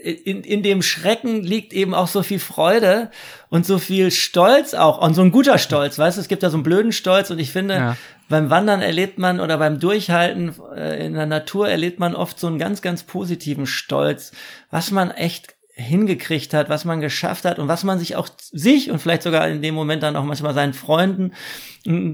in, 0.05 0.43
in 0.43 0.61
dem 0.63 0.81
Schrecken 0.81 1.41
liegt 1.41 1.73
eben 1.73 1.93
auch 1.95 2.07
so 2.07 2.21
viel 2.23 2.39
Freude 2.39 3.09
und 3.49 3.65
so 3.65 3.79
viel 3.79 4.11
Stolz 4.11 4.73
auch 4.73 5.01
und 5.01 5.13
so 5.15 5.21
ein 5.21 5.31
guter 5.31 5.57
Stolz, 5.57 5.97
weißt 5.97 6.17
du, 6.17 6.21
es 6.21 6.27
gibt 6.27 6.43
ja 6.43 6.49
so 6.49 6.57
einen 6.57 6.63
blöden 6.63 6.91
Stolz 6.91 7.31
und 7.31 7.39
ich 7.39 7.51
finde, 7.51 7.73
Ja. 7.73 7.97
beim 8.29 8.49
Wandern 8.49 8.81
erlebt 8.81 9.17
man 9.17 9.39
oder 9.39 9.57
beim 9.57 9.79
Durchhalten 9.79 10.53
äh, 10.75 11.05
in 11.05 11.13
der 11.13 11.25
Natur 11.25 11.67
erlebt 11.69 11.99
man 11.99 12.15
oft 12.15 12.39
so 12.39 12.47
einen 12.47 12.59
ganz, 12.59 12.81
ganz 12.81 13.03
positiven 13.03 13.65
Stolz, 13.65 14.31
was 14.69 14.91
man 14.91 15.09
echt 15.11 15.55
hingekriegt 15.77 16.53
hat, 16.53 16.69
was 16.69 16.85
man 16.85 17.01
geschafft 17.01 17.43
hat 17.43 17.59
und 17.59 17.67
was 17.67 17.83
man 17.83 17.99
sich 17.99 18.15
auch 18.15 18.29
sich 18.39 18.91
und 18.91 18.99
vielleicht 18.99 19.23
sogar 19.23 19.47
in 19.49 19.61
dem 19.61 19.75
Moment 19.75 20.03
dann 20.03 20.15
auch 20.15 20.23
manchmal 20.23 20.53
seinen 20.53 20.73
Freunden 20.73 21.33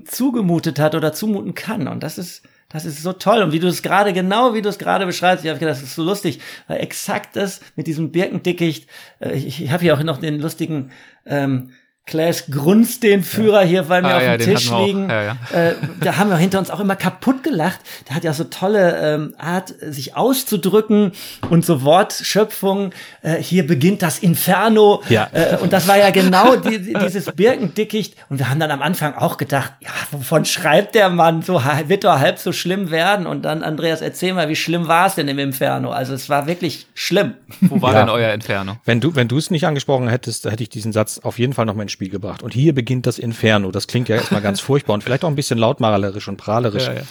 zugemutet 0.06 0.80
hat 0.80 0.96
oder 0.96 1.14
zumuten 1.14 1.54
kann. 1.54 1.88
Und 1.88 2.02
das 2.02 2.18
ist, 2.18 2.42
das 2.74 2.86
ist 2.86 3.02
so 3.02 3.14
toll. 3.14 3.42
Und 3.42 3.52
wie 3.52 3.60
du 3.60 3.68
es 3.68 3.82
gerade, 3.82 4.14
genau 4.14 4.54
wie 4.54 4.62
du 4.62 4.70
es 4.70 4.80
gerade 4.80 5.06
beschreibst, 5.06 5.44
ich 5.44 5.50
habe 5.50 5.60
gedacht, 5.60 5.78
das 5.78 5.84
ist 5.84 5.96
so 5.96 6.04
lustig, 6.04 6.40
weil 6.68 6.80
exakt 6.80 7.36
das 7.36 7.62
mit 7.76 7.88
diesem 7.88 8.12
Birkendickicht, 8.12 8.88
äh, 9.20 9.34
ich, 9.34 9.62
ich 9.62 9.72
habe 9.72 9.84
hier 9.84 9.94
auch 9.94 10.04
noch 10.04 10.18
den 10.18 10.40
lustigen 10.40 10.92
ähm, 11.26 11.72
Klaas 12.08 12.46
Grunz, 12.50 13.00
den 13.00 13.24
Führer 13.24 13.62
hier, 13.62 13.88
weil 13.88 14.02
mir 14.02 14.10
Ah, 14.10 14.18
auf 14.18 14.24
ja, 14.24 14.38
dem 14.38 14.54
Tisch 14.56 14.70
wir 14.72 14.86
liegen. 14.86 15.08
Ja, 15.10 15.24
ja. 15.24 15.38
Äh, 15.54 15.76
da 16.02 16.18
haben 16.18 16.30
wir 16.32 16.36
hinter 16.38 16.58
uns 16.58 16.72
auch 16.72 16.80
immer 16.80 16.96
kaputt 16.96 17.44
gelacht. 17.44 17.80
Der 18.10 18.16
hat 18.16 18.24
ja 18.24 18.34
so 18.34 18.44
tolle 18.46 18.98
ähm, 19.16 19.36
Art, 19.38 19.74
sich 19.80 20.18
auszudrücken 20.18 21.12
und 21.50 21.64
so 21.64 21.84
Wortschöpfungen. 21.84 22.92
Äh, 23.22 23.36
hier 23.38 23.66
beginnt 23.68 24.02
das 24.02 24.18
Inferno. 24.20 25.04
Ja. 25.10 25.30
Äh, 25.32 25.58
und 25.62 25.72
das 25.74 25.88
war 25.88 25.98
ja 25.98 26.10
genau 26.10 26.56
die, 26.56 26.80
die, 26.82 26.94
dieses 26.96 27.26
Birkendickicht. 27.32 28.16
Und 28.30 28.40
wir 28.40 28.50
haben 28.50 28.60
dann 28.60 28.72
am 28.72 28.82
Anfang 28.82 29.14
auch 29.16 29.38
gedacht, 29.38 29.74
ja, 29.80 29.90
wovon 30.10 30.44
schreibt 30.46 30.96
der 30.96 31.10
Mann? 31.10 31.44
So 31.44 31.62
wird 31.86 32.04
doch 32.04 32.18
halb 32.20 32.40
so 32.40 32.52
schlimm 32.52 32.90
werden. 32.90 33.28
Und 33.28 33.44
dann, 33.44 33.62
Andreas, 33.64 34.02
erzähl 34.02 34.34
mal, 34.34 34.50
wie 34.50 34.56
schlimm 34.56 34.88
war 34.88 35.06
es 35.06 35.16
denn 35.16 35.28
im 35.28 35.38
Inferno? 35.38 35.92
Also 35.92 36.16
es 36.16 36.30
war 36.30 36.48
wirklich 36.48 36.88
schlimm. 36.96 37.36
Wo 37.62 37.80
war 37.82 37.94
Ja. 37.94 38.00
denn 38.00 38.10
euer 38.10 38.34
Inferno? 38.34 38.78
Wenn 38.86 39.00
du, 39.00 39.16
wenn 39.16 39.28
du 39.28 39.38
es 39.38 39.52
nicht 39.52 39.66
angesprochen 39.68 40.08
hättest, 40.10 40.46
hätte 40.46 40.64
ich 40.64 40.70
diesen 40.70 40.92
Satz 40.92 41.20
auf 41.20 41.38
jeden 41.38 41.54
Fall 41.54 41.66
noch 41.68 41.76
mal 41.76 41.91
ins 41.92 41.94
Spiel 41.94 42.10
gebracht. 42.10 42.42
Und 42.42 42.54
hier 42.54 42.74
beginnt 42.74 43.06
das 43.06 43.20
Inferno. 43.20 43.72
Das 43.72 43.88
klingt 43.88 44.10
ja 44.10 44.16
erstmal 44.16 44.42
ganz 44.42 44.60
furchtbar 44.62 44.94
und 44.94 45.04
vielleicht 45.04 45.24
auch 45.24 45.30
ein 45.30 45.36
bisschen 45.36 45.60
lautmalerisch 45.60 46.28
und 46.28 46.38
prahlerisch. 46.38 46.88
Ja, 46.88 46.94
ja. 46.94 47.02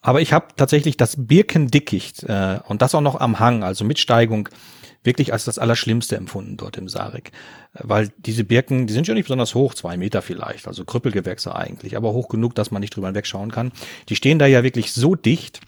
Aber 0.00 0.20
ich 0.20 0.32
habe 0.32 0.46
tatsächlich 0.56 0.96
das 0.96 1.14
Birkendickicht 1.16 2.24
äh, 2.24 2.58
und 2.66 2.82
das 2.82 2.94
auch 2.94 3.00
noch 3.00 3.20
am 3.20 3.38
Hang, 3.38 3.62
also 3.62 3.84
mit 3.84 3.98
Steigung, 3.98 4.48
wirklich 5.04 5.32
als 5.32 5.44
das 5.44 5.58
Allerschlimmste 5.58 6.16
empfunden 6.16 6.56
dort 6.56 6.76
im 6.76 6.88
Sarek. 6.88 7.32
Äh, 7.74 7.80
Weil 7.82 8.10
diese 8.18 8.44
Birken, 8.44 8.86
die 8.86 8.92
sind 8.92 9.06
ja 9.06 9.14
nicht 9.14 9.24
besonders 9.24 9.54
hoch, 9.54 9.74
zwei 9.74 9.96
Meter 9.96 10.22
vielleicht, 10.22 10.66
also 10.66 10.84
Krüppelgewächse 10.84 11.54
eigentlich, 11.54 11.96
aber 11.96 12.12
hoch 12.12 12.28
genug, 12.28 12.54
dass 12.54 12.70
man 12.70 12.80
nicht 12.80 12.96
drüber 12.96 13.14
wegschauen 13.14 13.50
kann. 13.50 13.72
Die 14.08 14.16
stehen 14.16 14.38
da 14.38 14.46
ja 14.46 14.62
wirklich 14.62 14.92
so 14.92 15.14
dicht, 15.14 15.60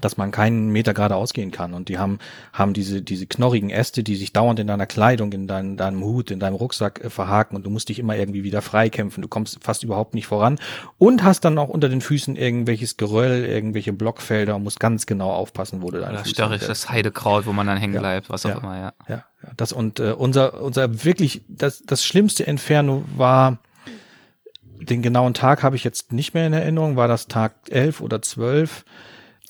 dass 0.00 0.16
man 0.16 0.30
keinen 0.30 0.68
Meter 0.70 0.94
geradeaus 0.94 1.32
gehen 1.32 1.50
kann. 1.50 1.74
Und 1.74 1.88
die 1.88 1.98
haben, 1.98 2.20
haben 2.52 2.74
diese, 2.74 3.02
diese 3.02 3.26
knorrigen 3.26 3.70
Äste, 3.70 4.04
die 4.04 4.14
sich 4.14 4.32
dauernd 4.32 4.60
in 4.60 4.68
deiner 4.68 4.86
Kleidung, 4.86 5.32
in 5.32 5.48
dein, 5.48 5.76
deinem 5.76 6.04
Hut, 6.04 6.30
in 6.30 6.38
deinem 6.38 6.54
Rucksack 6.54 7.04
äh, 7.04 7.10
verhaken 7.10 7.56
und 7.56 7.66
du 7.66 7.70
musst 7.70 7.88
dich 7.88 7.98
immer 7.98 8.16
irgendwie 8.16 8.44
wieder 8.44 8.62
freikämpfen. 8.62 9.20
Du 9.20 9.28
kommst 9.28 9.58
fast 9.62 9.82
überhaupt 9.82 10.14
nicht 10.14 10.26
voran 10.28 10.58
und 10.98 11.24
hast 11.24 11.44
dann 11.44 11.58
auch 11.58 11.68
unter 11.68 11.88
den 11.88 12.00
Füßen 12.00 12.36
irgendwelches 12.36 12.96
Geröll, 12.98 13.44
irgendwelche 13.44 13.92
Blockfelder 13.92 14.54
und 14.56 14.62
musst 14.62 14.78
ganz 14.78 15.06
genau 15.06 15.32
aufpassen, 15.32 15.82
wo 15.82 15.90
du 15.90 15.98
deine 15.98 16.12
Oder 16.12 16.18
Füße 16.22 16.34
störrisch, 16.34 16.66
das 16.66 16.88
Heidekraut, 16.88 17.46
wo 17.46 17.52
man 17.52 17.66
dann 17.66 17.76
hängen 17.78 17.94
Ja. 17.94 18.00
bleibt, 18.00 18.30
was 18.30 18.46
auch 18.46 18.50
Ja. 18.50 18.58
immer, 18.58 18.78
ja. 18.78 18.92
Ja, 19.08 19.24
das 19.56 19.72
und 19.72 19.98
äh, 19.98 20.12
unser 20.12 20.62
unser 20.62 21.04
wirklich 21.04 21.42
das 21.48 21.82
das 21.82 22.04
schlimmste 22.04 22.44
Inferno 22.44 23.04
war 23.16 23.58
den 24.80 25.02
genauen 25.02 25.34
Tag 25.34 25.62
habe 25.62 25.76
ich 25.76 25.84
jetzt 25.84 26.12
nicht 26.12 26.32
mehr 26.34 26.46
in 26.46 26.52
Erinnerung, 26.52 26.96
war 26.96 27.08
das 27.08 27.26
Tag 27.28 27.54
11 27.68 28.00
oder 28.00 28.22
12. 28.22 28.84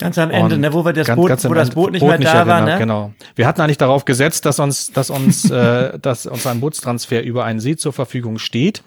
Ganz 0.00 0.16
am 0.18 0.30
Ende, 0.30 0.56
ne, 0.56 0.72
wo 0.72 0.84
wir 0.84 0.92
das 0.92 1.06
ganz- 1.06 1.16
Boot, 1.16 1.28
ganz 1.28 1.44
wo 1.44 1.54
das 1.54 1.70
Boot 1.70 1.92
nicht 1.92 2.02
mehr 2.02 2.18
da 2.18 2.24
ja, 2.24 2.46
war, 2.46 2.60
genau, 2.60 2.72
ne? 2.72 2.78
Genau. 2.78 3.12
Wir 3.36 3.46
hatten 3.46 3.60
eigentlich 3.60 3.78
darauf 3.78 4.06
gesetzt, 4.06 4.46
dass 4.46 4.58
uns, 4.58 4.90
dass 4.92 5.10
uns, 5.10 5.50
äh, 5.50 5.98
dass 5.98 6.26
uns 6.26 6.46
ein 6.46 6.60
Bootstransfer 6.60 7.22
über 7.22 7.44
einen 7.44 7.60
See 7.60 7.76
zur 7.76 7.92
Verfügung 7.92 8.38
steht, 8.38 8.82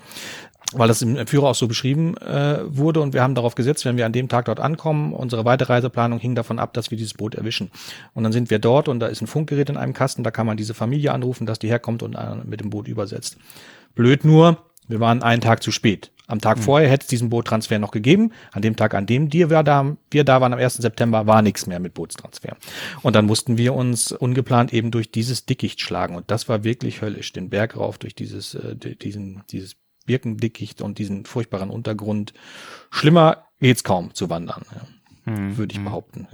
weil 0.74 0.88
das 0.88 1.03
im 1.03 1.28
Führer 1.28 1.49
auch 1.49 1.55
so 1.55 1.68
beschrieben 1.68 2.18
äh, 2.18 2.59
wurde 2.66 3.01
und 3.01 3.14
wir 3.14 3.22
haben 3.22 3.36
darauf 3.36 3.53
gesetzt, 3.53 3.86
wenn 3.86 3.95
wir 3.95 4.07
an 4.07 4.11
dem 4.11 4.28
Tag 4.28 4.45
dort 4.45 4.59
ankommen, 4.59 5.14
unsere 5.14 5.45
Weiterreiseplanung 5.45 6.18
hing 6.20 6.34
davon 6.34 6.57
ab, 6.57 6.74
dass 6.74 6.89
wir 6.89 6.97
dieses 6.97 7.14
Boot 7.14 7.36
erwischen. 7.36 7.70
Und 8.16 8.24
dann 8.24 8.32
sind 8.32 8.49
wir 8.49 8.57
dort 8.57 8.88
und 8.88 8.99
da 8.99 9.05
ist 9.05 9.22
ein 9.22 9.28
Funkgerät 9.28 9.70
in 9.70 9.78
einem 9.78 9.93
Kasten, 9.93 10.24
da 10.24 10.32
kann 10.32 10.47
man 10.47 10.57
diese 10.57 10.74
Familie 10.74 11.11
anrufen, 11.14 11.45
dass 11.45 11.59
die 11.59 11.68
herkommt 11.68 12.01
und 12.01 12.16
äh, 12.16 12.36
mit 12.43 12.59
dem 12.59 12.72
Boot 12.72 12.88
übersetzt. 12.88 13.38
Blöd 13.93 14.26
nur, 14.26 14.57
wir 14.88 14.99
waren 14.99 15.22
einen 15.22 15.41
Tag 15.41 15.61
zu 15.61 15.72
spät. 15.72 16.11
Am 16.28 16.40
Tag 16.40 16.60
vorher 16.60 16.90
hätte 16.90 17.04
es 17.04 17.08
diesen 17.08 17.30
Boottransfer 17.30 17.80
noch 17.80 17.92
gegeben. 17.92 18.32
An 18.52 18.62
dem 18.62 18.76
Tag, 18.76 18.94
an 18.94 19.06
dem 19.06 19.34
wir 19.34 19.48
da, 19.64 19.98
wir 20.10 20.24
da 20.24 20.40
waren, 20.40 20.54
am 20.54 20.60
1. 20.60 20.76
September, 20.76 21.28
war 21.28 21.42
nichts 21.42 21.68
mehr 21.68 21.80
mit 21.80 21.94
Bootstransfer. 21.94 22.56
Und 23.02 23.16
dann 23.16 23.26
mussten 23.26 23.58
wir 23.58 23.74
uns 23.74 24.12
ungeplant 24.12 24.74
eben 24.74 24.90
durch 24.90 25.12
dieses 25.12 25.46
Dickicht 25.46 25.82
schlagen. 25.82 26.16
Und 26.16 26.32
das 26.32 26.48
war 26.48 26.64
wirklich 26.64 27.02
höllisch. 27.02 27.34
Den 27.34 27.50
Berg 27.50 27.76
rauf 27.76 27.98
durch 27.98 28.16
dieses, 28.16 28.56
äh, 28.56 28.76
di- 28.76 28.96
diesen, 28.96 29.44
dieses 29.50 29.76
Birkendickicht 30.06 30.82
und 30.82 30.98
diesen 30.98 31.26
furchtbaren 31.26 31.70
Untergrund. 31.70 32.34
Schlimmer 32.90 33.48
geht's 33.60 33.84
kaum 33.84 34.14
zu 34.14 34.30
wandern, 34.30 34.64
ja. 34.74 35.34
Hm, 35.34 35.58
würde 35.58 35.72
ich 35.72 35.78
hm. 35.78 35.86
behaupten. 35.86 36.28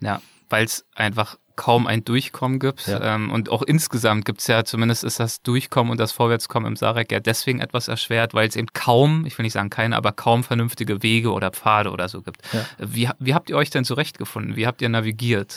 Ja, 0.00 0.20
weil 0.48 0.64
es 0.64 0.86
einfach 0.94 1.38
kaum 1.56 1.86
ein 1.86 2.04
Durchkommen 2.04 2.58
gibt. 2.58 2.86
Ja. 2.86 3.14
Ähm, 3.14 3.30
und 3.30 3.48
auch 3.48 3.62
insgesamt 3.62 4.24
gibt 4.24 4.40
es 4.40 4.46
ja, 4.46 4.64
zumindest 4.64 5.04
ist 5.04 5.18
das 5.18 5.42
Durchkommen 5.42 5.90
und 5.90 5.98
das 5.98 6.12
Vorwärtskommen 6.12 6.68
im 6.68 6.76
Sarek 6.76 7.10
ja 7.10 7.20
deswegen 7.20 7.60
etwas 7.60 7.88
erschwert, 7.88 8.34
weil 8.34 8.48
es 8.48 8.56
eben 8.56 8.68
kaum, 8.72 9.26
ich 9.26 9.36
will 9.36 9.44
nicht 9.44 9.54
sagen 9.54 9.70
keine, 9.70 9.96
aber 9.96 10.12
kaum 10.12 10.44
vernünftige 10.44 11.02
Wege 11.02 11.32
oder 11.32 11.50
Pfade 11.50 11.90
oder 11.90 12.08
so 12.08 12.22
gibt. 12.22 12.42
Ja. 12.52 12.66
Wie, 12.78 13.08
wie 13.18 13.34
habt 13.34 13.50
ihr 13.50 13.56
euch 13.56 13.70
denn 13.70 13.84
zurechtgefunden? 13.84 14.56
Wie 14.56 14.66
habt 14.66 14.82
ihr 14.82 14.88
navigiert? 14.88 15.56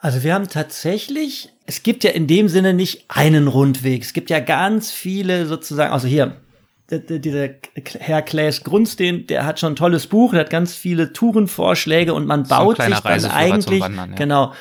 Also 0.00 0.22
wir 0.22 0.34
haben 0.34 0.48
tatsächlich, 0.48 1.50
es 1.66 1.82
gibt 1.82 2.04
ja 2.04 2.10
in 2.10 2.28
dem 2.28 2.48
Sinne 2.48 2.72
nicht 2.72 3.06
einen 3.08 3.48
Rundweg. 3.48 4.02
Es 4.02 4.12
gibt 4.12 4.30
ja 4.30 4.38
ganz 4.38 4.92
viele 4.92 5.46
sozusagen, 5.46 5.92
also 5.92 6.06
hier, 6.06 6.36
dieser 6.90 7.50
Herr 7.98 8.22
Klaes 8.22 8.62
Grunstein, 8.62 9.26
der 9.26 9.44
hat 9.44 9.58
schon 9.58 9.72
ein 9.72 9.76
tolles 9.76 10.06
Buch, 10.06 10.30
der 10.30 10.40
hat 10.40 10.50
ganz 10.50 10.74
viele 10.74 11.12
Tourenvorschläge 11.12 12.14
und 12.14 12.26
man 12.26 12.44
So 12.44 12.54
baut 12.54 12.80
sich 12.80 13.00
dann 13.00 13.24
eigentlich, 13.26 13.80
Wandern, 13.80 14.10
ja. 14.10 14.16
genau, 14.16 14.54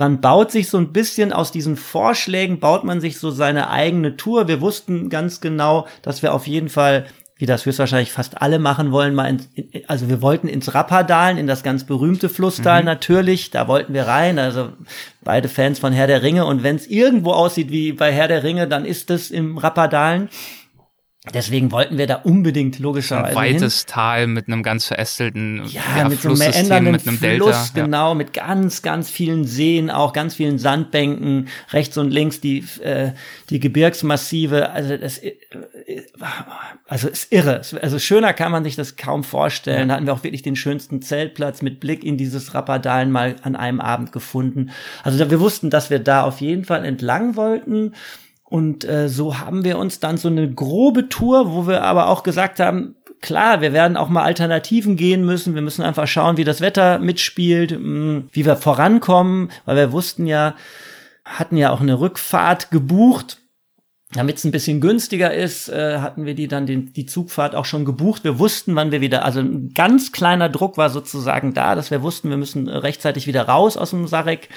man 0.00 0.20
baut 0.20 0.50
sich 0.50 0.68
so 0.68 0.78
ein 0.78 0.92
bisschen 0.92 1.32
aus 1.32 1.52
diesen 1.52 1.76
Vorschlägen, 1.76 2.58
baut 2.58 2.84
man 2.84 3.00
sich 3.00 3.18
so 3.18 3.30
seine 3.30 3.70
eigene 3.70 4.16
Tour. 4.16 4.48
Wir 4.48 4.60
wussten 4.60 5.10
ganz 5.10 5.40
genau, 5.40 5.86
dass 6.02 6.22
wir 6.22 6.34
auf 6.34 6.46
jeden 6.46 6.70
Fall 6.70 7.06
wie 7.40 7.46
das 7.46 7.64
höchstwahrscheinlich 7.64 8.12
fast 8.12 8.42
alle 8.42 8.58
machen 8.58 8.92
wollen, 8.92 9.14
mal 9.14 9.26
in, 9.26 9.40
also 9.88 10.10
wir 10.10 10.20
wollten 10.20 10.46
ins 10.46 10.74
Rappadalen, 10.74 11.38
in 11.38 11.46
das 11.46 11.62
ganz 11.62 11.84
berühmte 11.84 12.28
Flusstal 12.28 12.84
natürlich, 12.84 13.50
da 13.50 13.66
wollten 13.66 13.94
wir 13.94 14.06
rein, 14.06 14.38
also 14.38 14.72
beide 15.22 15.48
Fans 15.48 15.78
von 15.78 15.94
Herr 15.94 16.06
der 16.06 16.22
Ringe 16.22 16.44
und 16.44 16.62
wenn 16.62 16.76
es 16.76 16.86
irgendwo 16.86 17.32
aussieht 17.32 17.70
wie 17.70 17.92
bei 17.92 18.12
Herr 18.12 18.28
der 18.28 18.44
Ringe, 18.44 18.68
dann 18.68 18.84
ist 18.84 19.10
es 19.10 19.30
im 19.30 19.56
Rappadalen. 19.56 20.28
Deswegen 21.34 21.70
wollten 21.70 21.98
wir 21.98 22.06
da 22.06 22.14
unbedingt 22.14 22.78
Ein 22.78 22.82
logischerweise 22.82 23.38
hin. 23.38 23.54
weites 23.54 23.84
Tal 23.84 24.26
mit 24.26 24.46
einem 24.46 24.62
ganz 24.62 24.86
verästelten 24.86 25.62
Ja, 25.66 26.08
mit 26.08 26.22
so 26.22 26.30
ändernden 26.30 26.92
mit 26.92 27.06
einem 27.06 27.18
Fluss, 27.18 27.20
Delta. 27.20 27.50
Ja. 27.50 27.84
genau, 27.84 28.14
mit 28.14 28.32
ganz, 28.32 28.80
ganz 28.80 29.10
vielen 29.10 29.44
Seen, 29.44 29.90
auch 29.90 30.14
ganz 30.14 30.36
vielen 30.36 30.58
Sandbänken, 30.58 31.48
rechts 31.72 31.98
und 31.98 32.10
links 32.10 32.40
die, 32.40 32.64
äh, 32.82 33.12
die 33.50 33.60
Gebirgsmassive, 33.60 34.70
also 34.70 34.96
das, 34.96 35.18
äh, 35.18 35.36
also 36.88 37.08
ist 37.08 37.30
irre. 37.30 37.60
Also 37.82 37.98
schöner 37.98 38.32
kann 38.32 38.50
man 38.50 38.64
sich 38.64 38.76
das 38.76 38.96
kaum 38.96 39.22
vorstellen. 39.22 39.88
Da 39.88 39.96
hatten 39.96 40.06
wir 40.06 40.14
auch 40.14 40.24
wirklich 40.24 40.42
den 40.42 40.56
schönsten 40.56 41.02
Zeltplatz 41.02 41.60
mit 41.60 41.80
Blick 41.80 42.02
in 42.02 42.16
dieses 42.16 42.54
Rappadalen 42.54 43.10
mal 43.10 43.36
an 43.42 43.56
einem 43.56 43.82
Abend 43.82 44.12
gefunden. 44.12 44.70
Also 45.02 45.30
wir 45.30 45.40
wussten, 45.40 45.68
dass 45.68 45.90
wir 45.90 45.98
da 45.98 46.22
auf 46.22 46.40
jeden 46.40 46.64
Fall 46.64 46.82
entlang 46.86 47.36
wollten. 47.36 47.92
Und 48.50 48.84
äh, 48.84 49.08
so 49.08 49.38
haben 49.38 49.64
wir 49.64 49.78
uns 49.78 50.00
dann 50.00 50.16
so 50.16 50.28
eine 50.28 50.52
grobe 50.52 51.08
Tour, 51.08 51.52
wo 51.52 51.66
wir 51.66 51.84
aber 51.84 52.08
auch 52.08 52.24
gesagt 52.24 52.60
haben, 52.60 52.96
klar, 53.22 53.60
wir 53.60 53.72
werden 53.72 53.96
auch 53.96 54.08
mal 54.08 54.24
Alternativen 54.24 54.96
gehen 54.96 55.24
müssen. 55.24 55.54
Wir 55.54 55.62
müssen 55.62 55.82
einfach 55.82 56.08
schauen, 56.08 56.36
wie 56.36 56.44
das 56.44 56.60
Wetter 56.60 56.98
mitspielt, 56.98 57.78
mm, 57.78 58.28
wie 58.32 58.44
wir 58.44 58.56
vorankommen, 58.56 59.50
weil 59.66 59.76
wir 59.76 59.92
wussten 59.92 60.26
ja, 60.26 60.56
hatten 61.24 61.56
ja 61.56 61.70
auch 61.70 61.80
eine 61.80 62.00
Rückfahrt 62.00 62.70
gebucht 62.70 63.40
damit 64.12 64.38
es 64.38 64.44
ein 64.44 64.50
bisschen 64.50 64.80
günstiger 64.80 65.32
ist, 65.32 65.68
äh, 65.68 65.98
hatten 65.98 66.26
wir 66.26 66.34
die 66.34 66.48
dann 66.48 66.66
den, 66.66 66.92
die 66.92 67.06
Zugfahrt 67.06 67.54
auch 67.54 67.64
schon 67.64 67.84
gebucht. 67.84 68.24
Wir 68.24 68.40
wussten, 68.40 68.74
wann 68.74 68.90
wir 68.90 69.00
wieder, 69.00 69.24
also 69.24 69.38
ein 69.38 69.72
ganz 69.72 70.10
kleiner 70.10 70.48
Druck 70.48 70.76
war 70.76 70.90
sozusagen 70.90 71.54
da, 71.54 71.76
dass 71.76 71.92
wir 71.92 72.02
wussten, 72.02 72.28
wir 72.28 72.36
müssen 72.36 72.68
rechtzeitig 72.68 73.28
wieder 73.28 73.42
raus 73.42 73.76
aus 73.76 73.90
dem 73.90 74.08
Sarek. 74.08 74.48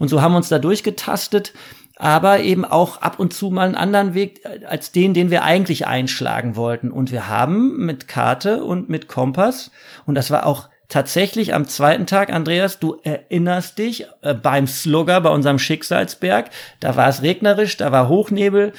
Und 0.00 0.08
so 0.08 0.22
haben 0.22 0.32
wir 0.32 0.38
uns 0.38 0.48
da 0.48 0.58
durchgetastet, 0.58 1.52
aber 1.96 2.40
eben 2.40 2.64
auch 2.64 3.00
ab 3.00 3.18
und 3.18 3.32
zu 3.32 3.50
mal 3.50 3.66
einen 3.66 3.74
anderen 3.74 4.14
Weg 4.14 4.42
als 4.68 4.92
den, 4.92 5.14
den 5.14 5.30
wir 5.30 5.42
eigentlich 5.42 5.86
einschlagen 5.86 6.54
wollten. 6.54 6.90
Und 6.90 7.10
wir 7.10 7.28
haben 7.28 7.84
mit 7.84 8.06
Karte 8.06 8.62
und 8.62 8.88
mit 8.88 9.08
Kompass, 9.08 9.70
und 10.04 10.14
das 10.14 10.30
war 10.30 10.46
auch 10.46 10.68
tatsächlich 10.88 11.54
am 11.54 11.66
zweiten 11.66 12.06
Tag, 12.06 12.32
Andreas, 12.32 12.78
du 12.78 13.00
erinnerst 13.02 13.78
dich, 13.78 14.06
äh, 14.22 14.34
beim 14.34 14.66
Slugger, 14.66 15.20
bei 15.20 15.30
unserem 15.30 15.58
Schicksalsberg, 15.58 16.50
da 16.80 16.96
war 16.96 17.08
es 17.08 17.22
regnerisch, 17.22 17.76
da 17.76 17.90
war 17.92 18.08
Hochnebel. 18.08 18.72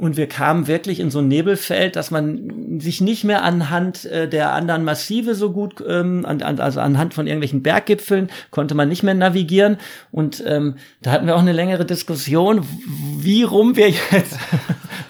Und 0.00 0.16
wir 0.16 0.28
kamen 0.28 0.66
wirklich 0.66 0.98
in 0.98 1.10
so 1.10 1.18
ein 1.18 1.28
Nebelfeld, 1.28 1.94
dass 1.94 2.10
man 2.10 2.80
sich 2.80 3.02
nicht 3.02 3.22
mehr 3.22 3.44
anhand 3.44 4.06
äh, 4.06 4.26
der 4.26 4.54
anderen 4.54 4.82
Massive 4.82 5.34
so 5.34 5.52
gut, 5.52 5.84
ähm, 5.86 6.24
an, 6.24 6.40
an, 6.40 6.58
also 6.58 6.80
anhand 6.80 7.12
von 7.12 7.26
irgendwelchen 7.26 7.62
Berggipfeln, 7.62 8.30
konnte 8.50 8.74
man 8.74 8.88
nicht 8.88 9.02
mehr 9.02 9.12
navigieren. 9.12 9.76
Und 10.10 10.42
ähm, 10.46 10.76
da 11.02 11.10
hatten 11.10 11.26
wir 11.26 11.36
auch 11.36 11.40
eine 11.40 11.52
längere 11.52 11.84
Diskussion, 11.84 12.66
wie 13.18 13.42
rum 13.42 13.76
wir 13.76 13.90
jetzt 13.90 14.08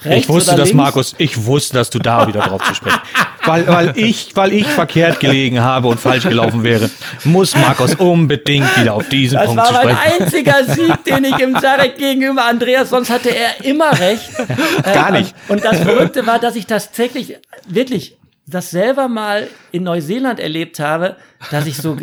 rechts 0.05 0.24
Ich 0.24 0.28
wusste 0.28 0.57
das, 0.57 0.74
Markus, 0.74 1.14
ich 1.18 1.45
wusste, 1.47 1.74
dass 1.74 1.91
du 1.91 2.01
da 2.01 2.26
wieder 2.26 2.41
drauf 2.41 2.64
zu 2.64 2.74
sprechen. 2.74 2.99
weil, 3.45 3.66
weil 3.66 3.93
ich, 3.97 4.34
weil 4.34 4.53
ich 4.53 4.66
verkehrt 4.66 5.20
gelegen 5.20 5.61
habe 5.61 5.88
und 5.88 6.01
falsch 6.01 6.24
gelaufen 6.24 6.62
wäre, 6.62 6.91
muss 7.24 7.55
Markus 7.57 7.95
unbedingt 7.95 8.76
wieder 8.76 8.95
auf 8.95 9.09
diesen 9.09 9.38
das 9.38 9.47
Punkt 9.47 9.66
zu 9.66 9.74
sprechen. 9.74 9.88
Das 9.88 9.99
war 9.99 10.11
mein 10.11 10.20
einziger 10.20 10.64
Sieg, 10.64 11.05
den 11.05 11.24
ich 11.24 11.38
im 11.38 11.59
Zarek 11.59 11.97
gegenüber 11.97 12.45
Andreas, 12.45 12.91
sonst 12.91 13.11
hatte 13.11 13.30
er 13.30 13.64
immer 13.64 13.99
recht. 13.99 14.30
Gar 14.95 15.12
nicht. 15.12 15.35
Und 15.49 15.64
das 15.64 15.81
Verrückte 15.81 16.26
war, 16.26 16.39
dass 16.39 16.57
ich 16.57 16.66
tatsächlich 16.66 17.39
wirklich 17.66 18.16
das 18.47 18.70
selber 18.70 19.09
mal 19.09 19.49
in 19.70 19.85
Neuseeland 19.85 20.41
erlebt 20.41 20.81
habe, 20.81 21.16
dass 21.51 21.66
ich 21.66 21.78
so, 21.78 21.97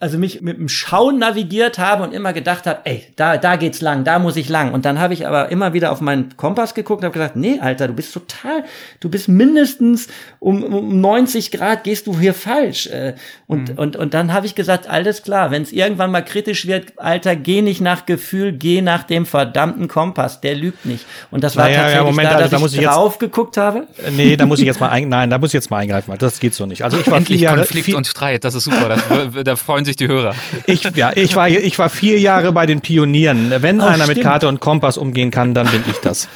also 0.00 0.18
mich 0.18 0.40
mit 0.40 0.58
dem 0.58 0.68
Schauen 0.68 1.18
navigiert 1.18 1.78
habe 1.78 2.02
und 2.02 2.12
immer 2.12 2.32
gedacht 2.32 2.66
habe, 2.66 2.80
ey, 2.84 3.04
da, 3.14 3.36
da 3.36 3.54
geht's 3.56 3.80
lang, 3.80 4.02
da 4.02 4.18
muss 4.18 4.36
ich 4.36 4.48
lang. 4.48 4.72
Und 4.72 4.84
dann 4.84 4.98
habe 4.98 5.14
ich 5.14 5.26
aber 5.26 5.50
immer 5.50 5.72
wieder 5.72 5.92
auf 5.92 6.00
meinen 6.00 6.36
Kompass 6.36 6.74
geguckt 6.74 7.02
und 7.02 7.06
habe 7.06 7.12
gesagt, 7.12 7.36
nee, 7.36 7.60
Alter, 7.60 7.86
du 7.86 7.94
bist 7.94 8.12
total, 8.12 8.64
du 8.98 9.08
bist 9.08 9.28
mindestens 9.28 10.08
um, 10.40 10.64
um 10.64 11.00
90 11.00 11.52
Grad 11.52 11.84
gehst 11.84 12.08
du 12.08 12.18
hier 12.18 12.34
falsch. 12.34 12.88
Äh, 12.88 13.14
und, 13.46 13.70
mhm. 13.72 13.78
und, 13.78 13.96
und 13.96 14.14
dann 14.14 14.32
habe 14.32 14.46
ich 14.46 14.56
gesagt, 14.56 14.88
alles 14.88 15.22
klar, 15.22 15.52
wenn 15.52 15.62
es 15.62 15.70
irgendwann 15.70 16.10
mal 16.10 16.22
kritisch 16.22 16.66
wird, 16.66 16.94
Alter, 16.96 17.36
geh 17.36 17.62
nicht 17.62 17.80
nach 17.80 18.04
Gefühl, 18.04 18.52
geh 18.52 18.82
nach 18.82 19.04
dem 19.04 19.26
verdammten 19.26 19.86
Kompass, 19.86 20.40
der 20.40 20.56
lügt 20.56 20.84
nicht. 20.86 21.06
Und 21.30 21.44
das 21.44 21.54
war 21.54 21.66
naja, 21.66 21.76
tatsächlich 21.76 22.04
ja, 22.04 22.10
Moment, 22.10 22.30
da, 22.30 22.36
also, 22.36 22.50
da 22.50 22.58
muss 22.58 22.74
ich 22.74 22.84
drauf 22.84 23.12
jetzt, 23.12 23.20
geguckt 23.20 23.56
habe. 23.56 23.86
Nee, 24.10 24.36
da 24.36 24.44
muss 24.44 24.58
ich 24.58 24.66
jetzt 24.66 24.80
mal, 24.80 24.88
ein, 24.88 25.08
nein, 25.08 25.30
da 25.30 25.38
muss 25.38 25.50
ich 25.50 25.54
jetzt 25.54 25.70
mal 25.70 25.78
eingreifen, 25.78 26.12
das 26.18 26.40
geht 26.40 26.54
so 26.54 26.66
nicht. 26.66 26.82
Also 26.82 26.98
ich 26.98 27.06
war 27.06 27.18
Endlich 27.18 27.42
Jahre, 27.42 27.58
Konflikt 27.58 27.86
vier, 27.86 27.96
und 27.96 28.08
Streit, 28.08 28.42
das 28.42 28.55
ist 28.56 28.64
super. 28.64 28.88
Das, 28.88 29.44
da 29.44 29.56
freuen 29.56 29.84
sich 29.84 29.96
die 29.96 30.08
Hörer. 30.08 30.34
Ich, 30.66 30.82
ja, 30.94 31.12
ich 31.14 31.36
war, 31.36 31.48
ich 31.48 31.78
war 31.78 31.88
vier 31.88 32.18
Jahre 32.18 32.52
bei 32.52 32.66
den 32.66 32.80
Pionieren. 32.80 33.52
Wenn 33.58 33.80
oh, 33.80 33.84
einer 33.84 34.04
stimmt. 34.04 34.16
mit 34.16 34.24
Karte 34.24 34.48
und 34.48 34.60
Kompass 34.60 34.98
umgehen 34.98 35.30
kann, 35.30 35.54
dann 35.54 35.68
bin 35.68 35.82
ich 35.88 35.98
das. 35.98 36.28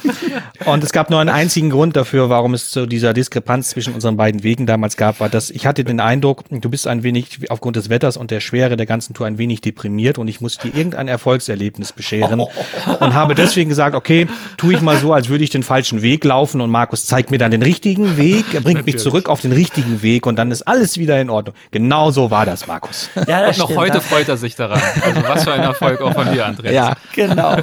Und 0.65 0.83
es 0.83 0.91
gab 0.91 1.09
nur 1.09 1.19
einen 1.19 1.29
einzigen 1.29 1.69
Grund 1.69 1.95
dafür, 1.95 2.29
warum 2.29 2.53
es 2.53 2.69
zu 2.69 2.85
dieser 2.85 3.13
Diskrepanz 3.13 3.69
zwischen 3.69 3.93
unseren 3.93 4.17
beiden 4.17 4.43
Wegen 4.43 4.65
damals 4.65 4.95
gab, 4.97 5.19
war, 5.19 5.29
dass 5.29 5.49
ich 5.49 5.65
hatte 5.65 5.83
den 5.83 5.99
Eindruck, 5.99 6.43
du 6.49 6.69
bist 6.69 6.87
ein 6.87 7.03
wenig 7.03 7.39
aufgrund 7.49 7.75
des 7.75 7.89
Wetters 7.89 8.17
und 8.17 8.31
der 8.31 8.39
Schwere 8.39 8.77
der 8.77 8.85
ganzen 8.85 9.13
Tour 9.13 9.27
ein 9.27 9.37
wenig 9.37 9.61
deprimiert 9.61 10.17
und 10.17 10.27
ich 10.27 10.41
musste 10.41 10.69
dir 10.69 10.77
irgendein 10.77 11.07
Erfolgserlebnis 11.07 11.93
bescheren 11.93 12.39
oh. 12.39 12.51
und 12.99 13.13
habe 13.13 13.35
deswegen 13.35 13.69
gesagt, 13.69 13.95
okay, 13.95 14.27
tue 14.57 14.73
ich 14.73 14.81
mal 14.81 14.97
so, 14.97 15.13
als 15.13 15.29
würde 15.29 15.43
ich 15.43 15.49
den 15.49 15.63
falschen 15.63 16.01
Weg 16.01 16.23
laufen 16.23 16.61
und 16.61 16.69
Markus 16.69 17.05
zeigt 17.05 17.31
mir 17.31 17.37
dann 17.37 17.51
den 17.51 17.63
richtigen 17.63 18.17
Weg, 18.17 18.45
er 18.53 18.61
bringt 18.61 18.79
Natürlich. 18.79 18.95
mich 18.95 18.97
zurück 18.97 19.29
auf 19.29 19.41
den 19.41 19.51
richtigen 19.51 20.01
Weg 20.01 20.27
und 20.27 20.37
dann 20.37 20.51
ist 20.51 20.63
alles 20.63 20.97
wieder 20.97 21.19
in 21.19 21.29
Ordnung. 21.29 21.55
Genau 21.71 22.10
so 22.11 22.31
war 22.31 22.45
das, 22.45 22.67
Markus. 22.67 23.09
Ja, 23.27 23.45
das 23.45 23.59
und 23.59 23.69
noch 23.69 23.77
heute 23.77 24.01
freut 24.01 24.27
er 24.29 24.37
sich 24.37 24.55
daran. 24.55 24.81
Also 25.01 25.23
was 25.27 25.43
für 25.43 25.53
ein 25.53 25.61
Erfolg 25.61 26.01
auch 26.01 26.13
von 26.13 26.31
dir, 26.31 26.45
Andreas. 26.45 26.73
Ja, 26.73 26.93
genau. 27.13 27.57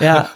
Ja. 0.00 0.28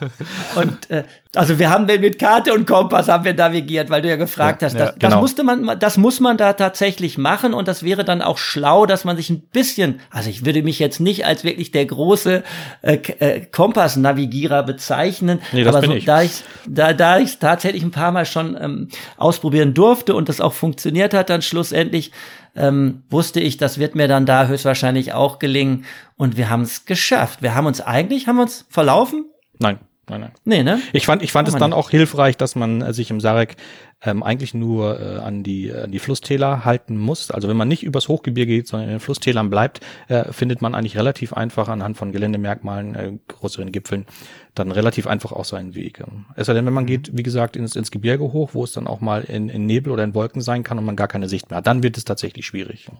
Und 0.54 0.90
äh, 0.90 1.04
also 1.34 1.58
wir 1.58 1.70
haben 1.70 1.86
mit 1.86 2.18
Karte 2.18 2.52
und 2.52 2.66
Kompass 2.66 3.08
haben 3.08 3.24
wir 3.24 3.32
navigiert, 3.32 3.88
weil 3.88 4.02
du 4.02 4.08
ja 4.08 4.16
gefragt 4.16 4.60
ja, 4.60 4.66
hast. 4.66 4.74
Das, 4.74 4.88
ja, 4.88 4.94
genau. 4.98 5.14
das 5.14 5.20
musste 5.20 5.44
man, 5.44 5.78
das 5.78 5.96
muss 5.96 6.20
man 6.20 6.36
da 6.36 6.52
tatsächlich 6.52 7.16
machen 7.16 7.54
und 7.54 7.68
das 7.68 7.82
wäre 7.82 8.04
dann 8.04 8.20
auch 8.20 8.36
schlau, 8.36 8.84
dass 8.84 9.04
man 9.04 9.16
sich 9.16 9.30
ein 9.30 9.40
bisschen, 9.40 10.00
also 10.10 10.28
ich 10.28 10.44
würde 10.44 10.62
mich 10.62 10.78
jetzt 10.78 11.00
nicht 11.00 11.24
als 11.24 11.42
wirklich 11.42 11.70
der 11.70 11.86
große 11.86 12.42
äh, 12.82 12.94
äh, 12.96 13.40
Kompass-Navigierer 13.46 14.62
bezeichnen, 14.62 15.40
nee, 15.52 15.64
das 15.64 15.74
aber 15.74 15.86
so, 15.86 15.92
ich. 15.94 16.04
da 16.04 16.22
ich 16.22 16.44
da 16.68 16.92
da 16.92 17.18
ich 17.18 17.38
tatsächlich 17.38 17.82
ein 17.82 17.92
paar 17.92 18.12
Mal 18.12 18.26
schon 18.26 18.54
ähm, 18.60 18.88
ausprobieren 19.16 19.72
durfte 19.72 20.14
und 20.14 20.28
das 20.28 20.42
auch 20.42 20.52
funktioniert 20.52 21.14
hat, 21.14 21.30
dann 21.30 21.40
schlussendlich 21.40 22.12
ähm, 22.54 23.02
wusste 23.10 23.40
ich, 23.40 23.56
das 23.56 23.78
wird 23.78 23.94
mir 23.94 24.08
dann 24.08 24.26
da 24.26 24.46
höchstwahrscheinlich 24.46 25.12
auch 25.12 25.38
gelingen 25.38 25.84
und 26.16 26.36
wir 26.36 26.50
haben 26.50 26.62
es 26.62 26.84
geschafft. 26.84 27.42
Wir 27.42 27.54
haben 27.54 27.66
uns 27.66 27.80
eigentlich, 27.80 28.26
haben 28.26 28.36
wir 28.36 28.42
uns 28.42 28.66
verlaufen? 28.68 29.26
Nein. 29.58 29.78
Nein, 30.08 30.20
nein. 30.20 30.32
Nee, 30.44 30.62
ne? 30.64 30.80
Ich 30.92 31.06
fand, 31.06 31.22
ich 31.22 31.30
fand 31.30 31.46
es 31.46 31.54
dann 31.54 31.70
nicht. 31.70 31.78
auch 31.78 31.88
hilfreich, 31.88 32.36
dass 32.36 32.56
man 32.56 32.82
äh, 32.82 32.92
sich 32.92 33.10
im 33.10 33.20
Sarek 33.20 33.56
ähm, 34.02 34.24
eigentlich 34.24 34.52
nur 34.52 35.00
äh, 35.00 35.18
an 35.18 35.44
die, 35.44 35.68
äh, 35.68 35.88
die 35.88 36.00
Flusstäler 36.00 36.64
halten 36.64 36.98
muss. 36.98 37.30
Also 37.30 37.48
wenn 37.48 37.56
man 37.56 37.68
nicht 37.68 37.84
übers 37.84 38.08
Hochgebirge 38.08 38.52
geht, 38.52 38.66
sondern 38.66 38.88
in 38.88 38.94
den 38.96 39.00
Flusstälern 39.00 39.48
bleibt, 39.48 39.80
äh, 40.08 40.32
findet 40.32 40.60
man 40.60 40.74
eigentlich 40.74 40.96
relativ 40.96 41.32
einfach 41.32 41.68
anhand 41.68 41.96
von 41.96 42.10
Geländemerkmalen, 42.10 42.94
äh, 42.96 43.12
größeren 43.28 43.70
Gipfeln, 43.70 44.06
dann 44.54 44.70
relativ 44.70 45.06
einfach 45.06 45.32
auch 45.32 45.44
seinen 45.44 45.74
Weg. 45.74 46.02
Es 46.36 46.46
sei 46.46 46.54
denn, 46.54 46.66
wenn 46.66 46.72
man 46.72 46.86
geht, 46.86 47.16
wie 47.16 47.22
gesagt, 47.22 47.56
ins, 47.56 47.74
ins 47.76 47.90
Gebirge 47.90 48.24
hoch, 48.24 48.50
wo 48.52 48.64
es 48.64 48.72
dann 48.72 48.86
auch 48.86 49.00
mal 49.00 49.22
in, 49.22 49.48
in 49.48 49.66
Nebel 49.66 49.92
oder 49.92 50.04
in 50.04 50.14
Wolken 50.14 50.42
sein 50.42 50.62
kann 50.62 50.78
und 50.78 50.84
man 50.84 50.96
gar 50.96 51.08
keine 51.08 51.28
Sicht 51.28 51.50
mehr 51.50 51.58
hat, 51.58 51.66
dann 51.66 51.82
wird 51.82 51.96
es 51.96 52.04
tatsächlich 52.04 52.46
schwierig. 52.46 52.90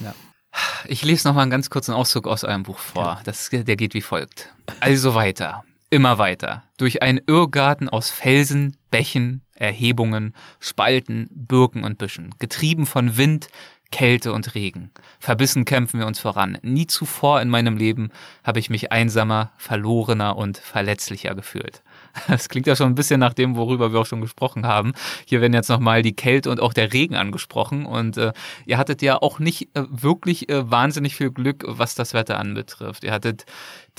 Ja. 0.00 0.14
Ich 0.86 1.04
lese 1.04 1.28
noch 1.28 1.34
mal 1.34 1.42
einen 1.42 1.50
ganz 1.50 1.70
kurzen 1.70 1.92
Auszug 1.92 2.26
aus 2.26 2.44
eurem 2.44 2.62
Buch 2.62 2.78
vor. 2.78 3.20
Das, 3.24 3.50
der 3.50 3.76
geht 3.76 3.94
wie 3.94 4.00
folgt. 4.00 4.52
Also 4.80 5.14
weiter 5.14 5.64
immer 5.90 6.18
weiter. 6.18 6.64
Durch 6.76 7.02
einen 7.02 7.20
Irrgarten 7.26 7.88
aus 7.88 8.10
Felsen, 8.10 8.76
Bächen, 8.90 9.42
Erhebungen, 9.54 10.34
Spalten, 10.60 11.28
Birken 11.30 11.84
und 11.84 11.98
Büschen. 11.98 12.34
Getrieben 12.38 12.86
von 12.86 13.16
Wind, 13.16 13.48
Kälte 13.90 14.32
und 14.32 14.54
Regen. 14.54 14.90
Verbissen 15.18 15.64
kämpfen 15.64 15.98
wir 15.98 16.06
uns 16.06 16.20
voran. 16.20 16.58
Nie 16.62 16.86
zuvor 16.86 17.40
in 17.40 17.48
meinem 17.48 17.76
Leben 17.76 18.10
habe 18.44 18.58
ich 18.58 18.70
mich 18.70 18.92
einsamer, 18.92 19.52
verlorener 19.56 20.36
und 20.36 20.58
verletzlicher 20.58 21.34
gefühlt. 21.34 21.82
Das 22.28 22.48
klingt 22.48 22.66
ja 22.66 22.76
schon 22.76 22.88
ein 22.88 22.94
bisschen 22.94 23.20
nach 23.20 23.34
dem, 23.34 23.56
worüber 23.56 23.92
wir 23.92 24.00
auch 24.00 24.06
schon 24.06 24.20
gesprochen 24.20 24.66
haben. 24.66 24.92
Hier 25.26 25.40
werden 25.40 25.52
jetzt 25.54 25.68
nochmal 25.68 26.02
die 26.02 26.14
Kälte 26.14 26.50
und 26.50 26.60
auch 26.60 26.72
der 26.72 26.92
Regen 26.92 27.14
angesprochen. 27.14 27.86
Und 27.86 28.16
äh, 28.16 28.32
ihr 28.66 28.78
hattet 28.78 29.02
ja 29.02 29.20
auch 29.20 29.38
nicht 29.38 29.74
äh, 29.74 29.84
wirklich 29.88 30.48
äh, 30.48 30.70
wahnsinnig 30.70 31.16
viel 31.16 31.30
Glück, 31.30 31.64
was 31.66 31.94
das 31.94 32.14
Wetter 32.14 32.38
anbetrifft. 32.38 33.04
Ihr 33.04 33.12
hattet 33.12 33.46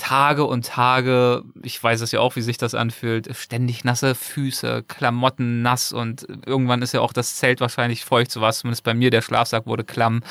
Tage 0.00 0.44
und 0.44 0.64
Tage, 0.64 1.44
ich 1.62 1.80
weiß 1.80 2.00
es 2.00 2.10
ja 2.10 2.20
auch, 2.20 2.34
wie 2.34 2.40
sich 2.40 2.56
das 2.56 2.74
anfühlt, 2.74 3.28
ständig 3.36 3.84
nasse 3.84 4.14
Füße, 4.14 4.82
Klamotten 4.88 5.60
nass 5.60 5.92
und 5.92 6.26
irgendwann 6.46 6.80
ist 6.80 6.94
ja 6.94 7.00
auch 7.00 7.12
das 7.12 7.36
Zelt 7.36 7.60
wahrscheinlich 7.60 8.04
feucht, 8.04 8.32
so 8.32 8.40
war 8.40 8.48
es 8.48 8.60
zumindest 8.60 8.82
bei 8.82 8.94
mir, 8.94 9.10
der 9.10 9.20
Schlafsack 9.20 9.66
wurde 9.66 9.84
klamm 9.84 10.22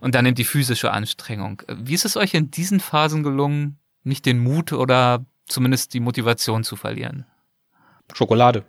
und 0.00 0.14
dann 0.14 0.24
nimmt 0.24 0.36
die 0.36 0.44
physische 0.44 0.92
Anstrengung. 0.92 1.62
Wie 1.68 1.94
ist 1.94 2.04
es 2.04 2.18
euch 2.18 2.34
in 2.34 2.50
diesen 2.50 2.80
Phasen 2.80 3.22
gelungen, 3.22 3.78
nicht 4.02 4.26
den 4.26 4.40
Mut 4.40 4.74
oder 4.74 5.24
zumindest 5.46 5.94
die 5.94 6.00
Motivation 6.00 6.62
zu 6.62 6.76
verlieren? 6.76 7.24
Schokolade. 8.12 8.64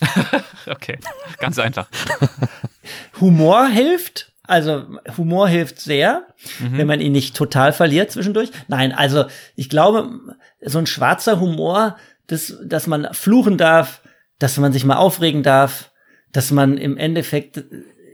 okay, 0.66 0.98
ganz 1.38 1.58
einfach. 1.58 1.88
Humor 3.20 3.66
hilft. 3.68 4.32
Also 4.46 4.84
Humor 5.16 5.48
hilft 5.48 5.80
sehr, 5.80 6.26
mhm. 6.58 6.76
wenn 6.76 6.86
man 6.86 7.00
ihn 7.00 7.12
nicht 7.12 7.34
total 7.34 7.72
verliert 7.72 8.10
zwischendurch. 8.10 8.50
Nein, 8.68 8.92
also 8.92 9.24
ich 9.56 9.70
glaube, 9.70 10.10
so 10.60 10.78
ein 10.78 10.86
schwarzer 10.86 11.40
Humor, 11.40 11.96
dass, 12.26 12.54
dass 12.62 12.86
man 12.86 13.08
fluchen 13.14 13.56
darf, 13.56 14.02
dass 14.38 14.58
man 14.58 14.72
sich 14.72 14.84
mal 14.84 14.96
aufregen 14.96 15.42
darf, 15.42 15.90
dass 16.32 16.50
man 16.50 16.76
im 16.76 16.98
Endeffekt, 16.98 17.64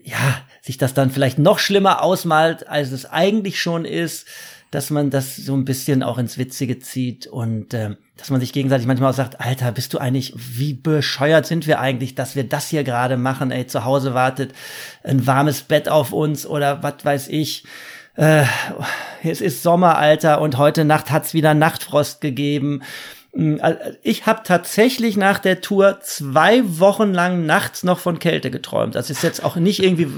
ja, 0.04 0.42
sich 0.62 0.78
das 0.78 0.94
dann 0.94 1.10
vielleicht 1.10 1.38
noch 1.38 1.58
schlimmer 1.58 2.02
ausmalt, 2.02 2.68
als 2.68 2.92
es 2.92 3.06
eigentlich 3.06 3.60
schon 3.60 3.84
ist, 3.84 4.28
dass 4.70 4.90
man 4.90 5.10
das 5.10 5.36
so 5.36 5.54
ein 5.54 5.64
bisschen 5.64 6.02
auch 6.02 6.18
ins 6.18 6.38
Witzige 6.38 6.78
zieht 6.78 7.26
und 7.26 7.74
äh, 7.74 7.96
dass 8.16 8.30
man 8.30 8.40
sich 8.40 8.52
gegenseitig 8.52 8.86
manchmal 8.86 9.10
auch 9.10 9.16
sagt, 9.16 9.40
Alter, 9.40 9.72
bist 9.72 9.94
du 9.94 9.98
eigentlich, 9.98 10.32
wie 10.36 10.74
bescheuert 10.74 11.46
sind 11.46 11.66
wir 11.66 11.80
eigentlich, 11.80 12.14
dass 12.14 12.36
wir 12.36 12.44
das 12.44 12.68
hier 12.68 12.84
gerade 12.84 13.16
machen, 13.16 13.50
ey, 13.50 13.66
zu 13.66 13.84
Hause 13.84 14.14
wartet 14.14 14.52
ein 15.02 15.26
warmes 15.26 15.62
Bett 15.62 15.88
auf 15.88 16.12
uns 16.12 16.46
oder 16.46 16.82
was 16.82 17.04
weiß 17.04 17.28
ich. 17.28 17.64
Äh, 18.14 18.44
es 19.24 19.40
ist 19.40 19.62
Sommer, 19.62 19.98
Alter, 19.98 20.40
und 20.40 20.58
heute 20.58 20.84
Nacht 20.84 21.10
hat's 21.10 21.34
wieder 21.34 21.54
Nachtfrost 21.54 22.20
gegeben. 22.20 22.82
Hm, 23.32 23.60
ich 24.02 24.26
habe 24.26 24.40
tatsächlich 24.44 25.16
nach 25.16 25.38
der 25.38 25.60
Tour 25.60 26.00
zwei 26.00 26.62
Wochen 26.80 27.12
lang 27.12 27.46
nachts 27.46 27.84
noch 27.84 28.00
von 28.00 28.18
Kälte 28.18 28.50
geträumt. 28.50 28.96
Das 28.96 29.08
ist 29.08 29.22
jetzt 29.22 29.44
auch 29.44 29.56
nicht 29.56 29.82
irgendwie 29.82 30.08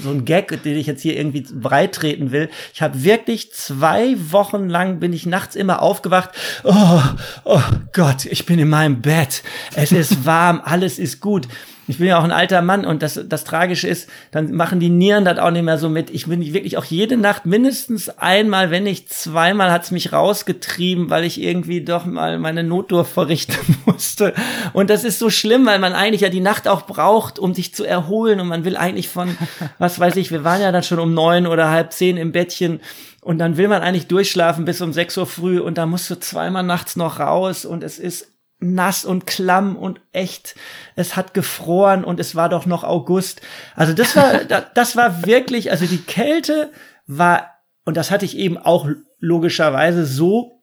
so 0.00 0.10
ein 0.10 0.24
Gag, 0.24 0.62
den 0.62 0.76
ich 0.76 0.86
jetzt 0.86 1.02
hier 1.02 1.16
irgendwie 1.16 1.42
breit 1.52 1.96
treten 1.96 2.30
will. 2.30 2.48
Ich 2.72 2.80
habe 2.80 3.02
wirklich 3.02 3.52
zwei 3.52 4.14
Wochen 4.30 4.68
lang 4.68 5.00
bin 5.00 5.12
ich 5.12 5.26
nachts 5.26 5.56
immer 5.56 5.82
aufgewacht. 5.82 6.30
Oh, 6.62 7.02
oh 7.44 7.62
Gott, 7.92 8.26
ich 8.26 8.46
bin 8.46 8.60
in 8.60 8.68
meinem 8.68 9.02
Bett. 9.02 9.42
Es 9.74 9.90
ist 9.90 10.24
warm, 10.24 10.60
alles 10.64 10.98
ist 10.98 11.20
gut 11.20 11.48
ich 11.90 11.98
bin 11.98 12.06
ja 12.06 12.18
auch 12.18 12.24
ein 12.24 12.32
alter 12.32 12.62
Mann 12.62 12.84
und 12.84 13.02
das, 13.02 13.20
das 13.26 13.44
Tragische 13.44 13.88
ist, 13.88 14.08
dann 14.30 14.52
machen 14.52 14.80
die 14.80 14.88
Nieren 14.88 15.24
das 15.24 15.38
auch 15.38 15.50
nicht 15.50 15.64
mehr 15.64 15.76
so 15.76 15.88
mit. 15.88 16.10
Ich 16.10 16.26
bin 16.26 16.40
wirklich 16.40 16.78
auch 16.78 16.84
jede 16.84 17.16
Nacht 17.16 17.46
mindestens 17.46 18.08
einmal, 18.08 18.70
wenn 18.70 18.84
nicht 18.84 19.12
zweimal, 19.12 19.72
hat's 19.72 19.90
mich 19.90 20.12
rausgetrieben, 20.12 21.10
weil 21.10 21.24
ich 21.24 21.42
irgendwie 21.42 21.82
doch 21.82 22.06
mal 22.06 22.38
meine 22.38 22.62
Notdur 22.62 23.04
verrichten 23.04 23.76
musste. 23.86 24.34
Und 24.72 24.88
das 24.88 25.04
ist 25.04 25.18
so 25.18 25.30
schlimm, 25.30 25.66
weil 25.66 25.80
man 25.80 25.92
eigentlich 25.92 26.20
ja 26.20 26.28
die 26.28 26.40
Nacht 26.40 26.68
auch 26.68 26.82
braucht, 26.82 27.38
um 27.38 27.54
sich 27.54 27.74
zu 27.74 27.84
erholen 27.84 28.38
und 28.38 28.46
man 28.46 28.64
will 28.64 28.76
eigentlich 28.76 29.08
von, 29.08 29.36
was 29.78 29.98
weiß 29.98 30.16
ich, 30.16 30.30
wir 30.30 30.44
waren 30.44 30.62
ja 30.62 30.70
dann 30.70 30.84
schon 30.84 31.00
um 31.00 31.12
neun 31.12 31.46
oder 31.46 31.70
halb 31.70 31.92
zehn 31.92 32.16
im 32.16 32.32
Bettchen 32.32 32.80
und 33.20 33.38
dann 33.38 33.56
will 33.56 33.68
man 33.68 33.82
eigentlich 33.82 34.06
durchschlafen 34.06 34.64
bis 34.64 34.80
um 34.80 34.92
sechs 34.92 35.18
Uhr 35.18 35.26
früh 35.26 35.58
und 35.58 35.76
da 35.76 35.86
musst 35.86 36.08
du 36.08 36.18
zweimal 36.18 36.62
nachts 36.62 36.96
noch 36.96 37.18
raus 37.18 37.64
und 37.64 37.82
es 37.82 37.98
ist 37.98 38.28
nass 38.60 39.04
und 39.04 39.26
klamm 39.26 39.76
und 39.76 40.00
echt. 40.12 40.54
Es 40.94 41.16
hat 41.16 41.34
gefroren 41.34 42.04
und 42.04 42.20
es 42.20 42.34
war 42.34 42.48
doch 42.48 42.66
noch 42.66 42.84
August. 42.84 43.40
Also 43.74 43.92
das 43.92 44.14
war, 44.16 44.44
das 44.74 44.96
war 44.96 45.26
wirklich, 45.26 45.70
also 45.70 45.86
die 45.86 46.02
Kälte 46.02 46.72
war, 47.06 47.50
und 47.84 47.96
das 47.96 48.10
hatte 48.10 48.24
ich 48.24 48.36
eben 48.36 48.58
auch 48.58 48.88
logischerweise 49.18 50.06
so 50.06 50.62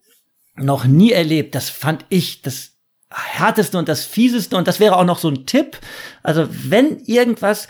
noch 0.56 0.86
nie 0.86 1.12
erlebt. 1.12 1.56
Das 1.56 1.70
fand 1.70 2.06
ich 2.10 2.42
das 2.42 2.74
härteste 3.10 3.78
und 3.78 3.88
das 3.88 4.06
fieseste 4.06 4.58
und 4.58 4.68
das 4.68 4.80
wäre 4.80 4.96
auch 4.98 5.06
noch 5.06 5.20
so 5.20 5.30
ein 5.30 5.46
Tipp. 5.46 5.78
Also 6.24 6.48
wenn 6.50 7.00
irgendwas 7.06 7.68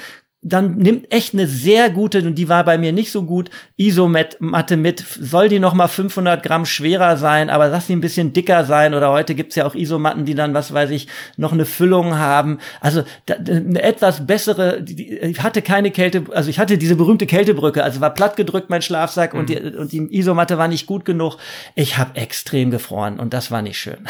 dann 0.48 0.78
nimmt 0.78 1.12
echt 1.12 1.34
eine 1.34 1.48
sehr 1.48 1.90
gute, 1.90 2.20
und 2.20 2.36
die 2.36 2.50
war 2.50 2.64
bei 2.64 2.78
mir 2.78 2.92
nicht 2.92 3.12
so 3.12 3.24
gut, 3.24 3.50
Isomatte 3.76 4.78
mit. 4.78 5.04
Soll 5.20 5.50
die 5.50 5.60
noch 5.60 5.74
mal 5.74 5.88
500 5.88 6.42
Gramm 6.44 6.66
schwerer 6.66 7.18
sein, 7.18 7.50
aber 7.50 7.68
lass 7.68 7.88
sie 7.88 7.94
ein 7.94 8.02
bisschen 8.02 8.34
dicker 8.34 8.66
sein. 8.66 8.94
Oder 8.94 9.12
heute 9.12 9.36
gibt's 9.36 9.56
ja 9.56 9.66
auch 9.66 9.76
Isomatten, 9.76 10.26
die 10.26 10.36
dann, 10.36 10.54
was 10.54 10.74
weiß 10.74 10.90
ich, 10.92 11.08
noch 11.36 11.52
eine 11.52 11.66
Füllung 11.66 12.18
haben. 12.18 12.60
Also 12.80 13.04
da, 13.26 13.36
eine 13.36 13.82
etwas 13.82 14.26
bessere, 14.26 14.82
die, 14.82 15.18
ich 15.18 15.44
hatte 15.44 15.62
keine 15.62 15.92
Kälte, 15.92 16.24
also 16.34 16.50
ich 16.50 16.60
hatte 16.60 16.78
diese 16.78 16.96
berühmte 16.96 17.26
Kältebrücke, 17.26 17.84
also 17.84 18.00
war 18.00 18.14
platt 18.14 18.36
gedrückt 18.38 18.70
mein 18.70 18.82
Schlafsack 18.82 19.34
mhm. 19.34 19.40
und, 19.40 19.50
die, 19.50 19.58
und 19.58 19.92
die 19.92 20.18
Isomatte 20.18 20.58
war 20.58 20.68
nicht 20.68 20.86
gut 20.86 21.06
genug. 21.06 21.38
Ich 21.76 21.98
habe 21.98 22.16
extrem 22.16 22.72
gefroren 22.72 23.20
und 23.20 23.34
das 23.34 23.52
war 23.52 23.62
nicht 23.62 23.78
schön. 23.78 23.98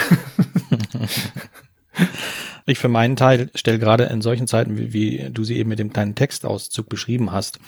Ich 2.69 2.79
für 2.79 2.89
meinen 2.89 3.15
Teil 3.15 3.49
stelle 3.55 3.79
gerade 3.79 4.03
in 4.03 4.21
solchen 4.21 4.45
Zeiten, 4.45 4.77
wie, 4.77 4.91
wie, 4.91 5.29
du 5.31 5.45
sie 5.45 5.55
eben 5.55 5.69
mit 5.69 5.79
dem 5.79 5.93
kleinen 5.93 6.15
Textauszug 6.15 6.89
beschrieben 6.89 7.31
hast, 7.31 7.59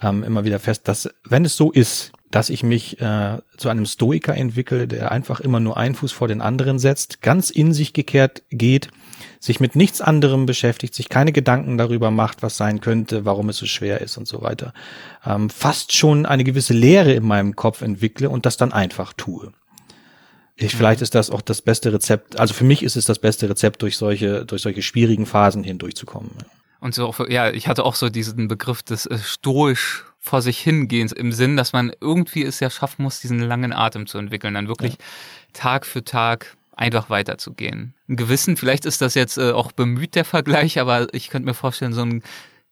ähm, 0.00 0.22
immer 0.22 0.44
wieder 0.44 0.60
fest, 0.60 0.86
dass 0.86 1.10
wenn 1.24 1.44
es 1.44 1.56
so 1.56 1.72
ist, 1.72 2.12
dass 2.30 2.48
ich 2.48 2.62
mich 2.62 3.00
äh, 3.00 3.38
zu 3.56 3.68
einem 3.68 3.86
Stoiker 3.86 4.36
entwickle, 4.36 4.86
der 4.86 5.10
einfach 5.10 5.40
immer 5.40 5.58
nur 5.58 5.76
einen 5.76 5.96
Fuß 5.96 6.12
vor 6.12 6.28
den 6.28 6.40
anderen 6.40 6.78
setzt, 6.78 7.22
ganz 7.22 7.50
in 7.50 7.72
sich 7.72 7.92
gekehrt 7.92 8.44
geht, 8.50 8.90
sich 9.40 9.58
mit 9.58 9.74
nichts 9.74 10.00
anderem 10.00 10.46
beschäftigt, 10.46 10.94
sich 10.94 11.08
keine 11.08 11.32
Gedanken 11.32 11.76
darüber 11.76 12.12
macht, 12.12 12.44
was 12.44 12.56
sein 12.56 12.80
könnte, 12.80 13.24
warum 13.24 13.48
es 13.48 13.56
so 13.56 13.66
schwer 13.66 14.00
ist 14.00 14.16
und 14.16 14.28
so 14.28 14.42
weiter, 14.42 14.72
ähm, 15.24 15.50
fast 15.50 15.92
schon 15.92 16.24
eine 16.24 16.44
gewisse 16.44 16.72
Leere 16.72 17.14
in 17.14 17.24
meinem 17.24 17.56
Kopf 17.56 17.82
entwickle 17.82 18.30
und 18.30 18.46
das 18.46 18.56
dann 18.56 18.72
einfach 18.72 19.12
tue. 19.12 19.52
Ich, 20.58 20.74
vielleicht 20.74 21.02
ist 21.02 21.14
das 21.14 21.30
auch 21.30 21.42
das 21.42 21.60
beste 21.60 21.92
Rezept. 21.92 22.38
Also 22.40 22.54
für 22.54 22.64
mich 22.64 22.82
ist 22.82 22.96
es 22.96 23.04
das 23.04 23.18
beste 23.18 23.48
Rezept, 23.48 23.82
durch 23.82 23.98
solche, 23.98 24.46
durch 24.46 24.62
solche 24.62 24.82
schwierigen 24.82 25.26
Phasen 25.26 25.62
hindurchzukommen. 25.62 26.30
Und 26.80 26.94
so, 26.94 27.06
auch, 27.06 27.28
ja, 27.28 27.50
ich 27.50 27.68
hatte 27.68 27.84
auch 27.84 27.94
so 27.94 28.08
diesen 28.08 28.48
Begriff 28.48 28.82
des 28.82 29.06
äh, 29.06 29.18
stoisch 29.18 30.04
vor 30.18 30.42
sich 30.42 30.58
hingehens 30.58 31.12
im 31.12 31.32
Sinn, 31.32 31.56
dass 31.56 31.72
man 31.72 31.92
irgendwie 32.00 32.42
es 32.42 32.60
ja 32.60 32.70
schaffen 32.70 33.02
muss, 33.02 33.20
diesen 33.20 33.40
langen 33.40 33.72
Atem 33.72 34.06
zu 34.06 34.18
entwickeln, 34.18 34.54
dann 34.54 34.68
wirklich 34.68 34.92
ja. 34.94 34.98
Tag 35.52 35.86
für 35.86 36.04
Tag 36.04 36.56
einfach 36.74 37.10
weiterzugehen. 37.10 37.94
Ein 38.08 38.16
Gewissen, 38.16 38.56
vielleicht 38.56 38.84
ist 38.86 39.00
das 39.00 39.14
jetzt 39.14 39.38
äh, 39.38 39.52
auch 39.52 39.72
bemüht 39.72 40.14
der 40.14 40.24
Vergleich, 40.24 40.78
aber 40.78 41.12
ich 41.12 41.30
könnte 41.30 41.46
mir 41.46 41.54
vorstellen, 41.54 41.92
so 41.92 42.02
einen 42.02 42.22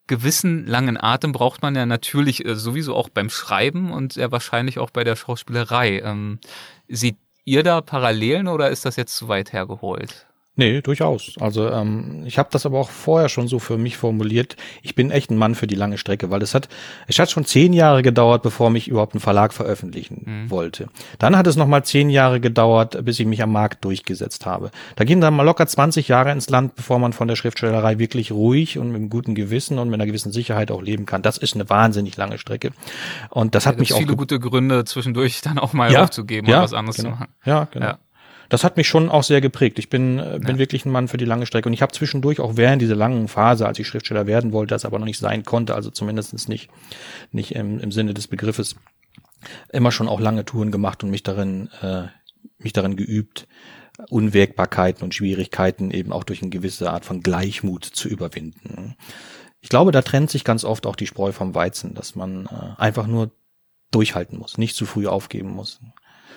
gewissen 0.07 0.67
langen 0.67 1.01
Atem 1.01 1.31
braucht 1.31 1.61
man 1.61 1.75
ja 1.75 1.85
natürlich 1.85 2.45
äh, 2.45 2.55
sowieso 2.55 2.95
auch 2.95 3.09
beim 3.09 3.29
Schreiben 3.29 3.91
und 3.91 4.15
ja 4.15 4.31
wahrscheinlich 4.31 4.77
auch 4.77 4.91
bei 4.91 5.03
der 5.03 5.15
Schauspielerei. 5.15 6.01
Ähm, 6.03 6.39
sieht 6.87 7.17
ihr 7.45 7.63
da 7.63 7.81
Parallelen 7.81 8.47
oder 8.47 8.69
ist 8.69 8.85
das 8.85 8.95
jetzt 8.97 9.15
zu 9.15 9.27
weit 9.27 9.53
hergeholt? 9.53 10.27
Nee, 10.57 10.81
durchaus. 10.81 11.33
Also 11.41 11.69
ähm, 11.69 12.23
ich 12.25 12.37
habe 12.37 12.47
das 12.49 12.65
aber 12.65 12.79
auch 12.79 12.89
vorher 12.89 13.27
schon 13.27 13.49
so 13.49 13.59
für 13.59 13.77
mich 13.77 13.97
formuliert. 13.97 14.55
Ich 14.83 14.95
bin 14.95 15.11
echt 15.11 15.29
ein 15.29 15.37
Mann 15.37 15.53
für 15.53 15.67
die 15.67 15.75
lange 15.75 15.97
Strecke, 15.97 16.31
weil 16.31 16.41
es 16.41 16.55
hat, 16.55 16.69
es 17.07 17.19
hat 17.19 17.29
schon 17.29 17.43
zehn 17.43 17.73
Jahre 17.73 18.01
gedauert, 18.01 18.41
bevor 18.41 18.69
mich 18.69 18.87
überhaupt 18.87 19.15
ein 19.15 19.19
Verlag 19.19 19.51
veröffentlichen 19.53 20.23
mhm. 20.25 20.49
wollte. 20.49 20.87
Dann 21.19 21.35
hat 21.37 21.45
es 21.47 21.57
noch 21.57 21.67
mal 21.67 21.83
zehn 21.83 22.09
Jahre 22.09 22.39
gedauert, 22.39 23.03
bis 23.03 23.19
ich 23.19 23.25
mich 23.25 23.43
am 23.43 23.51
Markt 23.51 23.83
durchgesetzt 23.83 24.45
habe. 24.45 24.71
Da 24.95 25.03
gehen 25.03 25.19
dann 25.19 25.35
mal 25.35 25.43
locker 25.43 25.67
20 25.67 26.07
Jahre 26.07 26.31
ins 26.31 26.49
Land, 26.49 26.75
bevor 26.75 26.99
man 26.99 27.11
von 27.11 27.27
der 27.27 27.35
Schriftstellerei 27.35 27.99
wirklich 27.99 28.31
ruhig 28.31 28.77
und 28.77 28.87
mit 28.87 28.95
einem 28.95 29.09
guten 29.09 29.35
Gewissen 29.35 29.77
und 29.77 29.89
mit 29.89 29.95
einer 29.95 30.07
gewissen 30.07 30.31
Sicherheit 30.31 30.71
auch 30.71 30.81
leben 30.81 31.05
kann. 31.05 31.21
Das 31.21 31.37
ist 31.37 31.55
eine 31.55 31.69
wahnsinnig 31.69 32.15
lange 32.15 32.37
Strecke. 32.37 32.71
Und 33.29 33.55
das 33.55 33.65
hat 33.65 33.77
mich 33.77 33.93
auch 33.93 33.97
viele 33.97 34.15
gute 34.15 34.39
Gründe 34.39 34.85
zwischendurch 34.85 35.41
dann 35.41 35.59
auch 35.59 35.73
mal 35.73 35.91
ja, 35.91 36.03
aufzugeben 36.03 36.47
ja, 36.47 36.57
oder 36.57 36.63
was 36.63 36.73
anderes 36.73 36.95
genau. 36.95 37.09
zu 37.09 37.15
machen. 37.15 37.27
Ja, 37.43 37.67
genau. 37.71 37.85
Ja 37.87 37.99
das 38.49 38.63
hat 38.63 38.77
mich 38.77 38.87
schon 38.87 39.09
auch 39.09 39.23
sehr 39.23 39.41
geprägt. 39.41 39.79
Ich 39.79 39.89
bin, 39.89 40.19
äh, 40.19 40.39
bin 40.39 40.55
ja. 40.55 40.57
wirklich 40.57 40.85
ein 40.85 40.91
Mann 40.91 41.07
für 41.07 41.17
die 41.17 41.25
lange 41.25 41.45
Strecke. 41.45 41.69
Und 41.69 41.73
ich 41.73 41.81
habe 41.81 41.93
zwischendurch 41.93 42.39
auch 42.39 42.57
während 42.57 42.81
dieser 42.81 42.95
langen 42.95 43.27
Phase, 43.27 43.67
als 43.67 43.79
ich 43.79 43.87
Schriftsteller 43.87 44.27
werden 44.27 44.51
wollte, 44.51 44.73
das 44.73 44.85
aber 44.85 44.99
noch 44.99 45.05
nicht 45.05 45.19
sein 45.19 45.43
konnte, 45.43 45.75
also 45.75 45.89
zumindest 45.89 46.47
nicht, 46.49 46.69
nicht 47.31 47.55
im, 47.55 47.79
im 47.79 47.91
Sinne 47.91 48.13
des 48.13 48.27
Begriffes, 48.27 48.75
immer 49.71 49.91
schon 49.91 50.07
auch 50.07 50.19
lange 50.19 50.45
Touren 50.45 50.71
gemacht 50.71 51.03
und 51.03 51.09
mich 51.09 51.23
darin, 51.23 51.69
äh, 51.81 52.03
mich 52.57 52.73
darin 52.73 52.95
geübt, 52.95 53.47
Unwägbarkeiten 54.09 55.03
und 55.03 55.13
Schwierigkeiten 55.13 55.91
eben 55.91 56.11
auch 56.11 56.23
durch 56.23 56.41
eine 56.41 56.49
gewisse 56.49 56.91
Art 56.91 57.05
von 57.05 57.21
Gleichmut 57.21 57.85
zu 57.85 58.09
überwinden. 58.09 58.95
Ich 59.61 59.69
glaube, 59.69 59.91
da 59.91 60.01
trennt 60.01 60.29
sich 60.29 60.43
ganz 60.43 60.63
oft 60.63 60.85
auch 60.85 60.95
die 60.95 61.07
Spreu 61.07 61.31
vom 61.31 61.55
Weizen, 61.55 61.93
dass 61.93 62.15
man 62.15 62.45
äh, 62.45 62.79
einfach 62.81 63.07
nur 63.07 63.31
durchhalten 63.91 64.37
muss, 64.37 64.57
nicht 64.57 64.75
zu 64.75 64.85
früh 64.85 65.07
aufgeben 65.07 65.49
muss. 65.49 65.79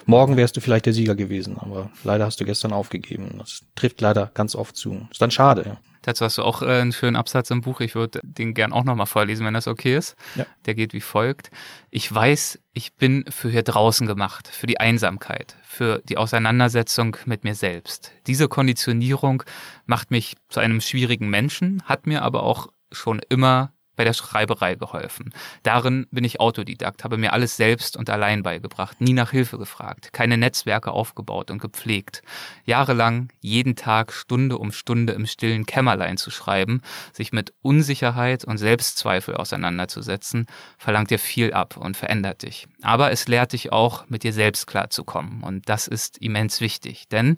Morgen 0.07 0.37
wärst 0.37 0.57
du 0.57 0.61
vielleicht 0.61 0.87
der 0.87 0.93
Sieger 0.93 1.15
gewesen, 1.15 1.59
aber 1.59 1.91
leider 2.05 2.25
hast 2.25 2.41
du 2.41 2.45
gestern 2.45 2.73
aufgegeben. 2.73 3.37
Das 3.39 3.63
trifft 3.75 4.01
leider 4.01 4.31
ganz 4.35 4.55
oft 4.55 4.77
zu. 4.77 5.07
Ist 5.11 5.21
dann 5.21 5.31
schade. 5.31 5.65
Ja. 5.67 5.77
Dazu 6.03 6.25
hast 6.25 6.39
du 6.39 6.43
auch 6.43 6.63
äh, 6.63 6.81
einen 6.81 6.93
schönen 6.93 7.17
Absatz 7.17 7.51
im 7.51 7.61
Buch. 7.61 7.81
Ich 7.81 7.95
würde 7.95 8.21
den 8.23 8.55
gern 8.55 8.73
auch 8.73 8.85
nochmal 8.85 9.07
vorlesen, 9.07 9.45
wenn 9.45 9.55
das 9.55 9.69
okay 9.69 9.97
ist. 9.97 10.17
Ja. 10.37 10.47
Der 10.67 10.75
geht 10.75 10.93
wie 10.93 11.01
folgt. 11.01 11.51
Ich 11.91 12.13
weiß, 12.13 12.59
ich 12.73 12.95
bin 12.95 13.25
für 13.29 13.51
hier 13.51 13.63
draußen 13.63 14.07
gemacht, 14.07 14.49
für 14.49 14.67
die 14.67 14.81
Einsamkeit, 14.81 15.57
für 15.63 16.01
die 16.09 16.17
Auseinandersetzung 16.17 17.17
mit 17.27 17.45
mir 17.45 17.55
selbst. 17.55 18.13
Diese 18.27 18.49
Konditionierung 18.49 19.43
macht 19.87 20.11
mich 20.11 20.37
zu 20.49 20.61
einem 20.61 20.81
schwierigen 20.81 21.29
Menschen, 21.29 21.83
hat 21.85 22.07
mir 22.07 22.23
aber 22.23 22.43
auch 22.43 22.69
schon 22.91 23.21
immer 23.29 23.73
bei 23.99 24.05
der 24.05 24.15
Schreiberei 24.15 24.77
geholfen. 24.77 25.35
Darin 25.65 26.07
bin 26.13 26.23
ich 26.23 26.41
Autodidakt, 26.41 27.03
habe 27.03 27.19
mir 27.19 27.33
alles 27.33 27.57
selbst 27.57 27.97
und 27.97 28.09
allein 28.09 28.45
beigebracht, 28.45 29.01
nie 29.01 29.13
nach 29.13 29.33
Hilfe 29.33 29.59
gefragt, 29.59 30.13
keine 30.13 30.39
Netzwerke 30.39 30.93
aufgebaut 30.93 31.51
und 31.51 31.61
gepflegt. 31.61 32.23
Jahrelang, 32.65 33.31
jeden 33.41 33.75
Tag, 33.75 34.13
Stunde 34.13 34.57
um 34.57 34.71
Stunde 34.71 35.15
im 35.15 35.27
stillen 35.27 35.67
Kämmerlein 35.67 36.17
zu 36.17 36.31
schreiben, 36.31 36.81
sich 37.13 37.33
mit 37.33 37.53
Unsicherheit 37.61 38.45
und 38.45 38.59
Selbstzweifel 38.59 39.35
auseinanderzusetzen, 39.35 40.47
verlangt 40.79 41.11
dir 41.11 41.19
viel 41.19 41.53
ab 41.53 41.77
und 41.77 41.97
verändert 41.97 42.43
dich. 42.43 42.69
Aber 42.83 43.11
es 43.11 43.27
lehrt 43.27 43.53
dich 43.53 43.73
auch, 43.73 44.09
mit 44.09 44.23
dir 44.23 44.33
selbst 44.33 44.69
klarzukommen. 44.69 45.43
Und 45.43 45.69
das 45.69 45.89
ist 45.89 46.19
immens 46.19 46.61
wichtig, 46.61 47.09
denn 47.09 47.35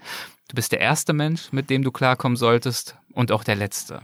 du 0.49 0.57
bist 0.57 0.73
der 0.73 0.81
erste 0.81 1.15
Mensch, 1.15 1.53
mit 1.53 1.71
dem 1.71 1.83
du 1.83 1.91
klarkommen 1.91 2.37
solltest 2.37 2.97
und 3.15 3.33
auch 3.33 3.45
der 3.45 3.57
letzte. 3.57 4.03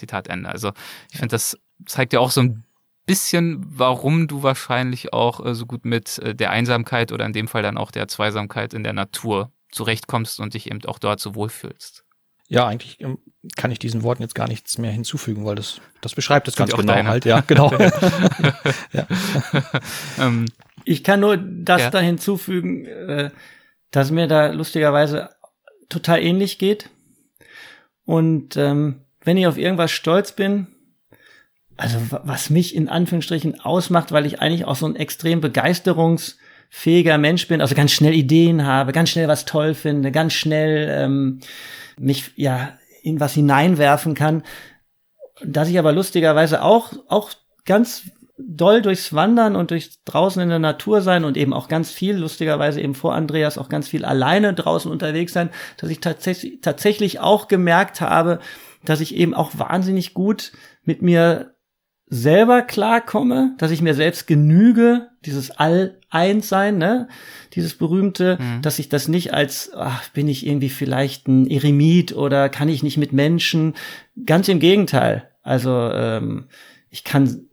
Zitat 0.00 0.28
Ende. 0.28 0.48
Also 0.48 0.72
ich 1.12 1.18
finde, 1.18 1.32
das 1.34 1.58
zeigt 1.86 2.12
ja 2.12 2.20
auch 2.20 2.30
so 2.30 2.40
ein 2.40 2.64
bisschen, 3.06 3.64
warum 3.66 4.28
du 4.28 4.42
wahrscheinlich 4.42 5.12
auch 5.12 5.44
äh, 5.44 5.54
so 5.54 5.66
gut 5.66 5.84
mit 5.84 6.18
äh, 6.18 6.34
der 6.34 6.50
Einsamkeit 6.50 7.12
oder 7.12 7.26
in 7.26 7.32
dem 7.32 7.48
Fall 7.48 7.62
dann 7.62 7.78
auch 7.78 7.90
der 7.90 8.08
Zweisamkeit 8.08 8.74
in 8.74 8.84
der 8.84 8.92
Natur 8.92 9.50
zurechtkommst 9.70 10.40
und 10.40 10.54
dich 10.54 10.70
eben 10.70 10.84
auch 10.84 10.98
dort 10.98 11.20
so 11.20 11.34
wohlfühlst. 11.34 12.04
Ja, 12.48 12.66
eigentlich 12.66 13.00
ähm, 13.00 13.18
kann 13.56 13.70
ich 13.70 13.78
diesen 13.78 14.02
Worten 14.02 14.22
jetzt 14.22 14.34
gar 14.34 14.48
nichts 14.48 14.76
mehr 14.76 14.90
hinzufügen, 14.90 15.44
weil 15.44 15.54
das, 15.54 15.80
das 16.00 16.14
beschreibt 16.14 16.48
es 16.48 16.56
ganz 16.56 16.72
genau 16.72 16.92
deine. 16.92 17.08
halt. 17.08 17.24
Ja, 17.24 17.40
genau. 17.46 17.72
ja. 18.92 19.06
ähm, 20.18 20.46
ich 20.84 21.04
kann 21.04 21.20
nur 21.20 21.36
das 21.36 21.82
ja. 21.82 21.90
da 21.90 22.00
hinzufügen, 22.00 22.86
äh, 22.86 23.30
dass 23.92 24.10
mir 24.10 24.26
da 24.26 24.48
lustigerweise 24.48 25.30
total 25.88 26.22
ähnlich 26.22 26.58
geht. 26.58 26.90
Und 28.04 28.56
ähm, 28.56 29.02
wenn 29.30 29.36
ich 29.36 29.46
auf 29.46 29.58
irgendwas 29.58 29.92
stolz 29.92 30.32
bin, 30.32 30.66
also 31.76 31.98
was 32.10 32.50
mich 32.50 32.74
in 32.74 32.88
Anführungsstrichen 32.88 33.60
ausmacht, 33.60 34.10
weil 34.10 34.26
ich 34.26 34.40
eigentlich 34.40 34.64
auch 34.64 34.74
so 34.74 34.86
ein 34.86 34.96
extrem 34.96 35.40
Begeisterungs- 35.40 36.34
fähiger 36.72 37.16
Mensch 37.16 37.46
bin, 37.48 37.60
also 37.60 37.76
ganz 37.76 37.92
schnell 37.92 38.12
Ideen 38.12 38.64
habe, 38.64 38.90
ganz 38.90 39.10
schnell 39.10 39.28
was 39.28 39.44
toll 39.44 39.74
finde, 39.74 40.12
ganz 40.12 40.32
schnell 40.32 40.88
ähm, 40.88 41.40
mich 41.96 42.32
ja 42.34 42.78
in 43.02 43.18
was 43.18 43.34
hineinwerfen 43.34 44.14
kann, 44.14 44.42
dass 45.44 45.68
ich 45.68 45.78
aber 45.78 45.92
lustigerweise 45.92 46.62
auch 46.62 46.92
auch 47.08 47.30
ganz 47.64 48.04
doll 48.38 48.82
durchs 48.82 49.12
Wandern 49.12 49.56
und 49.56 49.70
durch 49.70 50.02
draußen 50.04 50.40
in 50.42 50.48
der 50.48 50.58
Natur 50.58 51.02
sein 51.02 51.24
und 51.24 51.36
eben 51.36 51.52
auch 51.52 51.68
ganz 51.68 51.90
viel, 51.90 52.16
lustigerweise 52.16 52.80
eben 52.80 52.94
vor 52.94 53.14
Andreas 53.14 53.58
auch 53.58 53.68
ganz 53.68 53.88
viel 53.88 54.04
alleine 54.04 54.54
draußen 54.54 54.90
unterwegs 54.90 55.32
sein, 55.32 55.50
dass 55.76 55.90
ich 55.90 56.00
tatsächlich, 56.00 56.60
tatsächlich 56.60 57.20
auch 57.20 57.48
gemerkt 57.48 58.00
habe, 58.00 58.38
dass 58.84 59.00
ich 59.00 59.14
eben 59.14 59.34
auch 59.34 59.58
wahnsinnig 59.58 60.14
gut 60.14 60.52
mit 60.84 61.02
mir 61.02 61.54
selber 62.06 62.62
klarkomme, 62.62 63.54
dass 63.58 63.70
ich 63.70 63.82
mir 63.82 63.94
selbst 63.94 64.26
genüge, 64.26 65.08
dieses 65.24 65.52
All-Eins-Sein, 65.52 66.76
ne? 66.76 67.08
Dieses 67.54 67.74
berühmte, 67.74 68.38
mhm. 68.40 68.62
dass 68.62 68.80
ich 68.80 68.88
das 68.88 69.06
nicht 69.06 69.32
als, 69.32 69.70
ach, 69.76 70.08
bin 70.08 70.26
ich 70.26 70.44
irgendwie 70.44 70.70
vielleicht 70.70 71.28
ein 71.28 71.48
Eremit 71.48 72.12
oder 72.12 72.48
kann 72.48 72.68
ich 72.68 72.82
nicht 72.82 72.96
mit 72.96 73.12
Menschen. 73.12 73.74
Ganz 74.26 74.48
im 74.48 74.58
Gegenteil. 74.58 75.28
Also 75.42 75.70
ähm, 75.70 76.48
ich 76.88 77.04
kann 77.04 77.48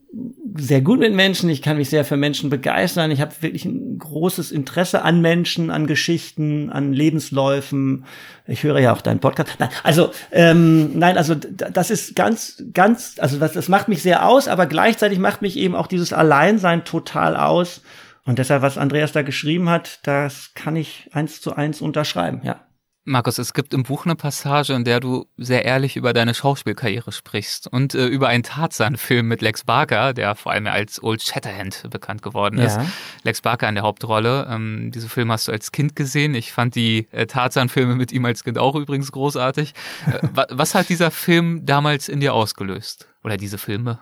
sehr 0.56 0.82
gut 0.82 1.00
mit 1.00 1.14
Menschen, 1.14 1.50
ich 1.50 1.62
kann 1.62 1.78
mich 1.78 1.90
sehr 1.90 2.06
für 2.06 2.18
Menschen 2.18 2.50
begeistern, 2.50 3.12
ich 3.12 3.22
habe 3.22 3.34
wirklich 3.42 3.66
ein 3.66 4.00
großes 4.00 4.52
Interesse 4.52 5.02
an 5.02 5.22
Menschen, 5.22 5.70
an 5.70 5.86
Geschichten, 5.86 6.70
an 6.70 6.94
Lebensläufen. 6.94 8.06
Ich 8.48 8.64
höre 8.64 8.80
ja 8.80 8.94
auch 8.94 9.02
deinen 9.02 9.20
Podcast. 9.20 9.52
Nein, 9.60 9.70
also 9.84 10.12
ähm, 10.32 10.98
nein, 10.98 11.18
also 11.18 11.36
das 11.36 11.92
ist 11.92 12.16
ganz, 12.16 12.64
ganz, 12.74 13.16
also 13.20 13.38
das, 13.38 13.54
das 13.54 13.70
macht 13.70 13.90
mich 13.90 14.02
sehr 14.02 14.26
aus, 14.26 14.48
aber 14.48 14.66
gleichzeitig 14.66 15.20
macht 15.20 15.42
mich 15.42 15.58
eben 15.58 15.76
auch 15.76 15.88
dieses 15.88 16.14
Alleinsein 16.14 16.86
total 16.86 17.36
aus. 17.36 17.82
Und 18.26 18.40
deshalb, 18.40 18.62
was 18.62 18.78
Andreas 18.78 19.14
da 19.14 19.22
geschrieben 19.22 19.70
hat, 19.70 20.00
das 20.04 20.52
kann 20.54 20.76
ich 20.76 21.10
eins 21.14 21.42
zu 21.42 21.56
eins 21.56 21.82
unterschreiben, 21.82 22.42
ja. 22.44 22.67
Markus, 23.08 23.38
es 23.38 23.54
gibt 23.54 23.74
im 23.74 23.84
Buch 23.84 24.06
eine 24.06 24.16
Passage, 24.16 24.74
in 24.74 24.84
der 24.84 25.00
du 25.00 25.28
sehr 25.38 25.64
ehrlich 25.64 25.96
über 25.96 26.12
deine 26.12 26.34
Schauspielkarriere 26.34 27.14
sprichst 27.14 27.68
und 27.68 27.96
äh, 27.96 28.06
über 28.06 28.28
einen 28.28 28.44
Tarzan-Film 28.44 29.26
mit 29.26 29.42
Lex 29.42 29.64
Barker, 29.64 30.14
der 30.14 30.36
vor 30.36 30.52
allem 30.52 30.68
als 30.68 31.02
Old 31.02 31.22
Shatterhand 31.22 31.90
bekannt 31.90 32.22
geworden 32.22 32.60
ist. 32.60 32.76
Ja. 32.76 32.86
Lex 33.24 33.42
Barker 33.42 33.70
in 33.70 33.76
der 33.76 33.86
Hauptrolle. 33.86 34.46
Ähm, 34.52 34.92
diese 34.94 35.08
Filme 35.08 35.32
hast 35.32 35.48
du 35.48 35.54
als 35.54 35.72
Kind 35.72 35.96
gesehen. 35.96 36.36
Ich 36.36 36.52
fand 36.52 36.76
die 36.76 37.08
äh, 37.12 37.26
Tarzan-Filme 37.26 37.96
mit 37.96 38.12
ihm 38.12 38.26
als 38.26 38.44
Kind 38.44 38.58
auch 38.58 38.76
übrigens 38.76 39.12
großartig. 39.14 39.74
Äh, 40.06 40.28
was 40.50 40.76
hat 40.76 40.90
dieser 40.90 41.10
Film 41.10 41.66
damals 41.66 42.10
in 42.10 42.20
dir 42.20 42.34
ausgelöst? 42.34 43.08
Oder 43.24 43.38
diese 43.38 43.58
Filme? 43.58 44.00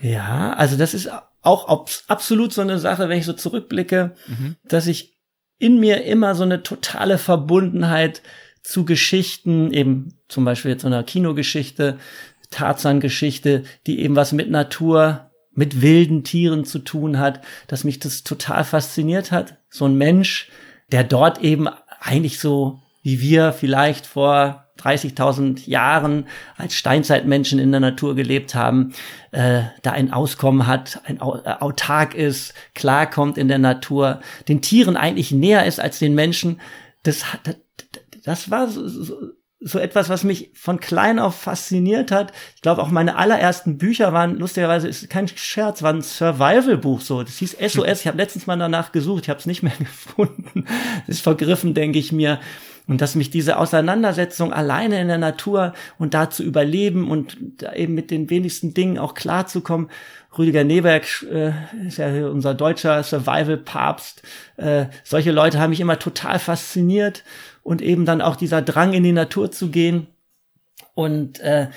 Ja, 0.00 0.52
also 0.52 0.76
das 0.76 0.94
ist 0.94 1.10
auch 1.42 1.86
absolut 2.06 2.52
so 2.52 2.60
eine 2.60 2.78
Sache, 2.78 3.08
wenn 3.08 3.18
ich 3.18 3.26
so 3.26 3.32
zurückblicke, 3.32 4.14
mhm. 4.28 4.56
dass 4.64 4.86
ich 4.86 5.11
in 5.62 5.78
mir 5.78 6.02
immer 6.02 6.34
so 6.34 6.42
eine 6.42 6.64
totale 6.64 7.18
Verbundenheit 7.18 8.20
zu 8.64 8.84
Geschichten, 8.84 9.72
eben 9.72 10.18
zum 10.28 10.44
Beispiel 10.44 10.72
jetzt 10.72 10.82
so 10.82 10.88
einer 10.88 11.04
Kinogeschichte, 11.04 11.98
Tarzan-Geschichte, 12.50 13.62
die 13.86 14.00
eben 14.00 14.16
was 14.16 14.32
mit 14.32 14.50
Natur, 14.50 15.30
mit 15.54 15.80
wilden 15.80 16.24
Tieren 16.24 16.64
zu 16.64 16.80
tun 16.80 17.20
hat, 17.20 17.42
dass 17.68 17.84
mich 17.84 18.00
das 18.00 18.24
total 18.24 18.64
fasziniert 18.64 19.30
hat. 19.30 19.56
So 19.70 19.84
ein 19.84 19.96
Mensch, 19.96 20.50
der 20.90 21.04
dort 21.04 21.40
eben 21.42 21.68
eigentlich 22.00 22.40
so 22.40 22.80
wie 23.04 23.20
wir 23.20 23.52
vielleicht 23.52 24.06
vor 24.06 24.61
30.000 24.80 25.68
Jahren 25.68 26.26
als 26.56 26.74
Steinzeitmenschen 26.74 27.58
in 27.58 27.70
der 27.70 27.80
Natur 27.80 28.14
gelebt 28.14 28.54
haben, 28.54 28.94
äh, 29.30 29.62
da 29.82 29.92
ein 29.92 30.12
Auskommen 30.12 30.66
hat, 30.66 31.00
ein 31.04 31.16
äh, 31.16 31.20
autark 31.20 32.14
ist, 32.14 32.54
klarkommt 32.74 33.38
in 33.38 33.48
der 33.48 33.58
Natur, 33.58 34.20
den 34.48 34.62
Tieren 34.62 34.96
eigentlich 34.96 35.30
näher 35.32 35.66
ist 35.66 35.80
als 35.80 35.98
den 35.98 36.14
Menschen, 36.14 36.60
das, 37.02 37.24
das, 37.44 37.56
das 38.24 38.50
war 38.50 38.68
so, 38.68 38.86
so, 38.88 39.16
so 39.64 39.78
etwas, 39.78 40.08
was 40.08 40.24
mich 40.24 40.50
von 40.54 40.80
klein 40.80 41.18
auf 41.18 41.36
fasziniert 41.36 42.10
hat. 42.10 42.32
Ich 42.56 42.62
glaube, 42.62 42.82
auch 42.82 42.90
meine 42.90 43.16
allerersten 43.16 43.78
Bücher 43.78 44.12
waren, 44.12 44.36
lustigerweise 44.38 44.88
ist 44.88 45.08
kein 45.08 45.28
Scherz, 45.28 45.82
waren 45.82 45.98
ein 45.98 46.02
Survival-Buch 46.02 47.00
so. 47.00 47.22
Das 47.22 47.38
hieß 47.38 47.56
SOS. 47.60 48.00
Ich 48.00 48.06
habe 48.06 48.16
letztens 48.16 48.46
mal 48.46 48.58
danach 48.58 48.92
gesucht, 48.92 49.24
ich 49.24 49.30
habe 49.30 49.38
es 49.38 49.46
nicht 49.46 49.62
mehr 49.62 49.72
gefunden. 49.78 50.64
Das 51.06 51.16
ist 51.16 51.22
vergriffen, 51.22 51.74
denke 51.74 51.98
ich 51.98 52.12
mir. 52.12 52.40
Und 52.88 53.00
dass 53.00 53.14
mich 53.14 53.30
diese 53.30 53.58
Auseinandersetzung 53.58 54.52
alleine 54.52 55.00
in 55.00 55.08
der 55.08 55.18
Natur 55.18 55.72
und 55.98 56.14
da 56.14 56.30
zu 56.30 56.42
überleben 56.42 57.10
und 57.10 57.36
da 57.58 57.72
eben 57.74 57.94
mit 57.94 58.10
den 58.10 58.28
wenigsten 58.28 58.74
Dingen 58.74 58.98
auch 58.98 59.14
klarzukommen. 59.14 59.88
Rüdiger 60.36 60.64
Neberg 60.64 61.04
äh, 61.30 61.52
ist 61.86 61.98
ja 61.98 62.26
unser 62.26 62.54
deutscher 62.54 63.02
Survival-Papst. 63.02 64.22
Äh, 64.56 64.86
solche 65.04 65.30
Leute 65.30 65.60
haben 65.60 65.70
mich 65.70 65.80
immer 65.80 65.98
total 65.98 66.38
fasziniert 66.38 67.22
und 67.62 67.82
eben 67.82 68.04
dann 68.04 68.20
auch 68.20 68.36
dieser 68.36 68.62
Drang 68.62 68.94
in 68.94 69.04
die 69.04 69.12
Natur 69.12 69.50
zu 69.50 69.70
gehen. 69.70 70.08
Und 70.94 71.40
äh, 71.40 71.68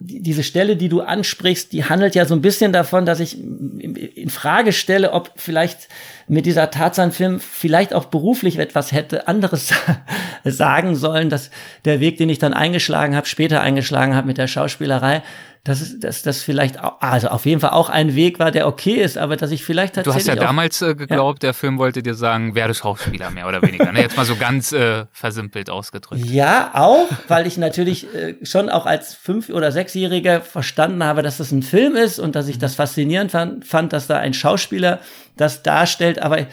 diese 0.00 0.44
Stelle, 0.44 0.76
die 0.76 0.88
du 0.88 1.00
ansprichst, 1.00 1.72
die 1.72 1.84
handelt 1.84 2.14
ja 2.14 2.24
so 2.24 2.34
ein 2.34 2.40
bisschen 2.40 2.72
davon, 2.72 3.04
dass 3.04 3.18
ich 3.18 3.36
in 3.40 4.30
Frage 4.30 4.72
stelle, 4.72 5.12
ob 5.12 5.32
vielleicht 5.34 5.88
mit 6.28 6.46
dieser 6.46 6.70
Tarzan-Film 6.70 7.40
vielleicht 7.40 7.92
auch 7.92 8.04
beruflich 8.04 8.58
etwas 8.58 8.92
hätte 8.92 9.26
anderes 9.26 9.74
sagen 10.44 10.94
sollen, 10.94 11.30
dass 11.30 11.50
der 11.84 11.98
Weg, 11.98 12.16
den 12.16 12.28
ich 12.28 12.38
dann 12.38 12.54
eingeschlagen 12.54 13.16
habe, 13.16 13.26
später 13.26 13.60
eingeschlagen 13.60 14.14
habe 14.14 14.28
mit 14.28 14.38
der 14.38 14.46
Schauspielerei, 14.46 15.22
dass, 15.64 15.98
dass 15.98 16.22
das 16.22 16.42
vielleicht 16.42 16.82
auch, 16.82 17.00
also 17.00 17.28
auf 17.28 17.44
jeden 17.44 17.60
Fall 17.60 17.70
auch 17.70 17.88
ein 17.90 18.14
Weg 18.14 18.38
war, 18.38 18.50
der 18.50 18.66
okay 18.66 18.94
ist, 18.94 19.18
aber 19.18 19.36
dass 19.36 19.50
ich 19.50 19.64
vielleicht 19.64 19.94
tatsächlich. 19.94 20.24
Du 20.24 20.30
hast 20.30 20.36
ja 20.38 20.42
damals 20.42 20.82
äh, 20.82 20.94
geglaubt, 20.94 21.42
ja. 21.42 21.48
der 21.48 21.54
Film 21.54 21.78
wollte 21.78 22.02
dir 22.02 22.14
sagen, 22.14 22.54
werde 22.54 22.74
Schauspieler 22.74 23.30
mehr 23.30 23.46
oder 23.46 23.62
weniger. 23.62 23.92
ne? 23.92 24.00
Jetzt 24.00 24.16
mal 24.16 24.24
so 24.24 24.36
ganz 24.36 24.72
äh, 24.72 25.06
versimpelt 25.12 25.70
ausgedrückt. 25.70 26.24
Ja, 26.24 26.70
auch, 26.74 27.08
weil 27.28 27.46
ich 27.46 27.58
natürlich 27.58 28.12
äh, 28.14 28.36
schon 28.42 28.68
auch 28.68 28.86
als 28.86 29.14
fünf- 29.14 29.50
oder 29.50 29.72
sechsjähriger 29.72 30.40
verstanden 30.40 31.04
habe, 31.04 31.22
dass 31.22 31.38
das 31.38 31.52
ein 31.52 31.62
Film 31.62 31.96
ist 31.96 32.18
und 32.18 32.34
dass 32.34 32.48
ich 32.48 32.58
das 32.58 32.74
faszinierend 32.74 33.30
fand, 33.30 33.66
fand 33.66 33.92
dass 33.92 34.06
da 34.06 34.18
ein 34.18 34.34
Schauspieler 34.34 35.00
das 35.36 35.62
darstellt, 35.62 36.20
aber 36.20 36.46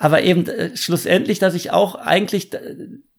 aber 0.00 0.22
eben 0.22 0.46
äh, 0.46 0.74
schlussendlich, 0.76 1.40
dass 1.40 1.54
ich 1.54 1.72
auch 1.72 1.94
eigentlich 1.94 2.50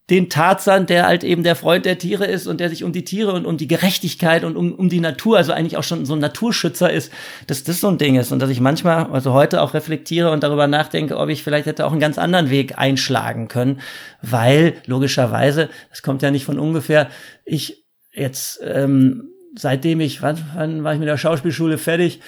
den 0.10 0.30
Tarzan, 0.30 0.88
der 0.88 1.06
halt 1.06 1.24
eben 1.24 1.44
der 1.44 1.56
Freund 1.56 1.86
der 1.86 1.98
Tiere 1.98 2.26
ist 2.26 2.48
und 2.48 2.60
der 2.60 2.70
sich 2.70 2.84
um 2.84 2.92
die 2.92 3.06
Tiere 3.06 3.32
und 3.32 3.46
um 3.46 3.58
die 3.58 3.68
Gerechtigkeit 3.68 4.44
und 4.44 4.58
um, 4.58 4.74
um 4.74 4.90
die 4.90 5.00
Natur, 5.00 5.38
also 5.38 5.54
eigentlich 5.54 5.78
auch 5.78 5.84
schon 5.84 6.06
so 6.06 6.14
ein 6.14 6.20
Naturschützer 6.20 6.92
ist, 6.92 7.14
dass 7.48 7.64
das 7.64 7.80
so 7.80 7.88
ein 7.88 7.98
Ding 7.98 8.16
ist 8.16 8.32
und 8.32 8.40
dass 8.40 8.50
ich 8.50 8.60
manchmal, 8.60 9.06
also 9.12 9.32
heute 9.34 9.62
auch 9.62 9.74
reflektiere 9.74 10.32
und 10.32 10.44
darüber 10.44 10.68
nachdenke, 10.68 11.18
ob 11.18 11.30
ich 11.30 11.44
vielleicht 11.44 11.66
hätte 11.66 11.86
auch 11.86 11.92
einen 11.92 12.02
ganz 12.02 12.18
anderen 12.18 12.50
Weg 12.50 12.78
einschlagen 12.78 13.48
können, 13.48 13.80
weil 14.22 14.74
logischerweise, 14.86 15.70
das 15.90 16.02
kommt 16.02 16.22
ja 16.22 16.32
nicht 16.32 16.46
von 16.46 16.60
ungefähr, 16.60 17.10
ich 17.46 17.86
jetzt 18.14 18.60
ähm, 18.66 19.32
seitdem 19.56 20.00
ich, 20.00 20.22
wann, 20.22 20.38
wann 20.56 20.84
war 20.84 20.94
ich 20.94 21.00
mit 21.00 21.08
der 21.08 21.18
Schauspielschule 21.18 21.78
fertig? 21.78 22.20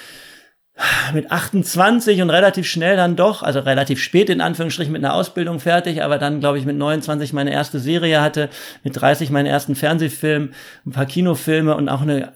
Mit 1.13 1.31
28 1.31 2.21
und 2.23 2.31
relativ 2.31 2.67
schnell 2.67 2.97
dann 2.97 3.15
doch, 3.15 3.43
also 3.43 3.59
relativ 3.59 4.01
spät 4.01 4.29
in 4.29 4.41
Anführungsstrichen 4.41 4.91
mit 4.91 5.03
einer 5.03 5.13
Ausbildung 5.13 5.59
fertig, 5.59 6.03
aber 6.03 6.17
dann 6.17 6.39
glaube 6.39 6.57
ich 6.57 6.65
mit 6.65 6.75
29 6.75 7.31
meine 7.31 7.51
erste 7.51 7.79
Serie 7.79 8.21
hatte, 8.21 8.49
mit 8.83 8.99
30 8.99 9.29
meinen 9.29 9.45
ersten 9.45 9.75
Fernsehfilm, 9.75 10.51
ein 10.85 10.91
paar 10.91 11.05
Kinofilme 11.05 11.75
und 11.75 11.89
auch 11.89 12.01
eine 12.01 12.33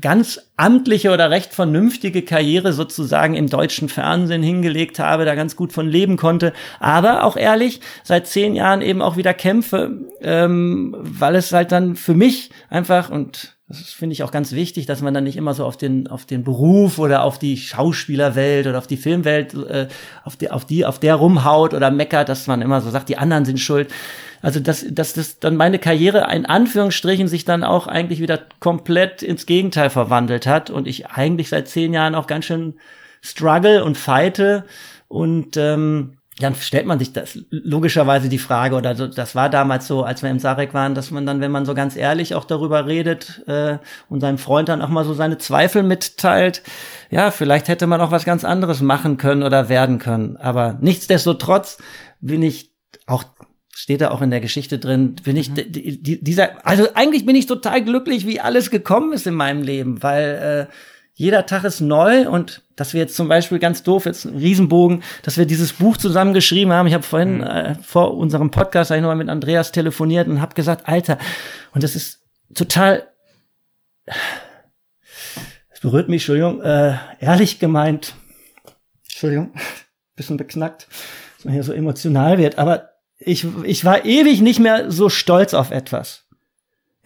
ganz 0.00 0.52
amtliche 0.56 1.10
oder 1.10 1.30
recht 1.30 1.52
vernünftige 1.52 2.22
Karriere 2.22 2.72
sozusagen 2.72 3.34
im 3.34 3.48
deutschen 3.48 3.88
Fernsehen 3.88 4.42
hingelegt 4.42 5.00
habe, 5.00 5.24
da 5.24 5.34
ganz 5.34 5.56
gut 5.56 5.72
von 5.72 5.88
leben 5.88 6.16
konnte, 6.16 6.52
aber 6.78 7.24
auch 7.24 7.36
ehrlich 7.36 7.80
seit 8.04 8.28
zehn 8.28 8.54
Jahren 8.54 8.82
eben 8.82 9.02
auch 9.02 9.16
wieder 9.16 9.34
kämpfe, 9.34 9.98
ähm, 10.20 10.94
weil 11.00 11.34
es 11.34 11.52
halt 11.52 11.72
dann 11.72 11.96
für 11.96 12.14
mich 12.14 12.50
einfach 12.68 13.10
und 13.10 13.56
das 13.70 13.92
finde 13.92 14.14
ich 14.14 14.24
auch 14.24 14.32
ganz 14.32 14.50
wichtig, 14.50 14.86
dass 14.86 15.00
man 15.00 15.14
dann 15.14 15.22
nicht 15.22 15.36
immer 15.36 15.54
so 15.54 15.64
auf 15.64 15.76
den, 15.76 16.08
auf 16.08 16.26
den 16.26 16.42
Beruf 16.42 16.98
oder 16.98 17.22
auf 17.22 17.38
die 17.38 17.56
Schauspielerwelt 17.56 18.66
oder 18.66 18.78
auf 18.78 18.88
die 18.88 18.96
Filmwelt, 18.96 19.54
äh, 19.54 19.86
auf, 20.24 20.34
die, 20.34 20.50
auf 20.50 20.64
die, 20.64 20.84
auf 20.84 20.98
der 20.98 21.14
rumhaut 21.14 21.72
oder 21.72 21.92
meckert, 21.92 22.28
dass 22.28 22.48
man 22.48 22.62
immer 22.62 22.80
so 22.80 22.90
sagt, 22.90 23.08
die 23.08 23.16
anderen 23.16 23.44
sind 23.44 23.60
schuld. 23.60 23.92
Also, 24.42 24.58
dass, 24.58 24.84
dass 24.90 25.12
das 25.12 25.38
dann 25.38 25.54
meine 25.54 25.78
Karriere 25.78 26.26
in 26.34 26.46
Anführungsstrichen 26.46 27.28
sich 27.28 27.44
dann 27.44 27.62
auch 27.62 27.86
eigentlich 27.86 28.20
wieder 28.20 28.40
komplett 28.58 29.22
ins 29.22 29.46
Gegenteil 29.46 29.88
verwandelt 29.88 30.48
hat 30.48 30.70
und 30.70 30.88
ich 30.88 31.06
eigentlich 31.06 31.48
seit 31.48 31.68
zehn 31.68 31.94
Jahren 31.94 32.16
auch 32.16 32.26
ganz 32.26 32.46
schön 32.46 32.74
struggle 33.22 33.84
und 33.84 33.96
fighte 33.96 34.64
und 35.06 35.56
ähm, 35.56 36.16
dann 36.42 36.54
stellt 36.54 36.86
man 36.86 36.98
sich 36.98 37.12
das 37.12 37.38
logischerweise 37.50 38.28
die 38.28 38.38
Frage, 38.38 38.76
oder 38.76 38.94
so, 38.94 39.06
das 39.06 39.34
war 39.34 39.48
damals 39.48 39.86
so, 39.86 40.02
als 40.02 40.22
wir 40.22 40.30
im 40.30 40.38
Sarek 40.38 40.74
waren, 40.74 40.94
dass 40.94 41.10
man 41.10 41.26
dann, 41.26 41.40
wenn 41.40 41.50
man 41.50 41.64
so 41.64 41.74
ganz 41.74 41.96
ehrlich 41.96 42.34
auch 42.34 42.44
darüber 42.44 42.86
redet 42.86 43.42
äh, 43.46 43.78
und 44.08 44.20
seinem 44.20 44.38
Freund 44.38 44.68
dann 44.68 44.82
auch 44.82 44.88
mal 44.88 45.04
so 45.04 45.14
seine 45.14 45.38
Zweifel 45.38 45.82
mitteilt, 45.82 46.62
ja, 47.10 47.30
vielleicht 47.30 47.68
hätte 47.68 47.86
man 47.86 48.00
auch 48.00 48.10
was 48.10 48.24
ganz 48.24 48.44
anderes 48.44 48.80
machen 48.80 49.16
können 49.16 49.42
oder 49.42 49.68
werden 49.68 49.98
können. 49.98 50.36
Aber 50.36 50.78
nichtsdestotrotz 50.80 51.78
bin 52.20 52.42
ich 52.42 52.72
auch 53.06 53.24
steht 53.72 54.02
da 54.02 54.10
auch 54.10 54.20
in 54.20 54.30
der 54.30 54.40
Geschichte 54.40 54.78
drin, 54.78 55.16
bin 55.24 55.36
ich 55.36 55.50
mhm. 55.50 55.64
dieser, 55.68 56.66
also 56.66 56.88
eigentlich 56.94 57.24
bin 57.24 57.36
ich 57.36 57.46
total 57.46 57.82
glücklich, 57.82 58.26
wie 58.26 58.40
alles 58.40 58.70
gekommen 58.70 59.12
ist 59.12 59.26
in 59.26 59.34
meinem 59.34 59.62
Leben, 59.62 60.02
weil 60.02 60.68
äh, 60.68 60.74
jeder 61.14 61.46
Tag 61.46 61.64
ist 61.64 61.80
neu 61.80 62.28
und 62.28 62.62
dass 62.80 62.94
wir 62.94 63.00
jetzt 63.02 63.14
zum 63.14 63.28
Beispiel 63.28 63.58
ganz 63.58 63.82
doof, 63.82 64.06
jetzt 64.06 64.24
ein 64.24 64.38
Riesenbogen, 64.38 65.02
dass 65.22 65.36
wir 65.36 65.44
dieses 65.44 65.74
Buch 65.74 65.98
zusammengeschrieben 65.98 66.72
haben. 66.72 66.86
Ich 66.86 66.94
habe 66.94 67.02
vorhin 67.02 67.38
mhm. 67.38 67.42
äh, 67.42 67.74
vor 67.82 68.16
unserem 68.16 68.50
Podcast 68.50 68.90
ich 68.90 69.02
nochmal 69.02 69.16
mit 69.16 69.28
Andreas 69.28 69.70
telefoniert 69.70 70.28
und 70.28 70.40
habe 70.40 70.54
gesagt, 70.54 70.88
Alter, 70.88 71.18
und 71.74 71.84
das 71.84 71.94
ist 71.94 72.22
total, 72.54 73.06
es 75.68 75.80
berührt 75.80 76.08
mich, 76.08 76.22
Entschuldigung, 76.22 76.62
äh, 76.62 76.94
ehrlich 77.20 77.58
gemeint, 77.58 78.14
Entschuldigung, 79.02 79.52
bisschen 80.16 80.38
beknackt, 80.38 80.88
dass 81.36 81.44
man 81.44 81.52
hier 81.52 81.64
so 81.64 81.74
emotional 81.74 82.38
wird, 82.38 82.56
aber 82.56 82.92
ich, 83.18 83.46
ich 83.64 83.84
war 83.84 84.06
ewig 84.06 84.40
nicht 84.40 84.58
mehr 84.58 84.90
so 84.90 85.10
stolz 85.10 85.52
auf 85.52 85.70
etwas. 85.70 86.29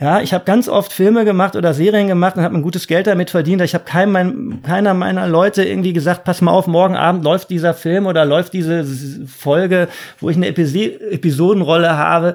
Ja, 0.01 0.21
ich 0.21 0.35
habe 0.35 0.45
ganz 0.45 0.69
oft 0.69 0.93
Filme 0.93 1.25
gemacht 1.25 1.55
oder 1.55 1.73
Serien 1.73 2.09
gemacht 2.09 2.37
und 2.37 2.43
habe 2.43 2.57
ein 2.57 2.63
gutes 2.63 2.89
Geld 2.89 3.07
damit 3.07 3.31
verdient. 3.31 3.63
Ich 3.63 3.75
habe 3.75 3.85
kein, 3.85 4.11
mein, 4.11 4.61
keiner 4.63 4.93
meiner 4.93 5.29
Leute 5.29 5.63
irgendwie 5.63 5.93
gesagt, 5.93 6.25
pass 6.25 6.41
mal 6.41 6.51
auf, 6.51 6.67
morgen 6.67 6.97
Abend 6.97 7.23
läuft 7.23 7.49
dieser 7.51 7.75
Film 7.75 8.07
oder 8.07 8.25
läuft 8.25 8.55
diese 8.55 8.85
Folge, 9.27 9.89
wo 10.19 10.31
ich 10.31 10.37
eine 10.37 10.49
Epi 10.49 10.65
Episodenrolle 11.11 11.97
habe. 11.97 12.35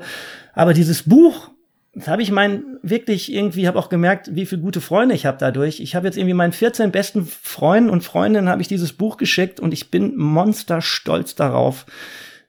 Aber 0.53 0.73
dieses 0.73 1.03
Buch, 1.03 1.49
das 1.93 2.07
habe 2.07 2.21
ich 2.21 2.31
meinen 2.31 2.77
wirklich 2.81 3.33
irgendwie, 3.33 3.67
habe 3.67 3.77
auch 3.77 3.89
gemerkt, 3.89 4.33
wie 4.33 4.45
viele 4.45 4.61
gute 4.61 4.79
Freunde 4.79 5.13
ich 5.13 5.25
habe 5.25 5.37
dadurch. 5.37 5.81
Ich 5.81 5.95
habe 5.95 6.07
jetzt 6.07 6.17
irgendwie 6.17 6.35
meinen 6.35 6.53
14 6.53 6.91
besten 6.91 7.25
Freunden 7.25 7.89
und 7.89 8.05
Freundinnen 8.05 8.47
habe 8.47 8.61
ich 8.61 8.69
dieses 8.69 8.93
Buch 8.93 9.17
geschickt 9.17 9.59
und 9.59 9.73
ich 9.73 9.91
bin 9.91 10.15
monsterstolz 10.15 11.35
darauf, 11.35 11.85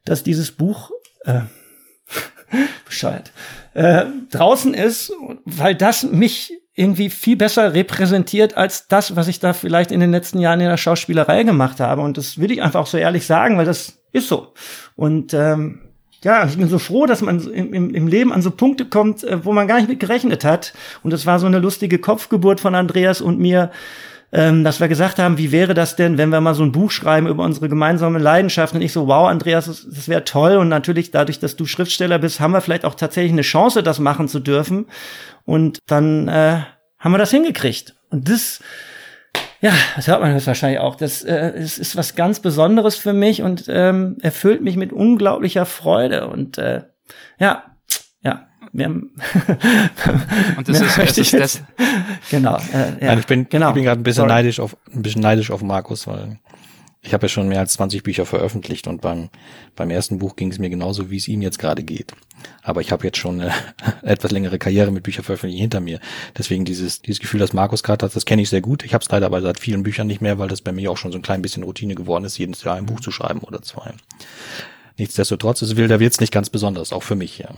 dass 0.05 0.23
dieses 0.23 0.53
Buch 0.53 0.93
äh, 1.25 1.41
bescheuert 2.87 3.33
äh, 3.75 4.05
draußen 4.31 4.75
ist, 4.75 5.13
weil 5.45 5.75
das 5.75 6.03
mich 6.03 6.53
irgendwie 6.75 7.11
viel 7.11 7.37
besser 7.37 7.75
repräsentiert 7.75 8.57
als 8.57 8.89
das, 8.89 9.17
was 9.17 9.29
ich 9.29 9.39
da 9.39 9.53
vielleicht 9.53 9.93
in 9.93 10.01
den 10.01 10.11
letzten 10.11 10.39
Jahren 10.39 10.61
in 10.61 10.69
der 10.69 10.77
Schauspielerei 10.77 11.43
gemacht 11.43 11.81
habe. 11.81 12.03
Und 12.03 12.17
das 12.17 12.39
will 12.39 12.51
ich 12.51 12.63
einfach 12.63 12.81
auch 12.81 12.87
so 12.87 12.97
ehrlich 12.97 13.27
sagen, 13.27 13.59
weil 13.59 13.67
das 13.67 14.01
ist 14.13 14.29
so. 14.29 14.55
Und 14.97 15.35
ähm, 15.35 15.81
ja, 16.23 16.47
ich 16.47 16.57
bin 16.57 16.69
so 16.69 16.79
froh, 16.79 17.07
dass 17.07 17.23
man 17.23 17.41
im, 17.51 17.95
im 17.95 18.07
Leben 18.07 18.33
an 18.33 18.43
so 18.43 18.51
Punkte 18.51 18.85
kommt, 18.85 19.25
äh, 19.25 19.45
wo 19.45 19.53
man 19.53 19.69
gar 19.69 19.77
nicht 19.77 19.89
mit 19.89 20.01
gerechnet 20.01 20.45
hat. 20.45 20.73
Und 21.03 21.13
es 21.13 21.27
war 21.27 21.39
so 21.39 21.47
eine 21.47 21.59
lustige 21.59 21.99
Kopfgeburt 21.99 22.61
von 22.61 22.75
Andreas 22.75 23.21
und 23.21 23.39
mir, 23.39 23.71
ähm, 24.33 24.65
dass 24.65 24.81
wir 24.81 24.89
gesagt 24.89 25.19
haben, 25.19 25.39
wie 25.39 25.53
wäre 25.53 25.75
das 25.75 25.97
denn, 25.97 26.19
wenn 26.19 26.31
wir 26.31 26.41
mal 26.41 26.55
so 26.55 26.63
ein 26.63 26.73
Buch 26.73 26.91
schreiben 26.91 27.27
über 27.27 27.45
unsere 27.45 27.69
gemeinsame 27.69 28.19
Leidenschaft 28.19 28.75
und 28.75 28.83
ich 28.83 28.93
so, 28.93 29.09
wow, 29.09 29.29
Andreas, 29.29 29.67
das, 29.67 29.87
das 29.89 30.09
wäre 30.09 30.25
toll 30.25 30.57
und 30.57 30.69
natürlich 30.69 31.11
dadurch, 31.11 31.41
dass 31.41 31.57
du 31.57 31.67
Schriftsteller 31.67 32.19
bist, 32.19 32.41
haben 32.41 32.53
wir 32.53 32.61
vielleicht 32.61 32.85
auch 32.85 32.95
tatsächlich 32.95 33.33
eine 33.33 33.43
Chance, 33.43 33.83
das 33.83 33.99
machen 33.99 34.29
zu 34.29 34.39
dürfen 34.39 34.87
und 35.45 35.79
dann 35.87 36.29
äh, 36.29 36.61
haben 36.99 37.13
wir 37.13 37.19
das 37.19 37.31
hingekriegt 37.31 37.95
und 38.11 38.29
das 38.29 38.61
ja, 39.63 39.73
das 39.95 40.09
hört 40.09 40.23
man 40.23 40.33
jetzt 40.33 40.47
wahrscheinlich 40.47 40.81
auch. 40.81 40.97
Das, 40.97 41.23
äh, 41.23 41.53
das 41.61 41.79
ist 41.79 41.95
was 41.95 42.15
ganz 42.15 42.41
Besonderes 42.41 42.97
für 42.97 43.13
mich 43.13 43.43
und 43.43 43.65
ähm, 43.69 44.17
erfüllt 44.23 44.63
mich 44.63 44.77
mit 44.77 44.91
unglaublicher 44.91 45.67
Freude. 45.67 46.29
Und 46.29 46.57
äh, 46.57 46.85
ja, 47.39 47.70
haben 48.79 49.11
und 50.57 50.69
das 50.69 50.81
ist, 50.81 50.99
das 50.99 51.19
ist 51.19 51.35
das. 51.35 51.63
Genau. 52.31 52.57
Äh, 52.73 53.05
ja. 53.05 53.19
ich 53.19 53.27
bin, 53.27 53.49
genau. 53.49 53.69
ich 53.69 53.75
bin 53.75 53.85
gerade 53.85 54.01
ein 54.01 54.05
bisschen 54.05 54.23
Sorry. 54.23 54.29
neidisch 54.29 54.61
auf 54.61 54.77
ein 54.95 55.03
bisschen 55.03 55.23
neidisch 55.23 55.51
auf 55.51 55.63
Markus, 55.63 56.07
weil 56.07 56.39
ich 57.03 57.15
habe 57.15 57.25
ja 57.25 57.29
schon 57.29 57.49
mehr 57.49 57.61
als 57.61 57.73
20 57.75 58.03
Bücher 58.03 58.27
veröffentlicht 58.27 58.87
und 58.87 59.01
beim 59.01 59.31
beim 59.75 59.91
ersten 59.91 60.19
Buch 60.19 60.37
ging 60.37 60.51
es 60.51 60.59
mir 60.59 60.69
genauso, 60.69 61.11
wie 61.11 61.17
es 61.17 61.29
ihm 61.29 61.41
jetzt 61.41 61.59
gerade 61.59 61.83
geht. 61.83 62.13
Aber 62.63 62.81
ich 62.81 62.93
habe 62.93 63.05
jetzt 63.05 63.19
schon 63.19 63.41
eine 63.41 63.53
etwas 64.03 64.31
längere 64.31 64.59
Karriere 64.59 64.91
mit 64.91 65.03
Bücherveröffentlichung 65.03 65.61
hinter 65.61 65.81
mir. 65.81 65.99
Deswegen 66.37 66.65
dieses 66.65 67.01
dieses 67.01 67.21
Gefühl, 67.21 67.41
das 67.41 67.53
Markus 67.53 67.83
gerade 67.83 68.05
hat, 68.05 68.15
das 68.15 68.27
kenne 68.27 68.43
ich 68.43 68.51
sehr 68.51 68.61
gut. 68.61 68.85
Ich 68.85 68.95
habe 68.95 69.03
es 69.03 69.11
leider 69.11 69.27
aber 69.27 69.41
seit 69.41 69.59
vielen 69.59 69.83
Büchern 69.83 70.07
nicht 70.07 70.21
mehr, 70.21 70.39
weil 70.39 70.49
das 70.49 70.61
bei 70.61 70.73
mir 70.73 70.91
auch 70.91 70.99
schon 70.99 71.13
so 71.13 71.19
ein 71.19 71.23
klein 71.23 71.43
bisschen 71.43 71.63
Routine 71.63 71.95
geworden 71.95 72.25
ist, 72.25 72.39
jedes 72.39 72.63
Jahr 72.63 72.77
ein 72.77 72.87
Buch 72.87 73.01
zu 73.01 73.11
schreiben 73.11 73.41
oder 73.41 73.63
zwei. 73.63 73.95
Nichtsdestotrotz 75.01 75.63
ist 75.63 75.79
Wilder 75.79 75.99
Wirts 75.99 76.21
nicht 76.21 76.31
ganz 76.31 76.51
besonders, 76.51 76.93
auch 76.93 77.03
für 77.03 77.15
mich, 77.15 77.39
ja. 77.39 77.49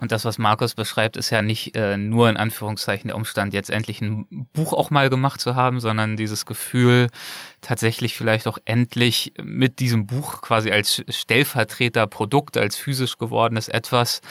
Und 0.00 0.12
das, 0.12 0.24
was 0.24 0.38
Markus 0.38 0.74
beschreibt, 0.74 1.18
ist 1.18 1.28
ja 1.28 1.42
nicht 1.42 1.76
äh, 1.76 1.98
nur 1.98 2.30
in 2.30 2.38
Anführungszeichen 2.38 3.08
der 3.08 3.16
Umstand, 3.16 3.52
jetzt 3.52 3.68
endlich 3.68 4.00
ein 4.00 4.48
Buch 4.54 4.72
auch 4.72 4.88
mal 4.88 5.10
gemacht 5.10 5.38
zu 5.38 5.54
haben, 5.54 5.78
sondern 5.78 6.16
dieses 6.16 6.46
Gefühl, 6.46 7.08
tatsächlich 7.60 8.16
vielleicht 8.16 8.46
auch 8.46 8.56
endlich 8.64 9.34
mit 9.42 9.78
diesem 9.80 10.06
Buch 10.06 10.40
quasi 10.40 10.70
als 10.70 11.04
Stellvertreterprodukt, 11.06 12.56
als 12.56 12.76
physisch 12.76 13.18
gewordenes 13.18 13.68
etwas, 13.68 14.22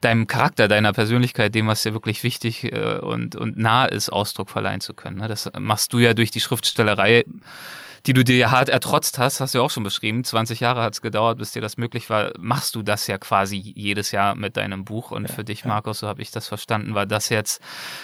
deinem 0.00 0.26
Charakter, 0.26 0.68
deiner 0.68 0.94
Persönlichkeit, 0.94 1.54
dem, 1.54 1.66
was 1.66 1.82
dir 1.82 1.92
wirklich 1.92 2.22
wichtig 2.22 2.64
äh, 2.64 2.98
und, 2.98 3.36
und 3.36 3.58
nah 3.58 3.84
ist, 3.84 4.08
Ausdruck 4.08 4.48
verleihen 4.48 4.80
zu 4.80 4.94
können. 4.94 5.18
Ne? 5.18 5.28
Das 5.28 5.50
machst 5.58 5.92
du 5.92 5.98
ja 5.98 6.14
durch 6.14 6.30
die 6.30 6.40
Schriftstellerei 6.40 7.26
die 8.06 8.12
du 8.12 8.22
dir 8.22 8.36
ja 8.36 8.50
hart 8.52 8.68
ertrotzt 8.68 9.18
hast, 9.18 9.40
hast 9.40 9.54
du 9.54 9.58
ja 9.58 9.64
auch 9.64 9.70
schon 9.70 9.82
beschrieben. 9.82 10.22
20 10.22 10.60
Jahre 10.60 10.82
hat 10.82 10.94
es 10.94 11.02
gedauert, 11.02 11.38
bis 11.38 11.52
dir 11.52 11.60
das 11.60 11.76
möglich 11.76 12.08
war. 12.08 12.30
Machst 12.38 12.74
du 12.76 12.82
das 12.82 13.06
ja 13.08 13.18
quasi 13.18 13.56
jedes 13.56 14.12
Jahr 14.12 14.36
mit 14.36 14.56
deinem 14.56 14.84
Buch. 14.84 15.10
Und 15.10 15.28
ja, 15.28 15.34
für 15.34 15.42
dich, 15.42 15.64
Markus, 15.64 16.00
so 16.00 16.08
habe 16.08 16.22
ich 16.22 16.30
das 16.30 16.46
verstanden, 16.46 16.94
war 16.94 17.06
das 17.06 17.30
jetzt 17.30 17.60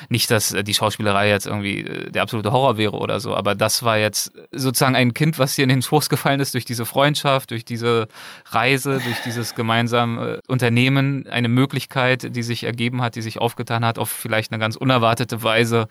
nicht, 0.09 0.31
dass 0.31 0.53
äh, 0.53 0.65
die 0.65 0.75
Schauspielerei 0.75 1.29
jetzt 1.29 1.47
irgendwie 1.47 1.81
äh, 1.81 2.11
der 2.11 2.23
absolute 2.23 2.51
Horror 2.51 2.77
wäre 2.79 2.97
oder 2.97 3.21
so, 3.21 3.37
aber 3.37 3.55
das 3.55 3.83
war 3.85 3.97
jetzt 3.97 4.33
sozusagen 4.51 4.97
ein 4.97 5.15
Kind, 5.15 5.39
was 5.39 5.55
dir 5.55 5.63
in 5.63 5.69
den 5.69 5.83
Schoß 5.83 6.09
gefallen 6.09 6.41
ist 6.41 6.55
durch 6.55 6.65
diese 6.65 6.85
Freundschaft, 6.85 7.51
durch 7.53 7.65
diese 7.65 8.09
Reise, 8.47 9.01
durch 9.05 9.21
dieses 9.25 9.55
gemeinsame 9.55 10.41
Unternehmen, 10.49 11.27
eine 11.29 11.49
Möglichkeit, 11.49 12.35
die 12.35 12.43
sich 12.43 12.65
ergeben 12.65 13.03
hat, 13.03 13.15
die 13.15 13.23
sich 13.23 13.39
aufgetan 13.39 13.85
hat, 13.85 13.99
auf 13.99 14.11
vielleicht 14.11 14.53
eine 14.53 14.59
ganz 14.59 14.75
unerwartete 14.77 15.43
Weise, 15.43 15.87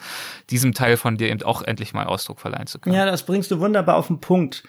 diesem 0.49 0.73
Teil 0.73 0.97
von 0.97 1.17
dir 1.17 1.29
eben 1.29 1.41
auch 1.43 1.61
endlich 1.61 1.93
mal 1.93 2.05
Ausdruck 2.07 2.39
verleihen 2.39 2.67
zu 2.67 2.79
können. 2.79 2.95
Ja, 2.95 3.05
das 3.05 3.23
bringst 3.23 3.51
du 3.51 3.59
wunderbar 3.59 4.00
auf 4.01 4.07
den 4.07 4.19
Punkt. 4.19 4.63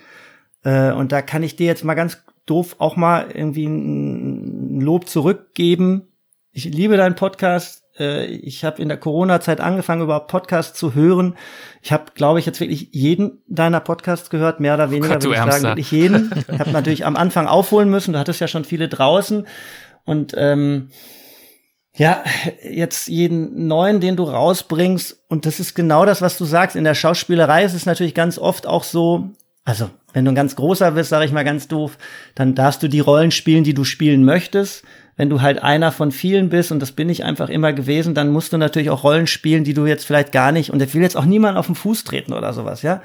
Äh, 0.63 0.93
und 0.93 1.11
da 1.11 1.23
kann 1.23 1.43
ich 1.43 1.57
dir 1.57 1.67
jetzt 1.67 1.85
mal 1.85 1.95
ganz 1.95 2.23
doof 2.47 2.77
auch 2.79 2.97
mal 2.97 3.31
irgendwie 3.33 3.67
ein 3.67 4.81
Lob 4.81 5.09
zurückgeben. 5.09 6.09
Ich 6.53 6.67
liebe 6.67 6.99
deinen 6.99 7.15
Podcast. 7.15 7.85
Äh, 7.99 8.27
ich 8.27 8.63
habe 8.63 8.83
in 8.83 8.89
der 8.89 8.99
Corona-Zeit 8.99 9.61
angefangen, 9.61 10.03
überhaupt 10.03 10.29
Podcasts 10.29 10.79
zu 10.79 10.95
hören. 10.95 11.37
Ich 11.81 11.93
habe, 11.93 12.05
glaube 12.15 12.41
ich, 12.41 12.47
jetzt 12.47 12.61
wirklich 12.61 12.91
jeden 12.93 13.43
deiner 13.49 13.81
Podcasts 13.81 14.29
gehört, 14.29 14.61
mehr 14.61 14.75
oder 14.75 14.91
weniger, 14.91 15.15
Gott, 15.15 15.25
würde 15.25 15.37
ich 15.37 15.53
sagen, 15.53 15.65
wirklich 15.65 15.91
jeden. 15.91 16.31
Ich 16.37 16.59
habe 16.59 16.71
natürlich 16.73 17.07
am 17.07 17.17
Anfang 17.17 17.47
aufholen 17.47 17.89
müssen. 17.89 18.13
Du 18.13 18.19
hattest 18.19 18.41
ja 18.41 18.49
schon 18.49 18.65
viele 18.65 18.89
draußen. 18.89 19.47
Und 20.05 20.35
ähm, 20.37 20.91
ja, 21.95 22.25
jetzt 22.63 23.09
jeden 23.09 23.67
neuen, 23.67 24.01
den 24.01 24.17
du 24.17 24.25
rausbringst, 24.25 25.25
und 25.29 25.45
das 25.45 25.61
ist 25.61 25.75
genau 25.75 26.07
das, 26.07 26.23
was 26.23 26.39
du 26.39 26.45
sagst. 26.45 26.75
In 26.77 26.85
der 26.85 26.95
Schauspielerei 26.95 27.65
ist 27.65 27.75
es 27.75 27.87
natürlich 27.87 28.15
ganz 28.15 28.39
oft 28.39 28.67
auch 28.67 28.85
so, 28.85 29.29
also 29.65 29.91
wenn 30.13 30.25
du 30.25 30.33
ein 30.33 30.37
ganz 30.37 30.57
großer 30.57 30.93
bist, 30.93 31.11
sage 31.11 31.27
ich 31.27 31.33
mal 31.33 31.45
ganz 31.45 31.69
doof, 31.69 31.99
dann 32.35 32.55
darfst 32.55 32.83
du 32.83 32.89
die 32.89 33.01
Rollen 33.01 33.31
spielen, 33.31 33.65
die 33.65 33.75
du 33.75 33.85
spielen 33.85 34.25
möchtest. 34.25 34.85
Wenn 35.17 35.29
du 35.29 35.43
halt 35.43 35.63
einer 35.63 35.93
von 35.93 36.11
vielen 36.11 36.49
bist, 36.49 36.73
und 36.73 36.81
das 36.81 36.93
bin 36.93 37.11
ich 37.11 37.25
einfach 37.25 37.51
immer 37.51 37.75
gewesen, 37.75 38.15
dann 38.15 38.31
musst 38.31 38.55
du 38.55 38.57
natürlich 38.57 38.89
auch 38.89 39.05
Rollen 39.05 39.27
spielen, 39.27 39.63
die 39.63 39.75
du 39.75 39.85
jetzt 39.85 40.07
vielleicht 40.07 40.33
gar 40.33 40.53
nicht, 40.53 40.71
und 40.71 40.81
ich 40.81 40.95
will 40.95 41.03
jetzt 41.03 41.17
auch 41.17 41.27
niemand 41.27 41.59
auf 41.59 41.67
den 41.67 41.75
Fuß 41.75 42.05
treten 42.05 42.33
oder 42.33 42.55
sowas, 42.55 42.81
ja. 42.81 43.03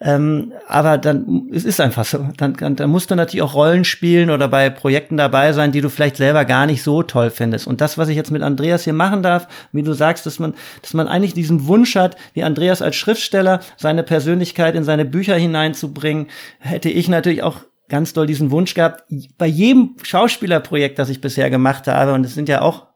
Ähm, 0.00 0.52
aber 0.68 0.96
dann, 0.96 1.48
es 1.52 1.64
ist 1.64 1.80
einfach 1.80 2.04
so. 2.04 2.28
Dann, 2.36 2.54
dann, 2.54 2.76
dann 2.76 2.90
musst 2.90 3.10
du 3.10 3.16
natürlich 3.16 3.42
auch 3.42 3.54
Rollen 3.54 3.84
spielen 3.84 4.30
oder 4.30 4.46
bei 4.46 4.70
Projekten 4.70 5.16
dabei 5.16 5.52
sein, 5.52 5.72
die 5.72 5.80
du 5.80 5.88
vielleicht 5.88 6.16
selber 6.16 6.44
gar 6.44 6.66
nicht 6.66 6.84
so 6.84 7.02
toll 7.02 7.30
findest. 7.30 7.66
Und 7.66 7.80
das, 7.80 7.98
was 7.98 8.08
ich 8.08 8.16
jetzt 8.16 8.30
mit 8.30 8.42
Andreas 8.42 8.84
hier 8.84 8.92
machen 8.92 9.22
darf, 9.22 9.48
wie 9.72 9.82
du 9.82 9.92
sagst, 9.92 10.24
dass 10.26 10.38
man, 10.38 10.54
dass 10.82 10.94
man 10.94 11.08
eigentlich 11.08 11.34
diesen 11.34 11.66
Wunsch 11.66 11.96
hat, 11.96 12.16
wie 12.32 12.44
Andreas 12.44 12.80
als 12.80 12.94
Schriftsteller 12.94 13.60
seine 13.76 14.04
Persönlichkeit 14.04 14.76
in 14.76 14.84
seine 14.84 15.04
Bücher 15.04 15.34
hineinzubringen, 15.34 16.28
hätte 16.60 16.90
ich 16.90 17.08
natürlich 17.08 17.42
auch 17.42 17.62
ganz 17.88 18.12
doll 18.12 18.26
diesen 18.26 18.50
Wunsch 18.50 18.74
gehabt, 18.74 19.04
bei 19.38 19.46
jedem 19.46 19.96
Schauspielerprojekt, 20.02 20.98
das 20.98 21.08
ich 21.08 21.20
bisher 21.20 21.50
gemacht 21.50 21.86
habe, 21.86 22.12
und 22.12 22.24
es 22.24 22.34
sind 22.34 22.48
ja 22.48 22.60
auch 22.60 22.87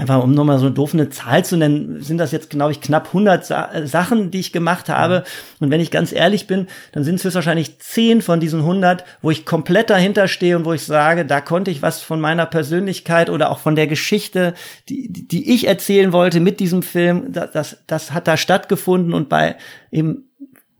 einfach 0.00 0.22
um 0.22 0.32
nochmal 0.32 0.58
so 0.58 0.66
eine 0.66 1.10
Zahl 1.10 1.44
zu 1.44 1.58
nennen, 1.58 2.02
sind 2.02 2.16
das 2.16 2.32
jetzt, 2.32 2.48
glaube 2.48 2.72
ich, 2.72 2.80
knapp 2.80 3.08
100 3.08 3.44
Sa 3.44 3.70
äh, 3.70 3.86
Sachen, 3.86 4.30
die 4.30 4.40
ich 4.40 4.52
gemacht 4.52 4.88
habe. 4.88 5.24
Und 5.60 5.70
wenn 5.70 5.80
ich 5.80 5.90
ganz 5.90 6.12
ehrlich 6.12 6.46
bin, 6.46 6.68
dann 6.92 7.04
sind 7.04 7.16
es 7.16 7.24
höchstwahrscheinlich 7.24 7.78
10 7.78 8.22
von 8.22 8.40
diesen 8.40 8.60
100, 8.60 9.04
wo 9.20 9.30
ich 9.30 9.44
komplett 9.44 9.90
dahinter 9.90 10.26
stehe 10.26 10.56
und 10.56 10.64
wo 10.64 10.72
ich 10.72 10.84
sage, 10.84 11.26
da 11.26 11.42
konnte 11.42 11.70
ich 11.70 11.82
was 11.82 12.00
von 12.00 12.20
meiner 12.20 12.46
Persönlichkeit 12.46 13.28
oder 13.28 13.50
auch 13.50 13.58
von 13.58 13.76
der 13.76 13.86
Geschichte, 13.86 14.54
die, 14.88 15.12
die 15.12 15.52
ich 15.52 15.66
erzählen 15.66 16.12
wollte 16.12 16.40
mit 16.40 16.60
diesem 16.60 16.82
Film, 16.82 17.32
das, 17.32 17.50
das, 17.52 17.76
das 17.86 18.12
hat 18.12 18.26
da 18.26 18.38
stattgefunden 18.38 19.12
und 19.12 19.28
bei 19.28 19.56
eben 19.92 20.29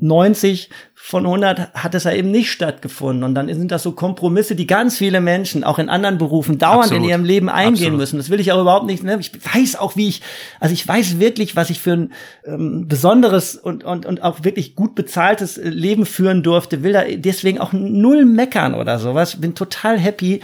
90 0.02 0.70
von 0.94 1.24
100 1.24 1.74
hat 1.74 1.94
es 1.94 2.04
ja 2.04 2.12
eben 2.12 2.30
nicht 2.30 2.50
stattgefunden. 2.50 3.24
Und 3.24 3.34
dann 3.34 3.48
sind 3.48 3.70
das 3.70 3.82
so 3.82 3.92
Kompromisse, 3.92 4.54
die 4.54 4.66
ganz 4.66 4.98
viele 4.98 5.20
Menschen 5.20 5.64
auch 5.64 5.78
in 5.78 5.88
anderen 5.88 6.18
Berufen 6.18 6.58
dauernd 6.58 6.84
Absolut. 6.84 7.04
in 7.04 7.08
ihrem 7.08 7.24
Leben 7.24 7.48
eingehen 7.48 7.72
Absolut. 7.74 7.98
müssen. 7.98 8.16
Das 8.18 8.30
will 8.30 8.38
ich 8.38 8.52
auch 8.52 8.60
überhaupt 8.60 8.86
nicht. 8.86 9.02
Ne? 9.02 9.18
Ich 9.18 9.32
weiß 9.34 9.76
auch, 9.76 9.96
wie 9.96 10.08
ich, 10.08 10.22
also 10.60 10.72
ich 10.72 10.86
weiß 10.86 11.18
wirklich, 11.18 11.56
was 11.56 11.70
ich 11.70 11.80
für 11.80 11.92
ein 11.92 12.12
ähm, 12.44 12.86
besonderes 12.86 13.56
und, 13.56 13.82
und, 13.84 14.06
und 14.06 14.22
auch 14.22 14.44
wirklich 14.44 14.76
gut 14.76 14.94
bezahltes 14.94 15.58
äh, 15.58 15.68
Leben 15.68 16.06
führen 16.06 16.42
durfte. 16.42 16.82
Will 16.82 16.92
da 16.92 17.04
deswegen 17.04 17.58
auch 17.58 17.72
null 17.72 18.24
meckern 18.24 18.74
oder 18.74 18.98
sowas. 18.98 19.40
Bin 19.40 19.54
total 19.54 19.98
happy. 19.98 20.40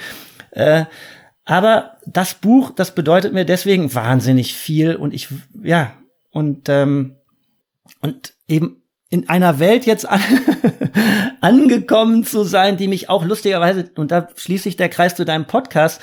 Äh, 0.52 0.86
aber 1.44 1.98
das 2.06 2.34
Buch, 2.34 2.70
das 2.70 2.94
bedeutet 2.94 3.32
mir 3.32 3.44
deswegen 3.44 3.94
wahnsinnig 3.94 4.54
viel. 4.54 4.96
Und 4.96 5.14
ich, 5.14 5.28
ja, 5.62 5.92
und, 6.30 6.68
ähm, 6.68 7.16
und 8.00 8.34
eben 8.48 8.82
in 9.08 9.28
einer 9.28 9.58
Welt 9.58 9.86
jetzt 9.86 10.08
an, 10.08 10.20
angekommen 11.40 12.24
zu 12.24 12.42
sein, 12.44 12.76
die 12.76 12.88
mich 12.88 13.08
auch 13.08 13.24
lustigerweise, 13.24 13.88
und 13.96 14.10
da 14.10 14.28
schließt 14.34 14.64
sich 14.64 14.76
der 14.76 14.88
Kreis 14.88 15.14
zu 15.14 15.24
deinem 15.24 15.46
Podcast, 15.46 16.00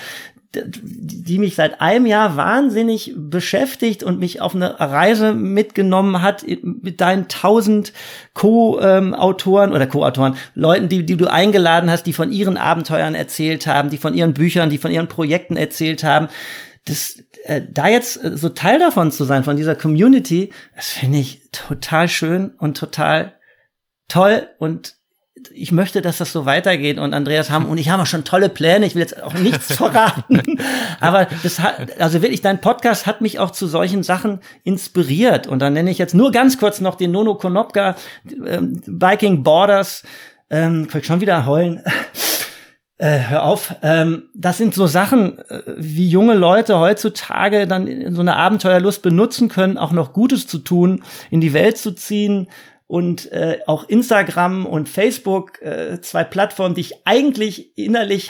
die 0.56 1.40
mich 1.40 1.56
seit 1.56 1.82
einem 1.82 2.06
Jahr 2.06 2.38
wahnsinnig 2.38 3.14
beschäftigt 3.16 4.04
und 4.04 4.20
mich 4.20 4.40
auf 4.40 4.54
eine 4.54 4.80
Reise 4.80 5.34
mitgenommen 5.34 6.22
hat 6.22 6.46
mit 6.62 7.02
deinen 7.02 7.28
tausend 7.28 7.92
Co-Autoren 8.36 9.74
oder 9.74 9.88
Co-Autoren, 9.88 10.36
Leuten, 10.54 10.90
die, 10.90 11.06
die 11.06 11.18
du 11.18 11.32
eingeladen 11.32 11.90
hast, 11.90 12.04
die 12.04 12.14
von 12.14 12.32
ihren 12.32 12.58
Abenteuern 12.58 13.16
erzählt 13.16 13.66
haben, 13.66 13.90
die 13.90 13.98
von 13.98 14.14
ihren 14.14 14.34
Büchern, 14.34 14.70
die 14.70 14.78
von 14.78 14.92
ihren 14.92 15.08
Projekten 15.08 15.58
erzählt 15.58 16.04
haben. 16.04 16.28
Das, 16.86 17.18
äh, 17.44 17.62
da 17.70 17.88
jetzt 17.88 18.24
äh, 18.24 18.38
so 18.38 18.50
Teil 18.50 18.80
davon 18.80 19.12
zu 19.12 19.24
sein, 19.26 19.44
von 19.44 19.58
dieser 19.58 19.76
Community, 19.76 20.52
das 20.76 20.90
finde 20.90 21.20
ich 21.20 21.42
total 21.52 22.08
schön 22.08 22.52
und 22.58 22.78
total 22.78 23.34
toll 24.08 24.48
und 24.60 24.96
ich 25.52 25.74
möchte, 25.74 26.02
dass 26.02 26.20
das 26.20 26.32
so 26.32 26.46
weitergeht 26.46 26.98
und 27.00 27.14
Andreas 27.14 27.50
haben 27.50 27.66
und 27.66 27.78
ich 27.78 27.90
habe 27.90 28.06
schon 28.06 28.24
tolle 28.24 28.48
Pläne. 28.48 28.86
Ich 28.86 28.96
will 28.96 29.02
jetzt 29.02 29.22
auch 29.22 29.34
nichts 29.34 29.76
verraten, 29.76 30.42
aber 31.02 31.28
das 31.44 31.60
hat, 31.60 32.00
also 32.00 32.22
wirklich, 32.22 32.42
dein 32.42 32.62
Podcast 32.62 33.06
hat 33.06 33.20
mich 33.20 33.40
auch 33.40 33.52
zu 33.52 33.68
solchen 33.68 34.04
Sachen 34.04 34.40
inspiriert 34.64 35.48
und 35.48 35.60
dann 35.60 35.74
nenne 35.74 35.92
ich 35.92 35.98
jetzt 35.98 36.16
nur 36.16 36.32
ganz 36.32 36.58
kurz 36.58 36.80
noch 36.80 36.96
den 36.96 37.12
Nono 37.12 37.36
Konopka 37.36 37.96
ähm, 38.46 38.82
Biking 38.86 39.44
Borders. 39.44 40.04
Ähm, 40.50 40.88
ich 40.94 41.06
schon 41.06 41.20
wieder 41.20 41.46
heulen. 41.46 41.84
Äh, 42.98 43.20
hör 43.28 43.44
auf. 43.44 43.76
Ähm, 43.82 44.30
das 44.36 44.58
sind 44.58 44.76
so 44.76 44.86
Sachen, 44.88 45.40
äh, 45.40 45.62
wie 45.76 46.08
junge 46.08 46.36
Leute 46.36 46.80
heutzutage 46.80 47.68
dann 47.68 48.14
so 48.14 48.22
eine 48.22 48.36
Abenteuerlust 48.36 49.02
benutzen 49.02 49.50
können, 49.50 49.78
auch 49.78 49.92
noch 49.92 50.14
Gutes 50.14 50.48
zu 50.48 50.60
tun, 50.60 51.04
in 51.32 51.42
die 51.42 51.54
Welt 51.54 51.78
zu 51.78 51.94
ziehen, 51.94 52.48
und 52.94 53.32
äh, 53.32 53.60
auch 53.66 53.90
Instagram 53.90 54.68
und 54.68 54.88
Facebook, 54.88 55.60
äh, 55.64 56.00
zwei 56.02 56.24
Plattformen, 56.24 56.76
die 56.76 56.82
ich 56.82 57.08
eigentlich 57.08 57.76
innerlich 57.76 58.30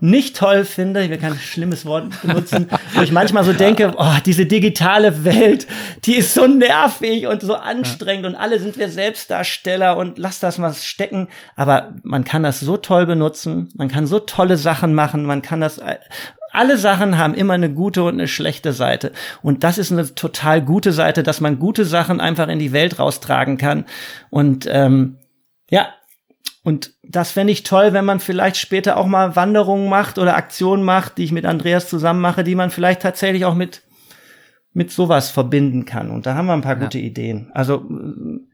nicht 0.00 0.36
toll 0.36 0.64
finde, 0.64 1.02
ich 1.02 1.10
will 1.10 1.18
kein 1.18 1.36
schlimmes 1.36 1.86
Wort 1.86 2.22
benutzen, 2.22 2.68
wo 2.94 3.02
ich 3.02 3.12
manchmal 3.12 3.44
so 3.44 3.52
denke, 3.52 3.94
oh, 3.96 4.14
diese 4.24 4.46
digitale 4.46 5.24
Welt, 5.24 5.66
die 6.04 6.16
ist 6.16 6.34
so 6.34 6.46
nervig 6.46 7.26
und 7.26 7.42
so 7.42 7.54
anstrengend 7.54 8.26
und 8.26 8.34
alle 8.34 8.58
sind 8.58 8.78
wir 8.78 8.88
Selbstdarsteller 8.88 9.96
und 9.96 10.18
lass 10.18 10.40
das 10.40 10.58
mal 10.58 10.74
stecken. 10.74 11.28
Aber 11.54 11.94
man 12.02 12.24
kann 12.24 12.42
das 12.42 12.60
so 12.60 12.76
toll 12.76 13.06
benutzen, 13.06 13.68
man 13.76 13.88
kann 13.88 14.06
so 14.06 14.18
tolle 14.18 14.56
Sachen 14.56 14.94
machen, 14.94 15.24
man 15.24 15.42
kann 15.42 15.60
das 15.60 15.78
äh, 15.78 15.96
alle 16.52 16.78
Sachen 16.78 17.18
haben 17.18 17.34
immer 17.34 17.52
eine 17.52 17.70
gute 17.70 18.02
und 18.02 18.14
eine 18.14 18.28
schlechte 18.28 18.72
Seite. 18.72 19.12
Und 19.42 19.62
das 19.62 19.76
ist 19.76 19.92
eine 19.92 20.14
total 20.14 20.62
gute 20.62 20.92
Seite, 20.92 21.22
dass 21.22 21.42
man 21.42 21.58
gute 21.58 21.84
Sachen 21.84 22.18
einfach 22.18 22.48
in 22.48 22.58
die 22.58 22.72
Welt 22.72 22.98
raustragen 22.98 23.58
kann. 23.58 23.84
Und 24.30 24.66
ähm, 24.70 25.18
ja, 25.68 25.88
und 26.62 26.94
das 27.08 27.30
fände 27.30 27.52
ich 27.52 27.62
toll, 27.62 27.92
wenn 27.92 28.04
man 28.04 28.20
vielleicht 28.20 28.56
später 28.56 28.96
auch 28.96 29.06
mal 29.06 29.36
Wanderungen 29.36 29.88
macht 29.88 30.18
oder 30.18 30.36
Aktionen 30.36 30.82
macht, 30.82 31.18
die 31.18 31.24
ich 31.24 31.32
mit 31.32 31.44
Andreas 31.44 31.88
zusammen 31.88 32.20
mache, 32.20 32.44
die 32.44 32.54
man 32.54 32.70
vielleicht 32.70 33.02
tatsächlich 33.02 33.44
auch 33.44 33.54
mit 33.54 33.82
mit 34.76 34.92
sowas 34.92 35.30
verbinden 35.30 35.86
kann. 35.86 36.10
Und 36.10 36.26
da 36.26 36.34
haben 36.34 36.44
wir 36.44 36.52
ein 36.52 36.60
paar 36.60 36.76
ja. 36.76 36.82
gute 36.82 36.98
Ideen. 36.98 37.50
Also 37.54 37.86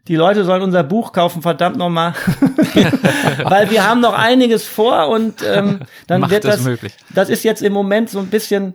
die 0.07 0.15
Leute 0.15 0.45
sollen 0.45 0.63
unser 0.63 0.85
Buch 0.85 1.13
kaufen, 1.13 1.43
verdammt 1.43 1.77
nochmal. 1.77 2.15
Weil 3.43 3.73
wir 3.73 3.85
haben 3.85 4.01
noch 4.01 4.17
einiges 4.17 4.65
vor 4.65 5.09
und 5.09 5.43
ähm, 5.45 5.81
dann 6.07 6.21
Macht 6.21 6.31
wird 6.31 6.45
das, 6.45 6.59
das 6.59 6.65
möglich. 6.65 6.93
Das 7.13 7.29
ist 7.29 7.43
jetzt 7.43 7.61
im 7.61 7.73
Moment 7.73 8.09
so 8.09 8.21
ein 8.21 8.29
bisschen, 8.29 8.75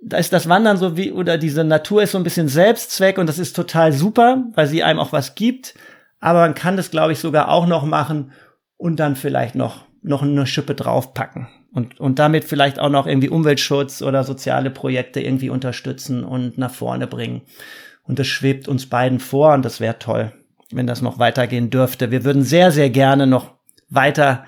da 0.00 0.18
ist 0.18 0.32
das 0.32 0.48
Wandern 0.48 0.76
so 0.76 0.96
wie, 0.96 1.10
oder 1.10 1.38
diese 1.38 1.64
Natur 1.64 2.04
ist 2.04 2.12
so 2.12 2.18
ein 2.18 2.24
bisschen 2.24 2.46
Selbstzweck 2.46 3.18
und 3.18 3.26
das 3.26 3.40
ist 3.40 3.56
total 3.56 3.92
super, 3.92 4.44
weil 4.54 4.68
sie 4.68 4.84
einem 4.84 5.00
auch 5.00 5.10
was 5.10 5.34
gibt. 5.34 5.74
Aber 6.20 6.38
man 6.42 6.54
kann 6.54 6.76
das, 6.76 6.92
glaube 6.92 7.10
ich, 7.10 7.18
sogar 7.18 7.48
auch 7.48 7.66
noch 7.66 7.84
machen 7.84 8.30
und 8.76 9.00
dann 9.00 9.16
vielleicht 9.16 9.54
noch, 9.54 9.84
noch 10.02 10.22
eine 10.22 10.46
Schippe 10.46 10.74
draufpacken 10.74 11.48
und, 11.72 12.00
und 12.00 12.18
damit 12.18 12.44
vielleicht 12.44 12.78
auch 12.78 12.88
noch 12.88 13.06
irgendwie 13.06 13.28
Umweltschutz 13.28 14.02
oder 14.02 14.24
soziale 14.24 14.70
Projekte 14.70 15.20
irgendwie 15.20 15.50
unterstützen 15.50 16.24
und 16.24 16.58
nach 16.58 16.72
vorne 16.72 17.06
bringen. 17.06 17.42
Und 18.02 18.18
das 18.18 18.26
schwebt 18.26 18.68
uns 18.68 18.88
beiden 18.88 19.18
vor 19.18 19.52
und 19.52 19.64
das 19.64 19.80
wäre 19.80 19.98
toll, 19.98 20.32
wenn 20.70 20.86
das 20.86 21.02
noch 21.02 21.18
weitergehen 21.18 21.70
dürfte. 21.70 22.10
Wir 22.10 22.24
würden 22.24 22.42
sehr, 22.42 22.70
sehr 22.70 22.90
gerne 22.90 23.26
noch 23.26 23.54
weiter 23.88 24.46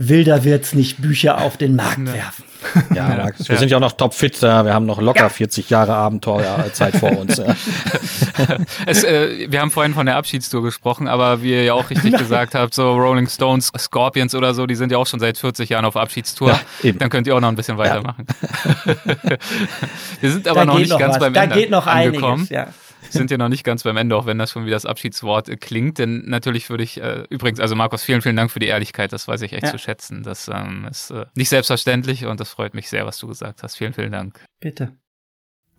wilder 0.00 0.44
wird's 0.44 0.72
nicht 0.72 1.00
Bücher 1.02 1.40
auf 1.42 1.56
den 1.56 1.76
Markt 1.76 2.06
werfen. 2.06 2.44
Ja, 2.94 3.08
Max, 3.08 3.48
wir 3.48 3.56
sind 3.56 3.70
ja 3.70 3.78
auch 3.78 3.80
noch 3.80 3.92
topfit, 3.92 4.42
wir 4.42 4.52
haben 4.52 4.84
noch 4.84 5.00
locker 5.00 5.20
ja. 5.22 5.28
40 5.30 5.70
Jahre 5.70 5.94
Abenteuerzeit 5.94 6.94
vor 6.94 7.16
uns. 7.18 7.38
es, 8.86 9.02
äh, 9.02 9.50
wir 9.50 9.62
haben 9.62 9.70
vorhin 9.70 9.94
von 9.94 10.04
der 10.04 10.16
Abschiedstour 10.16 10.62
gesprochen, 10.62 11.08
aber 11.08 11.42
wie 11.42 11.52
ihr 11.52 11.64
ja 11.64 11.72
auch 11.72 11.88
richtig 11.88 12.14
gesagt 12.18 12.54
habt, 12.54 12.74
so 12.74 12.92
Rolling 12.92 13.28
Stones, 13.28 13.72
Scorpions 13.78 14.34
oder 14.34 14.52
so, 14.52 14.66
die 14.66 14.74
sind 14.74 14.92
ja 14.92 14.98
auch 14.98 15.06
schon 15.06 15.20
seit 15.20 15.38
40 15.38 15.70
Jahren 15.70 15.86
auf 15.86 15.96
Abschiedstour. 15.96 16.60
Ja, 16.82 16.92
Dann 16.92 17.08
könnt 17.08 17.26
ihr 17.26 17.34
auch 17.34 17.40
noch 17.40 17.48
ein 17.48 17.56
bisschen 17.56 17.78
weitermachen. 17.78 18.26
Ja. 18.84 19.36
wir 20.20 20.30
sind 20.30 20.46
aber 20.46 20.60
da 20.60 20.66
noch 20.66 20.78
nicht 20.78 20.90
noch 20.90 20.98
ganz 20.98 21.14
was. 21.14 21.20
beim 21.20 21.32
da 21.32 21.44
Ende 21.44 21.54
geht 21.54 21.70
noch 21.70 21.86
angekommen. 21.86 22.46
Einiges, 22.50 22.50
ja 22.50 22.68
sind 23.18 23.30
ja 23.30 23.38
noch 23.38 23.48
nicht 23.48 23.64
ganz 23.64 23.82
beim 23.82 23.96
Ende, 23.96 24.16
auch 24.16 24.26
wenn 24.26 24.38
das 24.38 24.52
schon 24.52 24.66
wie 24.66 24.70
das 24.70 24.86
Abschiedswort 24.86 25.48
äh, 25.48 25.56
klingt. 25.56 25.98
Denn 25.98 26.24
natürlich 26.26 26.70
würde 26.70 26.84
ich, 26.84 27.00
äh, 27.00 27.24
übrigens, 27.30 27.60
also 27.60 27.76
Markus, 27.76 28.02
vielen, 28.02 28.22
vielen 28.22 28.36
Dank 28.36 28.50
für 28.50 28.60
die 28.60 28.66
Ehrlichkeit. 28.66 29.12
Das 29.12 29.28
weiß 29.28 29.42
ich 29.42 29.52
echt 29.52 29.64
ja. 29.64 29.70
zu 29.70 29.78
schätzen. 29.78 30.22
Das 30.22 30.48
ähm, 30.48 30.86
ist 30.90 31.10
äh, 31.10 31.26
nicht 31.34 31.48
selbstverständlich 31.48 32.26
und 32.26 32.40
das 32.40 32.50
freut 32.50 32.74
mich 32.74 32.88
sehr, 32.88 33.06
was 33.06 33.18
du 33.18 33.26
gesagt 33.26 33.62
hast. 33.62 33.76
Vielen, 33.76 33.92
vielen 33.92 34.12
Dank. 34.12 34.44
Bitte. 34.60 34.96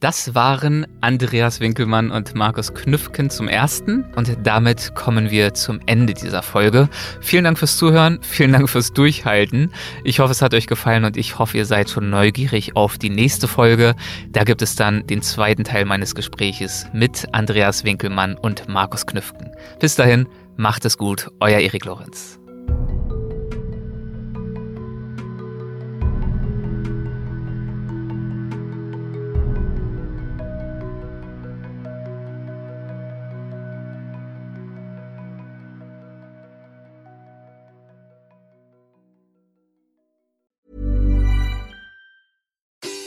Das 0.01 0.33
waren 0.33 0.87
Andreas 1.01 1.59
Winkelmann 1.59 2.09
und 2.09 2.33
Markus 2.33 2.73
Knüffken 2.73 3.29
zum 3.29 3.47
ersten 3.47 4.03
und 4.15 4.35
damit 4.41 4.95
kommen 4.95 5.29
wir 5.29 5.53
zum 5.53 5.79
Ende 5.85 6.15
dieser 6.15 6.41
Folge. 6.41 6.89
Vielen 7.21 7.43
Dank 7.43 7.59
fürs 7.59 7.77
Zuhören, 7.77 8.17
vielen 8.23 8.51
Dank 8.51 8.67
fürs 8.67 8.93
Durchhalten. 8.93 9.71
Ich 10.03 10.19
hoffe, 10.19 10.31
es 10.31 10.41
hat 10.41 10.55
euch 10.55 10.65
gefallen 10.65 11.05
und 11.05 11.17
ich 11.17 11.37
hoffe, 11.37 11.55
ihr 11.55 11.67
seid 11.67 11.91
schon 11.91 12.09
neugierig 12.09 12.75
auf 12.75 12.97
die 12.97 13.11
nächste 13.11 13.47
Folge. 13.47 13.93
Da 14.31 14.43
gibt 14.43 14.63
es 14.63 14.75
dann 14.75 15.05
den 15.05 15.21
zweiten 15.21 15.65
Teil 15.65 15.85
meines 15.85 16.15
Gespräches 16.15 16.87
mit 16.93 17.27
Andreas 17.31 17.83
Winkelmann 17.83 18.35
und 18.39 18.67
Markus 18.67 19.05
Knüffken. 19.05 19.51
Bis 19.79 19.93
dahin, 19.97 20.27
macht 20.57 20.83
es 20.83 20.97
gut, 20.97 21.27
euer 21.39 21.59
Erik 21.59 21.85
Lorenz. 21.85 22.40